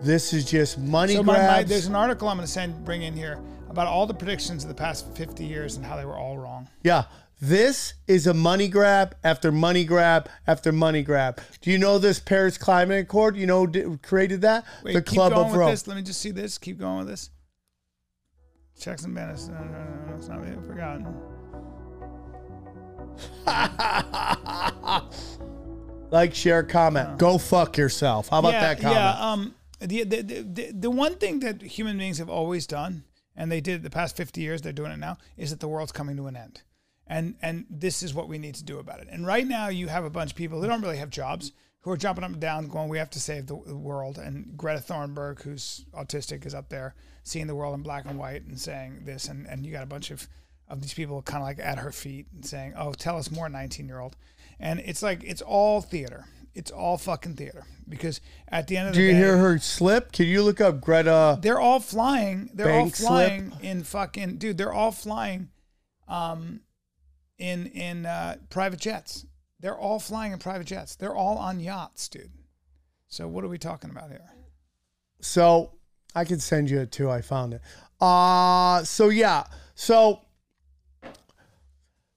this 0.01 0.33
is 0.33 0.45
just 0.45 0.77
money 0.77 1.15
so 1.15 1.23
my, 1.23 1.37
my, 1.37 1.63
there's 1.63 1.87
an 1.87 1.95
article 1.95 2.27
I'm 2.27 2.37
going 2.37 2.45
to 2.45 2.51
send 2.51 2.83
bring 2.85 3.03
in 3.03 3.13
here 3.13 3.39
about 3.69 3.87
all 3.87 4.05
the 4.05 4.13
predictions 4.13 4.63
of 4.63 4.69
the 4.69 4.75
past 4.75 5.07
50 5.15 5.45
years 5.45 5.77
and 5.77 5.85
how 5.85 5.95
they 5.95 6.05
were 6.05 6.17
all 6.17 6.37
wrong. 6.37 6.67
yeah, 6.83 7.03
this 7.39 7.93
is 8.07 8.27
a 8.27 8.33
money 8.33 8.67
grab 8.67 9.15
after 9.23 9.51
money 9.51 9.85
grab 9.85 10.29
after 10.45 10.71
money 10.71 11.01
grab. 11.03 11.41
Do 11.61 11.71
you 11.71 11.77
know 11.77 11.97
this 11.97 12.19
Paris 12.19 12.57
Climate 12.57 13.03
Accord? 13.03 13.35
You 13.37 13.47
know 13.47 13.67
created 14.01 14.41
that? 14.41 14.65
Wait, 14.83 14.93
the 14.93 15.01
keep 15.01 15.15
Club 15.15 15.33
going 15.33 15.45
of 15.45 15.51
with 15.51 15.59
Rome. 15.59 15.71
this. 15.71 15.87
Let 15.87 15.97
me 15.97 16.03
just 16.03 16.21
see 16.21 16.31
this. 16.31 16.57
Keep 16.57 16.79
going 16.79 16.99
with 16.99 17.07
this. 17.07 17.29
Checks 18.79 19.03
and 19.05 19.15
balances. 19.15 19.49
No, 19.49 19.59
no, 19.59 19.63
no, 19.65 20.09
no, 20.09 20.15
it's 20.17 20.27
not 20.27 20.41
being 20.41 20.61
forgotten. 20.61 21.07
Like, 26.11 26.35
share, 26.35 26.61
comment. 26.63 27.17
Go 27.17 27.37
fuck 27.37 27.77
yourself. 27.77 28.27
How 28.27 28.39
about 28.39 28.51
yeah, 28.51 28.61
that 28.61 28.81
comment? 28.81 28.97
Yeah. 28.97 29.31
Um. 29.31 29.55
The, 29.81 30.03
the 30.03 30.21
the 30.21 30.71
the 30.71 30.91
one 30.91 31.15
thing 31.15 31.39
that 31.39 31.61
human 31.61 31.97
beings 31.97 32.19
have 32.19 32.29
always 32.29 32.67
done, 32.67 33.03
and 33.35 33.51
they 33.51 33.61
did 33.61 33.81
the 33.81 33.89
past 33.89 34.15
fifty 34.15 34.41
years, 34.41 34.61
they're 34.61 34.71
doing 34.71 34.91
it 34.91 34.99
now, 34.99 35.17
is 35.37 35.49
that 35.49 35.59
the 35.59 35.67
world's 35.67 35.91
coming 35.91 36.17
to 36.17 36.27
an 36.27 36.35
end, 36.35 36.61
and 37.07 37.35
and 37.41 37.65
this 37.69 38.03
is 38.03 38.13
what 38.13 38.27
we 38.27 38.37
need 38.37 38.55
to 38.55 38.63
do 38.63 38.77
about 38.77 38.99
it. 38.99 39.07
And 39.09 39.25
right 39.25 39.47
now, 39.47 39.69
you 39.69 39.87
have 39.87 40.05
a 40.05 40.09
bunch 40.09 40.31
of 40.31 40.37
people 40.37 40.61
who 40.61 40.67
don't 40.67 40.81
really 40.81 40.97
have 40.97 41.09
jobs 41.09 41.51
who 41.81 41.89
are 41.89 41.97
jumping 41.97 42.23
up 42.23 42.31
and 42.31 42.39
down, 42.39 42.67
going, 42.67 42.89
"We 42.89 42.99
have 42.99 43.09
to 43.11 43.19
save 43.19 43.47
the 43.47 43.55
world." 43.55 44.19
And 44.19 44.55
Greta 44.55 44.81
Thunberg, 44.81 45.41
who's 45.41 45.83
autistic, 45.93 46.45
is 46.45 46.53
up 46.53 46.69
there 46.69 46.93
seeing 47.23 47.47
the 47.47 47.55
world 47.55 47.73
in 47.73 47.81
black 47.81 48.05
and 48.05 48.19
white 48.19 48.43
and 48.43 48.59
saying 48.59 49.05
this, 49.05 49.27
and 49.27 49.47
and 49.47 49.65
you 49.65 49.71
got 49.71 49.83
a 49.83 49.87
bunch 49.87 50.11
of 50.11 50.27
of 50.67 50.81
these 50.81 50.93
people 50.93 51.21
kind 51.23 51.41
of 51.41 51.47
like 51.47 51.59
at 51.59 51.79
her 51.79 51.91
feet 51.91 52.27
and 52.33 52.45
saying, 52.45 52.73
"Oh, 52.77 52.93
tell 52.93 53.17
us 53.17 53.31
more, 53.31 53.49
19 53.49 53.87
year 53.87 53.99
old," 53.99 54.15
and 54.59 54.79
it's 54.79 55.01
like 55.01 55.23
it's 55.23 55.41
all 55.41 55.81
theater. 55.81 56.25
It's 56.53 56.71
all 56.71 56.97
fucking 56.97 57.35
theater 57.35 57.63
because 57.87 58.19
at 58.49 58.67
the 58.67 58.77
end 58.77 58.89
of 58.89 58.93
the 58.93 58.99
day 58.99 59.03
Do 59.03 59.07
you 59.07 59.13
day, 59.13 59.17
hear 59.19 59.37
her 59.37 59.57
slip? 59.57 60.11
Can 60.11 60.27
you 60.27 60.43
look 60.43 60.59
up 60.59 60.81
Greta? 60.81 61.39
they're 61.41 61.59
all 61.59 61.79
flying. 61.79 62.49
They're 62.53 62.67
Bank 62.67 62.93
all 63.01 63.07
flying 63.07 63.53
in 63.61 63.83
fucking 63.83 64.37
dude. 64.37 64.57
They're 64.57 64.73
all 64.73 64.91
flying, 64.91 65.49
um, 66.07 66.61
in 67.37 67.67
in 67.67 68.05
uh, 68.05 68.35
private 68.49 68.79
jets. 68.79 69.25
They're 69.59 69.77
all 69.77 69.99
flying 69.99 70.33
in 70.33 70.39
private 70.39 70.67
jets. 70.67 70.95
They're 70.95 71.15
all 71.15 71.37
on 71.37 71.59
yachts, 71.59 72.09
dude. 72.09 72.31
So 73.07 73.27
what 73.27 73.43
are 73.43 73.47
we 73.49 73.57
talking 73.57 73.89
about 73.89 74.09
here? 74.09 74.31
So 75.21 75.73
I 76.15 76.25
can 76.25 76.39
send 76.39 76.69
you 76.69 76.79
it 76.79 76.91
too. 76.91 77.09
I 77.09 77.21
found 77.21 77.53
it. 77.53 77.61
Uh 77.99 78.83
so 78.83 79.09
yeah. 79.09 79.43
So 79.75 80.21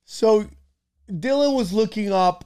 so 0.04 0.46
Dylan 1.10 1.54
was 1.54 1.72
looking 1.72 2.12
up 2.12 2.44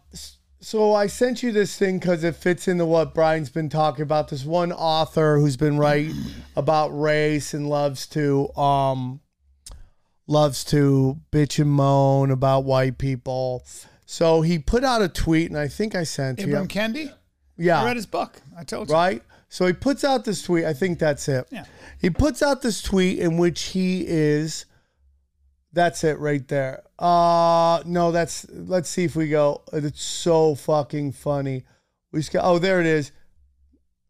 so 0.61 0.92
I 0.94 1.06
sent 1.06 1.42
you 1.42 1.52
this 1.52 1.76
thing 1.78 1.98
because 1.98 2.24
it 2.24 2.34
fits 2.36 2.66
into 2.68 2.84
what 2.84 3.14
Brian's 3.14 3.50
been 3.50 3.68
talking 3.68 4.02
about. 4.02 4.28
This 4.28 4.44
one 4.44 4.72
author 4.72 5.38
who's 5.38 5.56
been 5.56 5.78
writing 5.78 6.14
about 6.56 6.88
race 6.88 7.54
and 7.54 7.68
loves 7.68 8.06
to 8.09 8.52
um 8.56 9.20
loves 10.26 10.64
to 10.64 11.18
bitch 11.32 11.59
and 11.59 11.70
moan 11.70 12.30
about 12.30 12.64
white 12.64 12.98
people. 12.98 13.64
So 14.04 14.40
he 14.42 14.59
put 14.59 14.84
out 14.84 15.02
a 15.02 15.09
tweet, 15.09 15.50
and 15.50 15.59
I 15.59 15.68
think 15.68 15.94
I 15.94 16.02
sent 16.04 16.38
to 16.40 16.46
you. 16.48 16.54
Ibram 16.54 16.68
Kendi. 16.68 17.12
Yeah. 17.56 17.80
I 17.82 17.84
read 17.84 17.96
his 17.96 18.06
book. 18.06 18.40
I 18.56 18.64
told 18.64 18.88
you. 18.88 18.94
right? 18.94 19.22
So 19.48 19.66
he 19.66 19.72
puts 19.72 20.04
out 20.04 20.24
this 20.24 20.42
tweet. 20.42 20.64
I 20.64 20.72
think 20.74 20.98
that's 20.98 21.28
it. 21.28 21.46
Yeah. 21.50 21.64
He 22.00 22.11
puts 22.11 22.42
out 22.42 22.62
this 22.62 22.82
tweet 22.82 23.18
in 23.18 23.36
which 23.38 23.62
he 23.64 24.04
is. 24.06 24.66
That's 25.73 26.03
it 26.05 26.19
right 26.19 26.47
there. 26.49 26.83
Uh 26.99 27.83
no, 27.85 28.11
that's. 28.11 28.47
Let's 28.51 28.89
see 28.89 29.05
if 29.05 29.14
we 29.14 29.29
go. 29.29 29.62
It's 29.73 30.03
so 30.03 30.55
fucking 30.55 31.12
funny. 31.12 31.64
We 32.11 32.21
just 32.21 32.33
got. 32.33 32.45
Oh, 32.45 32.59
there 32.59 32.81
it 32.81 32.87
is. 32.87 33.12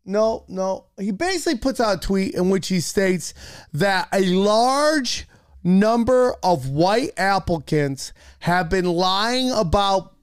No, 0.05 0.45
no. 0.49 0.87
He 0.99 1.11
basically 1.11 1.59
puts 1.59 1.81
out 1.81 1.97
a 1.97 2.01
tweet 2.01 2.35
in 2.35 2.49
which 2.49 2.69
he 2.69 2.81
states 2.81 3.35
that 3.75 4.09
a 4.13 4.25
large 4.25 5.27
number 5.63 6.35
of 6.43 6.71
white 6.71 7.11
applicants 7.19 8.15
have 8.41 8.71
been 8.71 8.87
lying 8.87 9.51
about 9.51 10.15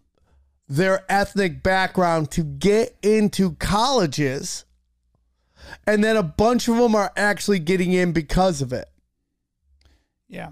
their 0.68 1.06
ethnic 1.08 1.62
background 1.62 2.32
to 2.32 2.42
get 2.42 2.96
into 3.04 3.52
colleges, 3.56 4.66
and 5.86 6.04
then 6.04 6.18
a 6.18 6.24
bunch 6.24 6.68
of 6.68 6.78
them 6.78 6.96
are 6.96 7.12
actually 7.16 7.60
getting 7.60 7.94
in 7.94 8.12
because 8.12 8.62
of 8.62 8.74
it. 8.74 8.90
Yeah. 10.28 10.50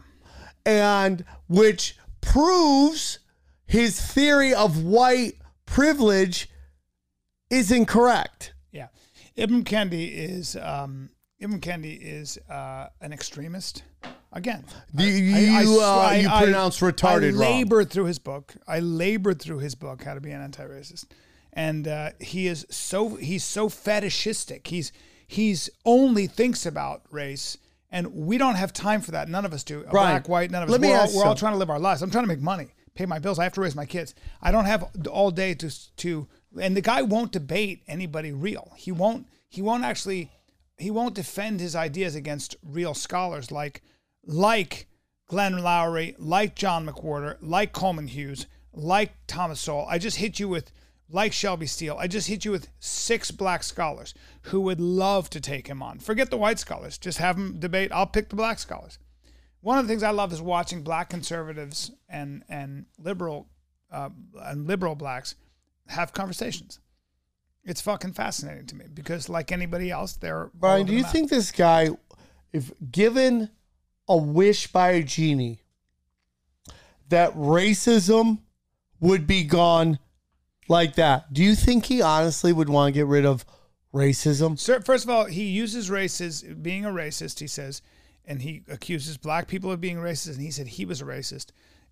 And 0.66 1.26
which 1.48 1.98
proves 2.22 3.20
his 3.66 4.00
theory 4.00 4.54
of 4.54 4.84
white 4.84 5.34
privilege 5.66 6.50
is 7.50 7.72
incorrect. 7.72 8.54
Yeah. 8.72 8.88
Ibn 9.36 9.64
Kendi 9.64 10.10
is 10.12 10.56
um, 10.56 11.10
Ibn 11.40 11.60
Kendi 11.60 12.00
is 12.02 12.38
uh, 12.50 12.88
an 13.02 13.12
extremist. 13.14 13.84
Again, 14.36 14.64
You, 14.98 15.06
you, 15.08 15.80
uh, 15.82 15.86
I- 15.86 16.16
you 16.18 16.28
I- 16.30 16.44
pronounce 16.44 16.80
retarded 16.80 17.24
I 17.24 17.30
wrong. 17.30 17.38
labored 17.38 17.90
through 17.92 18.06
his 18.06 18.18
book. 18.18 18.56
I 18.68 18.80
labored 18.80 19.40
through 19.40 19.60
his 19.60 19.76
book, 19.76 20.04
How 20.04 20.16
to 20.16 20.22
Be 20.22 20.32
an 20.32 20.42
Anti-Racist, 20.42 21.06
and 21.52 21.88
uh, 21.88 22.12
he 22.20 22.48
is 22.48 22.66
so 22.72 23.10
he's 23.16 23.44
so 23.44 23.70
fetishistic. 23.70 24.66
He's 24.68 24.92
he's 25.28 25.70
only 25.86 26.26
thinks 26.26 26.66
about 26.66 27.04
race, 27.12 27.58
and 27.94 28.12
we 28.14 28.40
don't 28.40 28.56
have 28.56 28.74
time 28.74 29.02
for 29.02 29.12
that. 29.12 29.30
None 29.30 29.46
of 29.46 29.54
us 29.54 29.64
do. 29.64 29.86
Brian, 29.92 30.16
Black, 30.16 30.28
white, 30.28 30.52
none 30.52 30.64
of 30.64 30.70
us. 30.70 30.72
let 30.72 30.82
me 30.82 30.90
we're 30.90 30.98
all, 30.98 31.16
we're 31.16 31.26
all 31.26 31.36
trying 31.36 31.54
to 31.54 31.60
live 31.60 31.70
our 31.70 31.80
lives. 31.80 32.02
I'm 32.02 32.10
trying 32.10 32.24
to 32.24 32.28
make 32.28 32.42
money, 32.42 32.70
pay 32.96 33.06
my 33.06 33.20
bills. 33.20 33.38
I 33.38 33.44
have 33.44 33.54
to 33.54 33.62
raise 33.62 33.76
my 33.76 33.86
kids. 33.86 34.16
I 34.42 34.52
don't 34.52 34.66
have 34.66 34.90
all 35.10 35.32
day 35.32 35.54
to 35.54 35.96
to. 35.98 36.28
And 36.60 36.76
the 36.76 36.82
guy 36.82 37.04
won't 37.04 37.32
debate 37.32 37.84
anybody 37.88 38.32
real. 38.32 38.74
He 38.76 38.92
won't. 38.92 39.28
He 39.48 39.62
won't 39.62 39.84
actually. 39.84 40.32
He 40.78 40.90
won't 40.90 41.14
defend 41.14 41.60
his 41.60 41.76
ideas 41.76 42.16
against 42.16 42.56
real 42.64 42.96
scholars 42.96 43.52
like 43.52 43.84
like 44.26 44.88
Glenn 45.28 45.54
Loury, 45.54 46.16
like 46.18 46.56
John 46.56 46.88
McWhorter, 46.88 47.38
like 47.42 47.74
Coleman 47.74 48.08
Hughes, 48.08 48.48
like 48.74 49.12
Thomas 49.28 49.60
Sowell. 49.60 49.86
I 49.88 50.00
just 50.00 50.18
hit 50.18 50.40
you 50.40 50.50
with 50.50 50.72
like 51.10 51.34
Shelby 51.34 51.68
Steele. 51.68 51.98
I 52.00 52.08
just 52.08 52.28
hit 52.28 52.46
you 52.46 52.52
with 52.52 52.70
six 52.80 53.32
black 53.32 53.64
scholars 53.64 54.14
who 54.44 54.62
would 54.62 54.80
love 54.80 55.30
to 55.32 55.40
take 55.40 55.68
him 55.68 55.82
on. 55.82 56.00
Forget 56.00 56.30
the 56.30 56.38
white 56.38 56.60
scholars. 56.60 56.98
Just 56.98 57.18
have 57.20 57.36
them 57.36 57.60
debate. 57.60 57.92
I'll 57.92 58.08
pick 58.08 58.30
the 58.30 58.36
black 58.36 58.60
scholars. 58.60 59.00
One 59.62 59.78
of 59.78 59.86
the 59.86 59.92
things 59.92 60.04
I 60.04 60.12
love 60.12 60.34
is 60.34 60.42
watching 60.42 60.84
black 60.84 61.10
conservatives 61.10 61.92
and 62.10 62.44
and 62.50 62.86
liberal 62.98 63.48
uh, 63.92 64.10
and 64.42 64.68
liberal 64.68 64.96
blacks 64.96 65.36
have 65.88 66.14
conversations. 66.14 66.80
It's 67.64 67.80
fucking 67.80 68.14
fascinating 68.14 68.66
to 68.68 68.76
me 68.76 68.86
because, 68.94 69.30
like 69.30 69.52
anybody 69.52 69.90
else, 69.90 70.14
they're 70.14 70.52
Brian, 70.54 70.86
do 70.86 70.94
you 70.94 71.04
think 71.04 71.30
this 71.30 71.52
guy, 71.52 71.92
if 72.52 72.74
given 72.92 73.52
a 74.08 74.18
wish 74.18 74.68
by 74.68 74.92
a 74.92 75.04
genie, 75.04 75.62
that 77.08 77.34
racism 77.36 78.40
would 79.00 79.26
be 79.26 79.44
gone 79.44 80.00
like 80.68 80.96
that? 80.96 81.34
Do 81.34 81.44
you 81.44 81.56
think 81.56 81.86
he 81.86 82.02
honestly 82.02 82.54
would 82.54 82.70
want 82.70 82.94
to 82.94 83.00
get 83.00 83.08
rid 83.08 83.26
of 83.26 83.46
racism? 83.94 84.58
Sir, 84.58 84.82
first 84.82 85.04
of 85.04 85.10
all, 85.10 85.26
he 85.26 85.46
uses 85.46 85.90
races, 85.90 86.42
being 86.44 86.86
a 86.86 86.90
racist, 86.90 87.40
he 87.40 87.48
says, 87.48 87.82
and 88.26 88.42
he 88.42 88.64
accuses 88.70 89.18
black 89.18 89.48
people 89.48 89.72
of 89.72 89.82
being 89.82 89.98
racist, 89.98 90.34
and 90.34 90.42
he 90.42 90.52
said 90.52 90.68
he 90.68 90.86
was 90.86 91.02
a 91.02 91.06
racist. 91.06 91.48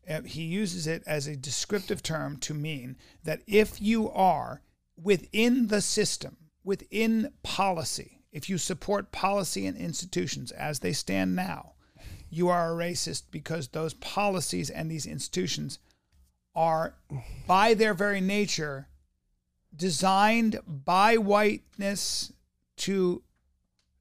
Uh, 0.09 0.22
he 0.24 0.43
uses 0.43 0.88
it 0.88 1.03
as 1.05 1.28
a 1.28 1.36
descriptive 1.36 2.01
term 2.01 2.38
to 2.38 2.53
mean 2.53 2.97
that 3.24 3.41
if 3.45 3.82
you 3.82 4.09
are 4.09 4.61
within 4.97 5.67
the 5.67 5.82
system, 5.82 6.38
within 6.63 7.32
policy, 7.43 8.22
if 8.32 8.49
you 8.49 8.57
support 8.57 9.11
policy 9.11 9.65
and 9.67 9.78
institutions 9.78 10.51
as 10.51 10.80
they 10.80 10.93
stand 10.93 11.36
now, 11.36 11.74
you 12.30 12.47
are 12.47 12.72
a 12.72 12.86
racist 12.86 13.24
because 13.30 13.67
those 13.67 13.93
policies 13.95 14.69
and 14.69 14.89
these 14.89 15.05
institutions 15.05 15.80
are, 16.56 16.95
by 17.47 17.74
their 17.74 17.93
very 17.93 18.22
nature, 18.22 18.88
designed 19.76 20.60
by 20.68 21.18
whiteness 21.18 22.34
to 22.78 23.24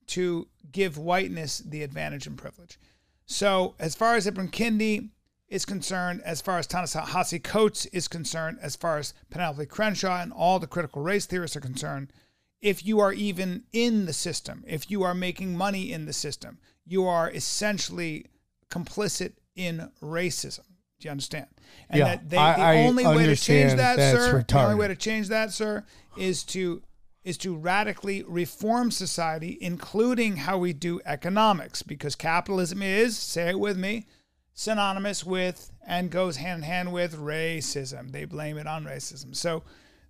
to 0.07 0.49
give 0.73 0.99
whiteness 0.99 1.59
the 1.59 1.85
advantage 1.85 2.27
and 2.27 2.37
privilege. 2.37 2.81
So, 3.27 3.77
as 3.79 3.95
far 3.95 4.17
as 4.17 4.27
Ibram 4.27 4.51
Kendi 4.51 5.11
is 5.47 5.65
concerned, 5.65 6.21
as 6.25 6.41
far 6.41 6.59
as 6.59 6.67
Ta-Nehisi 6.67 7.43
Coates 7.43 7.87
is 7.87 8.09
concerned, 8.09 8.59
as 8.61 8.75
far 8.75 8.99
as 8.99 9.15
Penelope 9.31 9.67
Crenshaw 9.67 10.21
and 10.21 10.33
all 10.33 10.59
the 10.59 10.67
critical 10.67 11.03
race 11.03 11.27
theorists 11.27 11.57
are 11.57 11.61
concerned, 11.61 12.13
if 12.61 12.85
you 12.85 12.99
are 12.99 13.13
even 13.13 13.65
in 13.73 14.07
the 14.07 14.13
system, 14.13 14.65
if 14.67 14.91
you 14.91 15.03
are 15.03 15.15
making 15.15 15.57
money 15.57 15.93
in 15.93 16.07
the 16.07 16.13
system, 16.13 16.59
you 16.85 17.07
are 17.07 17.31
essentially 17.31 18.27
complicit 18.69 19.35
in 19.55 19.91
racism. 20.03 20.70
Do 21.01 21.09
you 21.09 21.11
understand? 21.11 21.47
And 21.89 21.99
Yeah, 21.99 22.05
that 22.05 22.31
they, 22.31 22.37
I- 22.37 22.57
the 22.57 22.63
I 22.63 22.87
only 22.87 23.07
way 23.07 23.27
to 23.27 23.37
change 23.37 23.75
that, 23.75 23.97
sir, 23.97 24.45
the 24.47 24.59
only 24.59 24.75
way 24.77 24.89
to 24.89 24.97
change 24.97 25.29
that, 25.29 25.53
sir, 25.53 25.85
is 26.17 26.45
to 26.45 26.83
is 27.23 27.37
to 27.37 27.55
radically 27.55 28.23
reform 28.23 28.91
society, 28.91 29.59
including 29.61 30.37
how 30.39 30.57
we 30.57 30.73
do 30.73 31.01
economics, 31.05 31.83
because 31.83 32.17
capitalism 32.17 32.83
is, 32.83 33.19
say 33.19 33.51
it 33.51 33.61
with 33.61 33.77
me, 33.77 34.07
synonymous 34.55 35.23
with 35.23 35.71
and 35.87 36.11
goes 36.11 36.37
hand 36.37 36.63
in 36.63 36.63
hand 36.63 36.93
with 36.93 37.15
racism. 37.17 38.13
They 38.13 38.25
blame 38.25 38.57
it 38.57 38.67
on 38.67 38.85
racism. 38.85 39.37
So 39.37 39.65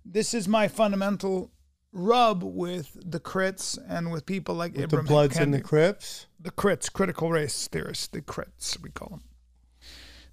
this 0.05 0.33
is 0.33 0.47
my 0.47 0.69
fundamental 0.69 1.51
rub 1.91 2.43
with 2.43 2.97
the 3.03 3.19
crits 3.19 3.77
and 3.89 4.09
with 4.09 4.25
people 4.25 4.55
like 4.55 4.73
With 4.75 4.89
the 4.89 4.97
Ibram 4.97 5.07
Bloods 5.07 5.37
and 5.37 5.53
the. 5.53 5.61
Crips? 5.61 6.27
The 6.39 6.51
crits, 6.51 6.91
critical 6.91 7.29
race 7.29 7.67
theorists, 7.67 8.07
the 8.07 8.21
crits, 8.21 8.81
we 8.81 8.89
call 8.89 9.09
them. 9.09 9.23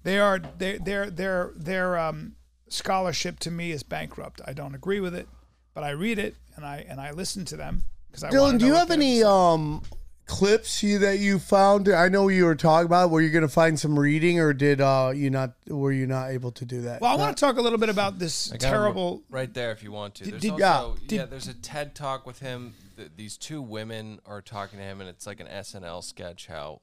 They 0.03 0.19
are 0.19 0.39
they 0.57 0.77
their 0.77 1.09
their 1.09 1.51
their 1.55 1.97
um, 1.97 2.35
scholarship 2.69 3.39
to 3.39 3.51
me 3.51 3.71
is 3.71 3.83
bankrupt. 3.83 4.41
I 4.45 4.53
don't 4.53 4.75
agree 4.75 4.99
with 4.99 5.13
it, 5.15 5.27
but 5.73 5.83
I 5.83 5.91
read 5.91 6.19
it 6.19 6.35
and 6.55 6.65
I 6.65 6.85
and 6.87 6.99
I 7.01 7.11
listen 7.11 7.45
to 7.45 7.57
them 7.57 7.83
because 8.07 8.23
I 8.23 8.29
Dylan, 8.29 8.59
do 8.59 8.65
you 8.65 8.73
have 8.75 8.91
any 8.91 9.23
um 9.23 9.81
clips 10.25 10.83
you 10.83 10.99
that 10.99 11.19
you 11.19 11.39
found? 11.39 11.89
I 11.89 12.07
know 12.07 12.27
you 12.27 12.45
were 12.45 12.55
talking 12.55 12.85
about 12.85 13.09
were 13.09 13.21
you 13.21 13.29
going 13.29 13.41
to 13.41 13.47
find 13.47 13.79
some 13.79 13.97
reading, 13.97 14.39
or 14.39 14.53
did 14.53 14.79
uh 14.79 15.11
you 15.13 15.29
not 15.29 15.53
were 15.67 15.91
you 15.91 16.07
not 16.07 16.29
able 16.29 16.51
to 16.53 16.65
do 16.65 16.81
that? 16.81 17.01
Well, 17.01 17.11
I 17.11 17.15
want 17.15 17.35
to 17.35 17.41
talk 17.41 17.57
a 17.57 17.61
little 17.61 17.79
bit 17.79 17.89
about 17.89 18.19
this 18.19 18.51
I 18.53 18.57
terrible. 18.57 19.23
right 19.29 19.53
there 19.53 19.71
if 19.71 19.83
you 19.83 19.91
want 19.91 20.15
to. 20.15 20.23
Did- 20.25 20.33
There's 20.33 20.41
did- 20.43 20.51
also 20.61 20.97
yeah, 21.09 21.19
yeah, 21.19 21.25
there's 21.25 21.47
a 21.47 21.53
TED 21.53 21.95
talk 21.95 22.25
with 22.25 22.39
him. 22.39 22.73
Th- 22.95 23.09
these 23.15 23.37
two 23.37 23.61
women 23.61 24.19
are 24.25 24.41
talking 24.41 24.79
to 24.79 24.85
him, 24.85 25.01
and 25.01 25.09
it's 25.09 25.27
like 25.27 25.39
an 25.39 25.47
SNL 25.47 26.03
sketch. 26.03 26.47
How 26.47 26.81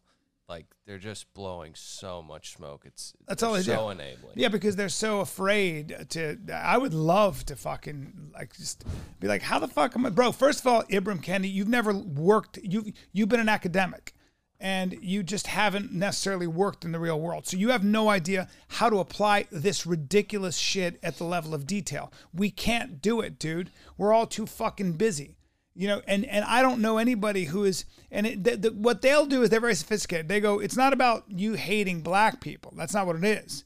like 0.48 0.66
they're 0.86 0.98
just 0.98 1.32
blowing 1.34 1.72
so 1.74 2.22
much 2.22 2.52
smoke. 2.52 2.82
It's 2.84 3.14
That's 3.26 3.42
all 3.42 3.54
they 3.54 3.62
so 3.62 3.86
do. 3.86 3.90
enabling. 3.90 4.34
Yeah, 4.34 4.48
because 4.48 4.76
they're 4.76 4.88
so 4.88 5.20
afraid 5.20 6.06
to. 6.10 6.38
I 6.52 6.78
would 6.78 6.94
love 6.94 7.44
to 7.46 7.56
fucking 7.56 8.30
like 8.34 8.56
just 8.56 8.84
be 9.18 9.26
like, 9.28 9.42
how 9.42 9.58
the 9.58 9.68
fuck 9.68 9.96
am 9.96 10.06
I, 10.06 10.10
bro? 10.10 10.32
First 10.32 10.60
of 10.60 10.66
all, 10.66 10.82
Ibram 10.84 11.22
Kendi, 11.22 11.52
you've 11.52 11.68
never 11.68 11.92
worked. 11.92 12.58
You've 12.62 12.92
you've 13.12 13.28
been 13.28 13.40
an 13.40 13.48
academic, 13.48 14.14
and 14.60 14.96
you 15.02 15.22
just 15.22 15.48
haven't 15.48 15.92
necessarily 15.92 16.46
worked 16.46 16.84
in 16.84 16.92
the 16.92 17.00
real 17.00 17.20
world. 17.20 17.46
So 17.46 17.56
you 17.56 17.70
have 17.70 17.84
no 17.84 18.08
idea 18.08 18.48
how 18.68 18.88
to 18.88 18.98
apply 18.98 19.46
this 19.50 19.86
ridiculous 19.86 20.56
shit 20.56 20.98
at 21.02 21.16
the 21.18 21.24
level 21.24 21.54
of 21.54 21.66
detail. 21.66 22.12
We 22.32 22.50
can't 22.50 23.02
do 23.02 23.20
it, 23.20 23.38
dude. 23.38 23.70
We're 23.98 24.12
all 24.12 24.26
too 24.26 24.46
fucking 24.46 24.92
busy 24.92 25.35
you 25.76 25.86
know 25.86 26.00
and 26.06 26.24
and 26.24 26.44
i 26.46 26.62
don't 26.62 26.80
know 26.80 26.98
anybody 26.98 27.44
who 27.44 27.64
is 27.64 27.84
and 28.10 28.26
it, 28.26 28.44
the, 28.44 28.56
the, 28.56 28.70
what 28.70 29.02
they'll 29.02 29.26
do 29.26 29.42
is 29.42 29.50
they're 29.50 29.60
very 29.60 29.74
sophisticated. 29.74 30.28
They 30.28 30.40
go 30.40 30.58
it's 30.58 30.76
not 30.76 30.92
about 30.92 31.24
you 31.28 31.54
hating 31.54 32.00
black 32.00 32.40
people. 32.40 32.72
That's 32.76 32.94
not 32.94 33.06
what 33.06 33.16
it 33.16 33.24
is. 33.24 33.64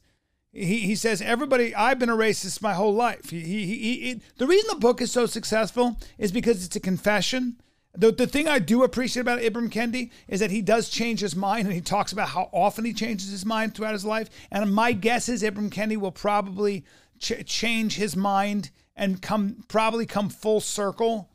He, 0.51 0.79
he 0.79 0.95
says 0.95 1.21
everybody 1.21 1.73
i've 1.73 1.99
been 1.99 2.09
a 2.09 2.15
racist 2.15 2.61
my 2.61 2.73
whole 2.73 2.93
life. 2.93 3.29
He, 3.29 3.41
he, 3.41 3.65
he, 3.65 3.75
he, 3.77 4.21
the 4.37 4.47
reason 4.47 4.69
the 4.69 4.79
book 4.79 5.01
is 5.01 5.11
so 5.11 5.25
successful 5.25 5.97
is 6.17 6.31
because 6.31 6.65
it's 6.65 6.75
a 6.75 6.81
confession. 6.81 7.61
The, 7.93 8.11
the 8.11 8.27
thing 8.27 8.47
I 8.47 8.59
do 8.59 8.83
appreciate 8.83 9.21
about 9.21 9.41
Ibram 9.41 9.69
Kendi 9.69 10.11
is 10.27 10.39
that 10.39 10.51
he 10.51 10.61
does 10.61 10.89
change 10.89 11.19
his 11.19 11.35
mind 11.35 11.67
and 11.67 11.75
he 11.75 11.81
talks 11.81 12.13
about 12.13 12.29
how 12.29 12.49
often 12.53 12.85
he 12.85 12.93
changes 12.93 13.29
his 13.29 13.45
mind 13.45 13.75
throughout 13.75 13.93
his 13.93 14.05
life. 14.05 14.29
And 14.49 14.73
my 14.73 14.93
guess 14.93 15.27
is 15.27 15.43
Ibram 15.43 15.69
Kendi 15.69 15.97
will 15.97 16.11
probably 16.11 16.85
ch- 17.19 17.45
change 17.45 17.95
his 17.95 18.15
mind 18.15 18.71
and 18.95 19.21
come 19.21 19.63
probably 19.67 20.05
come 20.05 20.29
full 20.29 20.61
circle 20.61 21.30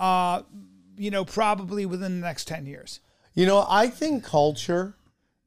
uh, 0.00 0.42
you 0.96 1.10
know, 1.10 1.24
probably 1.24 1.86
within 1.86 2.20
the 2.20 2.26
next 2.26 2.48
10 2.48 2.66
years. 2.66 2.98
You 3.34 3.46
know, 3.46 3.64
I 3.68 3.86
think 3.86 4.24
culture 4.24 4.96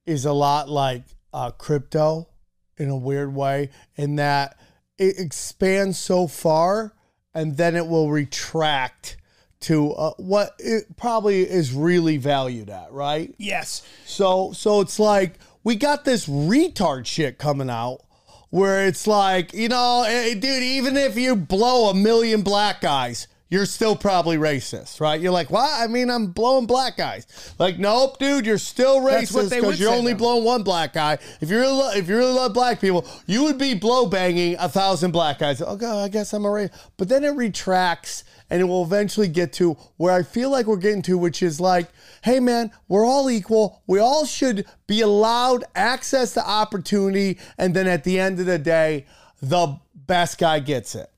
is 0.05 0.23
a 0.23 0.31
lot 0.31 0.69
like 0.69 1.03
uh, 1.33 1.51
crypto 1.51 2.29
in 2.77 2.89
a 2.89 2.95
weird 2.95 3.35
way, 3.35 3.69
in 3.95 4.15
that 4.15 4.57
it 4.97 5.19
expands 5.19 5.97
so 5.97 6.27
far 6.27 6.93
and 7.33 7.57
then 7.57 7.75
it 7.75 7.87
will 7.87 8.09
retract 8.09 9.17
to 9.61 9.91
uh, 9.93 10.13
what 10.17 10.55
it 10.59 10.95
probably 10.97 11.49
is 11.49 11.73
really 11.73 12.17
valued 12.17 12.69
at, 12.69 12.91
right? 12.91 13.33
Yes. 13.37 13.81
So 14.05 14.51
so 14.53 14.81
it's 14.81 14.99
like 14.99 15.39
we 15.63 15.75
got 15.75 16.05
this 16.05 16.27
retard 16.27 17.05
shit 17.05 17.37
coming 17.37 17.69
out 17.69 18.01
where 18.49 18.85
it's 18.85 19.07
like, 19.07 19.53
you 19.53 19.69
know, 19.69 20.03
eh, 20.07 20.33
dude, 20.35 20.63
even 20.63 20.95
if 20.97 21.17
you 21.17 21.35
blow 21.35 21.89
a 21.89 21.93
million 21.93 22.41
black 22.41 22.81
guys, 22.81 23.27
you're 23.53 23.67
still 23.67 23.95
probably 23.95 24.35
racist, 24.35 24.99
right? 24.99 25.21
You're 25.21 25.31
like, 25.31 25.51
what? 25.51 25.69
I 25.79 25.85
mean, 25.85 26.09
I'm 26.09 26.31
blowing 26.31 26.65
black 26.65 26.97
guys. 26.97 27.53
Like, 27.59 27.77
nope, 27.77 28.17
dude, 28.17 28.47
you're 28.47 28.57
still 28.57 28.99
racist 28.99 29.51
because 29.51 29.79
you're 29.79 29.91
only 29.91 30.13
though. 30.13 30.17
blowing 30.17 30.43
one 30.43 30.63
black 30.63 30.91
guy. 30.91 31.19
If 31.39 31.51
you 31.51 31.59
really, 31.59 31.71
lo- 31.71 31.91
if 31.91 32.09
you 32.09 32.17
really 32.17 32.33
love 32.33 32.55
black 32.55 32.81
people, 32.81 33.05
you 33.27 33.43
would 33.43 33.59
be 33.59 33.75
blow 33.75 34.07
banging 34.07 34.55
a 34.57 34.67
thousand 34.67 35.11
black 35.11 35.37
guys. 35.37 35.61
Oh, 35.61 35.73
okay, 35.73 35.85
I 35.85 36.07
guess 36.07 36.33
I'm 36.33 36.45
a 36.45 36.47
racist. 36.47 36.71
But 36.97 37.09
then 37.09 37.23
it 37.23 37.35
retracts, 37.35 38.23
and 38.49 38.59
it 38.59 38.65
will 38.65 38.83
eventually 38.83 39.27
get 39.27 39.53
to 39.53 39.77
where 39.97 40.13
I 40.13 40.23
feel 40.23 40.49
like 40.49 40.65
we're 40.65 40.77
getting 40.77 41.03
to, 41.03 41.15
which 41.15 41.43
is 41.43 41.59
like, 41.59 41.89
hey, 42.23 42.39
man, 42.39 42.71
we're 42.87 43.05
all 43.05 43.29
equal. 43.29 43.83
We 43.85 43.99
all 43.99 44.25
should 44.25 44.65
be 44.87 45.01
allowed 45.01 45.63
access 45.75 46.33
to 46.33 46.43
opportunity, 46.43 47.37
and 47.59 47.75
then 47.75 47.87
at 47.87 48.03
the 48.03 48.19
end 48.19 48.39
of 48.39 48.47
the 48.47 48.57
day, 48.57 49.05
the 49.43 49.77
best 49.93 50.39
guy 50.39 50.57
gets 50.57 50.95
it. 50.95 51.12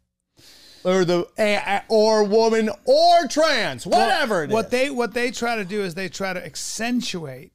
Or 0.86 1.04
the 1.04 1.28
or 1.90 2.24
woman 2.24 2.70
or 2.86 3.28
trans, 3.28 3.88
whatever 3.88 4.44
it 4.44 4.52
is. 4.52 4.54
what 4.54 4.70
they 4.72 4.90
what 4.90 5.14
they 5.14 5.32
try 5.32 5.56
to 5.56 5.66
do 5.66 5.82
is 5.82 5.96
they 5.96 6.10
try 6.10 6.32
to 6.34 6.46
accentuate 6.46 7.52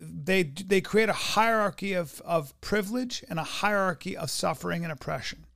they 0.00 0.42
they 0.42 0.80
create 0.80 1.08
a 1.08 1.14
hierarchy 1.14 1.92
of 1.92 2.20
of 2.24 2.58
privilege 2.60 3.22
and 3.28 3.38
a 3.38 3.44
hierarchy 3.44 4.16
of 4.16 4.30
suffering 4.30 4.84
and 4.84 4.92
oppression 4.92 5.46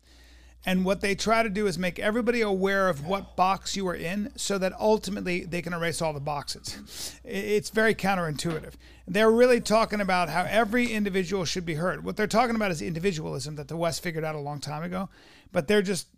and 0.67 0.85
what 0.85 1.01
they 1.01 1.15
try 1.15 1.43
to 1.43 1.49
do 1.49 1.67
is 1.67 1.79
make 1.79 1.99
everybody 1.99 2.43
aware 2.43 2.89
of 2.89 3.07
what 3.07 3.35
box 3.35 3.77
you 3.77 3.89
are 3.89 3.95
in 3.95 4.31
so 4.37 4.59
that 4.59 4.79
ultimately 4.79 5.45
they 5.45 5.63
can 5.63 5.73
erase 5.73 6.03
all 6.03 6.13
the 6.13 6.21
boxes. 6.21 7.19
It's 7.25 7.71
very 7.71 7.95
counterintuitive. 7.95 8.75
They're 9.09 9.31
really 9.31 9.63
talking 9.63 10.03
about 10.03 10.29
how 10.29 10.43
every 10.43 10.93
individual 10.93 11.47
should 11.47 11.65
be 11.65 11.75
heard. 11.75 12.05
What 12.05 12.17
they're 12.17 12.27
talking 12.27 12.57
about 12.57 12.71
is 12.71 12.83
individualism 12.83 13.57
that 13.57 13.69
the 13.69 13.77
West 13.77 14.03
figured 14.03 14.25
out 14.25 14.35
a 14.35 14.41
long 14.41 14.61
time 14.61 14.83
ago, 14.83 15.09
but 15.51 15.67
they're 15.67 15.83
just 15.83 16.09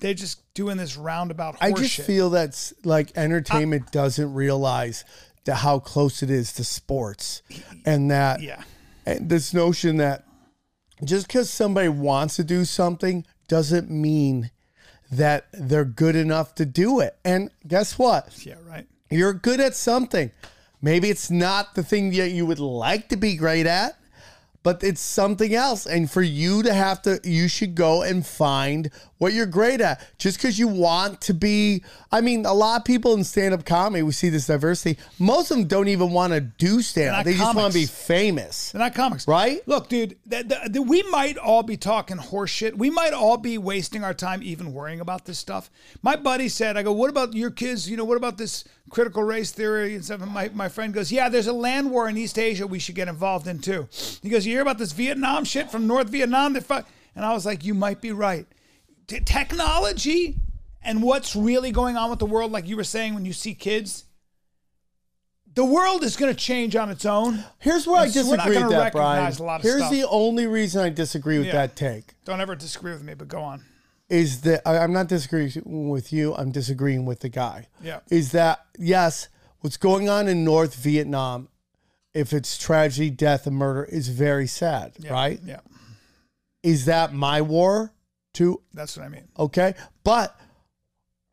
they're 0.00 0.14
just 0.14 0.42
doing 0.54 0.76
this 0.76 0.96
roundabout 0.96 1.56
I 1.60 1.72
just 1.72 2.00
feel 2.00 2.30
that's 2.30 2.72
like 2.84 3.16
entertainment 3.16 3.92
doesn't 3.92 4.32
realize 4.34 5.04
that 5.44 5.56
how 5.56 5.78
close 5.78 6.22
it 6.22 6.30
is 6.30 6.52
to 6.54 6.64
sports, 6.64 7.42
and 7.84 8.10
that 8.10 8.42
Yeah. 8.42 8.62
and 9.06 9.28
this 9.30 9.54
notion 9.54 9.96
that 9.98 10.24
just 11.02 11.26
because 11.26 11.48
somebody 11.48 11.88
wants 11.88 12.36
to 12.36 12.44
do 12.44 12.64
something 12.64 13.24
doesn't 13.48 13.90
mean 13.90 14.50
that 15.10 15.46
they're 15.52 15.84
good 15.84 16.14
enough 16.14 16.54
to 16.56 16.66
do 16.66 17.00
it. 17.00 17.16
And 17.24 17.50
guess 17.66 17.98
what? 17.98 18.44
Yeah, 18.46 18.56
right. 18.68 18.86
You're 19.10 19.32
good 19.32 19.60
at 19.60 19.74
something. 19.74 20.30
Maybe 20.82 21.10
it's 21.10 21.30
not 21.30 21.74
the 21.74 21.82
thing 21.82 22.10
that 22.16 22.30
you 22.30 22.46
would 22.46 22.60
like 22.60 23.08
to 23.08 23.16
be 23.16 23.34
great 23.34 23.66
at, 23.66 23.98
but 24.62 24.84
it's 24.84 25.00
something 25.00 25.54
else. 25.54 25.84
And 25.86 26.10
for 26.10 26.22
you 26.22 26.62
to 26.62 26.72
have 26.72 27.02
to, 27.02 27.18
you 27.24 27.48
should 27.48 27.74
go 27.74 28.02
and 28.02 28.24
find 28.24 28.90
what 29.20 29.34
you're 29.34 29.46
great 29.46 29.82
at. 29.82 30.00
Just 30.18 30.38
because 30.38 30.58
you 30.58 30.66
want 30.66 31.20
to 31.20 31.34
be, 31.34 31.84
I 32.10 32.22
mean, 32.22 32.46
a 32.46 32.54
lot 32.54 32.80
of 32.80 32.84
people 32.86 33.12
in 33.14 33.22
stand 33.22 33.52
up 33.52 33.66
comedy, 33.66 34.02
we 34.02 34.12
see 34.12 34.30
this 34.30 34.46
diversity. 34.46 34.98
Most 35.18 35.50
of 35.50 35.58
them 35.58 35.66
don't 35.66 35.88
even 35.88 36.10
want 36.10 36.32
to 36.32 36.40
do 36.40 36.80
stand 36.80 37.14
up, 37.14 37.24
they 37.24 37.34
just 37.34 37.54
want 37.54 37.72
to 37.72 37.78
be 37.78 37.84
famous. 37.84 38.72
They're 38.72 38.80
not 38.80 38.94
comics. 38.94 39.28
Right? 39.28 39.60
Look, 39.68 39.90
dude, 39.90 40.16
th- 40.28 40.48
th- 40.48 40.72
th- 40.72 40.86
we 40.86 41.02
might 41.04 41.36
all 41.36 41.62
be 41.62 41.76
talking 41.76 42.16
horseshit. 42.16 42.78
We 42.78 42.88
might 42.88 43.12
all 43.12 43.36
be 43.36 43.58
wasting 43.58 44.02
our 44.02 44.14
time 44.14 44.42
even 44.42 44.72
worrying 44.72 45.00
about 45.00 45.26
this 45.26 45.38
stuff. 45.38 45.70
My 46.02 46.16
buddy 46.16 46.48
said, 46.48 46.78
I 46.78 46.82
go, 46.82 46.92
what 46.92 47.10
about 47.10 47.34
your 47.34 47.50
kids? 47.50 47.90
You 47.90 47.98
know, 47.98 48.06
what 48.06 48.16
about 48.16 48.38
this 48.38 48.64
critical 48.88 49.22
race 49.22 49.52
theory 49.52 49.94
and 49.94 50.02
stuff? 50.02 50.22
And 50.22 50.32
my, 50.32 50.48
my 50.54 50.70
friend 50.70 50.94
goes, 50.94 51.12
yeah, 51.12 51.28
there's 51.28 51.46
a 51.46 51.52
land 51.52 51.90
war 51.90 52.08
in 52.08 52.16
East 52.16 52.38
Asia 52.38 52.66
we 52.66 52.78
should 52.78 52.94
get 52.94 53.06
involved 53.06 53.46
in 53.46 53.58
too. 53.58 53.86
He 54.22 54.30
goes, 54.30 54.46
you 54.46 54.54
hear 54.54 54.62
about 54.62 54.78
this 54.78 54.92
Vietnam 54.92 55.44
shit 55.44 55.70
from 55.70 55.86
North 55.86 56.08
Vietnam? 56.08 56.54
They're 56.54 56.62
fu-" 56.62 56.80
And 57.14 57.22
I 57.22 57.34
was 57.34 57.44
like, 57.44 57.64
you 57.66 57.74
might 57.74 58.00
be 58.00 58.12
right. 58.12 58.46
T- 59.10 59.20
technology 59.20 60.36
and 60.82 61.02
what's 61.02 61.34
really 61.36 61.70
going 61.72 61.96
on 61.96 62.10
with 62.10 62.18
the 62.20 62.26
world, 62.26 62.52
like 62.52 62.66
you 62.68 62.76
were 62.76 62.84
saying 62.84 63.14
when 63.14 63.24
you 63.24 63.32
see 63.32 63.54
kids, 63.54 64.04
the 65.54 65.64
world 65.64 66.04
is 66.04 66.16
going 66.16 66.32
to 66.32 66.38
change 66.38 66.76
on 66.76 66.90
its 66.90 67.04
own. 67.04 67.44
Here's 67.58 67.86
where 67.86 68.00
I 68.00 68.04
And 68.04 68.12
disagree 68.12 68.58
with 68.62 68.70
that, 68.70 68.92
Brian. 68.92 69.32
a 69.32 69.42
lot 69.42 69.56
of 69.56 69.62
Here's 69.62 69.90
the 69.90 70.06
only 70.08 70.46
reason 70.46 70.80
I 70.80 70.90
disagree 70.90 71.38
with 71.38 71.48
Yeah. 71.48 71.52
that 71.54 71.76
take. 71.76 72.14
Don't 72.24 72.40
ever 72.40 72.54
disagree 72.54 72.92
with 72.92 73.02
me, 73.02 73.14
but 73.14 73.28
go 73.28 73.42
on. 73.42 73.64
is 74.08 74.40
that 74.42 74.60
I'm 74.66 74.92
not 74.92 75.06
disagreeing 75.08 75.88
with 75.88 76.12
you. 76.12 76.34
I'm 76.34 76.50
disagreeing 76.50 77.04
with 77.04 77.20
the 77.20 77.28
guy. 77.28 77.68
Yeah. 77.82 78.00
Is 78.10 78.32
that 78.32 78.64
yes? 78.78 79.28
What's 79.60 79.76
going 79.76 80.08
on 80.08 80.26
in 80.26 80.42
North 80.44 80.74
Vietnam, 80.76 81.48
if 82.14 82.32
it's 82.32 82.56
tragedy, 82.58 83.10
death, 83.10 83.46
and 83.46 83.54
murder, 83.56 83.84
is 83.84 84.08
very 84.08 84.46
sad, 84.48 84.92
Yeah, 84.98 85.12
right? 85.12 85.40
Yeah, 85.44 85.60
Is 86.62 86.86
that 86.86 87.12
my 87.14 87.40
war? 87.40 87.92
To 88.34 88.60
that's 88.72 88.96
what 88.96 89.04
I 89.04 89.08
mean. 89.08 89.28
okay, 89.38 89.74
but 90.04 90.38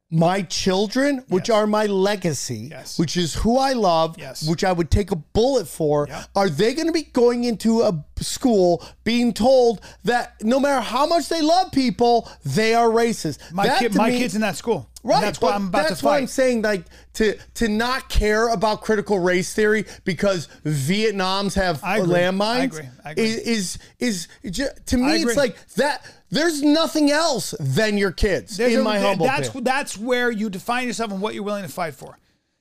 my 0.10 0.42
children, 0.44 1.18
which 1.28 1.50
are 1.50 1.68
my 1.68 1.86
legacy, 1.86 2.70
Yes. 2.72 2.98
which 2.98 3.18
is 3.18 3.34
who 3.36 3.58
I 3.58 3.74
love, 3.74 4.16
Yes. 4.18 4.48
which 4.48 4.64
I 4.64 4.72
would 4.72 4.90
take 4.90 5.12
a 5.12 5.18
bullet 5.18 5.68
for, 5.68 6.08
are 6.34 6.48
they 6.50 6.74
going 6.74 6.88
to 6.88 6.94
be 6.94 7.04
going 7.04 7.44
into 7.44 7.82
a 7.82 8.06
school 8.22 8.82
being 9.04 9.34
told 9.34 9.82
that 10.06 10.42
no 10.42 10.62
matter 10.62 10.80
how 10.80 11.06
much 11.08 11.28
they 11.28 11.42
love 11.42 11.74
people, 11.74 12.32
they 12.46 12.74
are 12.74 12.88
racist? 12.88 13.52
My 13.52 13.68
That 13.68 13.80
kid, 13.80 13.96
my 13.96 14.10
me- 14.10 14.20
kid's 14.20 14.34
in 14.34 14.40
that 14.42 14.56
school. 14.56 14.88
And 15.04 15.12
Right, 15.12 15.22
That's 15.22 15.40
why 15.42 15.52
I'm 15.54 15.68
about 15.68 15.88
that's 15.90 16.00
to 16.02 16.06
why. 16.06 16.18
I'm 16.18 16.28
saying 16.28 16.62
like 16.64 16.86
to 17.14 17.38
to 17.56 17.68
not 17.70 18.10
care 18.10 18.48
about 18.50 18.82
critical 18.82 19.20
race 19.20 19.54
theory 19.54 19.86
because 20.04 20.48
Vietnams 20.66 21.54
have 21.56 21.80
landmines 21.82 22.42
I 22.42 22.64
agree. 22.64 22.90
I 23.06 23.12
agree. 23.12 23.24
is 23.26 23.78
is, 24.00 24.28
is 24.44 24.72
to 24.88 24.98
me 24.98 25.22
it's 25.24 25.36
like 25.38 25.56
that. 25.76 26.02
There's 26.30 26.62
nothing 26.62 27.10
else 27.12 27.54
than 27.60 27.98
your 27.98 28.12
kids 28.12 28.58
There's 28.58 28.74
in 28.74 28.80
a- 28.82 28.84
my 28.84 29.00
humble 29.00 29.26
that's 29.26 29.48
opinion. 29.50 29.64
that's 29.64 29.98
where 29.98 30.30
you 30.32 30.50
define 30.50 30.88
yourself 30.88 31.12
and 31.12 31.22
what 31.22 31.34
you're 31.34 31.44
willing 31.44 31.64
to 31.64 31.70
fight 31.72 31.94
for. 31.96 32.18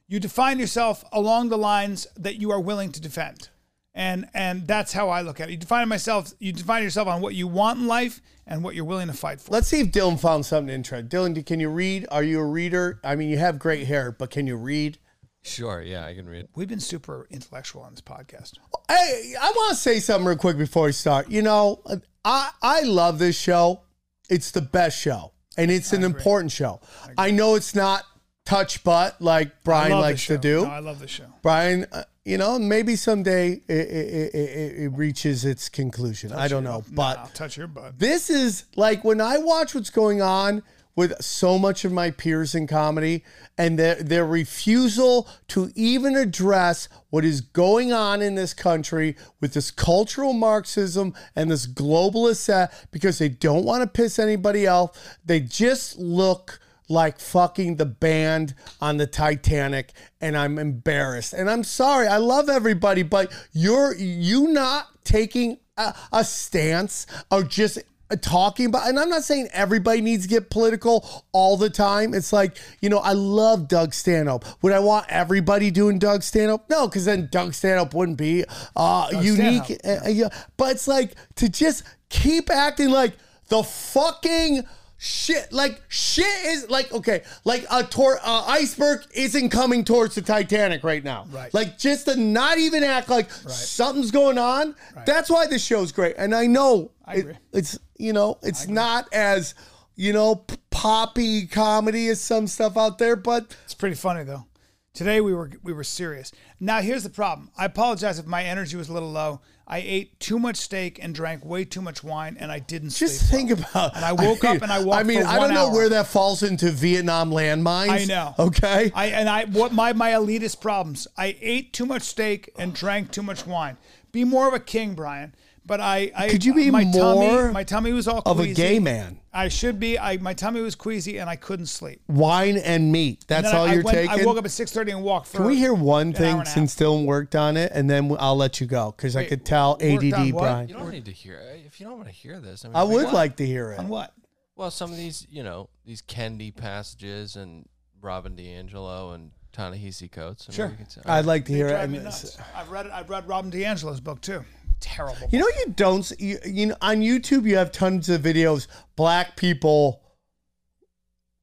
You 0.08 0.20
define 0.20 0.58
yourself 0.60 1.04
along 1.12 1.48
the 1.48 1.58
lines 1.58 2.06
that 2.16 2.36
you 2.36 2.52
are 2.52 2.60
willing 2.60 2.92
to 2.92 3.00
defend, 3.00 3.48
and 3.92 4.28
and 4.34 4.66
that's 4.68 4.92
how 4.92 5.08
I 5.08 5.22
look 5.22 5.40
at 5.40 5.48
it. 5.48 5.52
You 5.52 5.56
define 5.58 5.88
myself. 5.88 6.32
You 6.38 6.52
define 6.52 6.84
yourself 6.84 7.08
on 7.08 7.20
what 7.20 7.34
you 7.34 7.48
want 7.48 7.80
in 7.80 7.88
life 7.88 8.20
and 8.46 8.62
what 8.62 8.76
you're 8.76 8.84
willing 8.84 9.08
to 9.08 9.12
fight 9.12 9.40
for. 9.40 9.50
Let's 9.50 9.66
see 9.66 9.80
if 9.80 9.88
Dylan 9.90 10.20
found 10.20 10.46
something 10.46 10.72
interesting. 10.72 11.08
Dylan, 11.08 11.44
can 11.44 11.58
you 11.58 11.68
read? 11.70 12.06
Are 12.12 12.22
you 12.22 12.38
a 12.38 12.44
reader? 12.46 13.00
I 13.02 13.16
mean, 13.16 13.28
you 13.28 13.38
have 13.38 13.58
great 13.58 13.88
hair, 13.88 14.12
but 14.12 14.30
can 14.30 14.46
you 14.46 14.54
read? 14.56 14.98
Sure, 15.42 15.82
yeah, 15.82 16.04
I 16.06 16.14
can 16.14 16.28
read. 16.28 16.46
We've 16.54 16.68
been 16.68 16.78
super 16.80 17.26
intellectual 17.30 17.82
on 17.82 17.92
this 17.92 18.00
podcast. 18.00 18.52
Hey, 18.88 19.34
I 19.40 19.52
want 19.56 19.70
to 19.70 19.76
say 19.76 19.98
something 19.98 20.26
real 20.26 20.36
quick 20.36 20.56
before 20.58 20.84
we 20.86 20.92
start. 20.92 21.28
You 21.30 21.42
know, 21.42 21.80
I 22.26 22.50
I 22.60 22.82
love 22.82 23.18
this 23.18 23.38
show. 23.38 23.82
It's 24.28 24.50
the 24.50 24.60
best 24.60 24.98
show, 24.98 25.32
and 25.56 25.70
it's 25.70 25.92
an 25.92 26.02
important 26.02 26.50
show. 26.50 26.80
I, 27.16 27.30
know 27.30 27.54
it's 27.54 27.74
not 27.74 28.02
touch 28.44 28.82
butt 28.82 29.22
like 29.22 29.62
Brian 29.62 29.92
likes 29.92 30.26
to 30.26 30.36
do. 30.36 30.64
No, 30.64 30.70
I 30.70 30.80
love 30.80 30.98
the 30.98 31.06
show. 31.06 31.26
Brian, 31.42 31.86
uh, 31.92 32.02
you 32.24 32.36
know, 32.36 32.58
maybe 32.58 32.96
someday 32.96 33.52
it, 33.52 33.70
it, 33.70 34.34
it, 34.34 34.34
it, 34.34 34.78
it 34.82 34.88
reaches 34.88 35.44
its 35.44 35.68
conclusion. 35.68 36.32
I 36.32 36.48
don't 36.48 36.64
know, 36.64 36.82
but 36.90 37.18
I'll 37.18 37.26
touch 37.28 37.56
your 37.56 37.68
butt. 37.68 38.00
this 38.00 38.28
is 38.28 38.64
like 38.74 39.04
when 39.04 39.20
I 39.20 39.38
watch 39.38 39.76
what's 39.76 39.90
going 39.90 40.20
on 40.20 40.64
with 40.96 41.22
so 41.22 41.58
much 41.58 41.84
of 41.84 41.92
my 41.92 42.10
peers 42.10 42.54
in 42.54 42.66
comedy 42.66 43.22
and 43.56 43.78
their 43.78 43.96
their 43.96 44.26
refusal 44.26 45.28
to 45.48 45.70
even 45.76 46.16
address 46.16 46.88
what 47.10 47.24
is 47.24 47.40
going 47.40 47.92
on 47.92 48.22
in 48.22 48.34
this 48.34 48.54
country 48.54 49.14
with 49.40 49.52
this 49.52 49.70
cultural 49.70 50.32
Marxism 50.32 51.14
and 51.36 51.50
this 51.50 51.66
globalist 51.66 52.36
set 52.36 52.72
because 52.90 53.18
they 53.18 53.28
don't 53.28 53.64
want 53.64 53.82
to 53.82 53.86
piss 53.86 54.18
anybody 54.18 54.66
off. 54.66 55.18
They 55.24 55.40
just 55.40 55.98
look 55.98 56.58
like 56.88 57.18
fucking 57.18 57.76
the 57.76 57.86
band 57.86 58.54
on 58.80 58.96
the 58.96 59.06
Titanic 59.06 59.92
and 60.20 60.36
I'm 60.36 60.58
embarrassed. 60.58 61.32
And 61.32 61.50
I'm 61.50 61.64
sorry. 61.64 62.06
I 62.06 62.18
love 62.18 62.48
everybody, 62.48 63.02
but 63.02 63.32
you're 63.52 63.94
you 63.94 64.48
not 64.48 64.86
taking 65.04 65.58
a, 65.76 65.94
a 66.12 66.24
stance 66.24 67.06
or 67.30 67.42
just 67.42 67.78
talking 68.20 68.66
about 68.66 68.88
and 68.88 68.98
I'm 68.98 69.08
not 69.08 69.24
saying 69.24 69.48
everybody 69.52 70.00
needs 70.00 70.24
to 70.24 70.28
get 70.28 70.50
political 70.50 71.24
all 71.32 71.56
the 71.56 71.70
time. 71.70 72.14
It's 72.14 72.32
like, 72.32 72.56
you 72.80 72.88
know, 72.88 72.98
I 72.98 73.12
love 73.12 73.68
Doug 73.68 73.92
Stanhope. 73.92 74.44
Would 74.62 74.72
I 74.72 74.78
want 74.78 75.06
everybody 75.08 75.70
doing 75.70 75.98
Doug 75.98 76.22
Stanhope? 76.22 76.68
No, 76.70 76.86
because 76.86 77.04
then 77.04 77.28
Doug 77.32 77.54
Stanhope 77.54 77.94
wouldn't 77.94 78.18
be 78.18 78.44
uh, 78.76 79.08
unique. 79.20 79.78
Uh, 79.84 80.08
yeah. 80.08 80.28
But 80.56 80.72
it's 80.72 80.86
like 80.86 81.14
to 81.36 81.48
just 81.48 81.82
keep 82.08 82.50
acting 82.50 82.90
like 82.90 83.14
the 83.48 83.62
fucking 83.62 84.64
shit 84.98 85.52
like 85.52 85.80
shit 85.88 86.24
is 86.46 86.70
like 86.70 86.90
okay 86.92 87.22
like 87.44 87.66
a 87.70 87.82
tor- 87.82 88.18
uh, 88.22 88.44
iceberg 88.48 89.00
isn't 89.14 89.50
coming 89.50 89.84
towards 89.84 90.14
the 90.14 90.22
titanic 90.22 90.82
right 90.82 91.04
now 91.04 91.26
Right. 91.30 91.52
like 91.52 91.78
just 91.78 92.06
to 92.06 92.16
not 92.16 92.56
even 92.58 92.82
act 92.82 93.08
like 93.10 93.30
something's 93.30 94.10
going 94.10 94.38
on 94.38 94.74
that's 95.04 95.28
why 95.28 95.46
this 95.46 95.62
show's 95.64 95.92
great 95.92 96.14
and 96.16 96.34
i 96.34 96.46
know 96.46 96.92
I 97.04 97.14
it- 97.16 97.36
it's 97.52 97.78
you 97.98 98.12
know 98.14 98.38
it's 98.42 98.68
not 98.68 99.06
as 99.12 99.54
you 99.96 100.12
know 100.14 100.44
poppy 100.70 101.46
comedy 101.46 102.08
as 102.08 102.20
some 102.20 102.46
stuff 102.46 102.76
out 102.76 102.98
there 102.98 103.16
but 103.16 103.54
It's 103.64 103.74
pretty 103.74 103.96
funny 103.96 104.24
though. 104.24 104.46
Today 104.94 105.20
we 105.20 105.34
were 105.34 105.50
we 105.62 105.74
were 105.74 105.84
serious. 105.84 106.32
Now 106.58 106.80
here's 106.80 107.02
the 107.02 107.10
problem. 107.10 107.50
I 107.58 107.66
apologize 107.66 108.18
if 108.18 108.24
my 108.26 108.42
energy 108.44 108.76
was 108.78 108.88
a 108.88 108.94
little 108.94 109.10
low. 109.10 109.42
I 109.68 109.78
ate 109.78 110.20
too 110.20 110.38
much 110.38 110.56
steak 110.56 111.00
and 111.02 111.12
drank 111.12 111.44
way 111.44 111.64
too 111.64 111.80
much 111.82 112.04
wine, 112.04 112.36
and 112.38 112.52
I 112.52 112.60
didn't 112.60 112.90
just 112.90 113.28
think 113.30 113.50
about 113.50 113.96
And 113.96 114.04
I 114.04 114.12
woke 114.12 114.44
up 114.44 114.62
and 114.62 114.70
I 114.70 114.78
walked 114.84 115.00
i 115.00 115.02
mean 115.02 115.24
i 115.24 115.38
don't 115.40 115.54
know 115.54 115.66
hour. 115.66 115.72
where 115.72 115.88
that 115.88 116.06
falls 116.06 116.42
into 116.44 116.70
vietnam 116.70 117.30
landmines 117.30 117.88
I 117.90 118.04
know. 118.04 118.34
okay 118.38 118.92
I 118.94 119.06
and 119.06 119.28
I 119.28 119.44
what 119.46 119.72
my 119.72 119.92
my 119.92 120.10
elitist 120.10 120.60
problems. 120.60 121.08
I 121.16 121.36
ate 121.40 121.72
too 121.72 121.86
much 121.86 122.02
steak 122.02 122.50
and 122.58 122.72
drank 122.74 123.10
too 123.10 123.22
much 123.22 123.46
wine. 123.46 123.76
Be 124.12 124.24
more 124.24 124.46
of 124.48 124.54
a 124.54 124.60
king, 124.60 124.94
Brian. 124.94 125.34
But 125.66 125.80
I, 125.80 126.12
I 126.16 126.28
Could 126.28 126.44
you 126.44 126.54
be 126.54 126.70
my 126.70 126.84
tummy, 126.84 127.52
my 127.52 127.64
tummy 127.64 127.90
was 127.92 128.06
all 128.06 128.22
of 128.24 128.38
a 128.38 128.46
gay 128.52 128.78
man? 128.78 129.18
I 129.32 129.48
should 129.48 129.80
be. 129.80 129.98
I 129.98 130.16
my 130.18 130.32
tummy 130.32 130.60
was 130.60 130.76
queasy 130.76 131.18
and 131.18 131.28
I 131.28 131.34
couldn't 131.34 131.66
sleep. 131.66 132.00
wine 132.08 132.56
and 132.56 132.92
meat 132.92 133.24
that's 133.26 133.50
then 133.50 133.56
all 133.56 133.66
I, 133.66 133.72
you're 133.72 133.82
I 133.82 133.84
went, 133.84 133.96
taking 133.96 134.20
I 134.22 134.24
woke 134.24 134.38
up 134.38 134.44
at 134.44 134.52
six 134.52 134.70
thirty 134.70 134.92
and 134.92 135.02
walked 135.02 135.26
for. 135.26 135.38
Can 135.38 135.46
we 135.46 135.56
hear 135.56 135.74
one 135.74 136.12
thing 136.12 136.34
and 136.38 136.42
a 136.42 136.44
half. 136.44 136.48
since 136.54 136.76
Dylan 136.76 137.04
worked 137.04 137.34
on 137.34 137.56
it, 137.56 137.72
and 137.74 137.90
then 137.90 138.16
I'll 138.20 138.36
let 138.36 138.60
you 138.60 138.68
go 138.68 138.94
because 138.96 139.16
I 139.16 139.24
could 139.24 139.44
tell 139.44 139.76
ADD? 139.80 140.32
Brian. 140.32 140.68
You 140.68 140.74
don't 140.76 140.90
need 140.92 141.04
to 141.06 141.12
hear 141.12 141.40
if 141.66 141.80
you 141.80 141.86
don't 141.86 141.96
want 141.96 142.08
to 142.08 142.14
hear 142.14 142.38
this. 142.38 142.64
I, 142.64 142.68
mean, 142.68 142.76
I 142.76 142.84
would 142.84 143.06
got- 143.06 143.14
like 143.14 143.36
to 143.36 143.46
hear 143.46 143.72
it. 143.72 143.80
on 143.80 143.88
what? 143.88 144.12
Well, 144.54 144.70
some 144.70 144.90
of 144.92 144.96
these, 144.96 145.26
you 145.28 145.42
know, 145.42 145.68
these 145.84 146.00
Kendi 146.00 146.54
passages 146.54 147.34
and 147.36 147.68
Robin 148.00 148.36
DiAngelo 148.36 149.14
and 149.14 149.32
Ta-Nehisi 149.52 150.10
Coates. 150.10 150.46
I 150.48 150.52
mean, 150.52 150.56
Sure. 150.56 150.68
we 150.68 150.76
could 150.76 150.90
say- 150.92 151.00
I'd 151.04 151.26
like 151.26 151.44
to 151.46 151.52
They 151.52 151.58
hear 151.58 151.66
it. 151.68 151.72
I 151.72 151.76
drive 151.78 151.90
me 151.90 151.96
mean, 151.98 152.04
nuts. 152.04 152.38
I've 152.54 152.70
read 152.70 152.86
it. 152.86 152.92
I've 152.92 153.10
read 153.10 153.28
Robin 153.28 153.50
DiAngelo's 153.50 154.00
book 154.00 154.20
too. 154.22 154.44
Terrible. 154.80 155.28
you 155.30 155.38
know, 155.38 155.46
you 155.64 155.72
don't. 155.74 156.10
You, 156.18 156.38
you 156.44 156.66
know, 156.66 156.76
on 156.80 156.98
YouTube, 156.98 157.48
you 157.48 157.56
have 157.56 157.72
tons 157.72 158.08
of 158.08 158.22
videos 158.22 158.66
black 158.94 159.36
people 159.36 160.02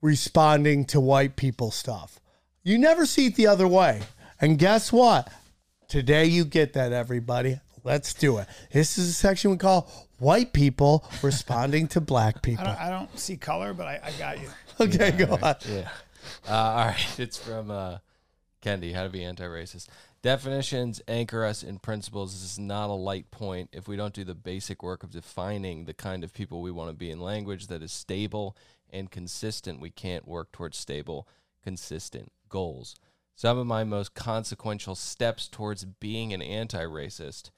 responding 0.02 0.86
to 0.86 1.00
white 1.00 1.36
people 1.36 1.72
stuff. 1.72 2.20
You 2.64 2.78
never 2.78 3.06
see 3.06 3.28
it 3.28 3.36
the 3.36 3.48
other 3.48 3.68
way. 3.68 4.02
And 4.40 4.58
guess 4.58 4.92
what? 4.92 5.30
Today 5.88 6.26
you 6.26 6.46
get 6.46 6.74
that, 6.74 6.92
everybody. 6.92 7.60
Let's 7.84 8.14
do 8.14 8.38
it. 8.38 8.48
This 8.72 8.98
is 8.98 9.10
a 9.10 9.14
section 9.14 9.52
we 9.52 9.58
call 9.58 9.92
"White 10.20 10.54
People 10.54 11.06
Responding 11.22 11.88
to 11.90 12.02
Black 12.02 12.38
I 12.38 12.40
People." 12.40 12.66
don't, 12.66 12.80
I 12.82 12.90
don't 12.90 13.20
see 13.20 13.36
color, 13.38 13.74
but 13.74 13.88
I, 13.88 14.00
I 14.04 14.12
got 14.20 14.42
you. 14.42 14.48
Okay, 14.80 15.12
go 15.12 15.38
on. 15.40 15.56
Yeah. 15.70 15.88
Uh, 16.50 16.52
all 16.52 16.86
right. 16.88 17.08
It's 17.20 17.38
from 17.38 17.70
uh, 17.70 18.00
Kendi, 18.64 18.92
How 18.92 19.04
to 19.04 19.10
Be 19.10 19.24
Anti-Racist. 19.24 19.88
Definitions 20.24 21.02
anchor 21.06 21.44
us 21.44 21.64
in 21.64 21.80
principles. 21.80 22.32
This 22.32 22.54
is 22.54 22.58
not 22.58 22.90
a 22.90 22.94
light 22.94 23.30
point. 23.30 23.70
If 23.74 23.90
we 23.90 23.98
don't 23.98 24.14
do 24.14 24.24
the 24.24 24.34
basic 24.34 24.82
work 24.82 25.04
of 25.04 25.12
defining 25.12 25.84
the 25.84 25.94
kind 25.94 26.24
of 26.24 26.34
people 26.34 26.62
we 26.62 26.72
want 26.72 26.90
to 26.90 26.96
be 26.96 27.12
in 27.12 27.20
language 27.20 27.68
that 27.68 27.84
is 27.84 27.92
stable 27.92 28.56
and 28.90 29.12
consistent, 29.12 29.82
we 29.82 29.90
can't 29.90 30.26
work 30.26 30.54
towards 30.54 30.78
stable, 30.78 31.28
consistent 31.62 32.32
goals. 32.48 32.96
Some 33.36 33.58
of 33.58 33.68
my 33.68 33.84
most 33.84 34.14
consequential 34.14 34.96
steps 34.96 35.50
towards 35.50 35.84
being 35.84 36.32
an 36.32 36.42
anti-racist 36.42 37.52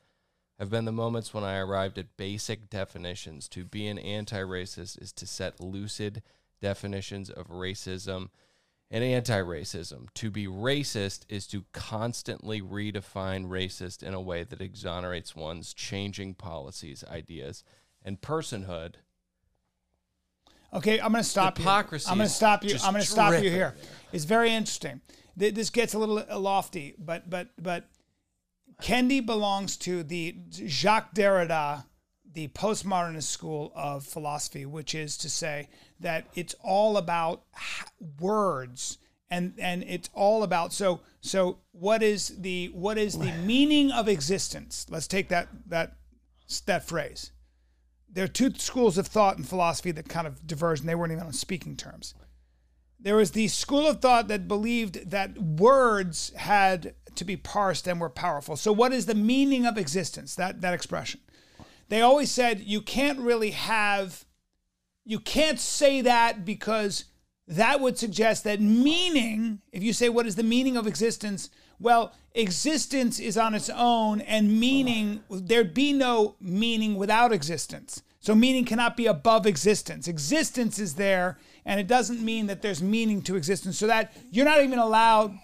have 0.58 0.72
been 0.72 0.86
the 0.86 0.92
moments 0.92 1.36
when 1.36 1.44
I 1.44 1.60
arrived 1.60 2.00
at 2.00 2.18
basic 2.18 2.72
definitions. 2.72 3.48
To 3.50 3.64
be 3.64 3.86
an 3.88 4.00
anti 4.00 4.40
racist 4.40 5.00
is 5.00 5.12
to 5.14 5.28
set 5.28 5.60
lucid 5.60 6.24
definitions 6.62 7.30
of 7.30 7.50
racism 7.50 8.30
and 8.92 9.04
anti 9.04 9.40
racism. 9.40 10.08
To 10.16 10.30
be 10.30 10.48
racist 10.48 11.22
is 11.30 11.48
to 11.48 11.66
constantly 11.74 12.62
redefine 12.62 13.48
racist 13.48 14.04
in 14.04 14.14
a 14.14 14.22
way 14.22 14.44
that 14.44 14.62
exonerates 14.62 15.36
one's 15.36 15.74
changing 15.74 16.36
policies, 16.36 17.04
ideas, 17.10 17.64
and 18.04 18.22
personhood. 18.22 18.96
Okay, 20.74 21.00
I'm 21.00 21.12
going 21.12 21.24
to 21.24 21.30
stop 21.30 21.58
Hypocrisy 21.58 22.08
you. 22.08 22.12
I'm 22.12 22.18
going 22.18 22.28
to 22.28 22.34
stop 22.34 22.64
you. 22.64 22.76
I'm 22.84 22.92
going 22.92 23.04
to 23.04 23.10
stop 23.10 23.42
you 23.42 23.50
here. 23.50 23.76
It's 24.12 24.26
very 24.26 24.52
interesting. 24.52 25.02
This 25.38 25.70
gets 25.70 25.94
a 25.94 26.00
little 26.00 26.24
uh, 26.30 26.40
lofty, 26.40 26.96
but 26.98 27.30
but 27.30 27.50
but 27.62 27.90
Kendi 28.82 29.26
belongs 29.26 29.78
to 29.78 30.04
the 30.04 30.38
Jacques 30.50 31.14
Derrida, 31.14 31.86
the 32.36 32.48
postmodernist 32.50 33.24
school 33.24 33.72
of 33.76 34.06
philosophy, 34.06 34.66
which 34.66 34.94
is 34.94 35.18
to 35.18 35.30
say 35.30 35.70
that 36.00 36.28
it's 36.36 36.56
all 36.62 36.98
about 36.98 37.44
words 38.20 39.00
and 39.32 39.56
and 39.58 39.84
it's 39.88 40.10
all 40.14 40.44
about 40.44 40.72
so 40.72 41.02
so 41.22 41.58
what 41.72 42.04
is 42.04 42.28
the 42.38 42.68
what 42.68 42.98
is 42.98 43.18
the 43.18 43.32
meaning 43.46 43.92
of 43.92 44.08
existence? 44.08 44.86
Let's 44.90 45.08
take 45.08 45.30
that 45.30 45.48
that 45.68 45.96
that 46.68 46.88
phrase 46.88 47.32
there 48.16 48.24
are 48.24 48.30
two 48.30 48.52
schools 48.56 48.98
of 48.98 49.08
thought 49.08 49.38
in 49.38 49.44
philosophy 49.44 49.92
that 49.92 50.08
kind 50.08 50.26
of 50.26 50.48
diverged, 50.48 50.82
and 50.82 50.90
they 50.90 50.96
weren't 50.96 51.12
even 51.12 51.26
on 51.26 51.34
speaking 51.34 51.76
terms. 51.76 52.16
There 52.98 53.18
was 53.18 53.32
the 53.32 53.50
school 53.50 53.86
of 53.88 54.02
thought 54.02 54.30
that 54.30 54.48
believed 54.48 55.12
that 55.12 55.38
words 55.38 56.32
had 56.36 56.96
to 57.16 57.26
be 57.26 57.36
parsed 57.36 57.88
and 57.88 58.00
were 58.00 58.10
powerful. 58.10 58.56
So, 58.56 58.72
what 58.72 58.94
is 58.94 59.06
the 59.06 59.14
meaning 59.14 59.66
of 59.66 59.78
existence? 59.78 60.34
That 60.36 60.62
that 60.62 60.74
expression. 60.74 61.20
They 61.90 62.02
always 62.02 62.32
said 62.32 62.62
you 62.62 62.82
can't 62.82 63.20
really 63.20 63.52
have, 63.52 64.26
you 65.04 65.20
can't 65.20 65.60
say 65.60 66.02
that 66.02 66.46
because 66.46 67.06
that 67.48 67.80
would 67.80 67.98
suggest 67.98 68.44
that 68.44 68.60
meaning. 68.60 69.62
If 69.72 69.84
you 69.84 69.94
say 69.94 70.10
what 70.10 70.26
is 70.26 70.36
the 70.36 70.44
meaning 70.44 70.78
of 70.78 70.88
existence, 70.88 71.50
well, 71.80 72.14
existence 72.34 73.20
is 73.20 73.38
on 73.38 73.54
its 73.54 73.70
own, 73.70 74.22
and 74.22 74.60
meaning 74.60 75.24
there'd 75.30 75.74
be 75.74 75.94
no 75.94 76.36
meaning 76.40 76.96
without 76.96 77.32
existence. 77.32 78.02
So 78.20 78.34
meaning 78.34 78.66
cannot 78.66 78.98
be 78.98 79.06
above 79.06 79.46
existence. 79.46 80.08
Existence 80.08 80.80
is 80.80 80.96
there, 80.96 81.38
and 81.66 81.80
it 81.80 81.88
doesn't 81.88 82.22
mean 82.22 82.48
that 82.48 82.64
there's 82.64 82.82
meaning 82.82 83.22
to 83.24 83.36
existence. 83.36 83.78
So 83.78 83.86
that 83.88 84.16
you're 84.32 84.46
not 84.46 84.64
even 84.64 84.80
allowed 84.80 85.38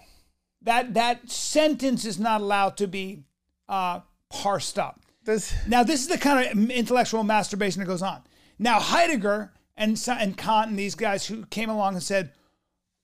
that 0.62 0.94
that 0.94 1.30
sentence 1.30 2.04
is 2.04 2.18
not 2.18 2.40
allowed 2.40 2.76
to 2.78 2.86
be 2.86 3.24
uh, 3.68 4.00
parsed 4.30 4.78
up. 4.78 5.01
This, 5.24 5.54
Now, 5.66 5.82
this 5.82 6.00
is 6.00 6.08
the 6.08 6.18
kind 6.18 6.46
of 6.46 6.70
intellectual 6.70 7.22
masturbation 7.22 7.80
that 7.80 7.86
goes 7.86 8.02
on. 8.02 8.22
Now, 8.58 8.80
Heidegger 8.80 9.52
and 9.76 10.02
and 10.08 10.36
Kant 10.36 10.70
and 10.70 10.78
these 10.78 10.94
guys 10.94 11.26
who 11.26 11.46
came 11.46 11.70
along 11.70 11.94
and 11.94 12.02
said, 12.02 12.32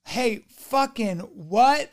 "Hey, 0.05 0.45
fucking 0.49 1.21
what? 1.21 1.91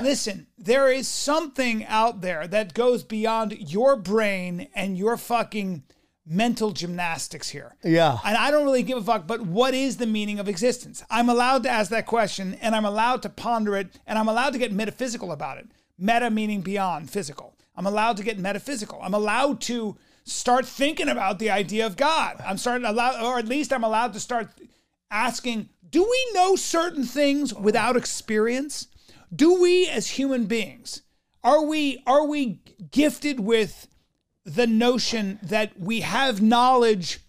Listen, 0.00 0.46
there 0.56 0.90
is 0.90 1.06
something 1.08 1.84
out 1.86 2.22
there 2.22 2.46
that 2.46 2.74
goes 2.74 3.02
beyond 3.04 3.52
your 3.52 3.96
brain 3.96 4.68
and 4.74 4.96
your 4.96 5.16
fucking 5.16 5.82
mental 6.24 6.72
gymnastics 6.72 7.50
here." 7.50 7.76
Yeah. 7.82 8.18
And 8.24 8.36
I 8.36 8.50
don't 8.50 8.64
really 8.64 8.82
give 8.82 8.98
a 8.98 9.02
fuck, 9.02 9.26
but 9.26 9.42
what 9.42 9.74
is 9.74 9.98
the 9.98 10.06
meaning 10.06 10.38
of 10.38 10.48
existence? 10.48 11.04
I'm 11.10 11.28
allowed 11.28 11.64
to 11.64 11.70
ask 11.70 11.90
that 11.90 12.06
question 12.06 12.54
and 12.62 12.74
I'm 12.74 12.86
allowed 12.86 13.22
to 13.22 13.28
ponder 13.28 13.76
it 13.76 13.98
and 14.06 14.18
I'm 14.18 14.28
allowed 14.28 14.54
to 14.54 14.58
get 14.58 14.72
metaphysical 14.72 15.32
about 15.32 15.58
it. 15.58 15.68
Meta 15.98 16.30
meaning 16.30 16.62
beyond 16.62 17.10
physical. 17.10 17.53
I'm 17.76 17.86
allowed 17.86 18.16
to 18.18 18.22
get 18.22 18.38
metaphysical. 18.38 19.00
I'm 19.02 19.14
allowed 19.14 19.60
to 19.62 19.96
start 20.24 20.66
thinking 20.66 21.08
about 21.08 21.38
the 21.38 21.50
idea 21.50 21.86
of 21.86 21.96
God. 21.96 22.42
I'm 22.44 22.58
starting 22.58 22.86
allowed 22.86 23.22
or 23.22 23.38
at 23.38 23.46
least 23.46 23.72
I'm 23.72 23.84
allowed 23.84 24.12
to 24.14 24.20
start 24.20 24.50
asking, 25.10 25.68
do 25.88 26.02
we 26.02 26.26
know 26.32 26.56
certain 26.56 27.04
things 27.04 27.52
without 27.54 27.96
experience? 27.96 28.88
Do 29.34 29.60
we 29.60 29.88
as 29.88 30.08
human 30.08 30.46
beings 30.46 31.02
are 31.42 31.64
we 31.64 32.02
are 32.06 32.26
we 32.26 32.60
gifted 32.90 33.40
with 33.40 33.86
the 34.44 34.66
notion 34.66 35.38
that 35.42 35.78
we 35.78 36.00
have 36.00 36.40
knowledge 36.40 37.20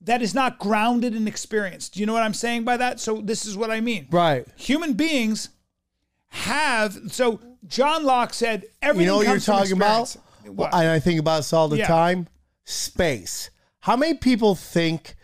that 0.00 0.22
is 0.22 0.34
not 0.34 0.58
grounded 0.58 1.14
in 1.14 1.26
experience. 1.26 1.88
Do 1.88 2.00
you 2.00 2.06
know 2.06 2.12
what 2.12 2.22
I'm 2.22 2.34
saying 2.34 2.64
by 2.64 2.76
that? 2.76 3.00
So 3.00 3.20
this 3.20 3.44
is 3.44 3.56
what 3.56 3.70
I 3.70 3.80
mean. 3.80 4.06
right. 4.10 4.46
Human 4.56 4.94
beings 4.94 5.50
have 6.30 6.96
so 7.08 7.40
John 7.66 8.04
Locke 8.04 8.34
said 8.34 8.64
everything 8.82 9.02
You 9.06 9.06
know 9.12 9.16
what 9.18 9.26
you're 9.26 9.40
talking 9.40 9.72
about? 9.72 10.14
What? 10.46 10.72
And 10.74 10.88
I 10.88 10.98
think 11.00 11.20
about 11.20 11.38
this 11.38 11.52
all 11.52 11.68
the 11.68 11.78
Yeah. 11.78 11.86
time. 11.86 12.28
Space. 12.64 13.50
How 13.80 13.96
many 13.96 14.14
people 14.14 14.54
think 14.54 15.14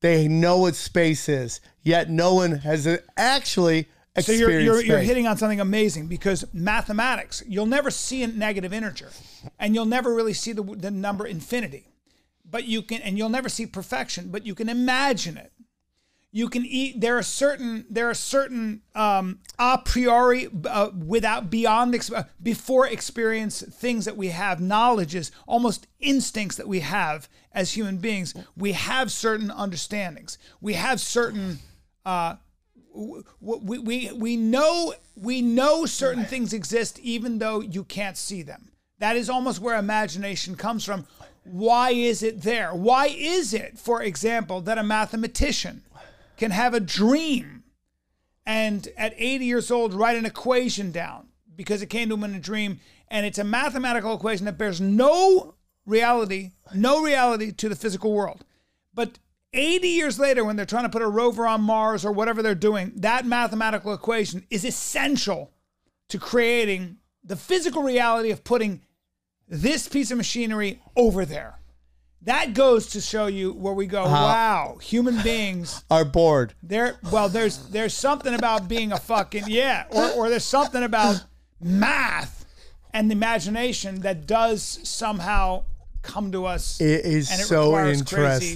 they 0.00 0.28
know 0.28 0.58
what 0.58 0.74
space 0.74 1.28
is, 1.28 1.60
yet 1.82 2.10
no 2.10 2.34
one 2.34 2.52
has 2.58 2.86
actually 3.16 3.88
So 4.18 4.32
you're, 4.32 4.58
you're, 4.60 4.82
you're 4.82 4.98
hitting 4.98 5.26
on 5.26 5.36
something 5.36 5.60
amazing 5.60 6.06
because 6.08 6.44
mathematics, 6.52 7.42
you'll 7.46 7.66
never 7.66 7.90
see 7.90 8.22
a 8.22 8.26
negative 8.26 8.72
integer 8.72 9.10
and 9.58 9.74
you'll 9.74 9.86
never 9.86 10.14
really 10.14 10.32
see 10.32 10.52
the, 10.52 10.62
the 10.62 10.90
number 10.90 11.26
infinity. 11.26 11.86
But 12.50 12.64
you 12.64 12.82
can, 12.82 13.00
and 13.02 13.16
you'll 13.16 13.28
never 13.28 13.48
see 13.48 13.66
perfection, 13.66 14.30
but 14.30 14.44
you 14.44 14.54
can 14.54 14.68
imagine 14.68 15.36
it. 15.36 15.52
You 16.32 16.48
can 16.48 16.64
eat. 16.64 17.00
There 17.00 17.18
are 17.18 17.22
certain 17.22 17.86
there 17.90 18.08
are 18.08 18.14
certain 18.14 18.82
um, 18.94 19.40
a 19.58 19.78
priori 19.78 20.48
uh, 20.68 20.90
without 20.94 21.50
beyond 21.50 21.94
uh, 22.14 22.24
before 22.42 22.86
experience 22.86 23.62
things 23.62 24.04
that 24.04 24.16
we 24.16 24.28
have 24.28 24.60
knowledges 24.60 25.32
almost 25.46 25.86
instincts 25.98 26.56
that 26.56 26.68
we 26.68 26.80
have 26.80 27.28
as 27.52 27.72
human 27.72 27.96
beings. 27.96 28.34
We 28.56 28.72
have 28.72 29.10
certain 29.10 29.50
understandings. 29.50 30.38
We 30.60 30.74
have 30.74 31.00
certain. 31.00 31.58
Uh, 32.04 32.36
we, 32.92 33.78
we 33.78 34.12
we 34.12 34.36
know 34.36 34.94
we 35.16 35.42
know 35.42 35.86
certain 35.86 36.24
things 36.24 36.52
exist 36.52 36.98
even 37.00 37.38
though 37.38 37.60
you 37.60 37.84
can't 37.84 38.16
see 38.16 38.42
them. 38.42 38.70
That 38.98 39.16
is 39.16 39.30
almost 39.30 39.60
where 39.60 39.76
imagination 39.78 40.56
comes 40.56 40.84
from. 40.84 41.06
Why 41.44 41.90
is 41.90 42.22
it 42.22 42.42
there? 42.42 42.74
Why 42.74 43.06
is 43.06 43.54
it, 43.54 43.78
for 43.78 44.02
example, 44.02 44.60
that 44.60 44.76
a 44.76 44.82
mathematician 44.82 45.82
can 46.40 46.50
have 46.50 46.72
a 46.72 46.80
dream 46.80 47.62
and 48.46 48.88
at 48.96 49.12
80 49.18 49.44
years 49.44 49.70
old 49.70 49.92
write 49.92 50.16
an 50.16 50.24
equation 50.24 50.90
down 50.90 51.28
because 51.54 51.82
it 51.82 51.90
came 51.90 52.08
to 52.08 52.14
him 52.14 52.24
in 52.24 52.34
a 52.34 52.40
dream 52.40 52.80
and 53.08 53.26
it's 53.26 53.38
a 53.38 53.44
mathematical 53.44 54.14
equation 54.14 54.46
that 54.46 54.56
bears 54.56 54.80
no 54.80 55.54
reality, 55.84 56.52
no 56.74 57.02
reality 57.02 57.52
to 57.52 57.68
the 57.68 57.76
physical 57.76 58.14
world. 58.14 58.46
But 58.94 59.18
80 59.52 59.86
years 59.88 60.18
later, 60.18 60.42
when 60.42 60.56
they're 60.56 60.64
trying 60.64 60.84
to 60.84 60.88
put 60.88 61.02
a 61.02 61.08
rover 61.08 61.46
on 61.46 61.60
Mars 61.60 62.06
or 62.06 62.12
whatever 62.12 62.42
they're 62.42 62.54
doing, 62.54 62.92
that 62.96 63.26
mathematical 63.26 63.92
equation 63.92 64.46
is 64.48 64.64
essential 64.64 65.52
to 66.08 66.18
creating 66.18 66.96
the 67.22 67.36
physical 67.36 67.82
reality 67.82 68.30
of 68.30 68.44
putting 68.44 68.80
this 69.46 69.88
piece 69.88 70.10
of 70.10 70.16
machinery 70.16 70.80
over 70.96 71.26
there. 71.26 71.59
That 72.24 72.52
goes 72.52 72.88
to 72.88 73.00
show 73.00 73.26
you 73.28 73.52
where 73.52 73.72
we 73.72 73.86
go, 73.86 74.02
uh-huh. 74.04 74.14
wow, 74.14 74.78
human 74.82 75.22
beings 75.22 75.84
Are 75.90 76.04
bored. 76.04 76.52
there 76.62 76.98
well 77.10 77.28
there's 77.28 77.68
there's 77.70 77.94
something 77.94 78.34
about 78.34 78.68
being 78.68 78.92
a 78.92 78.98
fucking 78.98 79.44
yeah 79.48 79.86
or, 79.90 80.10
or 80.10 80.28
there's 80.28 80.44
something 80.44 80.82
about 80.82 81.24
math 81.60 82.44
and 82.92 83.10
the 83.10 83.12
imagination 83.14 84.00
that 84.00 84.26
does 84.26 84.62
somehow 84.82 85.64
come 86.02 86.32
to 86.32 86.44
us 86.46 86.80
It 86.80 87.04
is 87.04 87.30
and 87.30 87.40
it 87.40 87.44
so 87.44 87.78
interesting. 87.78 88.06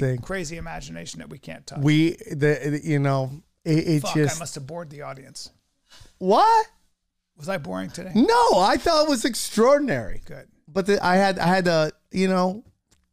crazy, 0.01 0.19
crazy 0.23 0.57
imagination 0.57 1.21
that 1.21 1.29
we 1.31 1.39
can't 1.39 1.67
touch 1.67 1.79
We 1.81 2.13
the 2.31 2.81
you 2.83 2.99
know 2.99 3.31
it, 3.65 3.79
it 3.89 4.01
Fuck, 4.03 4.15
just 4.15 4.37
I 4.37 4.39
must 4.41 4.55
have 4.57 4.67
bored 4.67 4.91
the 4.91 5.03
audience 5.03 5.51
what? 6.19 6.67
was 7.37 7.49
I 7.49 7.59
boring 7.59 7.91
today 7.91 8.13
No, 8.15 8.59
I 8.59 8.77
thought 8.77 9.07
it 9.07 9.11
was 9.11 9.25
extraordinary. 9.25 10.23
good 10.25 10.49
But 10.69 10.87
the, 10.87 11.05
I 11.05 11.17
had 11.17 11.39
I 11.39 11.47
had 11.47 11.67
a 11.67 11.93
you 12.11 12.29
know 12.29 12.65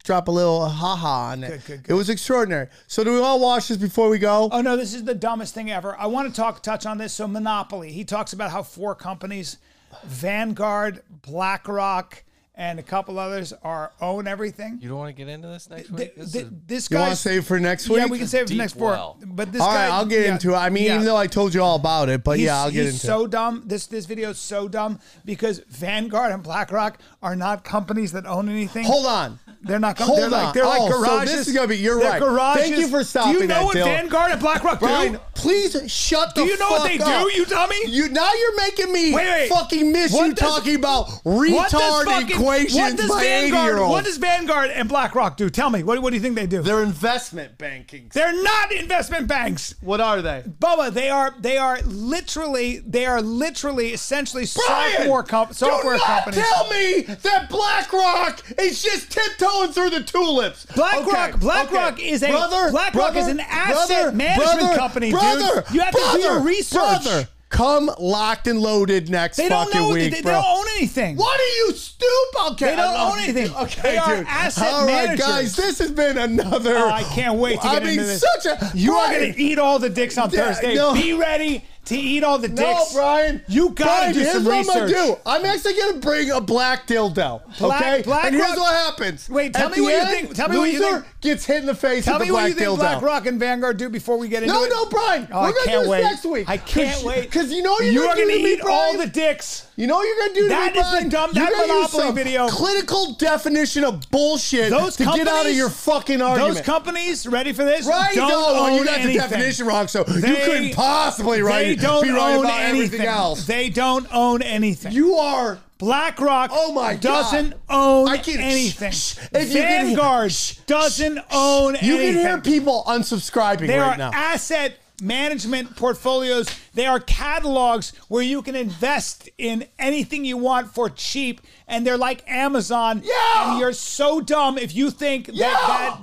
drop 0.03 0.27
a 0.27 0.31
little 0.31 0.67
haha 0.67 1.31
on 1.31 1.43
it. 1.43 1.61
Good, 1.65 1.83
good, 1.83 1.91
It 1.91 1.93
was 1.93 2.09
extraordinary. 2.09 2.67
So 2.87 3.03
do 3.03 3.13
we 3.13 3.19
all 3.19 3.39
watch 3.39 3.67
this 3.67 3.77
before 3.77 4.09
we 4.09 4.19
go? 4.19 4.49
Oh 4.51 4.61
no, 4.61 4.75
this 4.77 4.93
is 4.93 5.03
the 5.03 5.15
dumbest 5.15 5.53
thing 5.53 5.71
ever. 5.71 5.95
I 5.97 6.07
want 6.07 6.29
to 6.29 6.35
talk 6.35 6.61
touch 6.63 6.85
on 6.85 6.97
this. 6.97 7.13
So 7.13 7.27
Monopoly, 7.27 7.91
he 7.91 8.03
talks 8.03 8.33
about 8.33 8.51
how 8.51 8.63
four 8.63 8.95
companies, 8.95 9.57
Vanguard, 10.05 11.01
BlackRock, 11.21 12.23
and 12.53 12.79
a 12.79 12.83
couple 12.83 13.17
others 13.17 13.53
are 13.63 13.91
own 14.01 14.27
everything. 14.27 14.77
You 14.81 14.89
don't 14.89 14.97
want 14.97 15.15
to 15.15 15.19
get 15.19 15.29
into 15.31 15.47
this 15.47 15.69
next 15.69 15.89
week? 15.89 16.15
This 16.15 16.31
th- 16.33 16.45
is- 16.45 16.51
this 16.67 16.91
You 16.91 16.97
want 16.97 17.11
to 17.11 17.15
save 17.15 17.45
for 17.45 17.59
next 17.59 17.87
week? 17.89 17.99
yeah, 17.99 18.05
we 18.07 18.17
can 18.17 18.27
save 18.27 18.43
for 18.43 18.49
Deep 18.49 18.57
next 18.57 18.73
four. 18.73 18.91
well. 18.91 19.17
But 19.25 19.51
this 19.51 19.61
all 19.61 19.69
guy, 19.71 19.85
right, 19.87 19.91
I'll 19.93 20.05
get 20.05 20.25
yeah, 20.25 20.33
into 20.33 20.51
it. 20.51 20.57
I 20.57 20.69
mean, 20.69 20.83
yeah. 20.85 20.95
even 20.95 21.05
though 21.05 21.15
I 21.17 21.27
told 21.27 21.53
you 21.53 21.61
all 21.63 21.75
about 21.77 22.09
it, 22.09 22.23
but 22.23 22.37
He's, 22.37 22.47
yeah, 22.47 22.57
I'll 22.61 22.69
get 22.69 22.81
into. 22.81 22.91
he's 22.91 23.03
into 23.03 23.07
so 23.07 23.25
it. 23.25 23.31
dumb. 23.31 23.63
This 23.65 23.87
this 23.87 24.05
video 24.05 24.31
is 24.31 24.37
so 24.37 24.67
dumb 24.67 24.99
because 25.25 25.59
Vanguard 25.69 26.31
and 26.33 26.43
BlackRock 26.43 26.99
are 27.23 27.35
not 27.35 27.63
companies 27.63 28.11
that 28.11 28.25
own 28.25 28.49
anything. 28.49 28.83
Hold 28.83 29.05
on. 29.05 29.39
They're 29.63 29.79
not. 29.79 29.95
Com- 29.95 30.07
Hold 30.07 30.19
they're 30.19 30.29
like 30.29 30.47
on. 30.47 30.53
they're 30.53 30.65
like 30.65 30.81
Oh, 30.81 30.89
so 30.91 31.01
garages. 31.03 31.33
this 31.35 31.47
is 31.47 31.53
gonna 31.53 31.67
be- 31.67 31.77
you're 31.77 31.99
They're 31.99 32.09
right. 32.11 32.19
Garages. 32.19 32.61
Thank 32.63 32.77
you 32.77 32.87
for 32.87 33.03
stopping. 33.03 33.33
Do 33.33 33.39
you 33.41 33.47
know 33.47 33.55
that, 33.55 33.65
what 33.65 33.75
Dylan. 33.77 33.83
Vanguard 33.85 34.31
and 34.31 34.41
BlackRock 34.41 34.79
Brian, 34.79 35.13
do? 35.13 35.19
please 35.35 35.77
shut 35.91 36.33
the 36.35 36.43
Do 36.43 36.47
you 36.47 36.57
know 36.57 36.69
what 36.71 36.83
they 36.87 36.97
do, 36.97 37.31
you 37.35 37.45
dummy? 37.45 37.75
You 37.87 38.09
now 38.09 38.31
you're 38.33 38.55
making 38.57 38.91
me 38.91 39.13
Wait, 39.13 39.27
wait. 39.27 39.49
fucking 39.49 39.91
miss 39.91 40.11
What 40.13 40.27
you 40.27 40.33
does- 40.33 40.49
talking 40.55 40.75
about 40.75 41.07
retard 41.25 42.05
fucking- 42.05 42.31
equations 42.31 42.73
what 42.75 42.97
does 42.97 43.09
by 43.09 43.21
80 43.23 43.51
Vanguard, 43.51 43.65
year 43.65 43.77
olds. 43.77 43.91
What 43.91 44.05
does 44.05 44.17
Vanguard 44.17 44.71
and 44.71 44.89
BlackRock 44.89 45.37
do? 45.37 45.49
Tell 45.49 45.69
me. 45.69 45.83
What, 45.83 46.01
what 46.01 46.09
do 46.09 46.15
you 46.15 46.21
think 46.21 46.35
they 46.35 46.47
do? 46.47 46.61
They're 46.61 46.81
investment 46.83 47.57
banking. 47.57 48.09
They're 48.13 48.41
not 48.43 48.71
investment 48.71 49.27
banks. 49.27 49.75
What 49.81 50.01
are 50.01 50.21
they? 50.21 50.43
Bubba, 50.59 50.91
they 50.93 51.09
are 51.09 51.33
they 51.39 51.57
are 51.57 51.79
literally 51.83 52.79
they 52.79 53.05
are 53.05 53.21
literally 53.21 53.93
essentially 53.93 54.45
Brian, 54.67 54.97
software 54.97 55.23
comp- 55.23 55.53
software 55.53 55.95
do 55.95 55.99
not 56.07 56.23
companies. 56.25 56.45
tell 56.49 56.69
me 56.69 57.01
that 57.01 57.49
BlackRock 57.49 58.43
is 58.59 58.81
just 58.81 59.09
tiptoeing 59.51 59.71
through 59.73 59.89
the 59.99 60.03
tulips. 60.03 60.65
BlackRock, 60.75 61.29
Okay, 61.29 61.37
BlackRock 61.39 61.93
okay. 61.93 62.09
is 62.09 62.23
a 62.23 62.29
brother, 62.29 62.71
BlackRock 62.71 63.13
brother, 63.13 63.19
is 63.19 63.27
an 63.27 63.39
asset 63.41 63.87
brother, 64.03 64.11
management 64.17 64.59
brother, 64.59 64.75
company, 64.77 65.11
brother, 65.11 65.61
dude. 65.67 65.75
You 65.75 65.81
have 65.81 65.93
to 65.93 65.99
do 66.13 66.19
your 66.19 66.29
brother, 66.33 66.45
research. 66.47 67.03
Brother, 67.03 67.27
come 67.49 67.91
locked 67.99 68.47
and 68.47 68.61
loaded 68.61 69.09
next 69.09 69.35
They 69.37 69.49
don't 69.49 69.65
fucking 69.65 69.81
know. 69.81 69.89
week, 69.93 70.11
they, 70.13 70.21
they 70.21 70.31
don't 70.31 70.45
own 70.45 70.65
anything. 70.77 71.17
What 71.17 71.37
are 71.39 71.43
you 71.67 71.73
stupid? 71.73 72.07
Okay, 72.53 72.65
They 72.67 72.75
don't 72.77 72.79
I 72.89 72.93
love 72.93 73.11
own 73.13 73.17
you. 73.19 73.23
anything. 73.25 73.55
Okay, 73.63 73.81
They 73.81 73.97
are 73.97 74.15
dude. 74.17 74.25
asset 74.27 74.67
All 74.71 74.85
right, 74.87 75.05
managers. 75.07 75.25
guys, 75.27 75.55
this 75.57 75.79
has 75.79 75.91
been 75.91 76.17
another. 76.17 76.77
Oh, 76.77 76.89
I 76.89 77.03
can't 77.03 77.37
wait 77.39 77.59
to 77.61 77.67
I 77.67 77.73
get 77.75 77.83
mean, 77.83 77.91
into 77.99 78.05
this. 78.05 78.23
such 78.41 78.45
a 78.45 78.71
you 78.77 78.93
are 78.93 79.11
going 79.11 79.33
to 79.33 79.39
eat 79.41 79.59
all 79.59 79.79
the 79.79 79.89
dicks 79.89 80.17
on 80.17 80.29
Yeah, 80.31 80.45
Thursday. 80.53 80.75
no. 80.75 80.93
Be 80.93 81.13
ready 81.13 81.65
to 81.85 81.97
eat 81.97 82.23
all 82.23 82.37
the 82.37 82.47
dicks. 82.47 82.59
No. 82.61 82.85
Brian. 82.93 83.41
You 83.47 83.69
gotta 83.71 83.83
Brian, 83.83 84.13
do 84.13 84.19
here's 84.19 84.33
some 84.33 84.45
what 84.45 84.57
research. 84.59 84.75
I'm 84.75 84.89
gonna 84.91 85.07
do. 85.07 85.15
I'm 85.25 85.45
actually 85.45 85.73
gonna 85.77 85.97
bring 85.97 86.29
a 86.31 86.39
black 86.41 86.87
dildo. 86.87 87.41
Black- 87.59 87.81
okay. 87.81 88.01
Black 88.03 88.25
and 88.25 88.35
here's 88.35 88.57
what 88.57 88.73
happens. 88.73 89.29
Wait, 89.29 89.53
tell 89.53 89.67
At 89.69 89.75
me 89.75 89.81
what 89.81 89.93
you 89.93 90.05
think- 90.05 90.35
tell 90.35 90.49
me 90.49 90.57
what 90.57 90.71
you 90.71 90.79
think- 90.79 91.05
Gets 91.21 91.45
hit 91.45 91.57
in 91.57 91.67
the 91.67 91.75
face 91.75 92.05
Tell 92.05 92.15
with 92.15 92.21
me 92.23 92.27
the 92.29 92.33
what 92.33 92.47
you 92.49 92.55
think 92.55 92.79
BlackRock 92.79 93.27
and 93.27 93.39
Vanguard 93.39 93.77
do 93.77 93.89
before 93.89 94.17
we 94.17 94.27
get 94.27 94.41
into 94.41 94.55
No, 94.55 94.63
it. 94.63 94.69
no, 94.71 94.83
no, 94.83 94.89
Brian. 94.89 95.27
Oh, 95.31 95.43
we're 95.43 95.53
gonna 95.65 95.83
do 95.83 95.89
wait. 95.89 96.01
this 96.01 96.11
next 96.11 96.25
week. 96.25 96.49
I 96.49 96.57
can't 96.57 97.03
wait. 97.03 97.21
Because 97.21 97.51
you 97.53 97.61
know 97.61 97.77
you're, 97.79 97.91
You 97.93 98.01
are 98.05 98.15
gonna 98.15 98.33
to 98.33 98.43
me, 98.43 98.53
eat 98.53 98.61
all 98.61 98.97
the 98.97 99.05
dicks. 99.05 99.67
You 99.75 99.85
know 99.85 99.97
what 99.97 100.07
you're 100.07 100.17
gonna 100.17 100.33
do 100.33 100.43
to 100.43 100.49
That 100.49 100.73
me, 100.73 100.79
is 100.79 100.85
the 100.85 100.91
Brian? 100.91 101.09
dumb- 101.09 101.31
You're 101.35 101.45
that 101.45 101.67
Monopoly 101.67 102.11
video. 102.13 102.47
Clinical 102.49 103.13
definition 103.13 103.83
of 103.83 104.09
bullshit 104.09 104.71
Those 104.71 104.95
to 104.97 105.05
get 105.05 105.27
out 105.27 105.45
of 105.45 105.53
your 105.53 105.69
fucking 105.69 106.21
argument. 106.23 106.55
Those 106.55 106.65
companies, 106.65 107.27
ready 107.27 107.53
for 107.53 107.65
this? 107.65 107.85
Right? 107.85 108.15
Don't 108.15 108.27
no, 108.27 108.35
oh, 108.35 108.53
well, 108.53 108.63
own 108.73 108.79
you 108.79 108.85
got 108.85 108.99
anything. 109.01 109.17
the 109.17 109.21
definition 109.29 109.67
wrong, 109.67 109.87
so 109.87 110.03
you 110.07 110.21
couldn't 110.21 110.73
possibly 110.73 111.43
write 111.43 111.65
They 111.67 111.75
don't 111.75 112.03
be 112.03 112.09
right 112.09 112.33
own 112.35 112.45
about 112.45 112.59
anything. 112.61 112.85
everything 112.85 113.05
else. 113.07 113.45
They 113.45 113.69
don't 113.69 114.07
own 114.11 114.41
anything. 114.41 114.91
You 114.91 115.15
are 115.17 115.59
BlackRock 115.81 116.51
Oh 116.53 116.71
my 116.73 116.95
doesn't 116.95 117.55
own 117.67 118.07
I 118.07 118.17
can- 118.17 118.39
anything. 118.39 118.91
shh, 118.91 119.15
shh. 119.15 119.17
If 119.33 119.51
Vanguard 119.51 120.31
doesn't 120.67 121.19
own 121.31 121.73
You 121.81 121.95
anything. 121.95 121.97
You 121.97 122.13
can 122.13 122.21
hear 122.21 122.37
people 122.39 122.83
unsubscribing 122.87 123.65
They 123.65 123.79
right 123.79 123.93
are 123.93 123.97
now. 123.97 124.11
asset 124.13 124.77
management 125.01 125.75
portfolios. 125.75 126.47
They 126.75 126.85
are 126.85 126.99
catalogs 126.99 127.93
where 128.09 128.21
you 128.21 128.43
can 128.43 128.55
invest 128.55 129.27
in 129.39 129.65
anything 129.79 130.23
you 130.23 130.37
want 130.37 130.71
for 130.71 130.87
cheap, 130.91 131.41
and 131.67 131.83
they're 131.87 131.97
like 131.97 132.23
Amazon. 132.27 133.01
Yeah. 133.03 133.51
And 133.51 133.59
you're 133.59 133.73
so 133.73 134.21
dumb 134.21 134.59
if 134.59 134.75
you 134.75 134.91
think 134.91 135.29
Yeah. 135.33 135.49
that, 135.49 135.67
that 135.67 135.97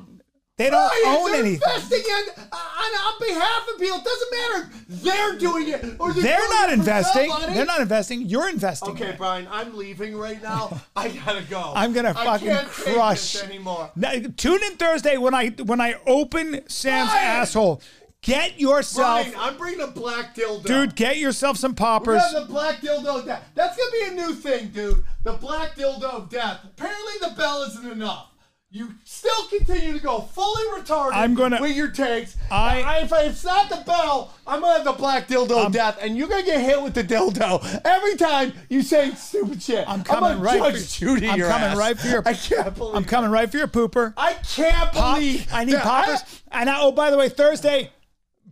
they 0.58 0.68
don't 0.70 0.92
own 1.06 1.30
they're 1.30 1.40
anything. 1.40 1.54
investing 1.74 2.02
in, 2.06 2.44
uh, 2.52 2.56
on, 2.56 2.90
on 2.94 3.14
behalf 3.20 3.68
of 3.72 3.78
people. 3.80 3.98
It 3.98 4.04
doesn't 4.04 4.30
matter. 4.32 4.70
They're 4.88 5.38
doing 5.38 5.68
it. 5.68 5.96
Or 6.00 6.12
they're, 6.12 6.22
They're 6.22 6.48
not 6.50 6.72
investing. 6.72 7.30
somebody. 7.30 7.54
They're 7.54 7.64
not 7.64 7.80
investing. 7.80 8.22
You're 8.22 8.48
investing. 8.50 8.90
Okay, 8.90 9.08
it. 9.10 9.18
Brian, 9.18 9.46
I'm 9.50 9.76
leaving 9.76 10.16
right 10.16 10.42
now. 10.42 10.80
I 10.96 11.08
gotta 11.08 11.42
go. 11.44 11.72
I'm 11.74 11.92
gonna 11.92 12.12
I 12.16 12.24
fucking 12.38 12.56
crush. 12.66 13.32
this 13.34 13.42
anymore. 13.44 13.90
Now, 13.96 14.12
tune 14.36 14.62
in 14.64 14.76
Thursday 14.76 15.16
when 15.16 15.32
I 15.34 15.48
when 15.50 15.80
I 15.80 15.94
open 16.06 16.68
Sam's 16.68 17.10
Brian! 17.10 17.26
asshole. 17.26 17.80
Get 18.20 18.58
yourself, 18.58 19.30
Brian, 19.30 19.38
I'm 19.38 19.56
bringing 19.56 19.80
a 19.80 19.86
black 19.86 20.34
dildo. 20.34 20.64
dude. 20.64 20.96
Get 20.96 21.18
yourself 21.18 21.56
some 21.56 21.70
We're 21.70 21.76
poppers. 21.76 22.20
have 22.20 22.32
the 22.48 22.52
black 22.52 22.80
dildo 22.80 23.20
of 23.20 23.24
death. 23.26 23.44
That's 23.54 23.76
gonna 23.76 23.90
be 23.92 24.20
a 24.20 24.26
new 24.26 24.34
thing, 24.34 24.68
dude. 24.70 25.04
The 25.22 25.34
black 25.34 25.76
dildo 25.76 26.02
of 26.02 26.28
death. 26.28 26.58
Apparently, 26.64 27.12
the 27.20 27.34
bell 27.36 27.62
isn't 27.62 27.88
enough. 27.90 28.26
You 28.70 28.90
still 29.04 29.44
continue 29.48 29.94
to 29.94 29.98
go 29.98 30.20
fully 30.20 30.62
retarded. 30.78 31.12
I'm 31.14 31.34
gonna- 31.34 31.58
with 31.58 31.74
your 31.74 31.88
takes. 31.88 32.36
I- 32.50 32.82
I 32.82 32.96
if 32.98 33.12
it's 33.12 33.42
not 33.42 33.70
the 33.70 33.76
bell, 33.86 34.34
I'm 34.46 34.60
gonna 34.60 34.74
have 34.74 34.84
the 34.84 34.92
black 34.92 35.26
dildo 35.26 35.64
of 35.66 35.72
death, 35.72 35.96
and 36.02 36.18
you're 36.18 36.28
gonna 36.28 36.42
get 36.42 36.60
hit 36.60 36.82
with 36.82 36.92
the 36.92 37.02
dildo 37.02 37.80
every 37.86 38.16
time 38.16 38.52
you 38.68 38.82
say 38.82 39.12
stupid 39.14 39.62
shit. 39.62 39.88
I'm 39.88 40.04
coming 40.04 40.32
gonna 40.32 40.40
right 40.40 40.58
Judge 40.74 40.82
for 40.82 40.98
Judy 40.98 41.30
I'm 41.30 41.38
your 41.38 41.48
coming 41.48 41.68
ass. 41.68 41.76
right 41.78 41.98
for 41.98 42.08
your. 42.08 42.22
I 42.28 42.34
can't 42.34 42.76
believe. 42.76 42.94
I'm 42.94 43.04
coming 43.06 43.30
right 43.30 43.50
for 43.50 43.56
your 43.56 43.68
pooper. 43.68 44.12
I 44.18 44.34
can't 44.34 44.92
Pop. 44.92 45.16
I 45.16 45.64
need 45.64 45.78
poppers. 45.78 46.20
And 46.52 46.68
I, 46.68 46.78
oh, 46.78 46.92
by 46.92 47.10
the 47.10 47.16
way, 47.16 47.30
Thursday, 47.30 47.90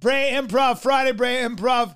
Brea 0.01 0.31
Improv. 0.31 0.79
Friday, 0.79 1.13
Brea 1.13 1.41
Improv. 1.43 1.95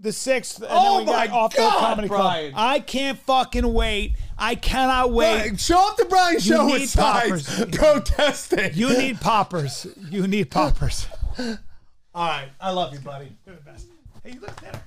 The 0.00 0.12
sixth. 0.12 0.58
And 0.62 0.68
Oh 0.70 1.04
got 1.04 1.28
my 1.28 1.34
off 1.36 1.54
God, 1.56 1.78
comedy 1.80 2.08
Brian. 2.08 2.52
club. 2.52 2.64
I 2.64 2.78
can't 2.78 3.18
fucking 3.18 3.70
wait. 3.74 4.14
I 4.38 4.54
cannot 4.54 5.12
wait. 5.12 5.36
Brian, 5.36 5.56
show 5.56 5.88
up 5.88 5.96
the 5.96 6.04
Brian 6.04 6.38
show 6.38 6.66
need 6.66 6.72
with 6.72 6.90
signs 6.90 7.48
poppers. 7.48 7.66
protesting. 7.76 8.70
You 8.74 8.96
need 8.96 9.20
poppers. 9.20 9.86
You 10.10 10.28
need 10.28 10.50
poppers. 10.50 11.06
All 11.38 12.26
right, 12.28 12.48
I 12.60 12.70
love 12.70 12.92
you, 12.92 13.00
buddy. 13.00 13.36
You're 13.46 13.56
the 13.56 13.62
best. 13.62 13.86
Hey, 14.22 14.32
you 14.32 14.40
look 14.40 14.60
better. 14.60 14.80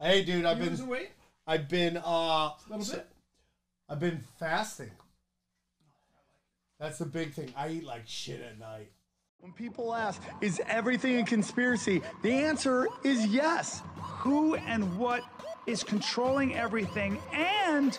Hey, 0.00 0.24
dude, 0.24 0.44
I've 0.44 0.58
You 0.58 0.64
been 0.64 0.72
losing 0.72 0.86
weight? 0.86 1.10
I've 1.46 1.68
been 1.68 1.96
uh 1.96 2.00
A 2.00 2.54
little 2.70 2.94
bit. 2.94 3.06
I've 3.88 4.00
been 4.00 4.20
fasting. 4.38 4.90
That's 6.80 6.98
the 6.98 7.06
big 7.06 7.32
thing. 7.32 7.52
I 7.56 7.68
eat 7.70 7.84
like 7.84 8.02
shit 8.06 8.40
at 8.40 8.58
night. 8.58 8.90
When 9.38 9.52
people 9.52 9.94
ask, 9.94 10.22
is 10.40 10.60
everything 10.66 11.18
a 11.20 11.24
conspiracy? 11.24 12.00
The 12.22 12.32
answer 12.32 12.88
is 13.04 13.26
yes. 13.26 13.82
Who 13.96 14.54
and 14.54 14.96
what 14.96 15.22
is 15.66 15.82
controlling 15.84 16.54
everything 16.54 17.18
and 17.32 17.98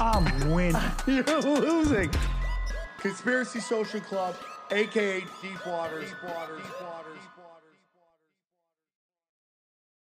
I'm 0.00 0.50
winning. 0.50 0.80
You're 1.06 1.24
losing. 1.42 2.10
Conspiracy 2.98 3.60
Social 3.60 4.00
Club, 4.00 4.36
aka 4.70 5.20
Deep 5.42 5.66
Waters. 5.66 6.10
Deep 6.10 6.22
Waters. 6.24 6.62
Deep 6.62 6.80
Waters. 6.80 6.91